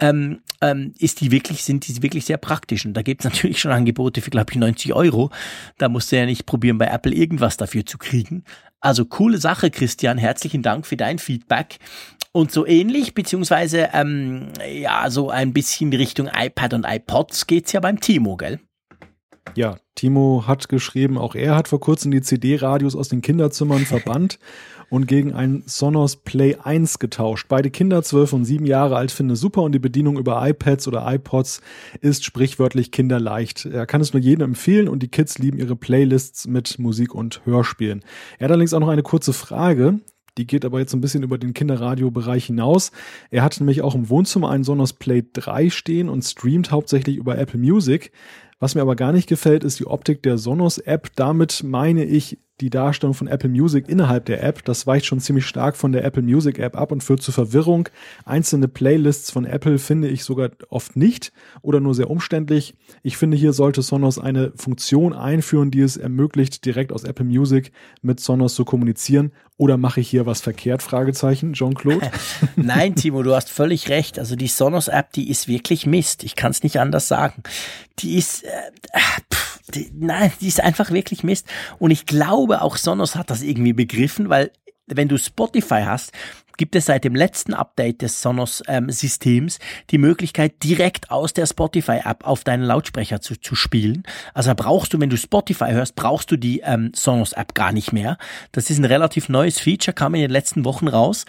ähm, 0.00 0.40
ähm, 0.60 0.94
ist 0.98 1.20
die 1.20 1.30
wirklich, 1.30 1.64
sind 1.64 1.86
die 1.86 2.02
wirklich 2.02 2.24
sehr 2.24 2.36
praktisch. 2.36 2.86
Und 2.86 2.94
da 2.94 3.02
gibt 3.02 3.20
es 3.20 3.24
natürlich 3.24 3.60
schon 3.60 3.72
Angebote 3.72 4.20
für, 4.20 4.30
glaube 4.30 4.52
ich, 4.52 4.58
90 4.58 4.94
Euro. 4.94 5.30
Da 5.76 5.88
musst 5.88 6.12
du 6.12 6.16
ja 6.16 6.26
nicht 6.26 6.46
probieren, 6.46 6.78
bei 6.78 6.86
Apple 6.86 7.14
irgendwas 7.14 7.56
dafür 7.56 7.84
zu 7.84 7.98
kriegen. 7.98 8.44
Also 8.80 9.04
coole 9.04 9.38
Sache, 9.38 9.70
Christian. 9.70 10.18
Herzlichen 10.18 10.62
Dank 10.62 10.86
für 10.86 10.96
dein 10.96 11.18
Feedback. 11.18 11.78
Und 12.32 12.52
so 12.52 12.66
ähnlich, 12.66 13.14
beziehungsweise 13.14 13.88
ähm, 13.92 14.48
ja, 14.70 15.10
so 15.10 15.30
ein 15.30 15.52
bisschen 15.52 15.92
Richtung 15.92 16.28
iPad 16.32 16.74
und 16.74 16.86
iPods 16.86 17.46
geht's 17.46 17.72
ja 17.72 17.80
beim 17.80 18.00
Timo, 18.00 18.36
gell? 18.36 18.60
Ja, 19.56 19.78
Timo 19.94 20.44
hat 20.46 20.68
geschrieben, 20.68 21.18
auch 21.18 21.34
er 21.34 21.56
hat 21.56 21.68
vor 21.68 21.80
kurzem 21.80 22.10
die 22.10 22.20
CD-Radios 22.20 22.94
aus 22.94 23.08
den 23.08 23.22
Kinderzimmern 23.22 23.86
verbannt 23.86 24.38
und 24.90 25.06
gegen 25.06 25.32
ein 25.32 25.62
Sonos 25.66 26.16
Play 26.16 26.56
1 26.56 26.98
getauscht. 26.98 27.46
Beide 27.48 27.70
Kinder, 27.70 28.02
12 28.02 28.32
und 28.32 28.44
7 28.44 28.66
Jahre 28.66 28.96
alt, 28.96 29.10
finden 29.10 29.32
es 29.32 29.40
super 29.40 29.62
und 29.62 29.72
die 29.72 29.78
Bedienung 29.78 30.18
über 30.18 30.46
iPads 30.46 30.88
oder 30.88 31.04
iPods 31.12 31.60
ist 32.00 32.24
sprichwörtlich 32.24 32.90
kinderleicht. 32.90 33.66
Er 33.66 33.86
kann 33.86 34.00
es 34.00 34.12
nur 34.12 34.22
jedem 34.22 34.44
empfehlen 34.44 34.88
und 34.88 35.02
die 35.02 35.08
Kids 35.08 35.38
lieben 35.38 35.58
ihre 35.58 35.76
Playlists 35.76 36.46
mit 36.46 36.78
Musik 36.78 37.14
und 37.14 37.42
Hörspielen. 37.44 38.02
Er 38.38 38.44
hat 38.44 38.52
allerdings 38.52 38.74
auch 38.74 38.80
noch 38.80 38.88
eine 38.88 39.02
kurze 39.02 39.32
Frage. 39.32 40.00
Die 40.38 40.46
geht 40.46 40.64
aber 40.64 40.78
jetzt 40.78 40.94
ein 40.94 41.00
bisschen 41.00 41.24
über 41.24 41.36
den 41.36 41.52
Kinderradiobereich 41.52 42.46
hinaus. 42.46 42.92
Er 43.30 43.42
hat 43.42 43.58
nämlich 43.58 43.82
auch 43.82 43.96
im 43.96 44.08
Wohnzimmer 44.08 44.50
einen 44.50 44.62
Sonos 44.62 44.92
Play 44.92 45.24
3 45.32 45.68
stehen 45.68 46.08
und 46.08 46.22
streamt 46.22 46.70
hauptsächlich 46.70 47.16
über 47.16 47.36
Apple 47.36 47.58
Music. 47.58 48.12
Was 48.60 48.74
mir 48.74 48.82
aber 48.82 48.96
gar 48.96 49.12
nicht 49.12 49.28
gefällt, 49.28 49.64
ist 49.64 49.80
die 49.80 49.86
Optik 49.86 50.22
der 50.22 50.38
Sonos 50.38 50.78
App. 50.78 51.10
Damit 51.16 51.64
meine 51.64 52.04
ich 52.04 52.38
die 52.60 52.70
Darstellung 52.70 53.14
von 53.14 53.28
Apple 53.28 53.48
Music 53.48 53.88
innerhalb 53.88 54.26
der 54.26 54.42
App. 54.42 54.64
Das 54.64 54.86
weicht 54.86 55.06
schon 55.06 55.20
ziemlich 55.20 55.46
stark 55.46 55.76
von 55.76 55.92
der 55.92 56.04
Apple 56.04 56.22
Music 56.22 56.58
App 56.58 56.76
ab 56.76 56.92
und 56.92 57.02
führt 57.02 57.22
zu 57.22 57.32
Verwirrung. 57.32 57.88
Einzelne 58.24 58.68
Playlists 58.68 59.30
von 59.30 59.44
Apple 59.44 59.78
finde 59.78 60.08
ich 60.08 60.24
sogar 60.24 60.50
oft 60.68 60.96
nicht 60.96 61.32
oder 61.62 61.80
nur 61.80 61.94
sehr 61.94 62.10
umständlich. 62.10 62.74
Ich 63.02 63.16
finde, 63.16 63.36
hier 63.36 63.52
sollte 63.52 63.82
Sonos 63.82 64.18
eine 64.18 64.52
Funktion 64.56 65.12
einführen, 65.12 65.70
die 65.70 65.80
es 65.80 65.96
ermöglicht, 65.96 66.64
direkt 66.64 66.92
aus 66.92 67.04
Apple 67.04 67.24
Music 67.24 67.72
mit 68.02 68.20
Sonos 68.20 68.54
zu 68.54 68.64
kommunizieren. 68.64 69.32
Oder 69.56 69.76
mache 69.76 70.00
ich 70.00 70.08
hier 70.08 70.24
was 70.24 70.40
verkehrt? 70.40 70.82
Fragezeichen, 70.82 71.52
Jean-Claude. 71.52 72.10
Nein, 72.56 72.94
Timo, 72.94 73.24
du 73.24 73.34
hast 73.34 73.50
völlig 73.50 73.88
recht. 73.88 74.18
Also 74.18 74.36
die 74.36 74.46
Sonos 74.46 74.86
App, 74.86 75.12
die 75.12 75.28
ist 75.28 75.48
wirklich 75.48 75.84
Mist. 75.84 76.22
Ich 76.22 76.36
kann 76.36 76.52
es 76.52 76.62
nicht 76.62 76.78
anders 76.78 77.08
sagen. 77.08 77.42
Die 77.98 78.16
ist, 78.16 78.44
äh, 78.44 78.48
pff, 79.32 79.57
die, 79.74 79.90
nein, 79.94 80.32
die 80.40 80.48
ist 80.48 80.60
einfach 80.60 80.90
wirklich 80.90 81.22
Mist. 81.22 81.46
Und 81.78 81.90
ich 81.90 82.06
glaube, 82.06 82.62
auch 82.62 82.76
Sonos 82.76 83.16
hat 83.16 83.30
das 83.30 83.42
irgendwie 83.42 83.72
begriffen, 83.72 84.28
weil 84.28 84.50
wenn 84.86 85.08
du 85.08 85.18
Spotify 85.18 85.82
hast, 85.84 86.12
gibt 86.58 86.76
es 86.76 86.86
seit 86.86 87.04
dem 87.04 87.14
letzten 87.14 87.54
Update 87.54 88.02
des 88.02 88.20
Sonos-Systems 88.20 89.56
ähm, 89.56 89.84
die 89.90 89.98
Möglichkeit, 89.98 90.62
direkt 90.62 91.10
aus 91.10 91.32
der 91.32 91.46
Spotify-App 91.46 92.26
auf 92.26 92.44
deinen 92.44 92.64
Lautsprecher 92.64 93.22
zu, 93.22 93.40
zu 93.40 93.54
spielen. 93.54 94.02
Also 94.34 94.52
brauchst 94.54 94.92
du, 94.92 95.00
wenn 95.00 95.08
du 95.08 95.16
Spotify 95.16 95.70
hörst, 95.70 95.94
brauchst 95.94 96.30
du 96.30 96.36
die 96.36 96.60
ähm, 96.60 96.92
Sonos-App 96.94 97.54
gar 97.54 97.72
nicht 97.72 97.92
mehr. 97.92 98.18
Das 98.52 98.68
ist 98.68 98.78
ein 98.78 98.84
relativ 98.84 99.30
neues 99.30 99.58
Feature, 99.58 99.94
kam 99.94 100.14
in 100.14 100.20
den 100.20 100.30
letzten 100.30 100.64
Wochen 100.64 100.88
raus. 100.88 101.24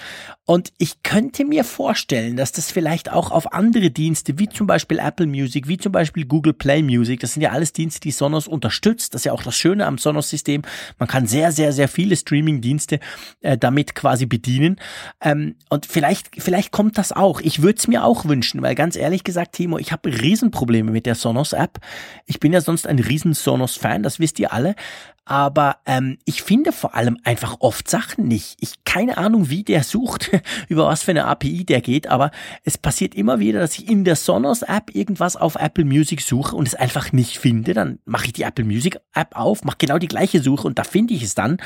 Und 0.49 0.73
ich 0.79 1.03
könnte 1.03 1.45
mir 1.45 1.63
vorstellen, 1.63 2.35
dass 2.35 2.51
das 2.51 2.71
vielleicht 2.71 3.11
auch 3.11 3.29
auf 3.29 3.53
andere 3.53 3.91
Dienste, 3.91 4.39
wie 4.39 4.49
zum 4.49 4.65
Beispiel 4.65 4.97
Apple 4.97 5.27
Music, 5.27 5.67
wie 5.67 5.77
zum 5.77 5.91
Beispiel 5.91 6.25
Google 6.25 6.53
Play 6.53 6.81
Music, 6.81 7.19
das 7.19 7.33
sind 7.33 7.43
ja 7.43 7.51
alles 7.51 7.71
Dienste, 7.71 7.99
die 7.99 8.09
Sonos 8.09 8.47
unterstützt. 8.47 9.13
Das 9.13 9.21
ist 9.21 9.25
ja 9.25 9.31
auch 9.31 9.43
das 9.43 9.55
Schöne 9.55 9.85
am 9.85 9.99
Sonos-System. 9.99 10.63
Man 10.97 11.07
kann 11.07 11.27
sehr, 11.27 11.51
sehr, 11.51 11.71
sehr 11.71 11.87
viele 11.87 12.15
Streaming-Dienste 12.15 12.99
äh, 13.41 13.59
damit 13.59 13.93
quasi 13.93 14.25
bedienen. 14.25 14.77
Ähm, 15.21 15.55
und 15.69 15.85
vielleicht, 15.85 16.29
vielleicht 16.41 16.71
kommt 16.71 16.97
das 16.97 17.11
auch. 17.11 17.41
Ich 17.41 17.61
würde 17.61 17.77
es 17.77 17.87
mir 17.87 18.05
auch 18.05 18.25
wünschen, 18.25 18.61
weil 18.61 18.75
ganz 18.75 18.95
ehrlich 18.95 19.23
gesagt, 19.23 19.53
Timo, 19.53 19.77
ich 19.77 19.91
habe 19.91 20.09
Riesenprobleme 20.09 20.91
mit 20.91 21.05
der 21.05 21.15
Sonos-App. 21.15 21.79
Ich 22.25 22.39
bin 22.39 22.53
ja 22.53 22.61
sonst 22.61 22.87
ein 22.87 22.99
riesen 22.99 23.33
Sonos-Fan, 23.33 24.03
das 24.03 24.19
wisst 24.19 24.39
ihr 24.39 24.53
alle 24.53 24.75
aber 25.29 25.77
ähm, 25.85 26.17
ich 26.25 26.41
finde 26.41 26.71
vor 26.71 26.95
allem 26.95 27.19
einfach 27.23 27.57
oft 27.59 27.87
Sachen 27.87 28.27
nicht. 28.27 28.57
Ich 28.61 28.83
keine 28.83 29.19
Ahnung, 29.19 29.51
wie 29.51 29.63
der 29.63 29.83
sucht, 29.83 30.31
über 30.69 30.87
was 30.87 31.03
für 31.03 31.11
eine 31.11 31.25
API 31.25 31.65
der 31.65 31.81
geht, 31.81 32.07
aber 32.07 32.31
es 32.63 32.79
passiert 32.79 33.13
immer 33.13 33.39
wieder, 33.39 33.59
dass 33.59 33.77
ich 33.77 33.87
in 33.87 34.05
der 34.05 34.15
Sonos 34.15 34.63
App 34.63 34.95
irgendwas 34.95 35.35
auf 35.35 35.53
Apple 35.53 35.85
Music 35.85 36.21
suche 36.21 36.55
und 36.55 36.67
es 36.67 36.73
einfach 36.73 37.11
nicht 37.11 37.37
finde. 37.37 37.75
Dann 37.75 37.99
mache 38.05 38.25
ich 38.25 38.33
die 38.33 38.41
Apple 38.41 38.65
Music 38.65 38.97
App 39.13 39.37
auf, 39.37 39.63
mache 39.63 39.77
genau 39.77 39.99
die 39.99 40.07
gleiche 40.07 40.41
Suche 40.41 40.65
und 40.65 40.79
da 40.79 40.83
finde 40.83 41.13
ich 41.13 41.21
es 41.21 41.35
dann. 41.35 41.57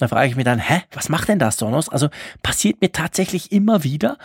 Da 0.00 0.08
frage 0.08 0.28
ich 0.28 0.34
mich 0.34 0.44
dann, 0.44 0.58
hä, 0.58 0.82
was 0.90 1.08
macht 1.08 1.28
denn 1.28 1.38
das 1.38 1.58
Sonos? 1.58 1.88
Also 1.88 2.08
passiert 2.42 2.80
mir 2.80 2.90
tatsächlich 2.90 3.52
immer 3.52 3.84
wieder 3.84 4.18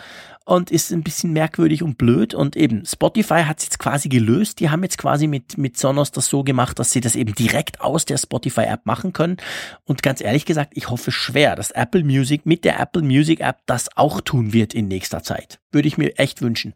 und 0.48 0.70
ist 0.70 0.92
ein 0.92 1.02
bisschen 1.02 1.34
merkwürdig 1.34 1.82
und 1.82 1.98
blöd. 1.98 2.32
Und 2.32 2.56
eben, 2.56 2.86
Spotify 2.86 3.42
hat 3.42 3.58
es 3.58 3.66
jetzt 3.66 3.78
quasi 3.78 4.08
gelöst. 4.08 4.60
Die 4.60 4.70
haben 4.70 4.82
jetzt 4.82 4.96
quasi 4.96 5.26
mit, 5.26 5.58
mit 5.58 5.76
Sonos 5.76 6.10
das 6.10 6.28
so 6.28 6.42
gemacht, 6.42 6.78
dass 6.78 6.90
sie 6.90 7.02
das 7.02 7.16
eben 7.16 7.34
direkt 7.34 7.82
aus 7.82 8.06
der 8.06 8.16
Spotify-App 8.16 8.86
machen 8.86 9.12
können. 9.12 9.36
Und 9.84 10.02
ganz 10.02 10.22
ehrlich 10.22 10.46
gesagt, 10.46 10.72
ich 10.74 10.88
hoffe 10.88 11.12
schwer, 11.12 11.54
dass 11.54 11.70
Apple 11.72 12.02
Music 12.02 12.46
mit 12.46 12.64
der 12.64 12.80
Apple 12.80 13.02
Music 13.02 13.40
App 13.40 13.58
das 13.66 13.94
auch 13.94 14.22
tun 14.22 14.54
wird 14.54 14.72
in 14.72 14.88
nächster 14.88 15.22
Zeit. 15.22 15.60
Würde 15.70 15.86
ich 15.86 15.98
mir 15.98 16.18
echt 16.18 16.40
wünschen. 16.40 16.72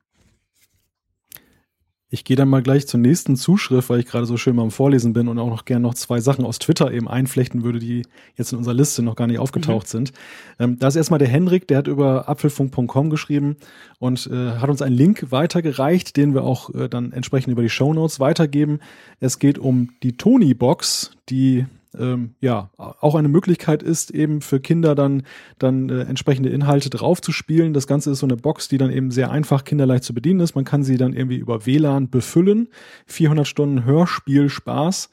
Ich 2.14 2.24
gehe 2.24 2.36
dann 2.36 2.50
mal 2.50 2.62
gleich 2.62 2.86
zur 2.86 3.00
nächsten 3.00 3.36
Zuschrift, 3.36 3.88
weil 3.88 4.00
ich 4.00 4.06
gerade 4.06 4.26
so 4.26 4.36
schön 4.36 4.54
beim 4.54 4.70
Vorlesen 4.70 5.14
bin 5.14 5.28
und 5.28 5.38
auch 5.38 5.48
noch 5.48 5.64
gerne 5.64 5.80
noch 5.80 5.94
zwei 5.94 6.20
Sachen 6.20 6.44
aus 6.44 6.58
Twitter 6.58 6.92
eben 6.92 7.08
einflechten 7.08 7.64
würde, 7.64 7.78
die 7.78 8.02
jetzt 8.36 8.52
in 8.52 8.58
unserer 8.58 8.74
Liste 8.74 9.02
noch 9.02 9.16
gar 9.16 9.26
nicht 9.26 9.38
aufgetaucht 9.38 9.86
mhm. 9.86 9.90
sind. 9.90 10.12
Ähm, 10.58 10.78
da 10.78 10.88
ist 10.88 10.96
erstmal 10.96 11.18
der 11.18 11.28
Henrik, 11.28 11.66
der 11.68 11.78
hat 11.78 11.88
über 11.88 12.28
apfelfunk.com 12.28 13.08
geschrieben 13.08 13.56
und 13.98 14.28
äh, 14.30 14.58
hat 14.58 14.68
uns 14.68 14.82
einen 14.82 14.94
Link 14.94 15.28
weitergereicht, 15.30 16.14
den 16.18 16.34
wir 16.34 16.44
auch 16.44 16.74
äh, 16.74 16.90
dann 16.90 17.12
entsprechend 17.12 17.50
über 17.50 17.62
die 17.62 17.70
Show 17.70 17.94
Notes 17.94 18.20
weitergeben. 18.20 18.80
Es 19.18 19.38
geht 19.38 19.58
um 19.58 19.88
die 20.02 20.18
Tony-Box, 20.18 21.12
die 21.30 21.64
ähm, 21.98 22.34
ja 22.40 22.70
auch 22.76 23.14
eine 23.14 23.28
Möglichkeit 23.28 23.82
ist, 23.82 24.10
eben 24.10 24.40
für 24.40 24.60
Kinder 24.60 24.94
dann, 24.94 25.22
dann 25.58 25.88
äh, 25.88 26.02
entsprechende 26.02 26.48
Inhalte 26.48 26.90
draufzuspielen. 26.90 27.72
Das 27.74 27.86
Ganze 27.86 28.10
ist 28.10 28.20
so 28.20 28.26
eine 28.26 28.36
Box, 28.36 28.68
die 28.68 28.78
dann 28.78 28.90
eben 28.90 29.10
sehr 29.10 29.30
einfach 29.30 29.64
kinderleicht 29.64 30.04
zu 30.04 30.14
bedienen 30.14 30.40
ist. 30.40 30.54
Man 30.54 30.64
kann 30.64 30.82
sie 30.82 30.96
dann 30.96 31.12
irgendwie 31.12 31.36
über 31.36 31.66
WLAN 31.66 32.10
befüllen. 32.10 32.68
400 33.06 33.46
Stunden 33.46 33.84
Hörspiel 33.84 34.48
Spaß. 34.48 35.10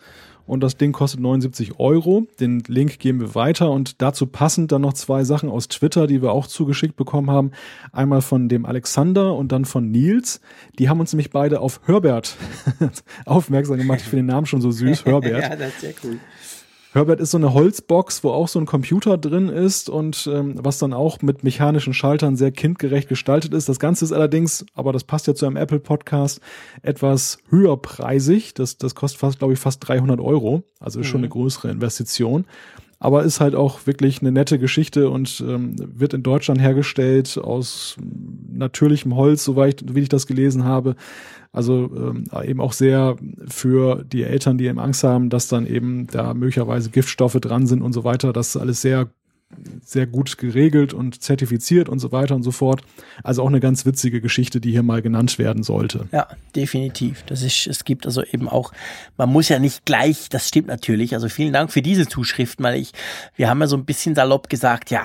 Und 0.50 0.62
das 0.62 0.78
Ding 0.78 0.94
kostet 0.94 1.20
79 1.20 1.80
Euro. 1.80 2.26
Den 2.40 2.64
Link 2.66 2.98
geben 2.98 3.20
wir 3.20 3.36
weiter 3.36 3.70
und 3.70 4.02
dazu 4.02 4.26
passend 4.26 4.72
dann 4.72 4.82
noch 4.82 4.94
zwei 4.94 5.24
Sachen 5.24 5.48
aus 5.48 5.68
Twitter, 5.68 6.08
die 6.08 6.24
wir 6.24 6.32
auch 6.32 6.48
zugeschickt 6.48 6.96
bekommen 6.96 7.30
haben. 7.30 7.52
Einmal 7.92 8.24
von 8.24 8.50
dem 8.50 8.66
Alexander 8.66 9.36
und 9.36 9.52
dann 9.52 9.66
von 9.66 9.92
Nils. 9.92 10.42
Die 10.80 10.90
haben 10.90 11.00
uns 11.00 11.14
nämlich 11.14 11.30
beide 11.30 11.60
auf 11.60 11.82
Herbert 11.86 12.36
aufmerksam 13.26 13.78
gemacht. 13.78 14.00
Ich 14.02 14.08
finde 14.08 14.24
den 14.24 14.26
Namen 14.34 14.48
schon 14.48 14.60
so 14.60 14.72
süß, 14.72 15.06
Herbert. 15.06 15.40
ja, 15.40 15.56
das 15.56 15.68
ist 15.68 15.82
sehr 15.82 15.94
cool. 16.04 16.18
Herbert 16.92 17.20
ist 17.20 17.32
so 17.32 17.38
eine 17.38 17.54
Holzbox, 17.54 18.24
wo 18.24 18.32
auch 18.32 18.48
so 18.48 18.60
ein 18.60 18.66
Computer 18.66 19.20
drin 19.20 19.48
ist 19.48 19.90
und 19.90 20.28
ähm, 20.32 20.56
was 20.58 20.80
dann 20.80 20.92
auch 20.94 21.22
mit 21.22 21.44
mechanischen 21.44 21.94
Schaltern 21.94 22.36
sehr 22.36 22.52
kindgerecht 22.52 23.08
gestaltet 23.08 23.54
ist. 23.54 23.70
Das 23.70 23.80
Ganze 23.80 24.06
ist 24.06 24.12
allerdings, 24.12 24.66
aber 24.74 24.92
das 24.92 25.04
passt 25.04 25.28
ja 25.28 25.36
zu 25.36 25.46
einem 25.46 25.56
Apple 25.56 25.80
Podcast, 25.80 26.42
etwas 26.82 27.38
höherpreisig. 27.50 28.56
Das, 28.56 28.78
das 28.78 28.96
kostet 28.96 29.20
fast, 29.20 29.38
glaube 29.38 29.54
ich, 29.54 29.60
fast 29.60 29.88
300 29.88 30.20
Euro. 30.20 30.64
Also 30.80 31.00
ist 31.00 31.08
schon 31.08 31.22
mhm. 31.22 31.26
eine 31.26 31.30
größere 31.30 31.70
Investition. 31.70 32.46
Aber 33.00 33.24
ist 33.24 33.40
halt 33.40 33.56
auch 33.56 33.88
wirklich 33.88 34.20
eine 34.22 34.32
nette 34.32 34.60
Geschichte 34.60 35.10
und 35.10 35.42
ähm, 35.48 35.76
wird 35.78 36.14
in 36.14 36.22
Deutschland 36.22 36.60
hergestellt 36.60 37.38
aus 37.42 37.96
natürlichem 38.52 39.16
Holz, 39.16 39.46
soweit 39.46 39.84
wie 39.96 40.02
ich 40.02 40.10
das 40.10 40.28
gelesen 40.28 40.66
habe. 40.66 40.96
Also 41.52 41.90
ähm, 41.96 42.26
eben 42.44 42.60
auch 42.60 42.74
sehr 42.74 43.16
für 43.48 44.04
die 44.04 44.24
Eltern, 44.24 44.58
die 44.58 44.66
eben 44.66 44.80
Angst 44.80 45.04
haben, 45.04 45.30
dass 45.30 45.48
dann 45.48 45.66
eben 45.66 46.08
da 46.08 46.34
möglicherweise 46.34 46.90
Giftstoffe 46.90 47.40
dran 47.40 47.68
sind 47.68 47.82
und 47.82 47.94
so 47.94 48.04
weiter. 48.04 48.34
Das 48.34 48.50
ist 48.50 48.58
alles 48.58 48.82
sehr 48.82 49.10
sehr 49.84 50.06
gut 50.06 50.38
geregelt 50.38 50.94
und 50.94 51.22
zertifiziert 51.22 51.90
und 51.90 52.00
so 52.00 52.12
weiter 52.12 52.36
und 52.36 52.44
so 52.44 52.52
fort. 52.52 52.82
Also 53.24 53.42
auch 53.42 53.48
eine 53.48 53.60
ganz 53.60 53.86
witzige 53.86 54.22
Geschichte, 54.22 54.62
die 54.62 54.72
hier 54.72 54.84
mal 54.84 55.02
genannt 55.02 55.40
werden 55.40 55.64
sollte. 55.64 56.08
Ja, 56.12 56.28
definitiv. 56.56 57.24
Das 57.24 57.42
ist, 57.42 57.66
es 57.66 57.84
gibt 57.84 58.06
also 58.06 58.24
eben 58.24 58.48
auch, 58.48 58.72
man 59.18 59.30
muss 59.30 59.50
ja 59.50 59.58
nicht 59.58 59.86
gleich, 59.86 60.30
das 60.30 60.48
stimmt 60.48 60.68
natürlich. 60.68 61.14
Also 61.16 61.30
vielen 61.30 61.54
Dank 61.54 61.72
für 61.72 61.82
diese 61.82 62.08
Zuschriften, 62.08 62.64
weil 62.64 62.80
ich, 62.80 62.92
wir 63.36 63.50
haben 63.50 63.60
ja 63.60 63.68
so 63.68 63.76
ein 63.76 63.86
bisschen 63.86 64.14
salopp 64.14 64.50
gesagt, 64.50 64.92
ja, 64.92 65.04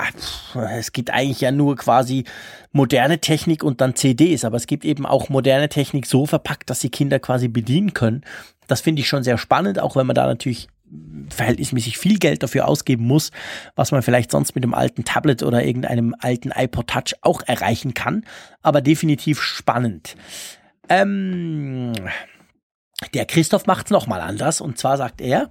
es 0.76 0.92
gibt 0.92 1.10
eigentlich 1.10 1.40
ja 1.40 1.50
nur 1.50 1.76
quasi 1.76 2.24
moderne 2.72 3.20
Technik 3.20 3.64
und 3.64 3.80
dann 3.80 3.94
CDs, 3.94 4.44
aber 4.44 4.56
es 4.56 4.66
gibt 4.66 4.84
eben 4.84 5.06
auch 5.06 5.30
moderne 5.30 5.68
Technik 5.68 6.06
so 6.06 6.26
verpackt, 6.26 6.68
dass 6.68 6.80
sie 6.80 6.90
Kinder 6.90 7.18
quasi 7.18 7.48
bedienen 7.48 7.94
können. 7.94 8.24
Das 8.66 8.80
finde 8.80 9.00
ich 9.00 9.08
schon 9.08 9.22
sehr 9.22 9.38
spannend, 9.38 9.78
auch 9.78 9.96
wenn 9.96 10.06
man 10.06 10.14
da 10.14 10.26
natürlich 10.26 10.68
verhältnismäßig 11.30 11.98
viel 11.98 12.18
Geld 12.18 12.42
dafür 12.42 12.68
ausgeben 12.68 13.04
muss, 13.04 13.30
was 13.76 13.92
man 13.92 14.02
vielleicht 14.02 14.30
sonst 14.30 14.54
mit 14.54 14.64
dem 14.64 14.74
alten 14.74 15.04
Tablet 15.04 15.42
oder 15.42 15.64
irgendeinem 15.64 16.14
alten 16.18 16.50
iPod 16.50 16.88
Touch 16.88 17.14
auch 17.22 17.42
erreichen 17.42 17.94
kann. 17.94 18.24
Aber 18.62 18.80
definitiv 18.80 19.40
spannend. 19.40 20.16
Ähm, 20.88 21.92
der 23.12 23.26
Christoph 23.26 23.66
macht 23.66 23.86
es 23.86 23.90
nochmal 23.90 24.20
anders 24.20 24.60
und 24.60 24.78
zwar 24.78 24.96
sagt 24.96 25.20
er, 25.20 25.48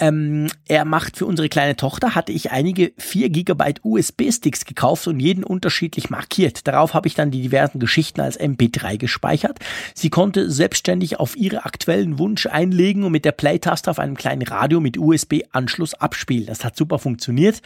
ähm, 0.00 0.48
er 0.66 0.84
macht 0.84 1.18
für 1.18 1.26
unsere 1.26 1.48
kleine 1.48 1.76
Tochter, 1.76 2.14
hatte 2.14 2.32
ich 2.32 2.50
einige 2.50 2.92
4 2.98 3.30
GB 3.30 3.74
USB-Sticks 3.82 4.64
gekauft 4.64 5.06
und 5.06 5.20
jeden 5.20 5.44
unterschiedlich 5.44 6.10
markiert. 6.10 6.66
Darauf 6.66 6.94
habe 6.94 7.06
ich 7.06 7.14
dann 7.14 7.30
die 7.30 7.42
diversen 7.42 7.78
Geschichten 7.78 8.20
als 8.20 8.40
MP3 8.40 8.96
gespeichert. 8.96 9.58
Sie 9.94 10.10
konnte 10.10 10.50
selbstständig 10.50 11.20
auf 11.20 11.36
ihre 11.36 11.64
aktuellen 11.64 12.18
Wunsch 12.18 12.46
einlegen 12.46 13.04
und 13.04 13.12
mit 13.12 13.24
der 13.24 13.32
Play-Taste 13.32 13.90
auf 13.90 13.98
einem 13.98 14.16
kleinen 14.16 14.42
Radio 14.42 14.80
mit 14.80 14.98
USB-Anschluss 14.98 15.94
abspielen. 15.94 16.46
Das 16.46 16.64
hat 16.64 16.76
super 16.76 16.98
funktioniert. 16.98 17.60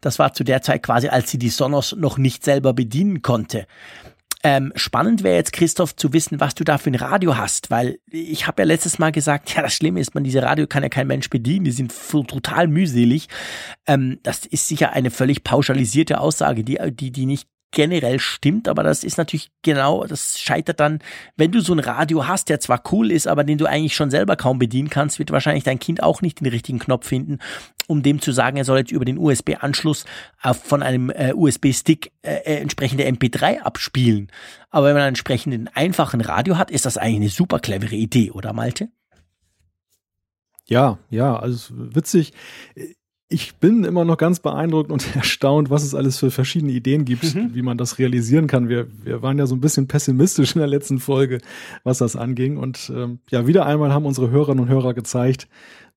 Das 0.00 0.18
war 0.18 0.34
zu 0.34 0.44
der 0.44 0.62
Zeit 0.62 0.82
quasi, 0.82 1.08
als 1.08 1.30
sie 1.30 1.38
die 1.38 1.48
Sonos 1.48 1.96
noch 1.96 2.18
nicht 2.18 2.44
selber 2.44 2.74
bedienen 2.74 3.22
konnte. 3.22 3.66
Ähm, 4.50 4.72
spannend 4.76 5.24
wäre 5.24 5.36
jetzt, 5.36 5.52
Christoph, 5.52 5.94
zu 5.94 6.14
wissen, 6.14 6.40
was 6.40 6.54
du 6.54 6.64
da 6.64 6.78
für 6.78 6.88
ein 6.88 6.94
Radio 6.94 7.36
hast, 7.36 7.70
weil 7.70 7.98
ich 8.10 8.46
habe 8.46 8.62
ja 8.62 8.66
letztes 8.66 8.98
Mal 8.98 9.12
gesagt, 9.12 9.54
ja, 9.54 9.60
das 9.60 9.74
Schlimme 9.74 10.00
ist, 10.00 10.14
man, 10.14 10.24
diese 10.24 10.42
Radio 10.42 10.66
kann 10.66 10.82
ja 10.82 10.88
kein 10.88 11.06
Mensch 11.06 11.28
bedienen, 11.28 11.66
die 11.66 11.70
sind 11.70 11.92
total 11.92 12.66
mühselig. 12.66 13.28
Ähm, 13.86 14.20
das 14.22 14.46
ist 14.46 14.66
sicher 14.66 14.94
eine 14.94 15.10
völlig 15.10 15.44
pauschalisierte 15.44 16.18
Aussage, 16.18 16.64
die, 16.64 16.78
die, 16.92 17.10
die 17.10 17.26
nicht 17.26 17.46
generell 17.70 18.18
stimmt, 18.18 18.68
aber 18.68 18.82
das 18.82 19.04
ist 19.04 19.18
natürlich 19.18 19.50
genau, 19.62 20.04
das 20.06 20.38
scheitert 20.40 20.80
dann, 20.80 21.00
wenn 21.36 21.52
du 21.52 21.60
so 21.60 21.74
ein 21.74 21.80
Radio 21.80 22.26
hast, 22.26 22.48
der 22.48 22.60
zwar 22.60 22.82
cool 22.92 23.10
ist, 23.10 23.26
aber 23.26 23.44
den 23.44 23.58
du 23.58 23.66
eigentlich 23.66 23.94
schon 23.94 24.10
selber 24.10 24.36
kaum 24.36 24.58
bedienen 24.58 24.88
kannst, 24.88 25.18
wird 25.18 25.30
wahrscheinlich 25.30 25.64
dein 25.64 25.78
Kind 25.78 26.02
auch 26.02 26.22
nicht 26.22 26.40
den 26.40 26.46
richtigen 26.46 26.78
Knopf 26.78 27.06
finden, 27.06 27.38
um 27.86 28.02
dem 28.02 28.20
zu 28.20 28.32
sagen, 28.32 28.56
er 28.56 28.64
soll 28.64 28.78
jetzt 28.78 28.92
über 28.92 29.04
den 29.04 29.18
USB-Anschluss 29.18 30.06
von 30.64 30.82
einem 30.82 31.10
äh, 31.10 31.32
USB-Stick 31.34 32.12
äh, 32.22 32.36
äh 32.36 32.56
entsprechende 32.60 33.04
MP3 33.06 33.60
abspielen. 33.60 34.30
Aber 34.70 34.86
wenn 34.86 34.94
man 34.94 35.02
einen 35.02 35.08
entsprechenden 35.08 35.68
einfachen 35.68 36.20
Radio 36.20 36.56
hat, 36.56 36.70
ist 36.70 36.86
das 36.86 36.96
eigentlich 36.96 37.16
eine 37.16 37.28
super 37.30 37.58
clevere 37.58 37.96
Idee, 37.96 38.30
oder 38.30 38.52
Malte? 38.52 38.88
Ja, 40.66 40.98
ja, 41.08 41.36
also 41.36 41.72
witzig 41.74 42.34
ich 43.30 43.56
bin 43.56 43.84
immer 43.84 44.06
noch 44.06 44.16
ganz 44.16 44.40
beeindruckt 44.40 44.90
und 44.90 45.04
erstaunt, 45.16 45.70
was 45.70 45.82
es 45.82 45.94
alles 45.94 46.18
für 46.18 46.30
verschiedene 46.30 46.72
Ideen 46.72 47.04
gibt, 47.04 47.34
mhm. 47.34 47.54
wie 47.54 47.62
man 47.62 47.76
das 47.76 47.98
realisieren 47.98 48.46
kann. 48.46 48.68
Wir, 48.68 48.86
wir 49.04 49.22
waren 49.22 49.38
ja 49.38 49.46
so 49.46 49.54
ein 49.54 49.60
bisschen 49.60 49.86
pessimistisch 49.86 50.54
in 50.54 50.60
der 50.60 50.68
letzten 50.68 50.98
Folge, 50.98 51.40
was 51.84 51.98
das 51.98 52.16
anging. 52.16 52.56
Und 52.56 52.90
ähm, 52.94 53.18
ja, 53.30 53.46
wieder 53.46 53.66
einmal 53.66 53.92
haben 53.92 54.06
unsere 54.06 54.30
Hörerinnen 54.30 54.64
und 54.64 54.70
Hörer 54.70 54.94
gezeigt, 54.94 55.46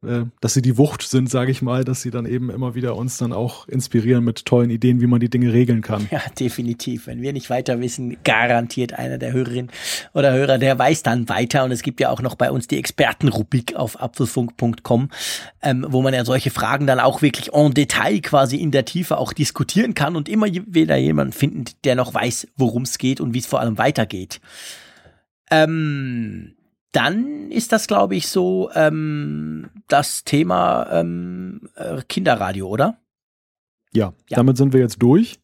äh, 0.04 0.24
dass 0.40 0.56
sie 0.56 0.64
die 0.64 0.78
Wucht 0.80 1.04
sind, 1.04 1.30
sage 1.30 1.52
ich 1.52 1.62
mal, 1.62 1.84
dass 1.84 2.02
sie 2.02 2.10
dann 2.10 2.26
eben 2.26 2.50
immer 2.50 2.74
wieder 2.74 2.96
uns 2.96 3.20
dann 3.20 3.32
auch 3.32 3.68
inspirieren 3.68 4.24
mit 4.24 4.46
tollen 4.46 4.72
Ideen, 4.72 5.00
wie 5.00 5.06
man 5.06 5.20
die 5.20 5.30
Dinge 5.30 5.54
regeln 5.54 5.82
kann. 5.82 6.08
Ja, 6.10 6.22
definitiv. 6.40 7.06
Wenn 7.06 7.22
wir 7.22 7.34
nicht 7.34 7.52
weiter 7.52 7.80
wissen, 7.80 8.18
garantiert 8.24 8.94
einer 8.94 9.20
der 9.20 9.32
Hörerinnen 9.32 9.72
oder 10.14 10.34
Hörer, 10.34 10.58
der 10.58 10.80
weiß 10.80 11.04
dann 11.04 11.30
weiter. 11.30 11.64
Und 11.64 11.72
es 11.72 11.84
gibt 11.84 12.00
ja 12.00 12.10
auch 12.10 12.22
noch 12.22 12.34
bei 12.34 12.50
uns 12.50 12.68
die 12.68 12.80
Expertenrubrik 12.80 13.76
auf 13.76 14.02
apfelfunk.com, 14.02 15.10
ähm, 15.62 15.86
wo 15.88 16.02
man 16.02 16.16
ja 16.16 16.26
solche 16.26 16.50
Fragen 16.50 16.88
dann 16.88 17.00
auch 17.00 17.22
wirklich 17.22 17.54
en 17.54 17.74
Detail 17.74 18.22
quasi 18.22 18.58
in 18.58 18.72
der 18.72 18.86
Tiefe 18.86 19.18
auch 19.20 19.34
diskutieren 19.34 19.94
kann 19.94 20.16
und 20.16 20.28
immer 20.28 20.48
wieder 20.48 20.98
jemanden 20.98 21.34
finden, 21.34 21.66
der 21.84 21.96
noch 21.96 22.14
weiß, 22.14 22.48
worum 22.58 22.84
es 22.84 22.98
geht 22.98 23.22
und 23.22 23.36
wie 23.36 23.40
es 23.40 23.46
vor 23.46 23.60
allem 23.60 23.78
weitergeht. 23.78 24.42
Ähm, 25.52 26.56
dann 26.92 27.52
ist 27.52 27.72
das, 27.72 27.88
glaube 27.88 28.16
ich, 28.16 28.28
so 28.28 28.70
ähm, 28.74 29.70
das 29.88 30.24
Thema 30.24 30.88
ähm, 30.92 31.70
äh, 31.76 32.02
Kinderradio, 32.08 32.68
oder? 32.68 32.98
Ja, 33.94 34.14
ja, 34.30 34.38
damit 34.38 34.58
sind 34.58 34.74
wir 34.74 34.80
jetzt 34.80 35.02
durch. 35.02 35.40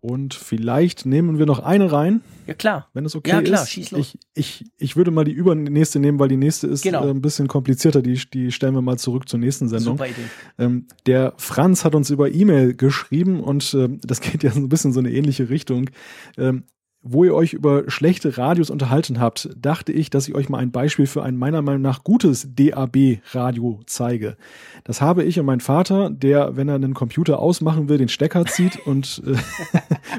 Und 0.00 0.34
vielleicht 0.34 1.06
nehmen 1.06 1.38
wir 1.38 1.46
noch 1.46 1.60
eine 1.60 1.92
rein. 1.92 2.22
Ja, 2.48 2.54
klar. 2.54 2.88
Wenn 2.92 3.04
es 3.04 3.14
okay 3.14 3.30
ja, 3.30 3.40
klar, 3.40 3.62
ist. 3.62 3.70
Schieß 3.70 3.92
los. 3.92 4.00
Ich, 4.00 4.18
ich, 4.34 4.64
ich 4.76 4.96
würde 4.96 5.12
mal 5.12 5.24
die 5.24 5.30
übernächste 5.30 6.00
nehmen, 6.00 6.18
weil 6.18 6.26
die 6.26 6.36
nächste 6.36 6.66
ist 6.66 6.82
genau. 6.82 7.06
äh, 7.06 7.10
ein 7.10 7.22
bisschen 7.22 7.46
komplizierter. 7.46 8.02
Die, 8.02 8.20
die 8.32 8.50
stellen 8.50 8.74
wir 8.74 8.82
mal 8.82 8.98
zurück 8.98 9.28
zur 9.28 9.38
nächsten 9.38 9.68
Sendung. 9.68 9.94
Super 9.98 10.08
Idee. 10.08 10.24
Ähm, 10.58 10.88
der 11.06 11.34
Franz 11.36 11.84
hat 11.84 11.94
uns 11.94 12.10
über 12.10 12.32
E-Mail 12.32 12.74
geschrieben 12.74 13.40
und 13.40 13.74
äh, 13.74 13.88
das 14.02 14.20
geht 14.20 14.42
ja 14.42 14.50
so 14.50 14.58
ein 14.58 14.68
bisschen 14.68 14.92
so 14.92 14.98
eine 14.98 15.12
ähnliche 15.12 15.50
Richtung. 15.50 15.88
Ähm, 16.36 16.64
wo 17.02 17.24
ihr 17.24 17.34
euch 17.34 17.52
über 17.52 17.90
schlechte 17.90 18.38
Radios 18.38 18.70
unterhalten 18.70 19.18
habt, 19.18 19.48
dachte 19.56 19.90
ich, 19.92 20.08
dass 20.08 20.28
ich 20.28 20.36
euch 20.36 20.48
mal 20.48 20.58
ein 20.58 20.70
Beispiel 20.70 21.06
für 21.06 21.24
ein 21.24 21.36
meiner 21.36 21.60
Meinung 21.60 21.82
nach 21.82 22.04
gutes 22.04 22.48
DAB-Radio 22.54 23.80
zeige. 23.86 24.36
Das 24.84 25.00
habe 25.00 25.24
ich 25.24 25.40
und 25.40 25.46
mein 25.46 25.60
Vater, 25.60 26.10
der, 26.10 26.56
wenn 26.56 26.68
er 26.68 26.76
einen 26.76 26.94
Computer 26.94 27.40
ausmachen 27.40 27.88
will, 27.88 27.98
den 27.98 28.08
Stecker 28.08 28.44
zieht 28.46 28.86
und 28.86 29.20
äh, 29.26 29.34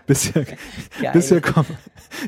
bisher, 0.08 0.46
bisher 1.14 1.40
kommen, 1.40 1.78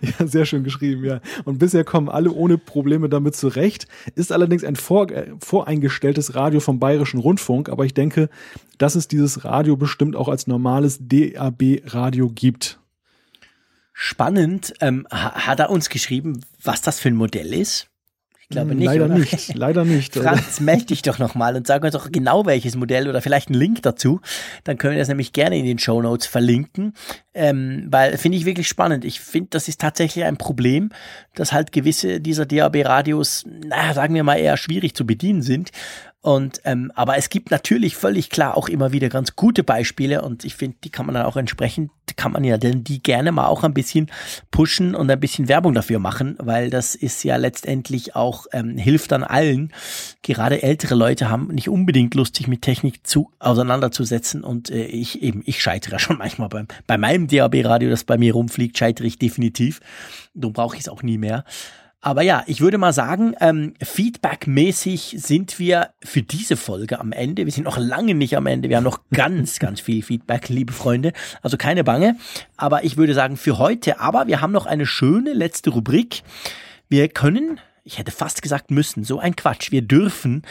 ja, 0.01 0.25
sehr 0.25 0.45
schön 0.45 0.63
geschrieben, 0.63 1.03
ja. 1.03 1.19
Und 1.43 1.59
bisher 1.59 1.83
kommen 1.83 2.07
alle 2.07 2.31
ohne 2.31 2.57
Probleme 2.57 3.09
damit 3.09 3.35
zurecht. 3.35 3.87
Ist 4.15 4.31
allerdings 4.31 4.63
ein 4.63 4.77
vor, 4.77 5.11
äh, 5.11 5.31
voreingestelltes 5.39 6.33
Radio 6.33 6.61
vom 6.61 6.79
Bayerischen 6.79 7.19
Rundfunk, 7.19 7.67
aber 7.67 7.83
ich 7.83 7.93
denke, 7.93 8.29
dass 8.77 8.95
es 8.95 9.09
dieses 9.09 9.43
Radio 9.43 9.75
bestimmt 9.75 10.15
auch 10.15 10.29
als 10.29 10.47
normales 10.47 10.99
DAB-Radio 11.01 12.29
gibt 12.29 12.79
spannend. 13.95 14.73
Ähm, 14.81 15.07
hat 15.09 15.59
er 15.59 15.71
uns 15.71 15.89
geschrieben, 15.89 16.41
was 16.61 16.81
das 16.81 16.99
für 16.99 17.07
ein 17.07 17.15
Modell 17.15 17.53
ist? 17.53 17.87
Ich 18.41 18.49
glaube 18.49 18.71
hm, 18.71 18.77
nicht. 18.77 18.85
Leider 18.85 19.05
oder? 19.05 19.15
nicht, 19.15 19.55
leider 19.55 19.85
nicht. 19.85 20.13
Franz, 20.13 20.59
melde 20.59 20.85
dich 20.85 21.01
doch 21.01 21.17
nochmal 21.17 21.55
und 21.55 21.65
sag 21.65 21.83
uns 21.83 21.93
doch 21.93 22.11
genau 22.11 22.45
welches 22.45 22.75
Modell 22.75 23.07
oder 23.07 23.21
vielleicht 23.21 23.47
einen 23.47 23.59
Link 23.59 23.81
dazu. 23.81 24.19
Dann 24.65 24.77
können 24.77 24.93
wir 24.93 24.99
das 24.99 25.07
nämlich 25.07 25.33
gerne 25.33 25.57
in 25.57 25.65
den 25.65 25.79
Show 25.79 25.99
Notes 25.99 26.27
verlinken, 26.27 26.93
ähm, 27.33 27.87
weil 27.89 28.17
finde 28.17 28.37
ich 28.37 28.45
wirklich 28.45 28.67
spannend. 28.67 29.03
Ich 29.03 29.19
finde, 29.19 29.49
das 29.51 29.67
ist 29.67 29.81
tatsächlich 29.81 30.25
ein 30.25 30.37
Problem, 30.37 30.91
dass 31.33 31.53
halt 31.53 31.71
gewisse 31.71 32.19
dieser 32.19 32.45
DAB-Radios, 32.45 33.45
naja, 33.47 33.95
sagen 33.95 34.13
wir 34.13 34.23
mal, 34.23 34.37
eher 34.37 34.57
schwierig 34.57 34.93
zu 34.93 35.07
bedienen 35.07 35.41
sind 35.41 35.71
und 36.25 36.59
ähm, 36.63 36.91
aber 36.95 37.17
es 37.17 37.29
gibt 37.29 37.51
natürlich 37.51 37.95
völlig 37.95 38.31
klar 38.31 38.57
auch 38.57 38.67
immer 38.67 38.91
wieder 38.91 39.09
ganz 39.09 39.35
gute 39.35 39.63
Beispiele 39.63 40.23
und 40.23 40.43
ich 40.43 40.55
finde, 40.55 40.75
die 40.83 40.89
kann 40.89 41.05
man 41.05 41.13
dann 41.13 41.25
auch 41.27 41.37
entsprechend, 41.37 41.91
kann 42.15 42.31
man 42.31 42.43
ja 42.43 42.57
denn 42.57 42.83
die 42.83 43.01
gerne 43.01 43.31
mal 43.31 43.47
auch 43.47 43.63
ein 43.63 43.73
bisschen 43.73 44.11
pushen 44.51 44.95
und 44.95 45.09
ein 45.09 45.19
bisschen 45.19 45.47
Werbung 45.47 45.73
dafür 45.73 45.99
machen, 45.99 46.35
weil 46.39 46.69
das 46.69 46.95
ist 46.95 47.23
ja 47.23 47.35
letztendlich 47.35 48.15
auch 48.15 48.45
ähm, 48.51 48.77
hilft 48.77 49.11
dann 49.11 49.23
allen. 49.23 49.71
Gerade 50.21 50.63
ältere 50.63 50.95
Leute 50.95 51.29
haben 51.29 51.47
nicht 51.47 51.69
unbedingt 51.69 52.15
Lust, 52.15 52.35
sich 52.35 52.47
mit 52.47 52.61
Technik 52.61 53.05
zu 53.05 53.31
auseinanderzusetzen 53.39 54.43
und 54.43 54.69
äh, 54.69 54.85
ich 54.85 55.21
eben 55.21 55.43
ich 55.45 55.61
scheitere 55.61 55.99
schon 55.99 56.17
manchmal 56.17 56.49
beim 56.49 56.67
bei 56.87 56.97
meinem 56.97 57.27
DAB-Radio, 57.27 57.89
das 57.89 58.03
bei 58.03 58.17
mir 58.17 58.33
rumfliegt, 58.33 58.77
scheitere 58.77 59.07
ich 59.07 59.19
definitiv. 59.19 59.79
Darum 60.33 60.53
brauche 60.53 60.75
ich 60.75 60.81
es 60.81 60.89
auch 60.89 61.03
nie 61.03 61.17
mehr. 61.17 61.43
Aber 62.05 62.21
ja, 62.21 62.43
ich 62.45 62.61
würde 62.61 62.77
mal 62.77 62.93
sagen, 62.93 63.33
ähm, 63.39 63.73
feedbackmäßig 63.81 65.15
sind 65.17 65.57
wir 65.57 65.89
für 66.03 66.21
diese 66.21 66.55
Folge 66.55 66.99
am 66.99 67.11
Ende. 67.11 67.45
Wir 67.45 67.51
sind 67.51 67.63
noch 67.63 67.79
lange 67.79 68.13
nicht 68.13 68.37
am 68.37 68.45
Ende. 68.45 68.69
Wir 68.69 68.77
haben 68.77 68.83
noch 68.83 68.99
ganz, 69.11 69.57
ganz 69.57 69.81
viel 69.81 70.03
Feedback, 70.03 70.49
liebe 70.49 70.71
Freunde. 70.71 71.13
Also 71.41 71.57
keine 71.57 71.83
Bange. 71.83 72.15
Aber 72.57 72.83
ich 72.83 72.97
würde 72.97 73.15
sagen 73.15 73.37
für 73.37 73.57
heute. 73.57 73.99
Aber 73.99 74.27
wir 74.27 74.39
haben 74.39 74.51
noch 74.51 74.67
eine 74.67 74.85
schöne 74.85 75.33
letzte 75.33 75.71
Rubrik. 75.71 76.21
Wir 76.89 77.09
können, 77.09 77.59
ich 77.83 77.97
hätte 77.97 78.11
fast 78.11 78.43
gesagt 78.43 78.69
müssen, 78.69 79.03
so 79.03 79.17
ein 79.17 79.35
Quatsch. 79.35 79.71
Wir 79.71 79.81
dürfen 79.81 80.43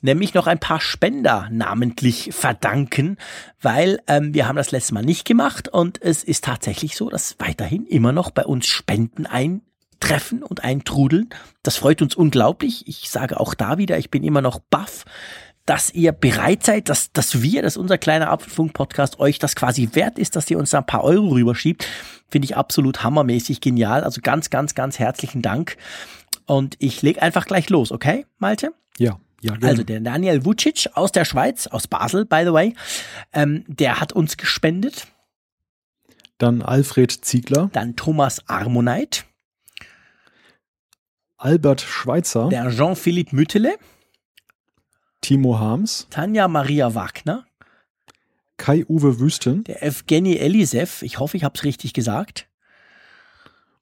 nämlich 0.00 0.32
noch 0.32 0.46
ein 0.46 0.58
paar 0.58 0.80
Spender 0.80 1.48
namentlich 1.50 2.30
verdanken, 2.32 3.18
weil 3.60 4.00
ähm, 4.06 4.32
wir 4.32 4.48
haben 4.48 4.56
das 4.56 4.70
letzte 4.70 4.94
Mal 4.94 5.04
nicht 5.04 5.26
gemacht 5.26 5.68
und 5.68 6.00
es 6.00 6.24
ist 6.24 6.44
tatsächlich 6.44 6.96
so, 6.96 7.10
dass 7.10 7.36
weiterhin 7.40 7.84
immer 7.84 8.12
noch 8.12 8.30
bei 8.30 8.46
uns 8.46 8.66
Spenden 8.66 9.26
eintreffen 10.04 10.42
und 10.42 10.64
eintrudeln. 10.64 11.30
Das 11.62 11.76
freut 11.76 12.02
uns 12.02 12.14
unglaublich. 12.14 12.86
Ich 12.86 13.10
sage 13.10 13.40
auch 13.40 13.54
da 13.54 13.78
wieder, 13.78 13.98
ich 13.98 14.10
bin 14.10 14.22
immer 14.22 14.42
noch 14.42 14.58
baff, 14.58 15.04
dass 15.66 15.90
ihr 15.90 16.12
bereit 16.12 16.62
seid, 16.62 16.90
dass, 16.90 17.12
dass 17.12 17.40
wir, 17.40 17.62
dass 17.62 17.78
unser 17.78 17.96
kleiner 17.96 18.28
Apfelfunk-Podcast 18.30 19.18
euch 19.18 19.38
das 19.38 19.56
quasi 19.56 19.90
wert 19.92 20.18
ist, 20.18 20.36
dass 20.36 20.50
ihr 20.50 20.58
uns 20.58 20.70
da 20.70 20.78
ein 20.78 20.86
paar 20.86 21.04
Euro 21.04 21.28
rüberschiebt. 21.28 21.86
Finde 22.28 22.44
ich 22.44 22.56
absolut 22.56 23.02
hammermäßig 23.02 23.60
genial. 23.62 24.04
Also 24.04 24.20
ganz, 24.22 24.50
ganz, 24.50 24.74
ganz 24.74 24.98
herzlichen 24.98 25.40
Dank. 25.40 25.76
Und 26.46 26.76
ich 26.80 27.00
leg 27.00 27.22
einfach 27.22 27.46
gleich 27.46 27.70
los, 27.70 27.92
okay, 27.92 28.26
Malte? 28.38 28.74
Ja. 28.98 29.18
Ja. 29.40 29.54
Also 29.62 29.84
der 29.84 30.00
Daniel 30.00 30.44
Vucic 30.46 30.88
aus 30.94 31.12
der 31.12 31.26
Schweiz, 31.26 31.66
aus 31.66 31.86
Basel, 31.86 32.24
by 32.24 32.42
the 32.44 32.52
way, 32.52 32.74
ähm, 33.34 33.64
der 33.66 34.00
hat 34.00 34.12
uns 34.14 34.38
gespendet. 34.38 35.06
Dann 36.38 36.62
Alfred 36.62 37.12
Ziegler. 37.12 37.68
Dann 37.72 37.94
Thomas 37.94 38.48
Armoneit. 38.48 39.26
Albert 41.36 41.80
Schweitzer. 41.80 42.48
Der 42.48 42.70
Jean-Philippe 42.70 43.34
Müttele. 43.34 43.76
Timo 45.20 45.58
Harms. 45.58 46.06
Tanja 46.10 46.48
Maria 46.48 46.94
Wagner. 46.94 47.46
Kai-Uwe 48.56 49.18
Wüsten. 49.18 49.64
Der 49.64 49.82
Evgeny 49.82 50.36
Elisev. 50.36 51.02
Ich 51.02 51.18
hoffe, 51.18 51.36
ich 51.36 51.44
habe 51.44 51.56
es 51.56 51.64
richtig 51.64 51.92
gesagt. 51.92 52.48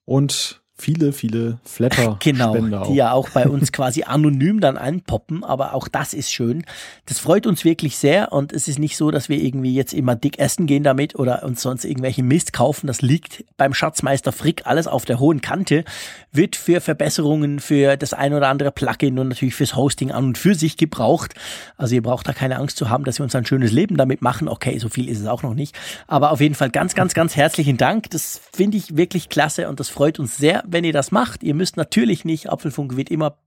Und 0.05 0.62
viele, 0.75 1.13
viele 1.13 1.59
Flatter. 1.63 2.17
Genau, 2.23 2.53
Spender 2.53 2.85
die 2.87 2.95
ja 2.95 3.11
auch 3.11 3.29
bei 3.29 3.47
uns 3.47 3.71
quasi 3.71 4.03
anonym 4.03 4.59
dann 4.59 4.77
anpoppen, 4.77 5.43
aber 5.43 5.73
auch 5.73 5.87
das 5.87 6.13
ist 6.13 6.31
schön. 6.31 6.63
Das 7.05 7.19
freut 7.19 7.45
uns 7.45 7.65
wirklich 7.65 7.97
sehr 7.97 8.31
und 8.31 8.53
es 8.53 8.67
ist 8.67 8.79
nicht 8.79 8.97
so, 8.97 9.11
dass 9.11 9.29
wir 9.29 9.41
irgendwie 9.41 9.73
jetzt 9.73 9.93
immer 9.93 10.15
dick 10.15 10.39
essen 10.39 10.65
gehen 10.65 10.83
damit 10.83 11.15
oder 11.15 11.43
uns 11.43 11.61
sonst 11.61 11.85
irgendwelche 11.85 12.23
Mist 12.23 12.53
kaufen. 12.53 12.87
Das 12.87 13.01
liegt 13.01 13.43
beim 13.57 13.73
Schatzmeister 13.73 14.31
Frick 14.31 14.65
alles 14.65 14.87
auf 14.87 15.05
der 15.05 15.19
hohen 15.19 15.41
Kante, 15.41 15.83
wird 16.31 16.55
für 16.55 16.81
Verbesserungen 16.81 17.59
für 17.59 17.97
das 17.97 18.13
ein 18.13 18.33
oder 18.33 18.47
andere 18.47 18.71
Plugin 18.71 19.19
und 19.19 19.29
natürlich 19.29 19.55
fürs 19.55 19.75
Hosting 19.75 20.11
an 20.11 20.25
und 20.25 20.37
für 20.37 20.55
sich 20.55 20.77
gebraucht. 20.77 21.33
Also 21.77 21.95
ihr 21.95 22.03
braucht 22.03 22.27
da 22.27 22.33
keine 22.33 22.57
Angst 22.57 22.77
zu 22.77 22.89
haben, 22.89 23.03
dass 23.03 23.19
wir 23.19 23.23
uns 23.23 23.35
ein 23.35 23.45
schönes 23.45 23.71
Leben 23.71 23.97
damit 23.97 24.21
machen. 24.21 24.47
Okay, 24.47 24.77
so 24.79 24.89
viel 24.89 25.09
ist 25.09 25.19
es 25.19 25.27
auch 25.27 25.43
noch 25.43 25.53
nicht. 25.53 25.75
Aber 26.07 26.31
auf 26.31 26.41
jeden 26.41 26.55
Fall 26.55 26.69
ganz, 26.69 26.95
ganz, 26.95 27.13
ganz 27.13 27.35
herzlichen 27.35 27.77
Dank. 27.77 28.09
Das 28.11 28.41
finde 28.53 28.77
ich 28.77 28.97
wirklich 28.97 29.29
klasse 29.29 29.69
und 29.69 29.79
das 29.79 29.89
freut 29.89 30.19
uns 30.19 30.37
sehr, 30.37 30.62
wenn 30.65 30.83
ihr 30.83 30.93
das 30.93 31.11
macht. 31.11 31.43
Ihr 31.43 31.53
müsst 31.53 31.77
natürlich 31.77 32.25
nicht, 32.25 32.49
Apfelfunk 32.49 32.95
wird 32.95 33.09
immer 33.09 33.37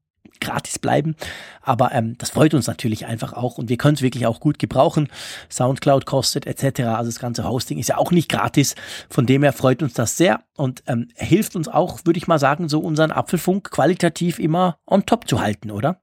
gratis 0.41 0.79
bleiben. 0.79 1.17
Aber 1.63 1.93
ähm, 1.93 2.17
das 2.19 2.31
freut 2.31 2.55
uns 2.55 2.67
natürlich 2.67 3.07
einfach 3.07 3.33
auch 3.33 3.59
und 3.59 3.69
wir 3.69 3.77
können 3.77 3.95
es 3.95 4.03
wirklich 4.03 4.27
auch 4.27 4.41
gut 4.41 4.59
gebrauchen. 4.59 5.09
Soundcloud 5.51 6.07
kostet 6.07 6.47
etc. 6.47 6.81
Also 6.83 7.11
das 7.11 7.19
ganze 7.19 7.45
Hosting 7.49 7.79
ist 7.79 7.89
ja 7.89 7.97
auch 7.97 8.11
nicht 8.11 8.29
gratis. 8.29 8.75
Von 9.09 9.27
dem 9.27 9.43
her 9.43 9.53
freut 9.53 9.83
uns 9.83 9.95
das 9.95 10.17
sehr 10.17 10.43
und 10.57 10.83
ähm, 10.87 11.09
hilft 11.15 11.57
uns 11.57 11.69
auch, 11.69 12.01
würde 12.05 12.19
ich 12.19 12.29
mal 12.29 12.39
sagen, 12.39 12.69
so 12.69 12.81
unseren 12.81 13.13
Apfelfunk 13.13 13.71
qualitativ 13.71 14.39
immer 14.39 14.79
on 14.87 15.07
top 15.07 15.29
zu 15.29 15.41
halten, 15.41 15.71
oder? 15.71 16.01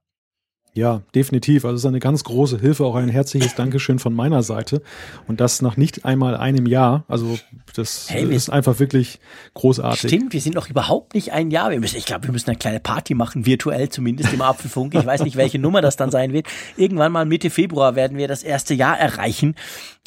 Ja, 0.75 1.03
definitiv. 1.13 1.65
Also 1.65 1.75
es 1.75 1.81
ist 1.81 1.85
eine 1.85 1.99
ganz 1.99 2.23
große 2.23 2.59
Hilfe, 2.59 2.83
auch 2.85 2.95
ein 2.95 3.09
herzliches 3.09 3.53
Dankeschön 3.53 3.99
von 3.99 4.13
meiner 4.13 4.41
Seite. 4.41 4.81
Und 5.27 5.39
das 5.39 5.61
nach 5.61 5.77
nicht 5.77 6.03
einmal 6.03 6.35
einem 6.35 6.65
Jahr. 6.65 7.05
Also 7.07 7.37
das 7.75 8.07
Hey, 8.09 8.23
ist 8.33 8.49
einfach 8.49 8.79
wirklich 8.79 9.19
großartig. 9.53 10.09
Stimmt, 10.09 10.33
wir 10.33 10.41
sind 10.41 10.55
noch 10.55 10.69
überhaupt 10.69 11.13
nicht 11.13 11.31
ein 11.31 11.51
Jahr. 11.51 11.69
Wir 11.69 11.79
müssen, 11.79 11.97
ich 11.97 12.05
glaube, 12.05 12.25
wir 12.25 12.31
müssen 12.31 12.49
eine 12.49 12.57
kleine 12.57 12.79
Party 12.79 13.13
machen, 13.13 13.45
virtuell 13.45 13.89
zumindest 13.89 14.33
im 14.33 14.41
Apfelfunk. 14.41 14.95
Ich 14.95 15.05
weiß 15.05 15.21
nicht, 15.23 15.35
welche 15.35 15.59
Nummer 15.59 15.81
das 15.81 15.95
dann 15.95 16.09
sein 16.09 16.33
wird. 16.33 16.47
Irgendwann 16.75 17.11
mal 17.11 17.25
Mitte 17.25 17.51
Februar 17.51 17.95
werden 17.95 18.17
wir 18.17 18.27
das 18.27 18.41
erste 18.41 18.73
Jahr 18.73 18.97
erreichen. 18.97 19.53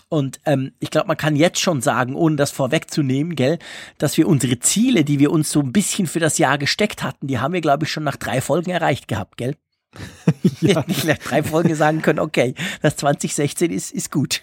Und 0.08 0.40
ähm, 0.46 0.72
ich 0.80 0.90
glaube, 0.90 1.08
man 1.08 1.16
kann 1.16 1.36
jetzt 1.36 1.60
schon 1.60 1.80
sagen, 1.80 2.14
ohne 2.14 2.36
das 2.36 2.50
vorwegzunehmen, 2.50 3.34
gell, 3.36 3.58
dass 3.98 4.16
wir 4.16 4.28
unsere 4.28 4.58
Ziele, 4.58 5.04
die 5.04 5.18
wir 5.18 5.30
uns 5.30 5.50
so 5.50 5.60
ein 5.60 5.72
bisschen 5.72 6.06
für 6.06 6.20
das 6.20 6.38
Jahr 6.38 6.58
gesteckt 6.58 7.02
hatten, 7.02 7.26
die 7.26 7.38
haben 7.38 7.54
wir, 7.54 7.60
glaube 7.60 7.84
ich, 7.84 7.90
schon 7.92 8.04
nach 8.04 8.16
drei 8.16 8.40
Folgen 8.40 8.70
erreicht 8.70 9.08
gehabt, 9.08 9.36
gell? 9.36 9.56
Nicht 10.60 11.04
nach 11.04 11.18
drei 11.18 11.42
Folgen 11.42 11.74
sagen 11.74 12.02
können, 12.02 12.18
okay, 12.18 12.54
das 12.82 12.96
2016 12.96 13.70
ist, 13.70 13.92
ist 13.92 14.10
gut. 14.10 14.42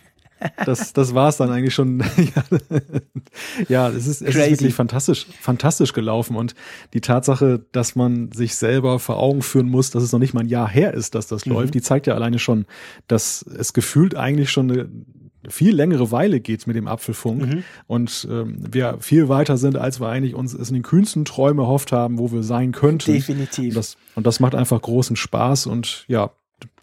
Das, 0.65 0.93
das 0.93 1.13
war 1.13 1.30
es 1.30 1.38
dann 1.38 1.51
eigentlich 1.51 1.73
schon. 1.73 1.99
ja, 2.17 2.43
ja, 3.69 3.89
es 3.89 4.07
ist, 4.07 4.21
es 4.21 4.35
ist 4.35 4.49
wirklich 4.49 4.73
fantastisch, 4.73 5.25
fantastisch 5.39 5.93
gelaufen. 5.93 6.35
Und 6.35 6.53
die 6.93 7.01
Tatsache, 7.01 7.65
dass 7.71 7.95
man 7.95 8.31
sich 8.31 8.55
selber 8.55 8.99
vor 8.99 9.19
Augen 9.19 9.41
führen 9.41 9.69
muss, 9.69 9.91
dass 9.91 10.03
es 10.03 10.11
noch 10.11 10.19
nicht 10.19 10.34
mal 10.34 10.41
ein 10.41 10.49
Jahr 10.49 10.69
her 10.69 10.93
ist, 10.93 11.15
dass 11.15 11.27
das 11.27 11.45
läuft, 11.45 11.73
die 11.73 11.81
zeigt 11.81 12.07
ja 12.07 12.15
alleine 12.15 12.39
schon, 12.39 12.65
dass 13.07 13.43
es 13.43 13.73
gefühlt 13.73 14.15
eigentlich 14.15 14.51
schon 14.51 14.71
eine 14.71 14.89
viel 15.49 15.76
längere 15.76 16.11
Weile 16.11 16.40
geht 16.40 16.68
mit 16.68 16.76
dem 16.76 16.88
Apfelfunk 16.88 17.64
und 17.88 18.28
ähm, 18.30 18.57
wir 18.72 18.98
viel 18.99 19.30
weiter 19.30 19.57
sind, 19.57 19.78
als 19.78 19.99
wir 19.99 20.07
eigentlich 20.07 20.36
uns 20.36 20.53
es 20.53 20.70
in 20.70 20.76
den 20.76 20.84
kühnsten 20.84 21.26
Träumen 21.26 21.60
erhofft 21.60 21.91
haben, 21.91 22.18
wo 22.18 22.32
wir 22.32 22.44
sein 22.44 22.72
könnten. 22.72 23.14
Definitiv. 23.14 23.70
Und 23.70 23.76
das, 23.76 23.98
und 24.15 24.28
das 24.28 24.40
macht 24.40 24.56
einfach 24.56 24.82
großen 24.82 25.15
Spaß 25.15 25.68
und 25.68 26.06
ja, 26.07 26.32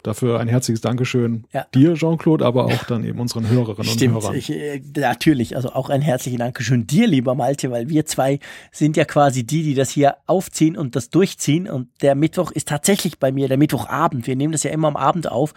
dafür 0.03 0.41
ein 0.41 0.49
herzliches 0.49 0.81
Dankeschön 0.81 1.45
Ja. 1.53 1.67
dir, 1.75 1.95
Jean-Claude, 1.95 2.45
aber 2.45 2.67
auch 2.67 2.85
dann 2.85 3.05
eben 3.05 3.21
unseren 3.21 3.49
Hörerinnen 3.49 3.85
Stimmt, 3.91 4.17
und 4.17 4.23
Hörern. 4.23 4.37
ich, 4.37 4.51
äh, 4.51 4.81
natürlich. 4.97 5.57
Also 5.57 5.71
auch 5.73 5.91
ein 5.91 6.03
herzlichen 6.03 6.39
Dankeschön 6.39 6.87
dir, 6.87 7.07
lieber 7.07 7.35
Malte, 7.35 7.71
weil 7.71 7.89
wir 7.89 8.07
zwei 8.07 8.39
sind 8.73 8.97
ja 8.97 9.05
quasi 9.05 9.45
die, 9.45 9.63
die 9.63 9.75
das 9.75 9.91
hier 9.91 10.17
aufziehen 10.27 10.77
und 10.77 10.97
das 10.97 11.11
durchziehen. 11.11 11.69
Und 11.69 11.89
der 12.03 12.15
Mittwoch 12.15 12.51
ist 12.51 12.69
tatsächlich 12.69 13.19
bei 13.19 13.33
mir 13.33 13.49
der 13.49 13.57
Mittwochabend. 13.57 14.27
Wir 14.27 14.37
nehmen 14.37 14.53
das 14.53 14.63
ja 14.63 14.71
immer 14.71 14.89
am 14.89 14.97
Abend 14.97 15.31
auf. 15.31 15.55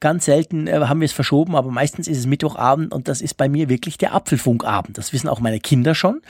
Ganz 0.00 0.24
selten 0.24 0.66
äh, 0.66 0.72
haben 0.80 1.00
wir 1.00 1.06
es 1.06 1.12
verschoben, 1.12 1.56
aber 1.56 1.70
meistens 1.70 2.08
ist 2.08 2.18
es 2.18 2.26
Mittwochabend 2.26 2.92
und 2.92 3.08
das 3.08 3.20
ist 3.20 3.34
bei 3.36 3.48
mir 3.48 3.68
wirklich 3.68 3.98
der 3.98 4.14
Apfelfunkabend. 4.14 4.98
Das 4.98 5.12
wissen 5.12 5.28
auch 5.28 5.40
meine 5.40 5.60
Kinder 5.60 5.94
schon. 5.94 6.20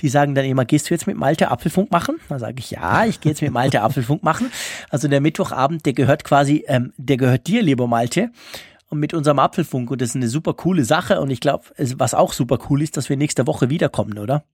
Die 0.00 0.08
sagen 0.08 0.34
dann 0.34 0.44
immer, 0.44 0.64
gehst 0.64 0.90
du 0.90 0.94
jetzt 0.94 1.06
mit 1.06 1.16
Malte 1.16 1.50
Apfelfunk 1.50 1.90
machen? 1.90 2.16
Dann 2.28 2.38
sage 2.38 2.56
ich, 2.58 2.70
ja, 2.70 3.04
ich 3.04 3.20
gehe 3.20 3.30
jetzt 3.32 3.42
mit 3.42 3.52
Malte 3.52 3.82
Apfelfunk 3.82 4.22
machen. 4.22 4.50
Also 4.90 5.08
der 5.08 5.20
Mittwochabend, 5.20 5.86
der 5.86 5.92
gehört 5.92 6.24
quasi, 6.24 6.64
ähm, 6.66 6.92
der 6.96 7.11
gehört 7.16 7.46
dir, 7.46 7.62
lieber 7.62 7.86
Malte 7.86 8.30
und 8.88 8.98
mit 8.98 9.14
unserem 9.14 9.38
Apfelfunk. 9.38 9.90
Und 9.90 10.00
das 10.00 10.10
ist 10.10 10.16
eine 10.16 10.28
super 10.28 10.54
coole 10.54 10.84
Sache. 10.84 11.20
Und 11.20 11.30
ich 11.30 11.40
glaube, 11.40 11.64
was 11.96 12.14
auch 12.14 12.32
super 12.32 12.58
cool 12.68 12.82
ist, 12.82 12.96
dass 12.96 13.08
wir 13.08 13.16
nächste 13.16 13.46
Woche 13.46 13.70
wiederkommen, 13.70 14.18
oder? 14.18 14.44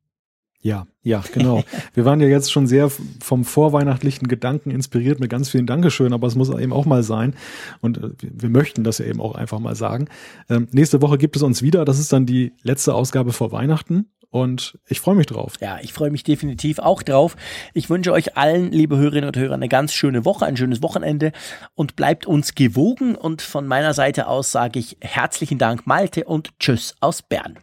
Ja, 0.61 0.87
ja, 1.03 1.23
genau. 1.33 1.63
Wir 1.95 2.05
waren 2.05 2.21
ja 2.21 2.27
jetzt 2.27 2.51
schon 2.51 2.67
sehr 2.67 2.91
vom 3.21 3.45
vorweihnachtlichen 3.45 4.27
Gedanken 4.27 4.73
inspiriert 4.73 5.21
mit 5.21 5.31
ganz 5.31 5.49
vielen 5.49 5.67
Dankeschön, 5.67 6.13
aber 6.13 6.27
es 6.27 6.35
muss 6.35 6.51
eben 6.51 6.73
auch 6.73 6.85
mal 6.85 7.05
sein. 7.05 7.35
Und 7.81 7.99
äh, 7.99 8.11
wir 8.21 8.31
wir 8.35 8.49
möchten 8.49 8.83
das 8.83 8.99
ja 8.99 9.07
eben 9.07 9.21
auch 9.21 9.37
einfach 9.37 9.61
mal 9.61 9.77
sagen. 9.77 10.09
Ähm, 10.49 10.67
nächste 10.73 11.01
Woche 11.01 11.17
gibt 11.17 11.37
es 11.37 11.43
uns 11.43 11.63
wieder. 11.63 11.85
Das 11.85 12.01
ist 12.01 12.13
dann 12.13 12.27
die 12.27 12.53
letzte 12.63 12.95
Ausgabe 12.95 13.33
vor 13.33 13.53
Weihnachten. 13.53 14.07
Und 14.31 14.79
ich 14.87 15.01
freue 15.01 15.15
mich 15.15 15.27
drauf. 15.27 15.55
Ja, 15.61 15.79
ich 15.81 15.93
freue 15.93 16.11
mich 16.11 16.23
definitiv 16.23 16.79
auch 16.79 17.03
drauf. 17.03 17.37
Ich 17.73 17.89
wünsche 17.89 18.13
euch 18.13 18.37
allen, 18.37 18.71
liebe 18.73 18.99
Hörerinnen 18.99 19.29
und 19.29 19.37
Hörer, 19.37 19.55
eine 19.55 19.69
ganz 19.69 19.95
schöne 19.95 20.25
Woche, 20.25 20.45
ein 20.45 20.57
schönes 20.57 20.83
Wochenende 20.83 21.33
und 21.75 21.97
bleibt 21.97 22.27
uns 22.27 22.55
gewogen. 22.55 23.15
Und 23.15 23.41
von 23.41 23.67
meiner 23.67 23.95
Seite 23.95 24.27
aus 24.27 24.53
sage 24.53 24.79
ich 24.79 24.99
herzlichen 25.01 25.59
Dank, 25.59 25.87
Malte, 25.87 26.25
und 26.25 26.51
Tschüss 26.59 26.95
aus 27.01 27.23
Bern. 27.23 27.59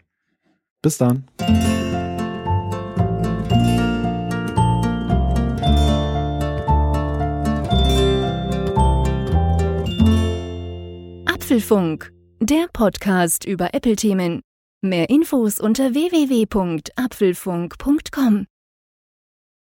Bis 0.81 0.97
dann. 0.97 1.25
Apfelfunk, 11.27 12.11
der 12.39 12.67
Podcast 12.73 13.45
über 13.45 13.75
Apple-Themen. 13.75 14.41
Mehr 14.85 15.09
Infos 15.09 15.59
unter 15.59 15.93
www.apfelfunk.com. 15.93 18.47